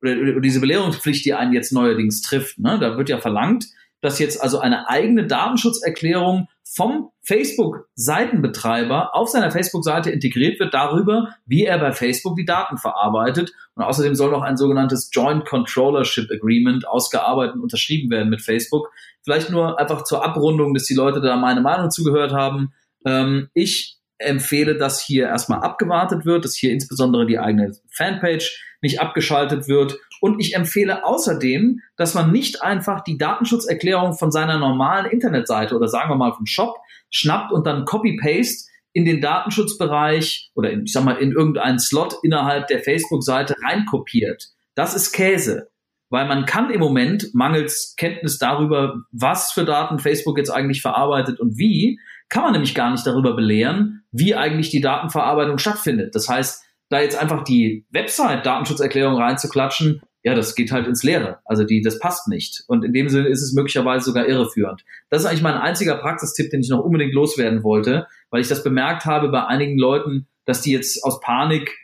diese 0.03 0.59
Belehrungspflicht, 0.59 1.25
die 1.25 1.33
einen 1.33 1.53
jetzt 1.53 1.71
neuerdings 1.71 2.21
trifft. 2.21 2.59
Ne? 2.59 2.77
Da 2.79 2.97
wird 2.97 3.09
ja 3.09 3.19
verlangt, 3.19 3.65
dass 4.05 4.19
jetzt 4.19 4.41
also 4.41 4.59
eine 4.59 4.87
eigene 4.87 5.27
Datenschutzerklärung 5.27 6.47
vom 6.63 7.11
Facebook-Seitenbetreiber 7.23 9.15
auf 9.15 9.29
seiner 9.29 9.51
Facebook-Seite 9.51 10.11
integriert 10.11 10.59
wird 10.59 10.73
darüber, 10.73 11.29
wie 11.45 11.63
er 11.65 11.77
bei 11.79 11.91
Facebook 11.91 12.35
die 12.35 12.45
Daten 12.45 12.77
verarbeitet. 12.77 13.53
Und 13.75 13.83
außerdem 13.83 14.15
soll 14.15 14.31
noch 14.31 14.41
ein 14.41 14.57
sogenanntes 14.57 15.09
Joint 15.11 15.45
Controllership 15.45 16.29
Agreement 16.31 16.87
ausgearbeitet 16.87 17.55
und 17.55 17.61
unterschrieben 17.61 18.09
werden 18.09 18.29
mit 18.29 18.41
Facebook. 18.41 18.91
Vielleicht 19.23 19.49
nur 19.49 19.79
einfach 19.79 20.03
zur 20.03 20.23
Abrundung, 20.23 20.73
dass 20.73 20.85
die 20.85 20.95
Leute 20.95 21.21
da 21.21 21.35
meine 21.35 21.61
Meinung 21.61 21.89
zugehört 21.91 22.33
haben. 22.33 22.73
Ähm, 23.05 23.49
ich 23.53 23.97
empfehle, 24.17 24.77
dass 24.77 25.01
hier 25.01 25.27
erstmal 25.27 25.61
abgewartet 25.61 26.25
wird, 26.25 26.45
dass 26.45 26.55
hier 26.55 26.71
insbesondere 26.71 27.25
die 27.25 27.39
eigene 27.39 27.73
Fanpage 27.91 28.63
nicht 28.81 29.01
abgeschaltet 29.01 29.67
wird. 29.67 29.97
Und 30.21 30.39
ich 30.39 30.55
empfehle 30.55 31.05
außerdem, 31.05 31.81
dass 31.97 32.13
man 32.13 32.31
nicht 32.31 32.61
einfach 32.61 33.03
die 33.03 33.17
Datenschutzerklärung 33.17 34.13
von 34.13 34.31
seiner 34.31 34.57
normalen 34.57 35.09
Internetseite 35.09 35.75
oder 35.75 35.87
sagen 35.87 36.09
wir 36.09 36.15
mal 36.15 36.33
vom 36.33 36.45
Shop 36.45 36.77
schnappt 37.09 37.51
und 37.51 37.65
dann 37.65 37.85
Copy-Paste 37.85 38.69
in 38.93 39.05
den 39.05 39.21
Datenschutzbereich 39.21 40.51
oder 40.55 40.71
in, 40.71 40.85
ich 40.85 40.93
sag 40.93 41.03
mal 41.03 41.17
in 41.17 41.31
irgendeinen 41.31 41.79
Slot 41.79 42.15
innerhalb 42.23 42.67
der 42.67 42.79
Facebook-Seite 42.79 43.55
reinkopiert. 43.63 44.49
Das 44.73 44.95
ist 44.95 45.11
Käse. 45.11 45.69
Weil 46.09 46.27
man 46.27 46.45
kann 46.45 46.69
im 46.69 46.79
Moment 46.79 47.33
mangels 47.33 47.95
Kenntnis 47.97 48.37
darüber, 48.37 49.01
was 49.11 49.51
für 49.51 49.65
Daten 49.65 49.99
Facebook 49.99 50.37
jetzt 50.37 50.51
eigentlich 50.51 50.81
verarbeitet 50.81 51.39
und 51.39 51.57
wie, 51.57 51.99
kann 52.29 52.43
man 52.43 52.53
nämlich 52.53 52.75
gar 52.75 52.91
nicht 52.91 53.05
darüber 53.05 53.35
belehren, 53.35 54.03
wie 54.11 54.35
eigentlich 54.35 54.69
die 54.69 54.81
Datenverarbeitung 54.81 55.57
stattfindet. 55.57 56.15
Das 56.15 56.29
heißt, 56.29 56.63
da 56.89 57.01
jetzt 57.01 57.19
einfach 57.19 57.43
die 57.43 57.85
Website-Datenschutzerklärung 57.91 59.15
reinzuklatschen, 59.15 60.01
ja, 60.23 60.33
das 60.33 60.55
geht 60.55 60.71
halt 60.71 60.87
ins 60.87 61.03
Leere. 61.03 61.39
Also 61.45 61.63
die, 61.63 61.81
das 61.81 61.99
passt 61.99 62.27
nicht. 62.27 62.63
Und 62.67 62.83
in 62.83 62.93
dem 62.93 63.09
Sinne 63.09 63.27
ist 63.27 63.43
es 63.43 63.53
möglicherweise 63.53 64.05
sogar 64.05 64.27
irreführend. 64.27 64.83
Das 65.09 65.21
ist 65.21 65.27
eigentlich 65.27 65.43
mein 65.43 65.53
einziger 65.53 65.97
Praxistipp, 65.97 66.49
den 66.49 66.61
ich 66.61 66.69
noch 66.69 66.83
unbedingt 66.83 67.13
loswerden 67.13 67.63
wollte, 67.63 68.07
weil 68.31 68.41
ich 68.41 68.47
das 68.47 68.63
bemerkt 68.63 69.05
habe 69.05 69.29
bei 69.29 69.45
einigen 69.45 69.77
Leuten, 69.77 70.27
dass 70.45 70.61
die 70.61 70.71
jetzt 70.71 71.03
aus 71.03 71.19
Panik 71.19 71.77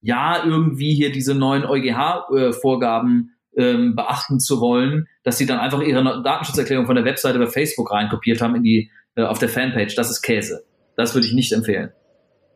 ja 0.00 0.44
irgendwie 0.44 0.92
hier 0.92 1.12
diese 1.12 1.36
neuen 1.36 1.64
EuGH-Vorgaben 1.64 3.30
ähm, 3.56 3.94
beachten 3.94 4.40
zu 4.40 4.60
wollen, 4.60 5.06
dass 5.22 5.38
sie 5.38 5.46
dann 5.46 5.60
einfach 5.60 5.80
ihre 5.80 6.02
Datenschutzerklärung 6.22 6.86
von 6.86 6.96
der 6.96 7.04
Webseite 7.04 7.38
bei 7.38 7.46
Facebook 7.46 7.92
reinkopiert 7.92 8.40
haben 8.42 8.56
in 8.56 8.64
die 8.64 8.90
äh, 9.14 9.22
auf 9.22 9.38
der 9.38 9.48
Fanpage. 9.48 9.94
Das 9.94 10.10
ist 10.10 10.22
Käse. 10.22 10.64
Das 10.96 11.14
würde 11.14 11.28
ich 11.28 11.32
nicht 11.32 11.52
empfehlen. 11.52 11.92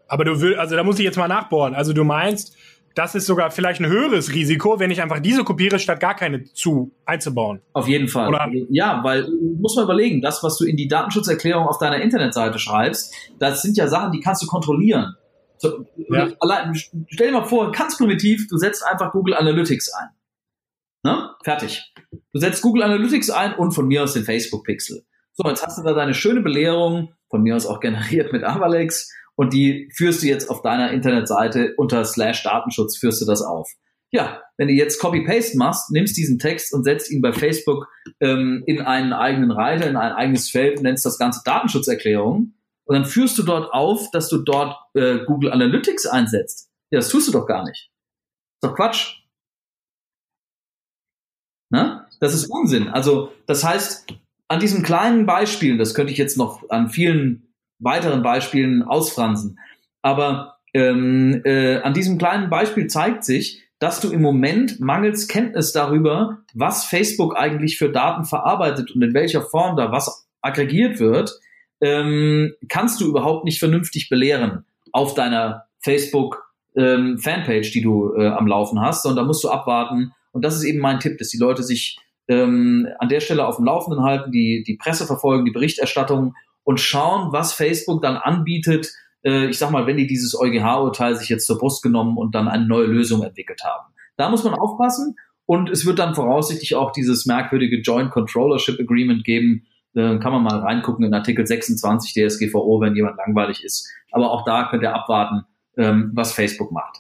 Aber 0.08 0.24
du 0.24 0.40
willst, 0.40 0.58
also 0.58 0.74
da 0.74 0.82
muss 0.82 0.98
ich 0.98 1.04
jetzt 1.04 1.16
mal 1.16 1.28
nachbohren. 1.28 1.74
Also 1.74 1.92
du 1.92 2.02
meinst, 2.02 2.56
das 2.94 3.14
ist 3.14 3.26
sogar 3.26 3.52
vielleicht 3.52 3.80
ein 3.80 3.86
höheres 3.86 4.32
Risiko, 4.32 4.80
wenn 4.80 4.90
ich 4.90 5.00
einfach 5.00 5.20
diese 5.20 5.44
kopiere, 5.44 5.78
statt 5.78 6.00
gar 6.00 6.16
keine 6.16 6.44
zu 6.44 6.90
einzubauen. 7.04 7.60
Auf 7.72 7.86
jeden 7.86 8.08
Fall. 8.08 8.28
Oder? 8.28 8.50
Ja, 8.70 9.04
weil 9.04 9.28
muss 9.60 9.76
man 9.76 9.84
überlegen, 9.84 10.20
das, 10.20 10.42
was 10.42 10.56
du 10.58 10.64
in 10.64 10.76
die 10.76 10.88
Datenschutzerklärung 10.88 11.68
auf 11.68 11.78
deiner 11.78 12.00
Internetseite 12.00 12.58
schreibst, 12.58 13.14
das 13.38 13.62
sind 13.62 13.76
ja 13.76 13.86
Sachen, 13.86 14.10
die 14.10 14.20
kannst 14.20 14.42
du 14.42 14.46
kontrollieren. 14.46 15.14
So, 15.58 15.84
ja. 16.08 16.28
allein, 16.40 16.74
stell 16.74 17.28
dir 17.28 17.32
mal 17.32 17.44
vor, 17.44 17.70
ganz 17.72 17.96
primitiv, 17.98 18.48
du 18.48 18.56
setzt 18.56 18.84
einfach 18.84 19.12
Google 19.12 19.34
Analytics 19.34 19.92
ein. 19.92 20.08
Ne? 21.04 21.30
Fertig. 21.44 21.92
Du 22.32 22.38
setzt 22.38 22.62
Google 22.62 22.82
Analytics 22.82 23.30
ein 23.30 23.54
und 23.54 23.72
von 23.72 23.86
mir 23.86 24.02
aus 24.02 24.14
den 24.14 24.24
Facebook 24.24 24.64
Pixel. 24.64 25.04
So, 25.34 25.48
jetzt 25.48 25.64
hast 25.64 25.78
du 25.78 25.82
da 25.82 25.94
deine 25.94 26.14
schöne 26.14 26.40
Belehrung, 26.40 27.12
von 27.30 27.42
mir 27.42 27.54
aus 27.54 27.66
auch 27.66 27.80
generiert 27.80 28.32
mit 28.32 28.42
Avalex, 28.42 29.12
und 29.38 29.52
die 29.52 29.88
führst 29.94 30.22
du 30.22 30.26
jetzt 30.26 30.50
auf 30.50 30.62
deiner 30.62 30.90
Internetseite 30.90 31.74
unter 31.76 32.04
slash 32.04 32.42
Datenschutz, 32.42 32.98
führst 32.98 33.22
du 33.22 33.24
das 33.24 33.40
auf. 33.40 33.70
Ja, 34.10 34.42
wenn 34.56 34.66
du 34.66 34.74
jetzt 34.74 34.98
Copy-Paste 34.98 35.56
machst, 35.56 35.92
nimmst 35.92 36.16
diesen 36.16 36.40
Text 36.40 36.74
und 36.74 36.82
setzt 36.82 37.08
ihn 37.08 37.22
bei 37.22 37.32
Facebook 37.32 37.86
ähm, 38.20 38.64
in 38.66 38.80
einen 38.80 39.12
eigenen 39.12 39.52
Reiter, 39.52 39.88
in 39.88 39.96
ein 39.96 40.12
eigenes 40.12 40.50
Feld 40.50 40.82
nennst 40.82 41.06
das 41.06 41.18
Ganze 41.18 41.42
Datenschutzerklärung. 41.44 42.54
Und 42.84 42.94
dann 42.94 43.04
führst 43.04 43.38
du 43.38 43.44
dort 43.44 43.72
auf, 43.72 44.10
dass 44.10 44.28
du 44.28 44.38
dort 44.38 44.76
äh, 44.94 45.18
Google 45.24 45.52
Analytics 45.52 46.06
einsetzt. 46.06 46.72
Ja, 46.90 46.98
das 46.98 47.08
tust 47.08 47.28
du 47.28 47.32
doch 47.32 47.46
gar 47.46 47.64
nicht. 47.64 47.92
ist 48.54 48.64
doch 48.64 48.74
Quatsch. 48.74 49.22
Na? 51.70 52.08
Das 52.18 52.34
ist 52.34 52.46
Unsinn. 52.46 52.88
Also, 52.88 53.32
das 53.46 53.62
heißt, 53.62 54.14
an 54.48 54.58
diesem 54.58 54.82
kleinen 54.82 55.26
Beispiel, 55.26 55.78
das 55.78 55.94
könnte 55.94 56.12
ich 56.12 56.18
jetzt 56.18 56.38
noch 56.38 56.68
an 56.70 56.88
vielen 56.88 57.47
weiteren 57.78 58.22
Beispielen 58.22 58.82
ausfransen. 58.82 59.58
Aber 60.02 60.56
ähm, 60.74 61.42
äh, 61.44 61.78
an 61.78 61.94
diesem 61.94 62.18
kleinen 62.18 62.50
Beispiel 62.50 62.86
zeigt 62.86 63.24
sich, 63.24 63.62
dass 63.78 64.00
du 64.00 64.10
im 64.10 64.22
Moment 64.22 64.80
mangels 64.80 65.28
Kenntnis 65.28 65.72
darüber, 65.72 66.38
was 66.52 66.84
Facebook 66.84 67.36
eigentlich 67.36 67.78
für 67.78 67.90
Daten 67.90 68.24
verarbeitet 68.24 68.90
und 68.90 69.02
in 69.02 69.14
welcher 69.14 69.42
Form 69.42 69.76
da 69.76 69.92
was 69.92 70.28
aggregiert 70.40 70.98
wird, 70.98 71.38
ähm, 71.80 72.54
kannst 72.68 73.00
du 73.00 73.06
überhaupt 73.06 73.44
nicht 73.44 73.60
vernünftig 73.60 74.08
belehren 74.08 74.64
auf 74.92 75.14
deiner 75.14 75.66
Facebook 75.78 76.44
ähm, 76.76 77.18
Fanpage, 77.18 77.70
die 77.72 77.82
du 77.82 78.14
äh, 78.14 78.26
am 78.26 78.46
Laufen 78.46 78.80
hast, 78.80 79.02
sondern 79.02 79.24
da 79.24 79.26
musst 79.26 79.44
du 79.44 79.48
abwarten. 79.48 80.12
Und 80.32 80.44
das 80.44 80.56
ist 80.56 80.64
eben 80.64 80.80
mein 80.80 81.00
Tipp, 81.00 81.18
dass 81.18 81.28
die 81.28 81.38
Leute 81.38 81.62
sich 81.62 81.98
ähm, 82.28 82.88
an 82.98 83.08
der 83.08 83.20
Stelle 83.20 83.46
auf 83.46 83.56
dem 83.56 83.64
Laufenden 83.64 84.02
halten, 84.02 84.32
die, 84.32 84.64
die 84.66 84.76
Presse 84.76 85.06
verfolgen, 85.06 85.44
die 85.44 85.52
Berichterstattung 85.52 86.34
und 86.68 86.80
schauen, 86.80 87.32
was 87.32 87.54
Facebook 87.54 88.02
dann 88.02 88.18
anbietet. 88.18 88.92
Äh, 89.24 89.46
ich 89.46 89.56
sag 89.56 89.70
mal, 89.70 89.86
wenn 89.86 89.96
die 89.96 90.06
dieses 90.06 90.38
EuGH-Urteil 90.38 91.16
sich 91.16 91.30
jetzt 91.30 91.46
zur 91.46 91.58
Brust 91.58 91.82
genommen 91.82 92.18
und 92.18 92.34
dann 92.34 92.46
eine 92.46 92.66
neue 92.66 92.84
Lösung 92.84 93.22
entwickelt 93.22 93.64
haben. 93.64 93.86
Da 94.18 94.28
muss 94.28 94.44
man 94.44 94.52
aufpassen 94.52 95.16
und 95.46 95.70
es 95.70 95.86
wird 95.86 95.98
dann 95.98 96.14
voraussichtlich 96.14 96.74
auch 96.74 96.92
dieses 96.92 97.24
merkwürdige 97.24 97.80
Joint 97.80 98.10
Controllership 98.10 98.78
Agreement 98.78 99.24
geben. 99.24 99.66
Äh, 99.94 100.18
kann 100.18 100.30
man 100.30 100.42
mal 100.42 100.58
reingucken 100.58 101.06
in 101.06 101.14
Artikel 101.14 101.46
26 101.46 102.12
DSGVO, 102.12 102.82
wenn 102.82 102.94
jemand 102.94 103.16
langweilig 103.16 103.64
ist. 103.64 103.90
Aber 104.12 104.30
auch 104.30 104.44
da 104.44 104.68
könnt 104.68 104.82
ihr 104.82 104.94
abwarten, 104.94 105.46
ähm, 105.78 106.10
was 106.12 106.34
Facebook 106.34 106.70
macht. 106.70 106.98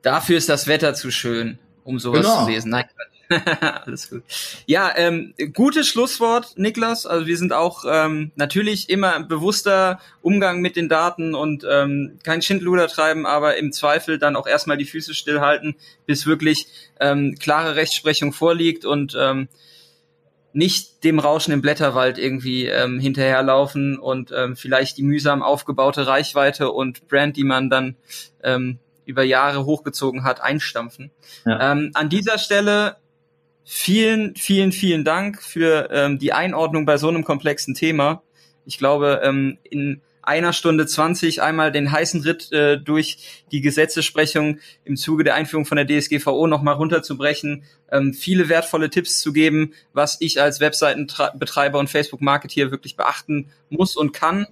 Dafür 0.00 0.38
ist 0.38 0.48
das 0.48 0.68
Wetter 0.68 0.94
zu 0.94 1.10
schön, 1.10 1.58
um 1.84 1.98
sowas 1.98 2.22
genau. 2.22 2.44
zu 2.44 2.50
lesen. 2.50 2.70
Nein, 2.70 2.86
Alles 3.84 4.10
gut. 4.10 4.22
Ja, 4.66 4.92
ähm, 4.96 5.34
gutes 5.52 5.88
Schlusswort, 5.88 6.56
Niklas. 6.56 7.06
Also 7.06 7.26
wir 7.26 7.36
sind 7.36 7.52
auch 7.52 7.84
ähm, 7.88 8.30
natürlich 8.36 8.88
immer 8.88 9.20
bewusster 9.22 10.00
Umgang 10.22 10.60
mit 10.60 10.76
den 10.76 10.88
Daten 10.88 11.34
und 11.34 11.66
ähm, 11.68 12.18
kein 12.22 12.42
Schindluder 12.42 12.88
treiben, 12.88 13.26
aber 13.26 13.56
im 13.56 13.72
Zweifel 13.72 14.18
dann 14.18 14.36
auch 14.36 14.46
erstmal 14.46 14.76
die 14.76 14.84
Füße 14.84 15.14
stillhalten, 15.14 15.76
bis 16.06 16.26
wirklich 16.26 16.66
ähm, 17.00 17.36
klare 17.38 17.76
Rechtsprechung 17.76 18.32
vorliegt 18.32 18.84
und 18.84 19.16
ähm, 19.18 19.48
nicht 20.52 21.04
dem 21.04 21.18
Rauschen 21.18 21.52
im 21.52 21.60
Blätterwald 21.60 22.16
irgendwie 22.16 22.66
ähm, 22.66 22.98
hinterherlaufen 22.98 23.98
und 23.98 24.32
ähm, 24.34 24.56
vielleicht 24.56 24.96
die 24.96 25.02
mühsam 25.02 25.42
aufgebaute 25.42 26.06
Reichweite 26.06 26.70
und 26.72 27.08
Brand, 27.08 27.36
die 27.36 27.44
man 27.44 27.68
dann 27.68 27.96
ähm, 28.42 28.78
über 29.04 29.22
Jahre 29.22 29.66
hochgezogen 29.66 30.24
hat, 30.24 30.40
einstampfen. 30.40 31.10
Ja. 31.44 31.72
Ähm, 31.72 31.90
an 31.92 32.08
dieser 32.08 32.38
Stelle 32.38 32.96
Vielen, 33.68 34.36
vielen, 34.36 34.70
vielen 34.70 35.02
Dank 35.02 35.42
für 35.42 35.88
ähm, 35.90 36.20
die 36.20 36.32
Einordnung 36.32 36.86
bei 36.86 36.98
so 36.98 37.08
einem 37.08 37.24
komplexen 37.24 37.74
Thema. 37.74 38.22
Ich 38.64 38.78
glaube, 38.78 39.22
ähm, 39.24 39.58
in 39.64 40.00
einer 40.22 40.52
Stunde 40.52 40.86
zwanzig 40.86 41.42
einmal 41.42 41.72
den 41.72 41.90
heißen 41.90 42.20
Ritt 42.20 42.52
äh, 42.52 42.78
durch 42.78 43.44
die 43.50 43.60
Gesetzesprechung 43.60 44.60
im 44.84 44.96
Zuge 44.96 45.24
der 45.24 45.34
Einführung 45.34 45.66
von 45.66 45.84
der 45.84 45.86
DSGVO 45.88 46.46
nochmal 46.46 46.76
runterzubrechen, 46.76 47.64
ähm, 47.90 48.14
viele 48.14 48.48
wertvolle 48.48 48.88
Tipps 48.88 49.20
zu 49.20 49.32
geben, 49.32 49.74
was 49.92 50.16
ich 50.20 50.40
als 50.40 50.60
Webseitenbetreiber 50.60 51.80
und 51.80 51.90
Facebook-Marketeer 51.90 52.70
wirklich 52.70 52.94
beachten 52.94 53.50
muss 53.68 53.96
und 53.96 54.12
kann. 54.12 54.46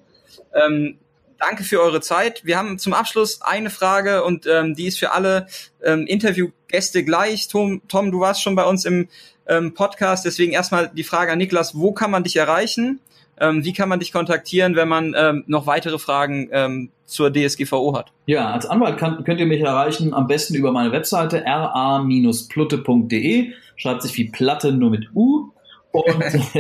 Ähm, 0.53 0.99
danke 1.39 1.65
für 1.65 1.81
eure 1.81 2.01
Zeit. 2.01 2.45
Wir 2.45 2.59
haben 2.59 2.79
zum 2.79 2.93
Abschluss 2.93 3.43
eine 3.43 3.71
Frage 3.71 4.25
und 4.25 4.47
ähm, 4.47 4.75
die 4.75 4.87
ist 4.87 4.99
für 4.99 5.13
alle 5.13 5.47
ähm, 5.83 6.07
Interviewgäste 6.07 7.05
gleich. 7.05 7.49
Tom, 7.49 7.83
Tom, 7.89 8.11
du 8.11 8.21
warst 8.21 8.43
schon 8.43 8.55
bei 8.55 8.65
uns 8.65 8.85
im 8.85 9.09
ähm, 9.47 9.75
Podcast, 9.75 10.25
deswegen 10.25 10.53
erstmal 10.53 10.89
die 10.89 11.05
Frage 11.05 11.33
an 11.33 11.39
Niklas, 11.39 11.75
wo 11.75 11.93
kann 11.93 12.11
man 12.11 12.25
dich 12.25 12.37
erreichen? 12.37 13.01
Ähm, 13.41 13.65
wie 13.65 13.73
kann 13.73 13.89
man 13.89 13.99
dich 13.99 14.13
kontaktieren, 14.13 14.77
wenn 14.77 14.89
man 14.89 15.15
ähm, 15.17 15.45
noch 15.47 15.67
weitere 15.67 15.99
Fragen 15.99 16.49
ähm, 16.53 16.91
zur 17.05 17.33
DSGVO 17.33 17.97
hat? 17.97 18.13
Ja, 18.27 18.53
als 18.53 18.67
Anwalt 18.67 18.99
kann, 18.99 19.25
könnt 19.25 19.41
ihr 19.41 19.47
mich 19.47 19.61
erreichen 19.61 20.15
am 20.15 20.29
besten 20.29 20.55
über 20.55 20.71
meine 20.71 20.93
Webseite 20.93 21.43
ra-plutte.de. 21.45 23.53
Schreibt 23.77 24.03
sich 24.03 24.17
wie 24.17 24.31
Platte 24.31 24.71
nur 24.73 24.91
mit 24.91 25.09
U. 25.15 25.51
Und 25.95 26.07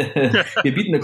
wir, 0.62 0.74
bieten 0.74 0.94
eine 0.94 1.02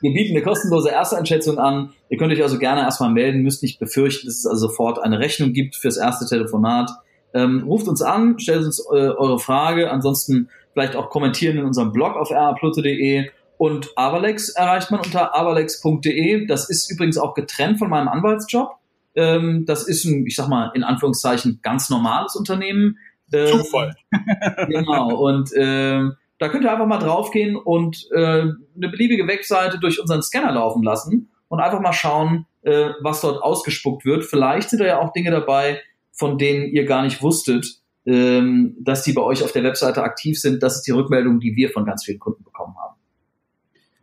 wir 0.00 0.12
bieten 0.12 0.36
eine 0.36 0.42
kostenlose 0.42 0.92
Ersteinschätzung 0.92 1.58
an. 1.58 1.92
Ihr 2.08 2.18
könnt 2.18 2.32
euch 2.32 2.42
also 2.42 2.56
gerne 2.56 2.82
erstmal 2.82 3.10
melden, 3.10 3.42
müsst 3.42 3.64
nicht 3.64 3.80
befürchten, 3.80 4.28
dass 4.28 4.38
es 4.38 4.46
also 4.46 4.68
sofort 4.68 5.02
eine 5.02 5.18
Rechnung 5.18 5.52
gibt 5.52 5.74
fürs 5.74 5.96
erste 5.96 6.24
Telefonat. 6.26 6.90
Ähm, 7.34 7.64
ruft 7.66 7.88
uns 7.88 8.00
an, 8.00 8.38
stellt 8.38 8.64
uns 8.64 8.78
äh, 8.78 9.08
eure 9.08 9.40
Frage, 9.40 9.90
ansonsten 9.90 10.48
vielleicht 10.72 10.94
auch 10.94 11.10
kommentieren 11.10 11.58
in 11.58 11.64
unserem 11.64 11.92
Blog 11.92 12.14
auf 12.14 12.30
raplutte.de 12.30 13.28
und 13.56 13.90
Avalex 13.96 14.50
erreicht 14.50 14.92
man 14.92 15.00
unter 15.00 15.36
avalex.de. 15.36 16.46
Das 16.46 16.70
ist 16.70 16.88
übrigens 16.92 17.18
auch 17.18 17.34
getrennt 17.34 17.80
von 17.80 17.90
meinem 17.90 18.06
Anwaltsjob. 18.06 18.76
Ähm, 19.16 19.64
das 19.66 19.88
ist 19.88 20.04
ein, 20.04 20.26
ich 20.26 20.36
sag 20.36 20.48
mal, 20.48 20.70
in 20.74 20.84
Anführungszeichen 20.84 21.58
ganz 21.60 21.90
normales 21.90 22.36
Unternehmen. 22.36 22.98
Ähm, 23.32 23.48
Zufall. 23.48 23.96
genau. 24.68 25.16
Und 25.16 25.52
äh, 25.54 26.02
da 26.44 26.50
könnt 26.50 26.64
ihr 26.64 26.70
einfach 26.70 26.86
mal 26.86 26.98
draufgehen 26.98 27.56
und 27.56 28.06
äh, 28.12 28.18
eine 28.18 28.88
beliebige 28.90 29.26
Webseite 29.26 29.78
durch 29.78 29.98
unseren 29.98 30.22
Scanner 30.22 30.52
laufen 30.52 30.82
lassen 30.82 31.30
und 31.48 31.60
einfach 31.60 31.80
mal 31.80 31.94
schauen, 31.94 32.44
äh, 32.60 32.90
was 33.00 33.22
dort 33.22 33.42
ausgespuckt 33.42 34.04
wird. 34.04 34.26
Vielleicht 34.26 34.68
sind 34.68 34.80
da 34.80 34.84
ja 34.84 35.00
auch 35.00 35.14
Dinge 35.14 35.30
dabei, 35.30 35.80
von 36.12 36.36
denen 36.36 36.66
ihr 36.66 36.84
gar 36.84 37.00
nicht 37.00 37.22
wusstet, 37.22 37.78
ähm, 38.04 38.76
dass 38.78 39.04
die 39.04 39.14
bei 39.14 39.22
euch 39.22 39.42
auf 39.42 39.52
der 39.52 39.62
Webseite 39.62 40.02
aktiv 40.02 40.38
sind. 40.38 40.62
Das 40.62 40.76
ist 40.76 40.82
die 40.82 40.90
Rückmeldung, 40.90 41.40
die 41.40 41.56
wir 41.56 41.70
von 41.70 41.86
ganz 41.86 42.04
vielen 42.04 42.18
Kunden 42.18 42.44
bekommen 42.44 42.76
haben. 42.76 42.96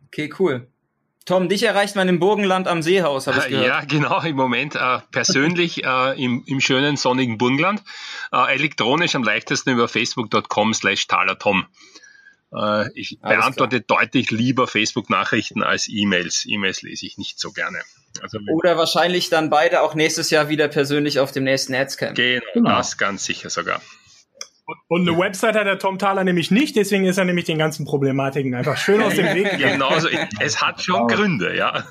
Okay, 0.08 0.28
cool. 0.40 0.66
Tom, 1.24 1.48
dich 1.48 1.62
erreicht 1.62 1.94
man 1.94 2.08
im 2.08 2.18
Burgenland 2.18 2.66
am 2.66 2.82
Seehaus, 2.82 3.28
habe 3.28 3.38
ich 3.38 3.48
gehört. 3.50 3.66
Ja, 3.68 3.84
genau, 3.84 4.20
im 4.22 4.34
Moment 4.34 4.74
äh, 4.74 4.98
persönlich 5.12 5.84
äh, 5.84 6.20
im, 6.20 6.42
im 6.46 6.60
schönen 6.60 6.96
sonnigen 6.96 7.38
Burgenland. 7.38 7.84
Äh, 8.32 8.52
elektronisch 8.54 9.14
am 9.14 9.22
leichtesten 9.22 9.70
über 9.70 9.86
facebook.com 9.86 10.74
slash 10.74 11.06
talertom. 11.06 11.66
Äh, 12.54 12.90
ich 12.94 13.18
Alles 13.22 13.38
beantworte 13.38 13.80
klar. 13.80 14.00
deutlich 14.00 14.30
lieber 14.30 14.66
Facebook-Nachrichten 14.66 15.62
als 15.62 15.88
E-Mails. 15.88 16.44
E-Mails 16.46 16.82
lese 16.82 17.06
ich 17.06 17.18
nicht 17.18 17.38
so 17.38 17.52
gerne. 17.52 17.78
Also, 18.20 18.38
Oder 18.52 18.76
wahrscheinlich 18.76 19.30
dann 19.30 19.48
beide 19.48 19.80
auch 19.80 19.94
nächstes 19.94 20.30
Jahr 20.30 20.48
wieder 20.48 20.68
persönlich 20.68 21.18
auf 21.18 21.32
dem 21.32 21.44
nächsten 21.44 21.74
Adscamp. 21.74 22.14
Genau, 22.14 22.42
genau, 22.52 22.70
das 22.76 22.98
ganz 22.98 23.24
sicher 23.24 23.48
sogar. 23.48 23.80
Und 24.88 25.08
eine 25.08 25.18
Website 25.18 25.56
hat 25.56 25.66
der 25.66 25.78
Tom 25.78 25.98
Thaler 25.98 26.24
nämlich 26.24 26.50
nicht, 26.50 26.76
deswegen 26.76 27.04
ist 27.04 27.18
er 27.18 27.24
nämlich 27.24 27.46
den 27.46 27.58
ganzen 27.58 27.84
Problematiken 27.84 28.54
einfach 28.54 28.76
schön 28.76 29.02
aus 29.02 29.14
dem 29.14 29.26
Weg 29.34 29.50
gegangen. 29.50 29.72
Genau, 29.72 29.98
so, 29.98 30.08
es 30.40 30.62
hat 30.62 30.80
schon 30.80 31.08
Gründe, 31.08 31.56
ja. 31.56 31.84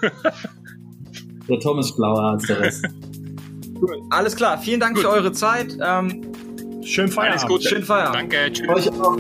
Der 1.50 1.60
Tom 1.60 1.80
ist 1.80 1.96
schlauer 1.96 2.24
als 2.24 2.48
der 2.48 2.60
Rest. 2.60 2.86
Alles 4.10 4.36
klar, 4.36 4.58
vielen 4.60 4.80
Dank 4.80 4.96
gut. 4.96 5.04
für 5.04 5.10
eure 5.10 5.32
Zeit. 5.32 5.78
Ähm, 5.84 6.32
Schön 6.84 7.10
Feierabend. 7.10 7.44
Alles 7.44 7.48
gut. 7.48 7.64
Schön 7.64 7.84
Feierabend. 7.84 8.34
Danke, 8.34 8.52
tschüss. 8.52 8.70
Euch 8.70 8.90
auch. 9.00 9.18